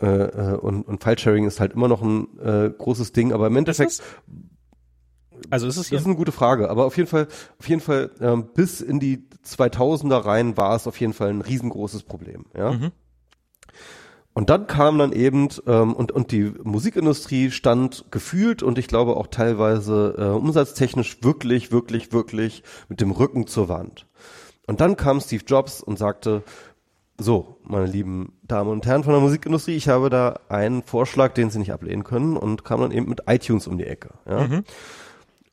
[0.00, 3.56] äh, äh, und, und File-Sharing ist halt immer noch ein äh, großes Ding, aber im
[3.56, 4.02] Endeffekt
[5.50, 5.96] also ist es hier?
[5.96, 7.28] Das ist eine gute Frage, aber auf jeden Fall,
[7.58, 11.42] auf jeden Fall ähm, bis in die 2000er rein war es auf jeden Fall ein
[11.42, 12.46] riesengroßes Problem.
[12.56, 12.72] Ja.
[12.72, 12.92] Mhm.
[14.34, 19.16] Und dann kam dann eben, ähm, und, und die Musikindustrie stand gefühlt und ich glaube
[19.16, 24.06] auch teilweise äh, umsatztechnisch wirklich, wirklich, wirklich mit dem Rücken zur Wand.
[24.66, 26.42] Und dann kam Steve Jobs und sagte,
[27.16, 31.50] so, meine lieben Damen und Herren von der Musikindustrie, ich habe da einen Vorschlag, den
[31.50, 34.10] Sie nicht ablehnen können und kam dann eben mit iTunes um die Ecke.
[34.28, 34.48] Ja?
[34.48, 34.64] Mhm.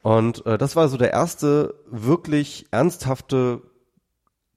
[0.01, 3.61] Und äh, das war so der erste wirklich ernsthafte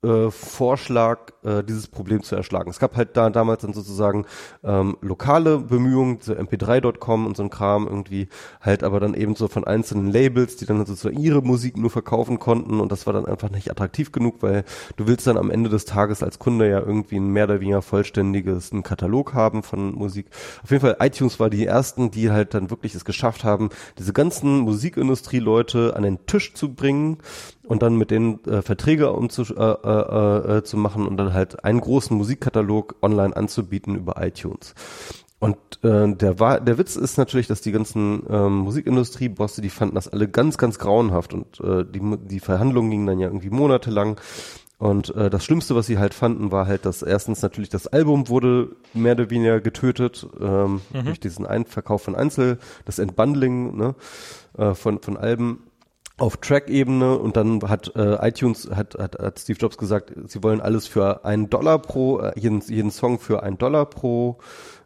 [0.05, 2.71] äh, Vorschlag, äh, dieses Problem zu erschlagen.
[2.71, 4.27] Es gab halt da damals dann sozusagen
[4.63, 8.29] ähm, lokale Bemühungen, so mp3.com und so ein Kram irgendwie,
[8.61, 12.39] halt aber dann eben so von einzelnen Labels, die dann sozusagen ihre Musik nur verkaufen
[12.39, 14.65] konnten und das war dann einfach nicht attraktiv genug, weil
[14.97, 17.83] du willst dann am Ende des Tages als Kunde ja irgendwie ein mehr oder weniger
[17.83, 20.27] vollständiges einen Katalog haben von Musik.
[20.63, 24.13] Auf jeden Fall iTunes war die ersten, die halt dann wirklich es geschafft haben, diese
[24.13, 27.19] ganzen Musikindustrie-Leute an den Tisch zu bringen
[27.67, 31.65] und dann mit denen äh, Verträge umzu, äh, äh, äh, zu machen und dann halt
[31.65, 34.75] einen großen Musikkatalog online anzubieten über iTunes.
[35.39, 39.97] Und äh, der war, der Witz ist natürlich, dass die ganzen ähm, Musikindustrie-Bosse, die fanden
[39.97, 44.19] das alle ganz, ganz grauenhaft und äh, die, die Verhandlungen gingen dann ja irgendwie monatelang.
[44.79, 48.29] Und äh, das Schlimmste, was sie halt fanden, war halt, dass erstens natürlich das Album
[48.29, 51.05] wurde mehr oder weniger getötet ähm, mhm.
[51.05, 53.95] durch diesen Ein Verkauf von Einzel, das Entbundling ne,
[54.59, 55.59] äh, von von Alben
[56.17, 60.61] auf Track-Ebene und dann hat äh, iTunes, hat, hat, hat Steve Jobs gesagt, sie wollen
[60.61, 64.39] alles für einen Dollar pro, äh, jeden, jeden Song für einen Dollar pro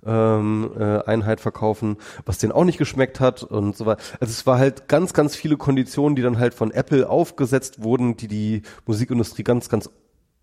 [0.06, 4.02] ähm, äh, Einheit verkaufen, was denen auch nicht geschmeckt hat und so weiter.
[4.20, 8.16] Also es war halt ganz, ganz viele Konditionen, die dann halt von Apple aufgesetzt wurden,
[8.16, 9.90] die die Musikindustrie ganz, ganz,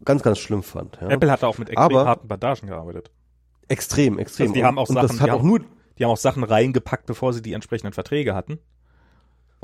[0.04, 1.00] ganz, ganz schlimm fand.
[1.02, 1.10] Ja.
[1.10, 3.10] Apple hatte auch mit extrem Aber, harten Bandagen gearbeitet.
[3.68, 4.50] Extrem, extrem.
[4.50, 5.62] Also die haben auch und, Sachen, das hat auch haben, nur
[5.98, 8.60] die haben auch Sachen reingepackt, bevor sie die entsprechenden Verträge hatten.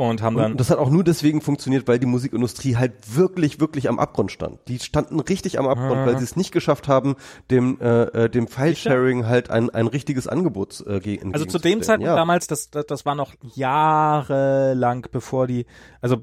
[0.09, 0.53] Und haben dann.
[0.53, 4.31] Und das hat auch nur deswegen funktioniert, weil die Musikindustrie halt wirklich, wirklich am Abgrund
[4.31, 4.57] stand.
[4.67, 6.05] Die standen richtig am Abgrund, ah.
[6.07, 7.15] weil sie es nicht geschafft haben,
[7.51, 11.35] dem, äh, äh dem File-Sharing halt ein, ein richtiges Angebot äh, gegen.
[11.35, 12.15] Also zu dem Zeitpunkt ja.
[12.15, 15.67] damals, das, das, das war noch jahrelang, bevor die,
[16.01, 16.17] also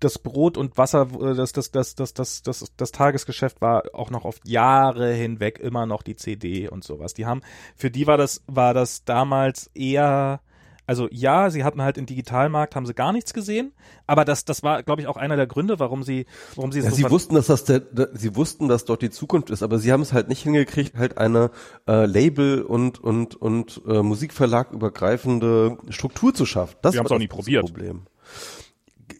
[0.00, 4.10] das Brot und Wasser, äh, das, das, das, das, das, das, das Tagesgeschäft war auch
[4.10, 7.14] noch oft Jahre hinweg immer noch die CD und sowas.
[7.14, 7.42] Die haben,
[7.76, 10.40] für die war das, war das damals eher
[10.86, 13.72] Also ja, sie hatten halt im Digitalmarkt haben sie gar nichts gesehen,
[14.06, 16.90] aber das das war glaube ich auch einer der Gründe, warum sie warum sie Ja,
[16.90, 19.78] so sie wussten, dass das der, der, sie wussten, dass dort die Zukunft ist, aber
[19.78, 21.50] sie haben es halt nicht hingekriegt, halt eine
[21.88, 26.76] äh, Label und und und äh, Musikverlag übergreifende Struktur zu schaffen.
[26.82, 27.64] Das Sie haben's war auch nie das probiert.
[27.64, 28.02] Problem.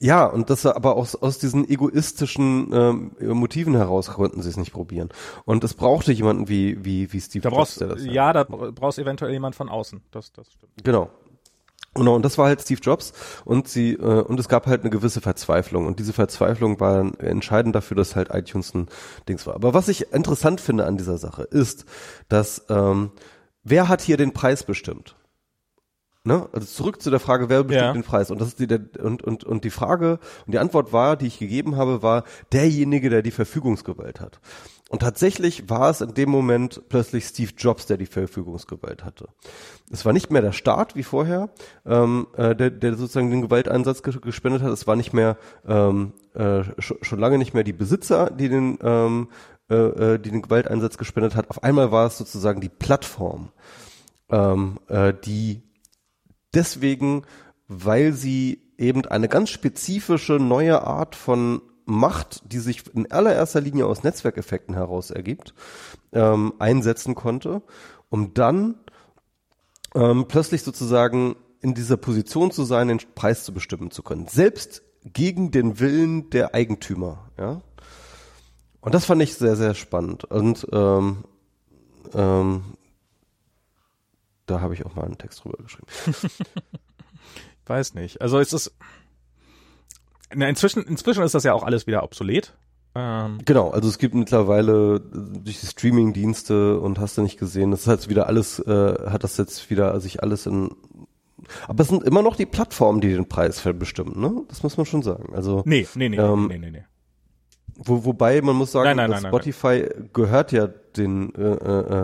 [0.00, 4.72] Ja, und das aber aus, aus diesen egoistischen ähm, Motiven heraus konnten sie es nicht
[4.72, 5.08] probieren.
[5.44, 8.44] Und es brauchte jemanden wie wie wie Steve da Jobs, brauchst der das ja, da
[8.44, 10.02] brauchst eventuell jemand von außen.
[10.10, 10.72] Das das stimmt.
[10.82, 11.10] Genau.
[11.94, 13.12] Genau, und das war halt Steve Jobs
[13.44, 17.74] und sie äh, und es gab halt eine gewisse Verzweiflung und diese Verzweiflung war entscheidend
[17.74, 18.88] dafür, dass halt iTunes ein
[19.28, 19.54] Dings war.
[19.54, 21.84] Aber was ich interessant finde an dieser Sache ist,
[22.28, 23.12] dass ähm,
[23.62, 25.14] wer hat hier den Preis bestimmt?
[26.26, 26.48] Ne?
[26.52, 27.92] Also zurück zu der Frage, wer bestimmt Ja.
[27.92, 28.30] den Preis?
[28.30, 31.26] Und das ist die der, und und und die Frage und die Antwort war, die
[31.26, 34.40] ich gegeben habe, war derjenige, der die Verfügungsgewalt hat.
[34.94, 39.26] Und tatsächlich war es in dem Moment plötzlich Steve Jobs, der die Verfügungsgewalt hatte.
[39.90, 41.50] Es war nicht mehr der Staat wie vorher,
[41.84, 44.70] ähm, äh, der, der sozusagen den Gewalteinsatz ge gespendet hat.
[44.70, 48.78] Es war nicht mehr ähm, äh, sch schon lange nicht mehr die Besitzer, die den
[48.82, 49.30] ähm,
[49.68, 51.50] äh, äh, die den Gewalteinsatz gespendet hat.
[51.50, 53.50] Auf einmal war es sozusagen die Plattform,
[54.30, 55.64] ähm, äh, die
[56.54, 57.24] deswegen,
[57.66, 63.86] weil sie eben eine ganz spezifische neue Art von Macht, die sich in allererster Linie
[63.86, 65.54] aus Netzwerkeffekten heraus ergibt,
[66.12, 67.62] ähm, einsetzen konnte,
[68.08, 68.76] um dann
[69.94, 74.26] ähm, plötzlich sozusagen in dieser Position zu sein, den Preis zu bestimmen zu können.
[74.26, 77.60] Selbst gegen den Willen der Eigentümer, ja.
[78.80, 80.24] Und das fand ich sehr, sehr spannend.
[80.24, 81.24] Und ähm,
[82.12, 82.64] ähm,
[84.44, 85.86] da habe ich auch mal einen Text drüber geschrieben.
[87.66, 88.20] Weiß nicht.
[88.20, 88.74] Also es ist
[90.36, 92.54] na, inzwischen inzwischen ist das ja auch alles wieder obsolet.
[92.94, 97.70] Ähm, Genau, also es gibt mittlerweile äh, durch die Streaming-Dienste und hast du nicht gesehen,
[97.72, 100.70] das ist halt wieder alles, äh, hat das jetzt wieder sich alles in
[101.68, 104.42] aber es sind immer noch die Plattformen, die den Preis bestimmen, ne?
[104.48, 105.34] Das muss man schon sagen.
[105.34, 106.84] Also nee, nee, nee, Ähm, nee, nee, nee.
[107.76, 111.42] wo, wobei man muss sagen, Nein, nein, nein, nein, Spotify gehört ja den äh,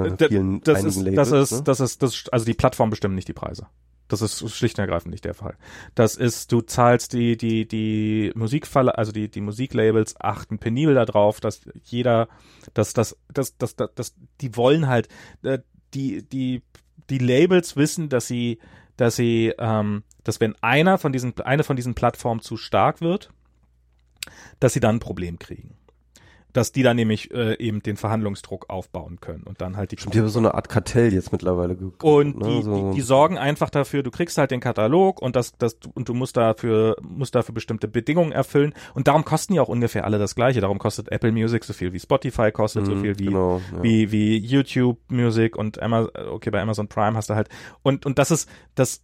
[0.09, 1.31] äh, D- vielen das einigen ist, Labels.
[1.31, 1.62] das ist, ne?
[1.65, 3.66] das ist, das ist, also die Plattform bestimmen nicht die Preise.
[4.10, 5.56] Das ist schlicht und ergreifend nicht der Fall.
[5.94, 11.40] Das ist, du zahlst die, die, die Musikfalle, also die, die Musiklabels achten penibel darauf,
[11.40, 12.28] dass jeder,
[12.74, 15.08] dass, dass, dass, dass, dass, dass die wollen halt,
[15.42, 15.60] äh,
[15.94, 16.62] die, die,
[17.08, 18.58] die Labels wissen, dass sie,
[18.96, 23.30] dass sie, ähm, dass wenn einer von diesen, eine von diesen Plattformen zu stark wird,
[24.58, 25.76] dass sie dann ein Problem kriegen.
[26.52, 30.14] Dass die dann nämlich äh, eben den Verhandlungsdruck aufbauen können und dann halt die Stimmt,
[30.14, 32.02] die haben so eine Art Kartell jetzt mittlerweile gegründet.
[32.02, 32.48] und ne?
[32.48, 35.77] die, so, die, die sorgen einfach dafür, du kriegst halt den Katalog und das, das,
[35.94, 38.74] und du musst dafür, musst dafür bestimmte Bedingungen erfüllen.
[38.94, 40.60] Und darum kosten ja auch ungefähr alle das Gleiche.
[40.60, 43.82] Darum kostet Apple Music so viel wie Spotify kostet, so Mhm, viel wie, genau, ja.
[43.82, 47.48] wie, wie YouTube Music und Amazon, okay, bei Amazon Prime hast du halt,
[47.82, 49.02] und, und das ist, das,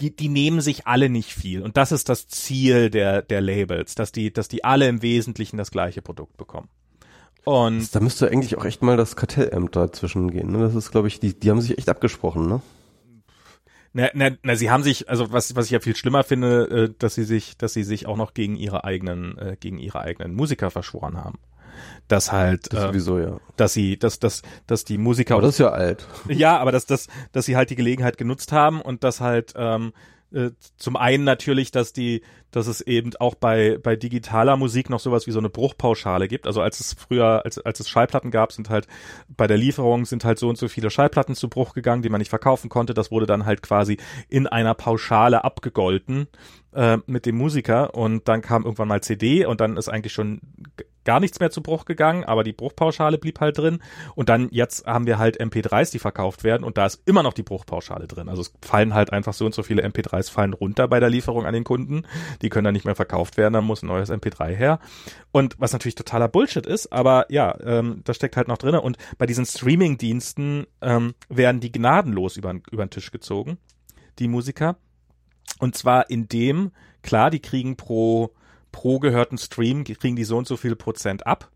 [0.00, 1.62] die, die nehmen sich alle nicht viel.
[1.62, 5.56] Und das ist das Ziel der, der Labels, dass die, dass die alle im Wesentlichen
[5.56, 6.68] das gleiche Produkt bekommen.
[7.44, 10.52] Und da müsste eigentlich auch echt mal das Kartellamt dazwischen gehen.
[10.52, 10.58] Ne?
[10.60, 12.60] Das ist, glaube ich, die, die haben sich echt abgesprochen, ne?
[13.94, 16.94] Na, na, na, sie haben sich, also was, was ich ja viel schlimmer finde, äh,
[16.98, 20.34] dass sie sich, dass sie sich auch noch gegen ihre eigenen, äh, gegen ihre eigenen
[20.34, 21.38] Musiker verschworen haben.
[22.08, 23.36] Dass halt, Das äh, sowieso, ja.
[23.56, 26.06] dass sie, dass, dass, dass die Musiker Aber das ist ja alt.
[26.28, 29.92] ja, aber dass, dass, dass sie halt die Gelegenheit genutzt haben und dass halt ähm,
[30.34, 35.00] äh, zum einen natürlich, dass die, dass es eben auch bei bei digitaler Musik noch
[35.00, 36.46] sowas wie so eine Bruchpauschale gibt.
[36.46, 38.86] Also als es früher, als als es Schallplatten gab, sind halt
[39.28, 42.18] bei der Lieferung sind halt so und so viele Schallplatten zu Bruch gegangen, die man
[42.20, 42.94] nicht verkaufen konnte.
[42.94, 43.98] Das wurde dann halt quasi
[44.28, 46.28] in einer Pauschale abgegolten
[46.74, 50.40] äh, mit dem Musiker und dann kam irgendwann mal CD und dann ist eigentlich schon
[51.04, 53.80] gar nichts mehr zu Bruch gegangen, aber die Bruchpauschale blieb halt drin
[54.14, 57.32] und dann jetzt haben wir halt MP3s, die verkauft werden und da ist immer noch
[57.32, 58.28] die Bruchpauschale drin.
[58.28, 61.46] Also es fallen halt einfach so und so viele MP3s fallen runter bei der Lieferung
[61.46, 62.06] an den Kunden,
[62.42, 64.78] die können dann nicht mehr verkauft werden, dann muss ein neues MP3 her.
[65.32, 68.96] Und was natürlich totaler Bullshit ist, aber ja, ähm, das steckt halt noch drinne und
[69.18, 73.58] bei diesen Streaming-Diensten ähm, werden die gnadenlos über, über den Tisch gezogen,
[74.18, 74.76] die Musiker.
[75.58, 76.72] Und zwar indem,
[77.02, 78.34] klar, die kriegen pro,
[78.72, 81.50] pro gehörten Stream, kriegen die so und so viel Prozent ab.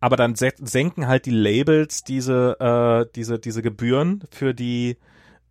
[0.00, 4.96] Aber dann se senken halt die Labels diese, äh, diese, diese Gebühren für die,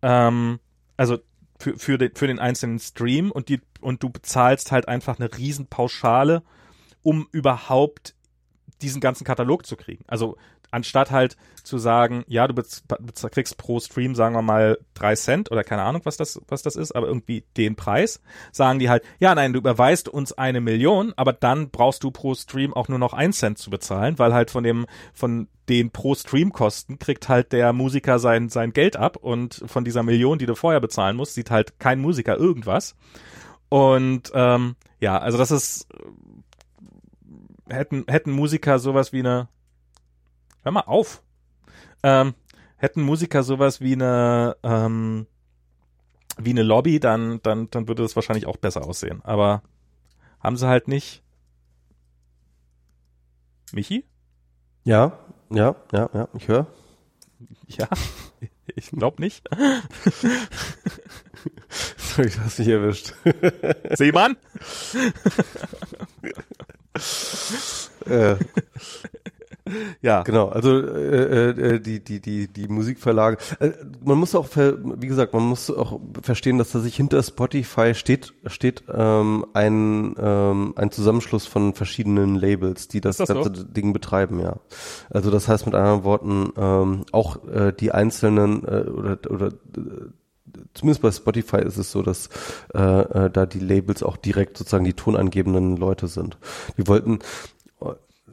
[0.02, 0.58] ähm,
[0.96, 1.18] also
[1.60, 5.30] für, für, den, für den einzelnen Stream und die, und du bezahlst halt einfach eine
[5.36, 6.42] Riesenpauschale,
[7.02, 8.14] um überhaupt
[8.82, 10.04] diesen ganzen Katalog zu kriegen.
[10.08, 10.36] Also
[10.70, 12.54] anstatt halt zu sagen, ja, du
[13.30, 16.76] kriegst pro Stream, sagen wir mal, drei Cent oder keine Ahnung, was das, was das
[16.76, 18.20] ist, aber irgendwie den Preis,
[18.52, 22.34] sagen die halt, ja, nein, du überweist uns eine Million, aber dann brauchst du pro
[22.34, 26.14] Stream auch nur noch ein Cent zu bezahlen, weil halt von dem, von den pro
[26.14, 30.46] Stream Kosten kriegt halt der Musiker sein, sein Geld ab und von dieser Million, die
[30.46, 32.96] du vorher bezahlen musst, sieht halt kein Musiker irgendwas.
[33.68, 35.86] Und ähm, ja, also das ist
[37.68, 39.48] hätten hätten Musiker sowas wie eine
[40.62, 41.22] Hör mal auf.
[42.02, 42.34] Ähm,
[42.76, 45.26] hätten Musiker sowas wie eine ähm,
[46.38, 49.20] wie eine Lobby, dann dann dann würde das wahrscheinlich auch besser aussehen.
[49.24, 49.62] Aber
[50.40, 51.22] haben sie halt nicht.
[53.72, 54.04] Michi?
[54.84, 55.18] Ja,
[55.50, 56.66] ja, ja, ja, ich höre.
[57.68, 57.88] Ja,
[58.74, 59.48] ich glaube nicht.
[62.18, 63.14] ich hast dich erwischt.
[63.96, 64.36] Seemann?
[68.06, 68.36] äh,
[70.02, 70.22] Ja.
[70.22, 73.38] Genau, also äh, äh, die die die die Musikverlage.
[73.58, 73.70] Äh,
[74.04, 77.94] man muss auch, ver, wie gesagt, man muss auch verstehen, dass da sich hinter Spotify
[77.94, 83.92] steht steht ähm, ein ähm, ein Zusammenschluss von verschiedenen Labels, die das, das ganze Ding
[83.92, 84.56] betreiben, ja.
[85.10, 90.10] Also das heißt mit anderen Worten ähm, auch äh, die einzelnen äh, oder oder äh,
[90.74, 92.28] zumindest bei Spotify ist es so, dass
[92.74, 96.38] äh, äh, da die Labels auch direkt sozusagen die tonangebenden Leute sind.
[96.76, 97.20] Die wollten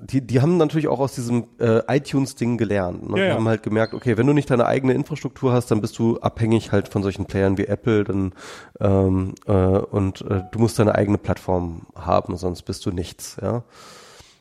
[0.01, 3.09] die, die haben natürlich auch aus diesem äh, iTunes-Ding gelernt.
[3.09, 3.17] Ne?
[3.17, 3.35] Ja, die ja.
[3.35, 6.71] haben halt gemerkt, okay, wenn du nicht deine eigene Infrastruktur hast, dann bist du abhängig
[6.71, 8.33] halt von solchen Playern wie Apple, dann
[8.79, 13.63] ähm, äh, und äh, du musst deine eigene Plattform haben, sonst bist du nichts, ja.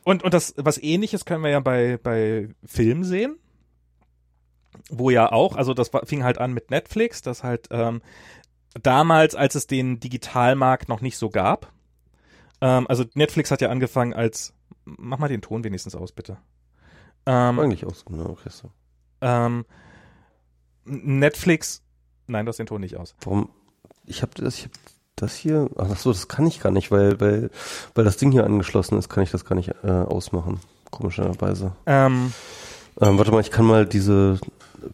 [0.04, 3.38] Und, und das, was ähnliches können wir ja bei, bei Film sehen.
[4.88, 8.02] Wo ja auch, also das fing halt an mit Netflix, das halt ähm,
[8.80, 11.72] damals, als es den Digitalmarkt noch nicht so gab.
[12.60, 14.54] Ähm, also Netflix hat ja angefangen als,
[14.86, 16.38] mach mal den Ton wenigstens aus, bitte.
[17.26, 18.70] Ähm, Eigentlich aus, genau, okay, so.
[19.20, 19.64] ähm,
[20.84, 21.82] Netflix,
[22.26, 23.14] nein, du hast den Ton nicht aus.
[23.22, 23.48] Warum?
[24.04, 24.70] Ich habe das, ich hab
[25.16, 25.68] das hier.
[25.76, 27.50] Ach so, das kann ich gar nicht, weil weil
[27.94, 30.60] weil das Ding hier angeschlossen ist, kann ich das gar nicht äh, ausmachen.
[30.90, 31.72] Komischerweise.
[31.86, 32.32] Ähm,
[33.00, 34.38] Ähm, warte mal, ich kann mal diese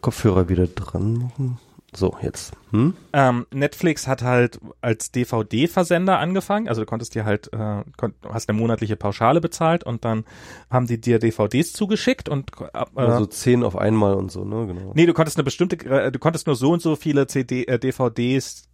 [0.01, 1.59] Kopfhörer wieder dran machen.
[1.95, 2.53] So, jetzt.
[2.71, 2.95] Hm?
[3.12, 6.67] Ähm, Netflix hat halt als DVD-Versender angefangen.
[6.69, 10.25] Also du konntest dir halt, äh, kon hast eine monatliche Pauschale bezahlt und dann
[10.71, 14.67] haben die dir DVDs zugeschickt und äh, Also zehn auf einmal und so, ne?
[14.67, 14.93] Genau.
[14.95, 17.79] nee, du konntest eine bestimmte, äh, du konntest nur so und so viele CD, äh,
[17.79, 18.69] DVDs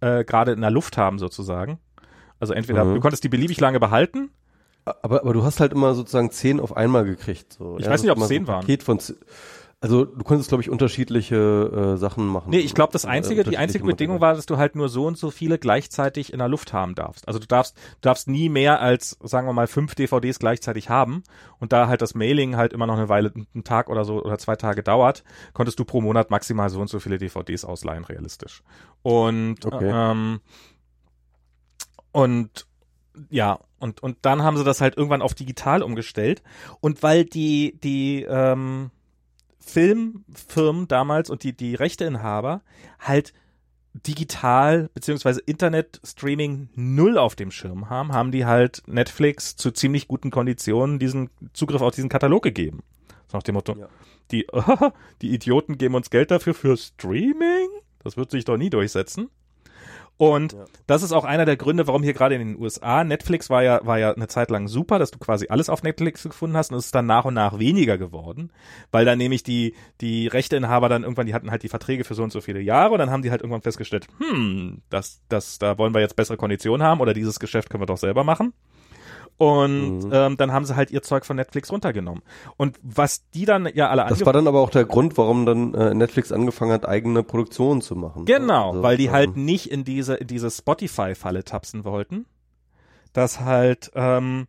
[0.00, 1.78] äh, gerade in der Luft haben sozusagen.
[2.40, 2.94] Also entweder Mhm.
[2.94, 4.30] du konntest die beliebig lange behalten.
[4.86, 7.54] Aber, aber du hast halt immer sozusagen zehn auf einmal gekriegt.
[7.54, 7.76] So.
[7.78, 8.60] Ich ja, weiß nicht, ob es zehn so waren.
[8.60, 8.98] Paket von,
[9.84, 12.48] also du konntest, glaube ich, unterschiedliche äh, Sachen machen.
[12.48, 14.88] Nee, ich glaube, das Äh, einzige, die unterschiedliche einzige Bedingung war, dass du halt nur
[14.88, 17.28] so und so viele gleichzeitig in der Luft haben darfst.
[17.28, 21.22] Also du darfst, du darfst nie mehr als, sagen wir mal, fünf DVDs gleichzeitig haben.
[21.58, 24.38] Und da halt das Mailing halt immer noch eine Weile, einen Tag oder so oder
[24.38, 25.22] zwei Tage dauert,
[25.52, 28.62] konntest du pro Monat maximal so und so viele DVDs ausleihen, realistisch.
[29.02, 29.90] Und, Okay.
[29.92, 30.40] ähm,
[32.10, 32.66] und,
[33.28, 36.42] ja, und, und dann haben sie das halt irgendwann auf digital umgestellt.
[36.80, 38.90] Und weil die, die, ähm,
[39.66, 42.62] Filmfirmen damals und die, die Rechteinhaber
[43.00, 43.32] halt
[43.94, 50.30] digital beziehungsweise Internet-Streaming null auf dem Schirm haben, haben die halt Netflix zu ziemlich guten
[50.30, 52.82] Konditionen diesen Zugriff auf diesen Katalog gegeben.
[53.28, 53.88] So nach dem Motto, Ja.
[54.32, 54.46] die,
[55.22, 57.68] die Idioten geben uns Geld dafür für Streaming?
[58.02, 59.30] Das wird sich doch nie durchsetzen.
[60.16, 60.64] Und Ja.
[60.86, 63.80] das ist auch einer der Gründe, warum hier gerade in den USA Netflix war ja
[63.84, 66.78] war ja eine Zeit lang super, dass du quasi alles auf Netflix gefunden hast und
[66.78, 68.52] es ist dann nach und nach weniger geworden,
[68.92, 72.22] weil dann nämlich die die Rechteinhaber dann irgendwann die hatten halt die Verträge für so
[72.22, 75.78] und so viele Jahre und dann haben die halt irgendwann festgestellt, hm, das das da
[75.78, 78.52] wollen wir jetzt bessere Konditionen haben oder dieses Geschäft können wir doch selber machen.
[79.36, 80.10] Und Mhm.
[80.12, 82.22] ähm, dann haben sie halt ihr Zeug von Netflix runtergenommen.
[82.56, 85.74] Und was die dann ja alle Das war dann aber auch der Grund, warum dann
[85.74, 88.26] äh, Netflix angefangen hat, eigene Produktionen zu machen.
[88.26, 92.26] Genau, Also, weil die halt nicht in diese, in diese Spotify-Falle tapsen wollten.
[93.12, 94.46] Das halt, ähm,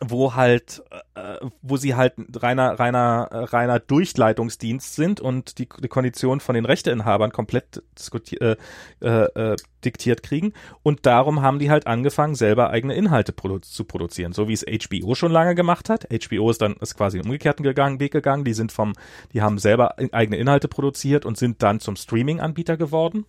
[0.00, 0.82] wo halt,
[1.14, 6.40] äh, wo sie halt ein reiner, reiner, äh, reiner Durchleitungsdienst sind und die, die Konditionen
[6.40, 8.56] von den Rechteinhabern komplett diskuti- äh,
[9.00, 10.52] äh, äh, diktiert kriegen.
[10.82, 14.66] Und darum haben die halt angefangen, selber eigene Inhalte produ zu produzieren, so wie es
[14.66, 16.06] HBO schon lange gemacht hat.
[16.10, 18.44] HBO ist dann ist quasi einen umgekehrten gegangen, Weg gegangen.
[18.44, 18.92] Die sind vom,
[19.32, 23.24] die haben selber eigene Inhalte produziert und sind dann zum Streaming-Anbieter geworden.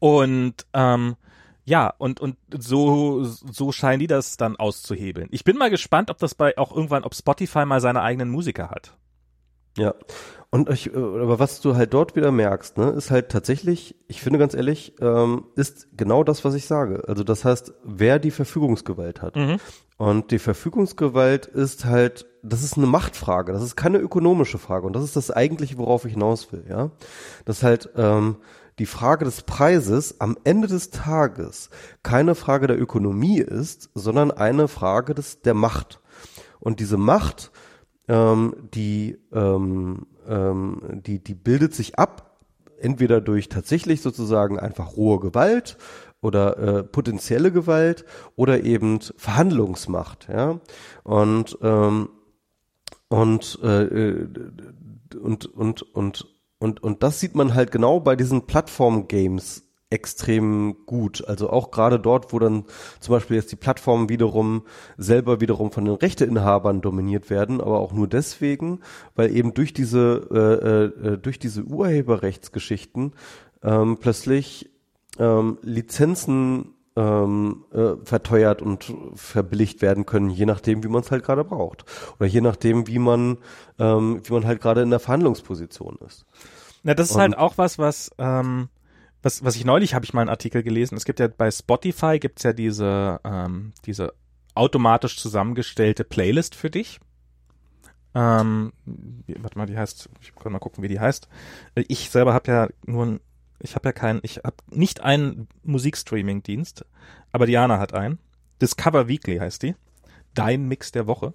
[0.00, 1.16] Und ähm,
[1.66, 5.28] ja, und, und so, so scheinen die das dann auszuhebeln.
[5.32, 8.70] Ich bin mal gespannt, ob das bei auch irgendwann, ob Spotify mal seine eigenen Musiker
[8.70, 8.96] hat.
[9.76, 9.94] Ja.
[10.50, 14.22] Und ich, äh, aber was du halt dort wieder merkst, ne, ist halt tatsächlich, ich
[14.22, 17.02] finde ganz ehrlich, ähm, ist genau das, was ich sage.
[17.08, 19.34] Also das heißt, wer die Verfügungsgewalt hat.
[19.34, 19.58] Mhm.
[19.98, 24.86] Und die Verfügungsgewalt ist halt, das ist eine Machtfrage, das ist keine ökonomische Frage.
[24.86, 26.92] Und das ist das eigentliche, worauf ich hinaus will, ja.
[27.44, 28.36] Das halt ähm,
[28.78, 31.70] die Frage des Preises am Ende des Tages
[32.02, 36.00] keine Frage der Ökonomie ist, sondern eine Frage des, der Macht.
[36.60, 37.52] Und diese Macht,
[38.08, 42.40] ähm, die, ähm, ähm, die, die bildet sich ab,
[42.78, 45.78] entweder durch tatsächlich sozusagen einfach rohe Gewalt
[46.20, 50.60] oder äh, potenzielle Gewalt oder eben Verhandlungsmacht, ja.
[51.04, 52.08] Und ähm,
[53.08, 54.28] und äh, äh,
[55.20, 61.24] und und und und und das sieht man halt genau bei diesen Plattform-Games extrem gut.
[61.26, 62.64] Also auch gerade dort, wo dann
[62.98, 64.62] zum Beispiel jetzt die Plattformen wiederum
[64.96, 68.80] selber wiederum von den Rechteinhabern dominiert werden, aber auch nur deswegen,
[69.14, 73.12] weil eben durch diese äh, äh, durch diese Urheberrechtsgeschichten
[73.62, 74.70] ähm, plötzlich
[75.18, 81.24] ähm, Lizenzen ähm, äh, verteuert und verbilligt werden können, je nachdem, wie man es halt
[81.24, 81.84] gerade braucht.
[82.18, 83.38] Oder je nachdem, wie man,
[83.78, 86.24] ähm, wie man halt gerade in der Verhandlungsposition ist.
[86.82, 88.68] Na, das ist Und- halt auch was, was, ähm,
[89.22, 90.96] was, was ich neulich habe ich mal einen Artikel gelesen.
[90.96, 94.14] Es gibt ja bei Spotify gibt's ja diese, ähm, diese
[94.54, 96.98] automatisch zusammengestellte Playlist für dich.
[98.14, 101.28] Ähm, wie, warte mal, die heißt, ich kann mal gucken, wie die heißt.
[101.74, 103.20] Ich selber habe ja nur ein,
[103.60, 106.84] ich habe ja keinen, ich habe nicht einen Musikstreaming-Dienst,
[107.32, 108.18] aber Diana hat einen.
[108.60, 109.74] Discover Weekly heißt die.
[110.34, 111.34] Dein Mix der Woche.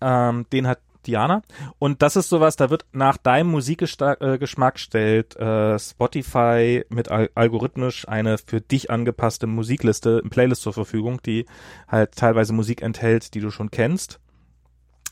[0.00, 1.42] Ähm, den hat Diana.
[1.78, 8.06] Und das ist sowas, da wird nach deinem Musikgeschmack stellt äh, Spotify mit al algorithmisch
[8.06, 11.46] eine für dich angepasste Musikliste, eine Playlist zur Verfügung, die
[11.88, 14.20] halt teilweise Musik enthält, die du schon kennst,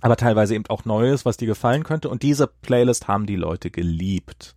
[0.00, 2.08] aber teilweise eben auch Neues, was dir gefallen könnte.
[2.08, 4.54] Und diese Playlist haben die Leute geliebt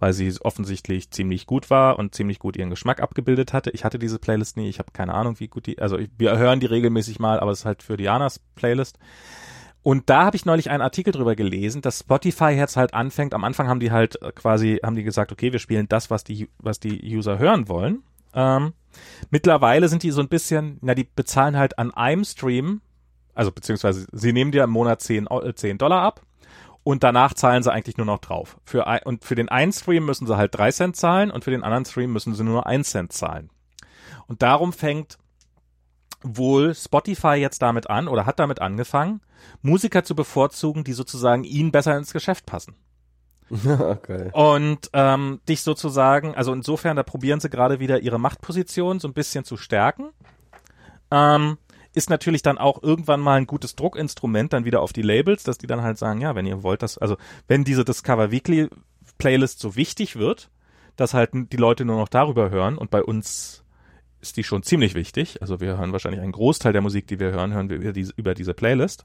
[0.00, 3.70] weil sie offensichtlich ziemlich gut war und ziemlich gut ihren Geschmack abgebildet hatte.
[3.70, 6.60] Ich hatte diese Playlist nie, ich habe keine Ahnung, wie gut die, also wir hören
[6.60, 8.98] die regelmäßig mal, aber es ist halt für Dianas Playlist.
[9.82, 13.34] Und da habe ich neulich einen Artikel drüber gelesen, dass Spotify jetzt halt anfängt.
[13.34, 16.24] Am Anfang haben die halt äh, quasi, haben die gesagt, okay, wir spielen das, was
[16.24, 18.02] die, was die User hören wollen.
[18.32, 18.72] Ähm,
[19.30, 22.80] mittlerweile sind die so ein bisschen, na, die bezahlen halt an einem Stream,
[23.34, 26.22] also beziehungsweise sie nehmen dir im Monat 10, Eu- äh, 10 Dollar ab
[26.84, 28.58] und danach zahlen sie eigentlich nur noch drauf.
[28.64, 31.50] Für ein, und für den einen Stream müssen sie halt drei Cent zahlen und für
[31.50, 33.50] den anderen Stream müssen sie nur ein Cent zahlen.
[34.26, 35.18] Und darum fängt
[36.22, 39.20] wohl Spotify jetzt damit an oder hat damit angefangen,
[39.62, 42.74] Musiker zu bevorzugen, die sozusagen ihnen besser ins Geschäft passen.
[43.50, 44.30] Geil.
[44.32, 49.14] Und ähm, dich sozusagen, also insofern, da probieren sie gerade wieder ihre Machtposition so ein
[49.14, 50.10] bisschen zu stärken.
[51.10, 51.58] Ähm,
[51.94, 55.58] ist natürlich dann auch irgendwann mal ein gutes Druckinstrument dann wieder auf die Labels, dass
[55.58, 57.16] die dann halt sagen, ja, wenn ihr wollt, dass, also
[57.46, 58.68] wenn diese Discover Weekly
[59.18, 60.50] Playlist so wichtig wird,
[60.96, 63.64] dass halt die Leute nur noch darüber hören und bei uns
[64.20, 65.40] ist die schon ziemlich wichtig.
[65.42, 68.12] Also wir hören wahrscheinlich einen Großteil der Musik, die wir hören, hören wir über diese,
[68.16, 69.04] über diese Playlist.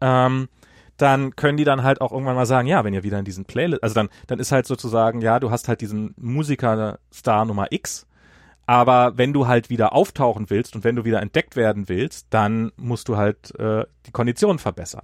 [0.00, 0.48] Ähm,
[0.96, 3.44] dann können die dann halt auch irgendwann mal sagen, ja, wenn ihr wieder in diesen
[3.44, 8.06] Playlist, also dann, dann ist halt sozusagen, ja, du hast halt diesen Musiker-Star Nummer X,
[8.70, 12.70] aber wenn du halt wieder auftauchen willst und wenn du wieder entdeckt werden willst, dann
[12.76, 15.02] musst du halt äh, die Konditionen verbessern.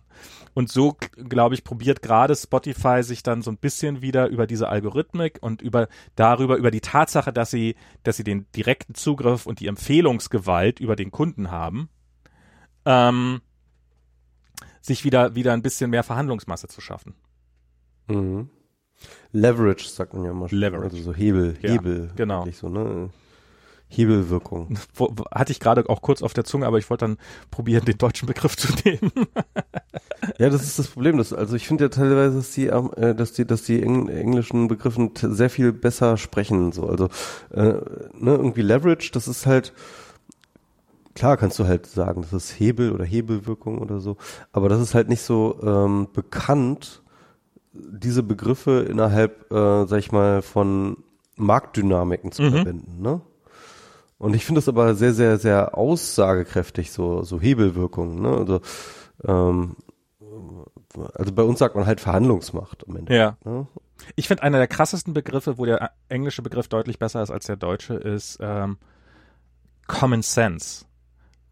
[0.55, 4.69] Und so, glaube ich, probiert gerade Spotify sich dann so ein bisschen wieder über diese
[4.69, 9.59] Algorithmik und über darüber, über die Tatsache, dass sie, dass sie den direkten Zugriff und
[9.59, 11.89] die Empfehlungsgewalt über den Kunden haben,
[12.85, 13.41] ähm,
[14.81, 17.17] sich wieder, wieder ein bisschen mehr Verhandlungsmasse zu schaffen.
[18.07, 18.49] Mhm.
[19.33, 20.49] Leverage sagt man ja mal.
[20.53, 20.85] Leverage.
[20.85, 22.13] Also so Hebel, Ja, Hebel.
[22.15, 22.47] genau.
[22.53, 23.11] So, ne?
[23.89, 24.79] Hebelwirkung.
[25.33, 27.19] Hatte ich gerade auch kurz auf der Zunge, aber ich wollte dann
[27.51, 29.11] probieren, den deutschen Begriff zu nehmen.
[30.39, 31.19] Ja, das ist das Problem.
[31.19, 34.09] Das, also ich finde ja teilweise, dass die, ähm, äh, dass die, dass die Eng
[34.09, 36.73] englischen Begriffen sehr viel besser sprechen.
[36.73, 37.07] So, also
[37.53, 39.73] äh, ne, irgendwie Leverage, das ist halt
[41.15, 44.17] klar, kannst du halt sagen, das ist Hebel oder Hebelwirkung oder so,
[44.53, 47.03] aber das ist halt nicht so ähm, bekannt.
[47.73, 50.97] Diese Begriffe innerhalb, äh, sag ich mal, von
[51.37, 52.51] Marktdynamiken zu Mhm.
[52.51, 53.03] verwenden.
[53.03, 53.21] Ne?
[54.19, 58.21] Und ich finde das aber sehr, sehr, sehr aussagekräftig, so, so Hebelwirkungen.
[58.21, 58.31] Ne?
[58.31, 58.61] Also
[59.25, 59.77] ähm,
[61.15, 63.15] also bei uns sagt man halt Verhandlungsmacht am Ende.
[63.15, 63.37] Ja.
[63.45, 63.67] Ne?
[64.15, 67.57] Ich finde, einer der krassesten Begriffe, wo der englische Begriff deutlich besser ist als der
[67.57, 68.79] deutsche, ist ähm,
[69.87, 70.85] Common Sense,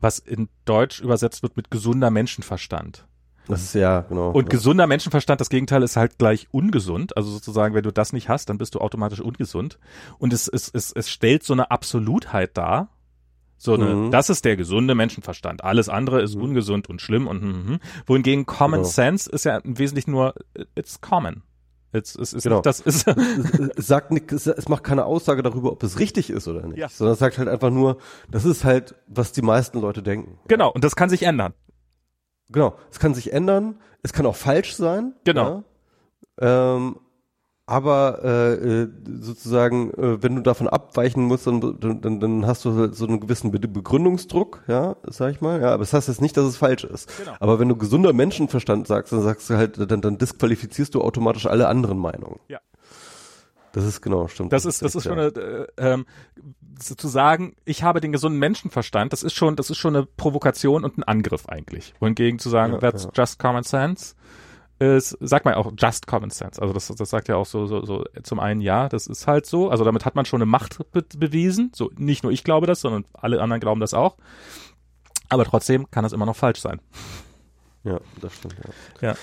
[0.01, 3.07] was in Deutsch übersetzt wird mit gesunder Menschenverstand.
[3.49, 4.31] Das ist ja, genau.
[4.31, 4.49] Und ja.
[4.49, 7.17] gesunder Menschenverstand, das Gegenteil ist halt gleich ungesund.
[7.17, 9.79] Also sozusagen, wenn du das nicht hast, dann bist du automatisch ungesund.
[10.19, 12.89] Und es, es, es, es stellt so eine Absolutheit dar,
[13.57, 14.11] So eine, Mhm.
[14.11, 15.63] das ist der gesunde Menschenverstand.
[15.63, 17.79] Alles andere ist ungesund und schlimm und hm, hm.
[18.07, 18.89] wohingegen Common Genau.
[18.91, 20.35] Sense ist ja im Wesentlichen nur
[20.75, 21.43] it's common.
[21.93, 22.61] It's, es ist Genau.
[22.61, 23.07] das ist
[23.77, 26.79] es sagt nicht, es- es macht keine Aussage darüber, ob es richtig ist oder nicht,
[26.79, 26.89] Ja.
[26.89, 27.99] sondern es sagt halt einfach nur,
[28.29, 30.39] das ist halt, was die meisten Leute denken.
[30.49, 31.55] genau und das kann sich ändern.
[32.51, 35.15] Genau, es kann sich ändern, es kann auch falsch sein.
[35.25, 35.65] Genau.
[36.41, 36.77] Ja.
[36.77, 36.97] Ähm,
[37.67, 38.89] aber äh, äh,
[39.21, 43.21] sozusagen, äh, wenn du davon abweichen musst, dann, dann, dann hast du halt so einen
[43.21, 45.63] gewissen Be Begründungsdruck, ja, sag ich mal.
[45.63, 47.11] Ja, aber es das heißt jetzt nicht, dass es falsch ist.
[47.17, 47.33] Genau.
[47.41, 51.47] Aber wenn du gesunder Menschenverstand sagst, dann sagst du halt, dann, dann disqualifizierst du automatisch
[51.47, 52.39] alle anderen Meinungen.
[52.49, 52.61] Ja.
[53.75, 54.53] Das ist genau, stimmt.
[54.53, 56.07] Das ist, das ist schon eine, äh, ähm,
[56.79, 60.07] zu zu sagen, ich habe den gesunden Menschenverstand, das ist schon, das ist schon eine
[60.07, 61.93] Provokation und ein Angriff eigentlich.
[61.99, 63.11] Wohingegen zu sagen, Ja, that's ja.
[63.13, 64.15] just common sense,
[64.79, 66.63] ist, sagt man ja auch just common sense.
[66.63, 69.45] Also das, das sagt ja auch so, so, so zum einen ja, das ist halt
[69.45, 69.71] so.
[69.71, 71.73] Also damit hat man schon eine Macht be bewiesen.
[71.75, 74.17] So nicht nur ich glaube das, sondern alle anderen glauben das auch.
[75.31, 76.81] Aber trotzdem kann das immer noch falsch sein.
[77.83, 78.55] Ja, das stimmt,
[79.01, 79.09] ja.
[79.09, 79.15] Ja.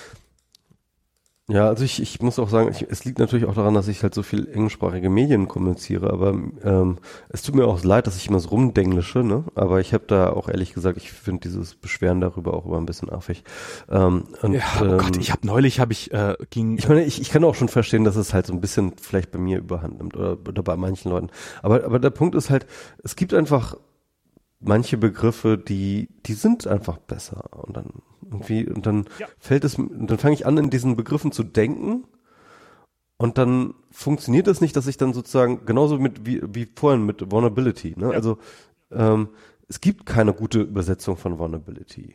[1.52, 4.02] Ja, also ich, ich muss auch sagen, ich, es liegt natürlich auch daran, dass ich
[4.02, 6.30] halt so viel englischsprachige Medien kommuniziere, aber
[6.64, 6.96] ähm,
[7.28, 9.44] es tut mir auch leid, dass ich immer so rumdenglische, ne?
[9.54, 12.86] Aber ich habe da auch ehrlich gesagt, ich finde dieses Beschweren darüber auch immer ein
[12.86, 13.44] bisschen affig.
[13.90, 17.04] Ähm, und, Ja, oh ähm, Gott, ich habe neulich habe ich äh, ging ich meine,
[17.04, 19.58] ich, ich kann auch schon verstehen, dass es halt so ein bisschen vielleicht bei mir
[19.58, 21.28] überhand nimmt oder, oder bei manchen Leuten.
[21.60, 22.64] Aber, aber der Punkt ist halt,
[23.04, 23.76] es gibt einfach
[24.62, 27.50] manche Begriffe, die, die sind einfach besser.
[27.52, 27.86] Und dann
[28.22, 29.26] irgendwie, und dann Ja.
[29.38, 32.04] fällt es, und dann fange ich an, in diesen Begriffen zu denken.
[33.18, 37.30] Und dann funktioniert es nicht, dass ich dann sozusagen, genauso mit, wie, wie vorhin mit
[37.30, 38.10] Vulnerability, ne?
[38.10, 38.38] Also,
[38.90, 39.28] ähm,
[39.68, 42.14] es gibt keine gute Übersetzung von Vulnerability.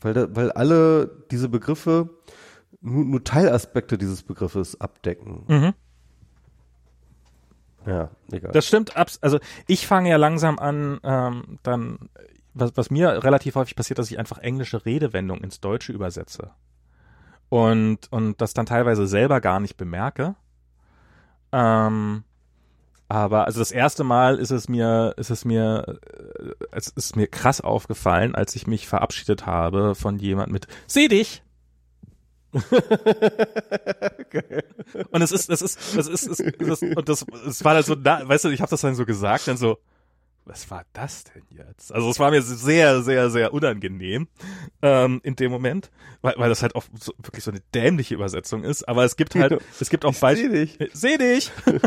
[0.00, 2.10] Weil, da, weil alle diese Begriffe
[2.80, 5.44] nur, nur Teilaspekte dieses Begriffes abdecken.
[5.48, 5.72] Mhm.
[7.86, 8.52] Ja, egal.
[8.52, 12.10] Das stimmt, abs also ich fange ja langsam an, ähm, dann,
[12.54, 16.50] was, was mir relativ häufig passiert, dass ich einfach englische Redewendungen ins Deutsche übersetze.
[17.48, 20.34] Und, und das dann teilweise selber gar nicht bemerke.
[21.52, 22.24] Ähm,
[23.08, 25.98] aber also das erste Mal ist es mir, ist es mir,
[26.40, 31.08] äh, es ist mir krass aufgefallen, als ich mich verabschiedet habe von jemand mit Seh
[31.08, 31.42] dich!
[35.10, 37.96] Und es ist, das ist, das ist, das, das, und das, es war dann so,
[38.00, 39.78] na, weißt du, ich habe das dann so gesagt, dann so,
[40.46, 41.92] was war das denn jetzt?
[41.92, 44.28] Also es war mir sehr, sehr, sehr unangenehm
[44.82, 48.62] ähm, in dem Moment, weil, weil das halt auch so, wirklich so eine dämliche Übersetzung
[48.62, 48.86] ist.
[48.86, 50.66] Aber es gibt halt, es gibt auch Ich seh Beispiele.
[50.66, 50.78] dich.
[50.92, 51.50] Seh dich.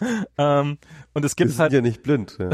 [0.38, 0.78] ähm,
[1.12, 2.38] und es Wir gibt sind halt ja nicht blind.
[2.38, 2.50] Ja.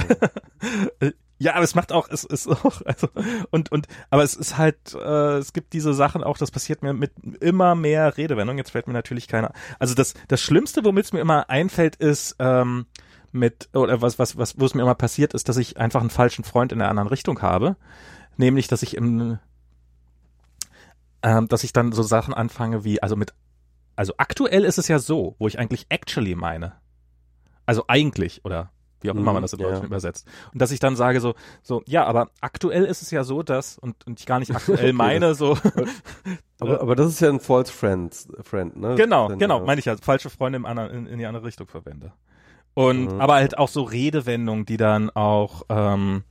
[1.44, 3.08] Ja, aber es macht auch, es ist auch, also,
[3.50, 6.94] und, und, aber es ist halt, äh, es gibt diese Sachen auch, das passiert mir
[6.94, 11.12] mit immer mehr Redewendungen, jetzt fällt mir natürlich keiner, also das, das Schlimmste, womit es
[11.12, 12.86] mir immer einfällt, ist, ähm,
[13.31, 16.08] mit, oder was, was, was, wo es mir immer passiert ist, dass ich einfach einen
[16.08, 17.76] falschen Freund in der anderen Richtung habe,
[18.39, 19.39] nämlich, dass ich im,
[21.23, 23.34] ähm, dass ich dann so Sachen anfange wie, also mit,
[23.97, 26.73] also aktuell ist es ja so, wo ich eigentlich actually meine.
[27.66, 28.70] Also eigentlich, oder
[29.05, 30.26] wie auch immer Mhm, man das in ja, übersetzt.
[30.52, 33.78] Und dass ich dann sage so, so, ja, aber aktuell ist es ja so, dass,
[33.78, 35.57] und, und ich gar nicht aktuell meine, so,
[36.60, 38.94] Aber, aber das ist ja ein false friend, friend ne?
[38.94, 39.65] genau, Dann, genau, ja.
[39.66, 42.12] meine ich ja, falsche Freunde im anderen, in, in die andere Richtung verwende.
[42.74, 43.20] Und, Mhm.
[43.20, 46.24] aber halt auch so Redewendungen, die dann auch, ähm,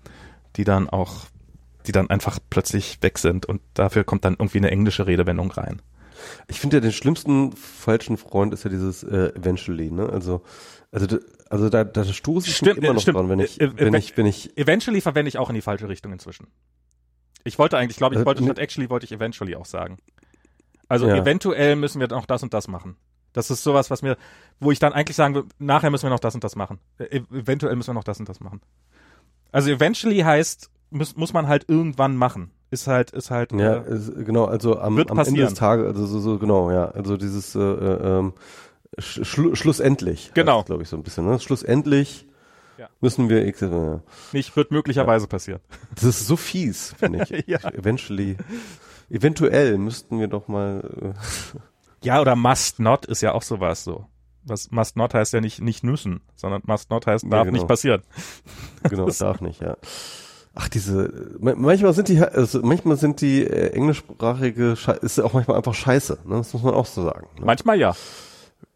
[0.55, 1.25] die dann auch,
[1.85, 5.81] die dann einfach plötzlich weg sind und dafür kommt dann irgendwie eine englische Redewendung rein.
[6.47, 10.07] Ich finde ja den schlimmsten falschen Freund ist ja dieses äh, eventually, ne?
[10.09, 10.41] Also,
[10.91, 11.17] also,
[11.53, 13.17] also da, da stoße ich Stimmt, immer noch stimmt.
[13.17, 15.61] dran, wenn ich, Äh, äh, wenn ich, wenn ich, Eventually verwende ich auch in die
[15.61, 16.47] falsche Richtung inzwischen.
[17.43, 19.97] Ich wollte eigentlich, glaube ich, Äh, wollte statt actually wollte ich eventually auch sagen.
[20.87, 21.15] Also Ja.
[21.15, 22.95] eventuell müssen wir noch das und das machen.
[23.33, 24.17] Das ist sowas, was mir,
[24.59, 26.79] wo ich dann eigentlich sagen würde, nachher müssen wir noch das und das machen.
[26.99, 28.61] Ev- eventuell müssen wir noch das und das machen.
[29.51, 32.49] Also eventually heißt, muss, muss man halt irgendwann machen.
[32.71, 36.07] Ist halt, ist halt, ja, äh, ist, genau, also am, am Ende des Tages, also
[36.07, 38.33] so, so genau, ja, also dieses äh, äh, ähm,
[38.97, 40.63] schlu schlussendlich, Genau.
[40.63, 41.39] glaube ich so ein bisschen, ne?
[41.39, 42.27] Schlussendlich
[42.77, 42.89] Ja.
[43.01, 44.01] müssen wir, X- ja.
[44.31, 45.61] nicht, wird möglicherweise passieren.
[45.95, 47.47] das ist so fies, finde ich.
[47.47, 47.59] Ja.
[47.71, 48.37] Eventually,
[49.09, 51.57] eventuell müssten wir doch mal, äh,
[52.05, 54.07] Ja, oder must not ist ja auch sowas so.
[54.45, 57.53] Was must not heißt ja nicht, nicht müssen, sondern must not heißt, Ja, darf genau.
[57.57, 58.01] nicht passieren.
[58.89, 59.77] Genau, darf nicht, ja.
[60.55, 65.31] Ach, diese, ma- manchmal sind die, also manchmal sind die äh, englischsprachige, Schei- ist auch
[65.33, 66.35] manchmal einfach scheiße, ne?
[66.37, 67.27] das muss man auch so sagen.
[67.39, 67.45] Ne?
[67.45, 67.95] Manchmal ja.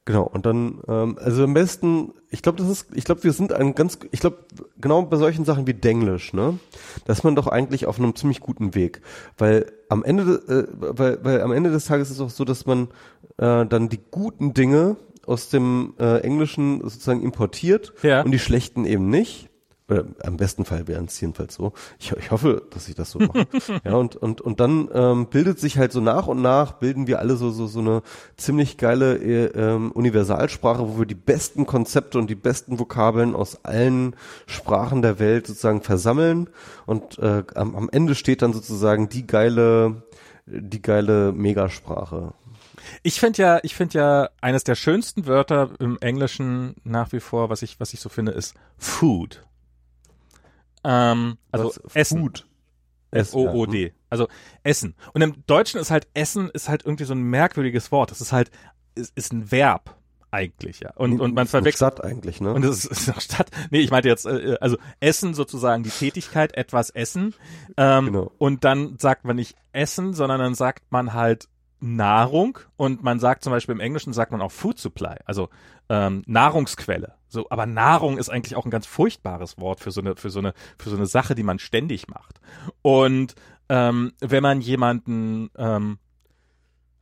[0.08, 3.52] Genau, und dann, ähm, also am besten, ich glaube, das ist, ich glaube, wir sind
[3.52, 4.38] ein ganz, ich glaube,
[4.80, 6.58] genau bei solchen Sachen wie Denglisch, ne,
[7.04, 9.02] da ist man doch eigentlich auf einem ziemlich guten Weg,
[9.38, 12.66] weil am Ende, äh, weil, weil am Ende des Tages ist es auch so, dass
[12.66, 12.88] man
[13.36, 14.96] äh, dann die guten Dinge
[15.26, 18.22] aus dem äh, Englischen sozusagen importiert Ja.
[18.22, 19.47] und die schlechten eben nicht.
[19.90, 21.72] Oder am besten Fall wären es jedenfalls so.
[21.98, 23.48] Ich, ich hoffe, dass ich das so mache.
[23.86, 27.20] ja, und, und, und dann ähm, bildet sich halt so nach und nach, bilden wir
[27.20, 28.02] alle so, so, so eine
[28.36, 33.64] ziemlich geile äh, ähm, Universalsprache, wo wir die besten Konzepte und die besten Vokabeln aus
[33.64, 36.50] allen Sprachen der Welt sozusagen versammeln.
[36.86, 40.04] Und äh, am, am Ende steht dann sozusagen die geile,
[40.46, 42.34] die geile Megasprache.
[43.04, 47.50] Ich finde ja, ich finde ja, eines der schönsten Wörter im Englischen nach wie vor,
[47.50, 49.44] was ich, was ich so finde, ist Food.
[50.88, 51.96] Ähm, also Was?
[51.96, 52.20] Essen.
[52.22, 52.48] Food.
[53.12, 53.94] F-O-O-D.
[54.10, 54.28] Also
[54.64, 54.96] Essen.
[55.14, 58.12] Und im Deutschen ist halt Essen ist halt irgendwie so ein merkwürdiges Wort.
[58.12, 58.52] Das ist halt,
[58.96, 59.96] ist, ist ein Verb
[60.32, 60.92] eigentlich, ja.
[60.96, 61.94] Und, und man verwechselt.
[61.94, 62.54] Stadt eigentlich, ne?
[62.54, 63.50] Und es ist, ist Stadt.
[63.72, 67.34] Nee, ich meinte jetzt, äh, also Essen sozusagen die Tätigkeit, etwas essen.
[67.78, 68.32] Ähm, Genau.
[68.38, 71.48] Und dann sagt man nicht Essen, sondern dann sagt man halt
[71.80, 72.60] Nahrung.
[72.76, 75.50] Und man sagt zum Beispiel im Englischen sagt man auch Food Supply, also
[75.90, 77.14] ähm, Nahrungsquelle.
[77.28, 80.40] So, aber Nahrung ist eigentlich auch ein ganz furchtbares Wort für so eine, für so
[80.40, 82.40] eine, für so eine Sache, die man ständig macht.
[82.82, 83.36] Und
[83.70, 86.00] ähm, wenn man jemanden, ähm,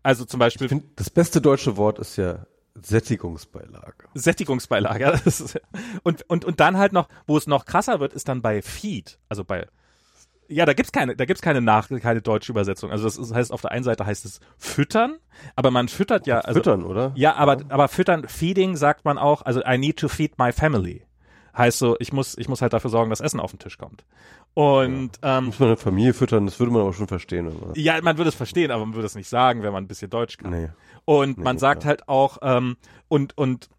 [0.04, 2.46] also zum Beispiel ich finde, das beste deutsche Wort ist ja
[2.82, 4.10] Sättigungsbeilage.
[4.14, 5.22] Sättigungsbeilage.
[5.26, 5.60] Ist,
[6.04, 9.18] und, und, und dann halt noch, wo es noch krasser wird, ist dann bei Feed,
[9.30, 9.68] also bei
[10.48, 12.92] ja, da gibt's keine, da gibt's keine nach, keine deutsche Übersetzung.
[12.92, 15.18] Also das ist, heißt, auf der einen Seite heißt es füttern,
[15.56, 17.12] aber man füttert ja, also, Füttern, oder?
[17.16, 21.04] ja, aber, aber füttern, feeding sagt man auch, also I need to feed my family.
[21.58, 24.04] Heißt so, ich muss, ich muss halt dafür sorgen, dass Essen auf den Tisch kommt.
[24.54, 27.48] Und, ähm, Muss man eine Familie füttern, das würde man aber schon verstehen.
[27.48, 27.78] Oder?
[27.78, 30.10] ja, man würde es verstehen, aber man würde es nicht sagen, wenn man ein bisschen
[30.10, 30.52] Deutsch kann.
[30.52, 30.70] Nee.
[31.06, 31.90] Und Nee, man sagt klar.
[31.90, 32.76] halt auch, ähm,
[33.08, 33.70] und, und,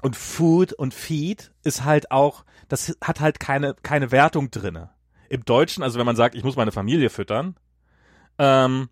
[0.00, 4.90] und Food und Feed ist halt auch, das hat halt keine, keine Wertung drinne.
[5.28, 7.56] Im Deutschen, also wenn man sagt, ich muss meine Familie füttern,
[8.38, 8.88] ähm,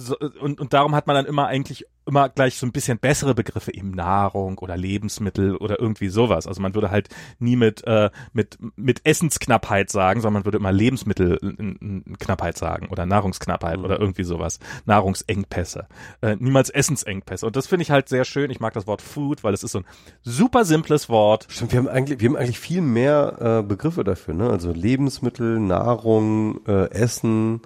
[0.00, 3.34] so, und, und darum hat man dann immer eigentlich immer gleich so ein bisschen bessere
[3.34, 6.46] Begriffe, eben Nahrung oder Lebensmittel oder irgendwie sowas.
[6.46, 10.72] Also man würde halt nie mit, äh, mit, mit Essensknappheit sagen, sondern man würde immer
[10.72, 13.84] Lebensmittelknappheit sagen oder Nahrungsknappheit Mhm.
[13.84, 14.58] oder irgendwie sowas.
[14.86, 15.86] Nahrungsengpässe.
[16.20, 17.46] Äh, niemals Essensengpässe.
[17.46, 18.50] Und das finde ich halt sehr schön.
[18.50, 19.86] Ich mag das Wort Food, weil es ist so ein
[20.22, 21.46] super simples Wort.
[21.48, 24.50] Stimmt, wir haben eigentlich, wir haben eigentlich viel mehr äh, Begriffe dafür, ne?
[24.50, 27.60] Also Lebensmittel, Nahrung, äh, Essen,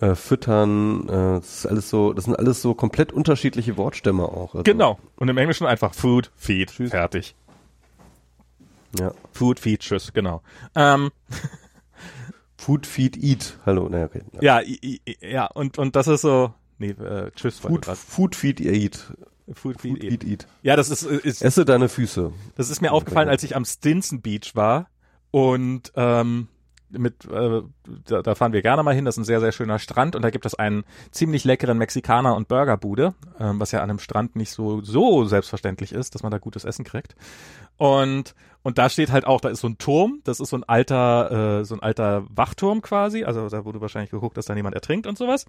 [0.00, 4.54] äh, Füttern, äh, das ist alles so, das sind alles so komplett unterschiedliche Wortstämme auch.
[4.54, 4.98] Also, Genau.
[5.16, 6.90] Und im Englischen einfach Food, Feed, Tschüss.
[6.90, 7.34] fertig.
[8.98, 9.12] Ja.
[9.32, 10.42] Food, Feed, tschüss, genau.
[10.74, 11.10] Ähm,
[12.56, 13.58] Food, Feed, Eat.
[13.66, 14.22] Hallo, naja, okay.
[14.40, 17.98] Ja, i, i, ja, und, und das ist so, nee, äh, tschüss, Food, grad.
[18.34, 19.12] Feed, Eat.
[19.52, 20.46] Food, Food, Feed, Feed, Eat.
[20.62, 22.32] Ja, das ist, ist, Esse deine Füße.
[22.56, 24.88] das ist mir aufgefallen, als ich am Stinson Beach war
[25.30, 26.48] und, ähm,
[26.90, 27.62] mit, äh,
[28.06, 30.22] da, da fahren wir gerne mal hin, das ist ein sehr, sehr schöner Strand und
[30.22, 34.36] da gibt es einen ziemlich leckeren Mexikaner- und Burgerbude, ähm, was ja an einem Strand
[34.36, 37.14] nicht so, so selbstverständlich ist, dass man da gutes Essen kriegt.
[37.78, 40.64] Und, und da steht halt auch, da ist so ein Turm, das ist so ein
[40.64, 44.74] alter, äh, so ein alter Wachturm quasi, also da wurde wahrscheinlich geguckt, dass da niemand
[44.74, 45.46] ertrinkt und sowas.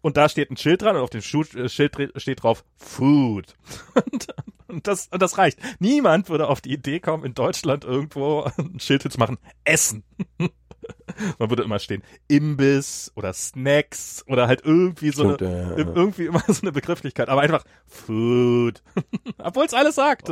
[0.00, 3.56] Und da steht ein Schild dran und auf dem äh, Schild steht drauf Food.
[3.94, 4.28] Und,
[4.68, 5.58] und, das, und das reicht.
[5.80, 10.02] Niemand würde auf die Idee kommen, in Deutschland irgendwo ein Schild zu machen, Essen.
[11.38, 15.78] Man würde immer stehen, Imbiss oder Snacks oder halt irgendwie so eine, Stimmt, ja, ja,
[15.78, 15.94] ja.
[15.94, 18.82] irgendwie immer so eine Begrifflichkeit, aber einfach Food.
[19.38, 20.30] Obwohl es alles sagt.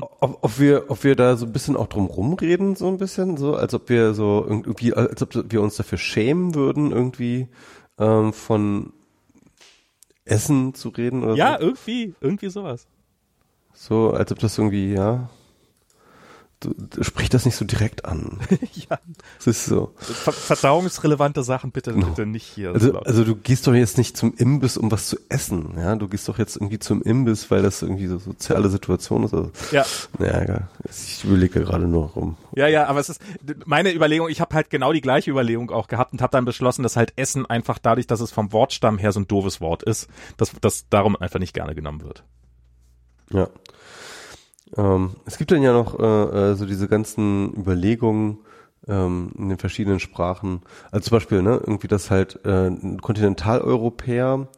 [0.00, 3.36] Ob, ob wir, ob wir da so ein bisschen auch drum rumreden, so ein bisschen,
[3.36, 7.48] so, als ob wir so irgendwie, als ob wir uns dafür schämen würden, irgendwie
[7.98, 8.92] ähm, von
[10.24, 11.66] Essen zu reden oder Ja, so.
[11.66, 12.86] irgendwie, irgendwie sowas.
[13.72, 15.28] So, als ob das irgendwie, ja.
[17.00, 18.38] Sprich das nicht so direkt an.
[18.72, 18.98] ja.
[19.38, 19.92] Es ist so.
[19.98, 22.72] Ver verdauungsrelevante Sachen bitte, bitte nicht hier.
[22.72, 25.96] Also, also du gehst doch jetzt nicht zum Imbiss, um was zu essen, ja.
[25.96, 29.34] Du gehst doch jetzt irgendwie zum Imbiss, weil das irgendwie so soziale Situation ist.
[29.34, 29.84] Also, ja,
[30.18, 30.68] naja, egal.
[30.90, 32.36] ich überlege gerade nur rum.
[32.54, 33.20] ja, ja, aber es ist
[33.64, 36.82] meine Überlegung, ich habe halt genau die gleiche Überlegung auch gehabt und habe dann beschlossen,
[36.82, 40.08] dass halt Essen einfach dadurch, dass es vom Wortstamm her so ein doofes Wort ist,
[40.36, 42.24] dass das darum einfach nicht gerne genommen wird.
[43.30, 43.48] Ja.
[44.76, 46.02] Ähm, es gibt dann ja noch äh,
[46.52, 48.38] äh, so diese ganzen Überlegungen
[48.88, 50.62] ähm, in den verschiedenen Sprachen.
[50.90, 52.70] Also zum Beispiel, ne, irgendwie, dass halt äh,
[53.00, 54.48] Kontinentaleuropäer,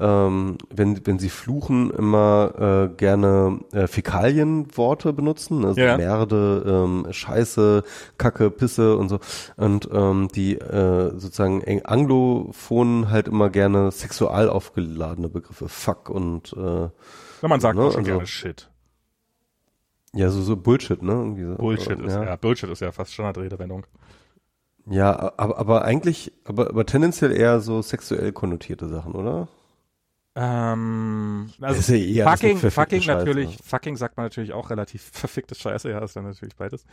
[0.00, 5.96] ähm, wenn, wenn sie fluchen, immer äh, gerne äh, Fäkalienworte benutzen, also Ja.
[5.96, 7.82] Merde, ähm, Scheiße,
[8.16, 9.18] Kacke, Pisse und so.
[9.56, 16.88] Und ähm, die äh, sozusagen Anglophonen halt immer gerne sexual aufgeladene Begriffe, Fuck und äh,
[17.40, 18.70] Wenn man sagt Ne, schon also- gerne Shit.
[20.14, 21.12] Ja, so, so Bullshit, ne?
[21.12, 21.54] Irgendwie so.
[21.56, 22.24] Bullshit ist ja.
[22.24, 23.86] ja, Bullshit ist ja fast Standardredewendung.
[24.86, 29.48] Ja, aber, aber eigentlich, aber, aber tendenziell eher so sexuell konnotierte Sachen, oder?
[30.40, 33.18] Ähm, also eh fucking, verfickte fucking Scheiße.
[33.18, 36.84] natürlich, fucking sagt man natürlich auch relativ verfickte Scheiße, ja, ist dann natürlich beides.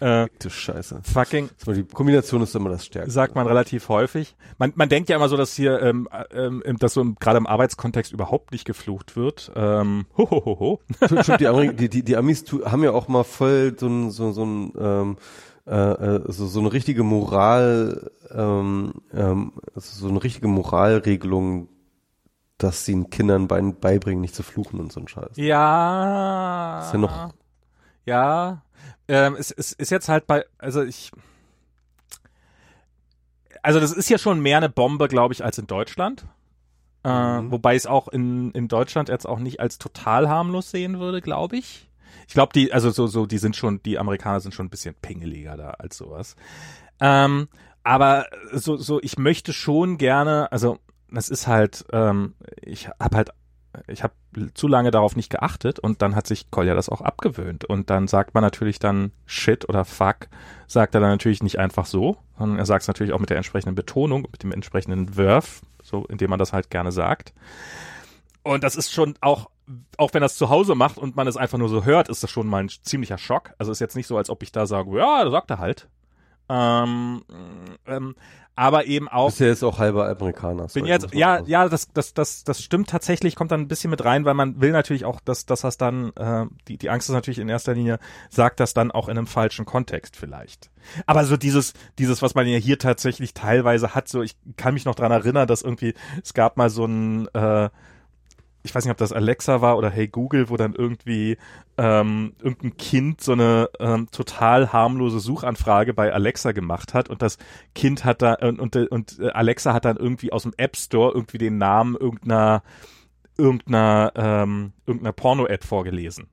[0.00, 1.00] Äh, Du Scheiße.
[1.02, 3.10] fucking Die Kombination ist immer das Stärkste.
[3.12, 4.34] sagt man relativ häufig.
[4.56, 8.12] Man, man denkt ja immer so, dass hier, ähm, ähm, dass so gerade im Arbeitskontext
[8.12, 9.52] überhaupt nicht geflucht wird.
[9.54, 10.80] Ähm, ho, ho, ho, ho.
[11.22, 14.32] Stimmt, die, Ameri die, die, die Amis haben ja auch mal voll so ein, so,
[14.32, 15.16] so ein, ähm,
[15.66, 21.68] äh, äh, so, so eine richtige Moral, ähm, ähm, also so eine richtige Moralregelung,
[22.58, 25.36] dass sie den Kindern bei, beibringen, nicht zu fluchen und so ein Scheiß.
[25.36, 26.80] Ja.
[26.86, 27.34] Ist ja noch-
[28.04, 28.62] Ja.
[29.08, 31.10] Ähm, es, es ist jetzt halt bei, also ich.
[33.62, 36.26] Also das ist ja schon mehr eine Bombe, glaube ich, als in Deutschland.
[37.04, 37.50] Äh, Mhm.
[37.52, 41.20] Wobei ich es auch in, in Deutschland jetzt auch nicht als total harmlos sehen würde,
[41.20, 41.88] glaube ich.
[42.28, 44.94] Ich glaube, die, also so, so, die sind schon, die Amerikaner sind schon ein bisschen
[45.00, 46.34] pingeliger da als sowas.
[47.00, 47.48] Ähm,
[47.84, 50.78] aber so, so, ich möchte schon gerne, also
[51.16, 53.30] das ist halt, ähm, ich habe halt,
[53.88, 54.14] ich habe
[54.54, 58.08] zu lange darauf nicht geachtet und dann hat sich Kolja das auch abgewöhnt und dann
[58.08, 60.28] sagt man natürlich dann Shit oder Fuck,
[60.66, 63.36] sagt er dann natürlich nicht einfach so, sondern er sagt es natürlich auch mit der
[63.36, 67.32] entsprechenden Betonung, mit dem entsprechenden Wurf, so indem man das halt gerne sagt.
[68.42, 69.50] Und das ist schon auch,
[69.96, 72.30] auch wenn es zu Hause macht und man es einfach nur so hört, ist das
[72.30, 73.52] schon mal ein ziemlicher Schock.
[73.58, 75.88] Also ist jetzt nicht so, als ob ich da sage, ja, da sagt er halt.
[76.48, 77.22] Ähm,
[77.86, 78.14] ähm,
[78.58, 79.26] aber eben auch.
[79.26, 80.66] Bist ja jetzt auch halber Amerikaner.
[80.72, 83.90] Bin jetzt, ja, auch- ja, das, das, das, das stimmt tatsächlich, kommt dann ein bisschen
[83.90, 87.08] mit rein, weil man will natürlich auch, dass, dass das dann, äh, die, die Angst
[87.10, 87.98] ist natürlich in erster Linie,
[88.30, 90.70] sagt das dann auch in einem falschen Kontext vielleicht.
[91.04, 94.86] Aber so dieses, dieses, was man ja hier tatsächlich teilweise hat, so, ich kann mich
[94.86, 95.92] noch dran erinnern, dass irgendwie,
[96.22, 97.68] es gab mal so ein, äh,
[98.66, 101.38] ich weiß nicht, ob das Alexa war oder Hey Google, wo dann irgendwie
[101.78, 107.38] ähm, irgendein Kind so eine ähm, total harmlose Suchanfrage bei Alexa gemacht hat und das
[107.76, 111.12] Kind hat da und, und, und äh, Alexa hat dann irgendwie aus dem App Store
[111.14, 112.64] irgendwie den Namen irgendeiner
[113.38, 116.26] irgendeiner ähm, irgendeiner Porno-Ad vorgelesen.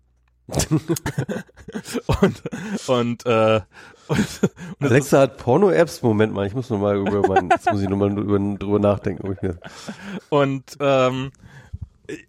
[0.47, 2.43] und
[2.87, 3.61] und äh,
[4.07, 4.41] und,
[4.79, 6.01] und Alexa hat Porno-Apps.
[6.01, 8.79] Moment mal, ich muss noch mal über mein, jetzt muss ich noch mal drüber, drüber
[8.79, 9.37] nachdenken.
[10.29, 11.31] Und ähm,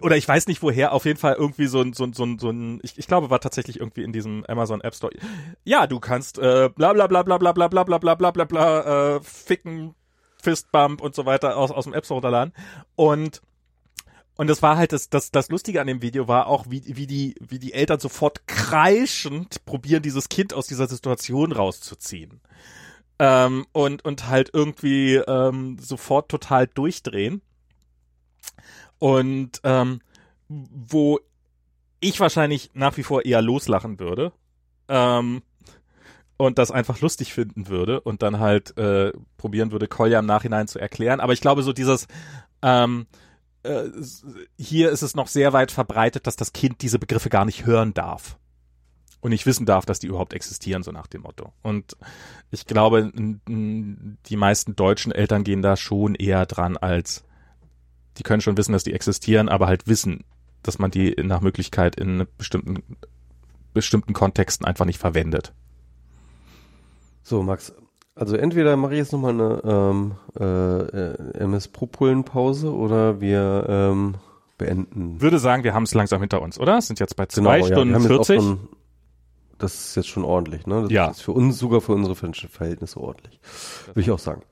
[0.01, 2.39] oder ich weiß nicht woher, auf jeden Fall irgendwie so ein, so ein, so ein,
[2.39, 5.13] so ein ich, ich glaube, war tatsächlich irgendwie in diesem Amazon App Store.
[5.65, 8.45] Ja, du kannst äh, bla bla bla bla bla bla bla bla bla bla bla
[8.45, 9.95] bla äh, ficken,
[10.43, 12.53] Fistbump und so weiter aus, aus dem App Store runterladen.
[12.95, 13.43] Und
[14.37, 17.07] und das war halt das, das, das Lustige an dem Video war auch, wie, wie
[17.07, 22.41] die, wie die Eltern sofort kreischend probieren, dieses Kind aus dieser Situation rauszuziehen.
[23.21, 27.43] Ähm, und, und halt irgendwie ähm, sofort total durchdrehen.
[28.99, 30.01] Und ähm,
[30.49, 31.21] wo
[32.01, 34.33] ich wahrscheinlich nach wie vor eher loslachen würde.
[34.89, 35.43] Ähm,
[36.37, 40.67] und das einfach lustig finden würde und dann halt äh, probieren würde, Kolja im Nachhinein
[40.67, 41.21] zu erklären.
[41.21, 42.09] Aber ich glaube, so dieses
[42.61, 43.07] ähm,
[43.65, 43.91] äh,
[44.59, 47.95] hier ist es noch sehr weit verbreitet, dass das Kind diese Begriffe gar nicht hören
[47.95, 48.39] darf
[49.21, 51.53] und nicht wissen darf, dass die überhaupt existieren, so nach dem Motto.
[51.63, 51.97] Und
[52.51, 53.11] ich glaube,
[53.47, 57.25] die meisten deutschen Eltern gehen da schon eher dran als,
[58.19, 60.25] die können schon wissen, dass die existieren, aber halt wissen,
[60.63, 62.83] dass man die nach Möglichkeit in bestimmten,
[63.73, 65.53] bestimmten Kontexten einfach nicht verwendet.
[67.23, 67.75] so, Max.
[68.17, 73.67] Also entweder mache ich jetzt noch mal eine ähm, äh, MS Pro Pause oder wir
[73.69, 74.15] ähm,
[74.57, 75.21] beenden.
[75.21, 76.79] Würde sagen, wir haben es langsam hinter uns, oder?
[76.79, 78.41] Es sind jetzt bei zwei Genau, ja, wir Stunden auch 40.
[78.41, 78.69] Schon,
[79.59, 80.83] das ist jetzt schon ordentlich, ne?
[80.83, 81.09] Das Ja.
[81.09, 83.41] ist für uns, sogar für unsere Verhältnisse ordentlich.
[83.87, 84.43] Würde ich auch sagen.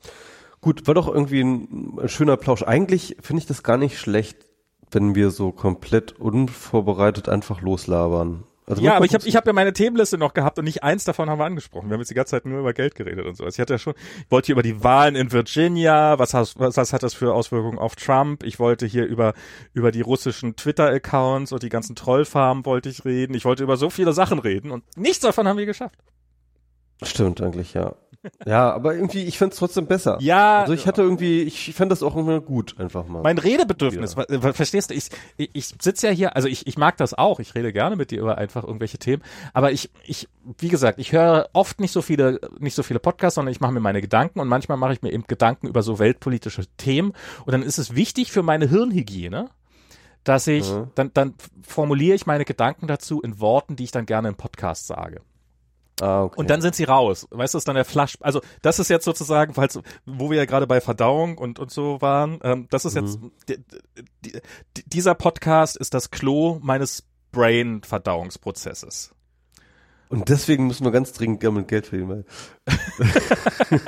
[0.63, 2.63] Gut, war doch irgendwie ein, schöner Plausch.
[2.63, 4.47] Eigentlich finde ich das gar nicht schlecht,
[4.93, 8.45] wenn wir so komplett unvorbereitet einfach loslabern.
[8.65, 11.03] Also Ja, aber ich habe ich hab ja meine Themenliste noch gehabt und nicht eins
[11.03, 11.89] davon haben wir angesprochen.
[11.89, 13.43] Wir haben jetzt die ganze Zeit nur über Geld geredet und so.
[13.43, 16.57] Also ich hatte ja schon, ich wollte hier über die Wahlen in Virginia, was, has,
[16.61, 18.45] was, was hat das für Auswirkungen auf Trump?
[18.45, 19.35] Ich wollte hier über,
[19.75, 23.35] über die russischen Twitter-Accounts und die ganzen Trollfarmen wollte ich reden.
[23.35, 25.99] Ich wollte über so viele Sachen reden und nichts davon haben wir geschafft.
[27.03, 27.97] Stimmt eigentlich, ja.
[28.47, 30.17] Ja, aber irgendwie, ich find's trotzdem besser.
[30.21, 33.23] Ja, Also ich hatte irgendwie, ich fand das auch irgendwie gut, einfach mal.
[33.23, 34.95] Mein Redebedürfnis, wa- verstehst du?
[34.95, 37.97] Ich, ich, ich sitze ja hier, also ich, ich mag das auch, ich rede gerne
[37.97, 40.29] mit dir über einfach irgendwelche Themen, aber ich, ich,
[40.59, 43.73] wie gesagt, ich höre oft nicht so viele, nicht so viele Podcasts, sondern ich mache
[43.73, 47.13] mir meine Gedanken und manchmal mache ich mir eben Gedanken über so weltpolitische Themen
[47.45, 49.49] und dann ist es wichtig für meine Hirnhygiene,
[50.25, 50.91] dass ich, Mhm.
[50.95, 51.35] dann, dann
[51.67, 55.21] formuliere ich meine Gedanken dazu in Worten, die ich dann gerne im Podcast sage.
[56.01, 56.39] Ah, okay.
[56.39, 57.27] Und dann sind sie raus.
[57.31, 58.17] Weißt du, ist dann der Flash.
[58.21, 62.01] Also das ist jetzt sozusagen, falls, wo wir ja gerade bei Verdauung und und so
[62.01, 62.39] waren.
[62.43, 63.59] Ähm, das ist jetzt die,
[64.25, 64.41] die,
[64.77, 69.15] die, dieser Podcast ist das Klo meines Brain-Verdauungsprozesses.
[70.09, 72.25] Und deswegen müssen wir ganz dringend damit Geld verdienen, weil.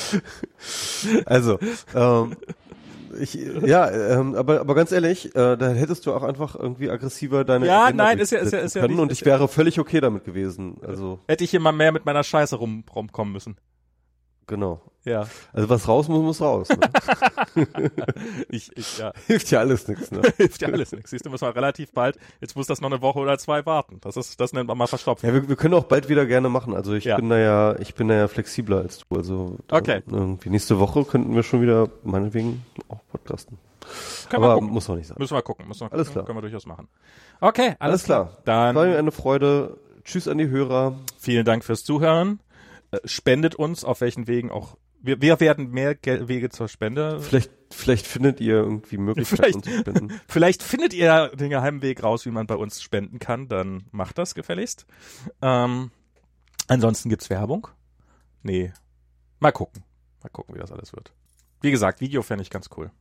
[1.26, 1.58] also,
[1.94, 2.36] ähm,
[3.20, 7.44] Ich, ja, ähm, aber, aber ganz ehrlich, äh, da hättest du auch einfach irgendwie aggressiver
[7.44, 9.48] deine Ja, Agenda nein, ist ja- ist ja- ist ja können nicht- und ich wäre
[9.48, 10.76] völlig okay damit gewesen.
[10.86, 13.56] Also, Hätte ich hier mal mehr mit meiner Scheiße rum, rumkommen müssen.
[14.52, 14.80] Genau.
[15.04, 15.26] Ja.
[15.52, 16.68] Also was raus muss, muss raus.
[16.68, 17.66] Ne?
[18.48, 19.12] Ich, ich, ja.
[19.26, 20.20] Hilft ja alles nichts, ne?
[20.36, 21.10] Hilft ja alles nichts.
[21.10, 23.98] Siehst du, müssen wir relativ bald, jetzt muss das noch eine Woche oder zwei warten.
[24.00, 25.24] Das ist, das nennt man mal verstopft.
[25.24, 26.74] Ja, wir, wir können auch bald wieder gerne machen.
[26.74, 27.16] Also ich Ja.
[27.16, 29.16] bin da ja, ich bin da ja flexibler als du.
[29.16, 30.02] Also da- Okay.
[30.06, 33.58] irgendwie nächste Woche könnten wir schon wieder meinetwegen auch podcasten.
[34.28, 35.16] Können wir Aber muss noch nicht sein.
[35.18, 35.66] Müssen wir gucken.
[35.66, 36.12] Müssen wir Alles gucken.
[36.12, 36.24] klar.
[36.26, 36.86] Können wir durchaus machen.
[37.40, 38.38] Okay, alles, Alles klar.
[38.44, 39.78] Dann War mir eine Freude.
[40.04, 40.94] Tschüss an die Hörer.
[41.18, 42.38] vielen Dank fürs Zuhören.
[42.92, 44.76] Äh, Spendet uns auf welchen Wegen auch.
[45.00, 47.20] Wir, wir werden mehr Gel Wege zur Spende.
[47.20, 50.20] Vielleicht, vielleicht findet ihr irgendwie Möglichkeiten zu spenden.
[50.28, 53.48] Vielleicht findet ihr den geheimen Weg raus, wie man bei uns spenden kann.
[53.48, 54.86] Dann macht das gefälligst.
[55.40, 55.90] Ähm,
[56.68, 57.66] ansonsten gibt's Werbung.
[58.44, 58.72] Nee.
[59.40, 59.82] Mal gucken.
[60.22, 61.12] Mal gucken, wie das alles wird.
[61.62, 62.92] Wie gesagt, Video fände ich ganz cool.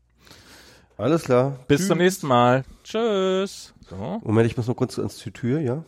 [0.97, 1.59] Alles klar.
[1.67, 1.87] Bis Tschüss.
[1.87, 2.63] zum nächsten Mal.
[2.83, 3.75] Tschüss.
[3.89, 4.21] So.
[4.23, 5.83] Moment, ich muss noch kurz ans Tür, ja?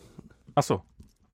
[0.54, 0.82] Ach so.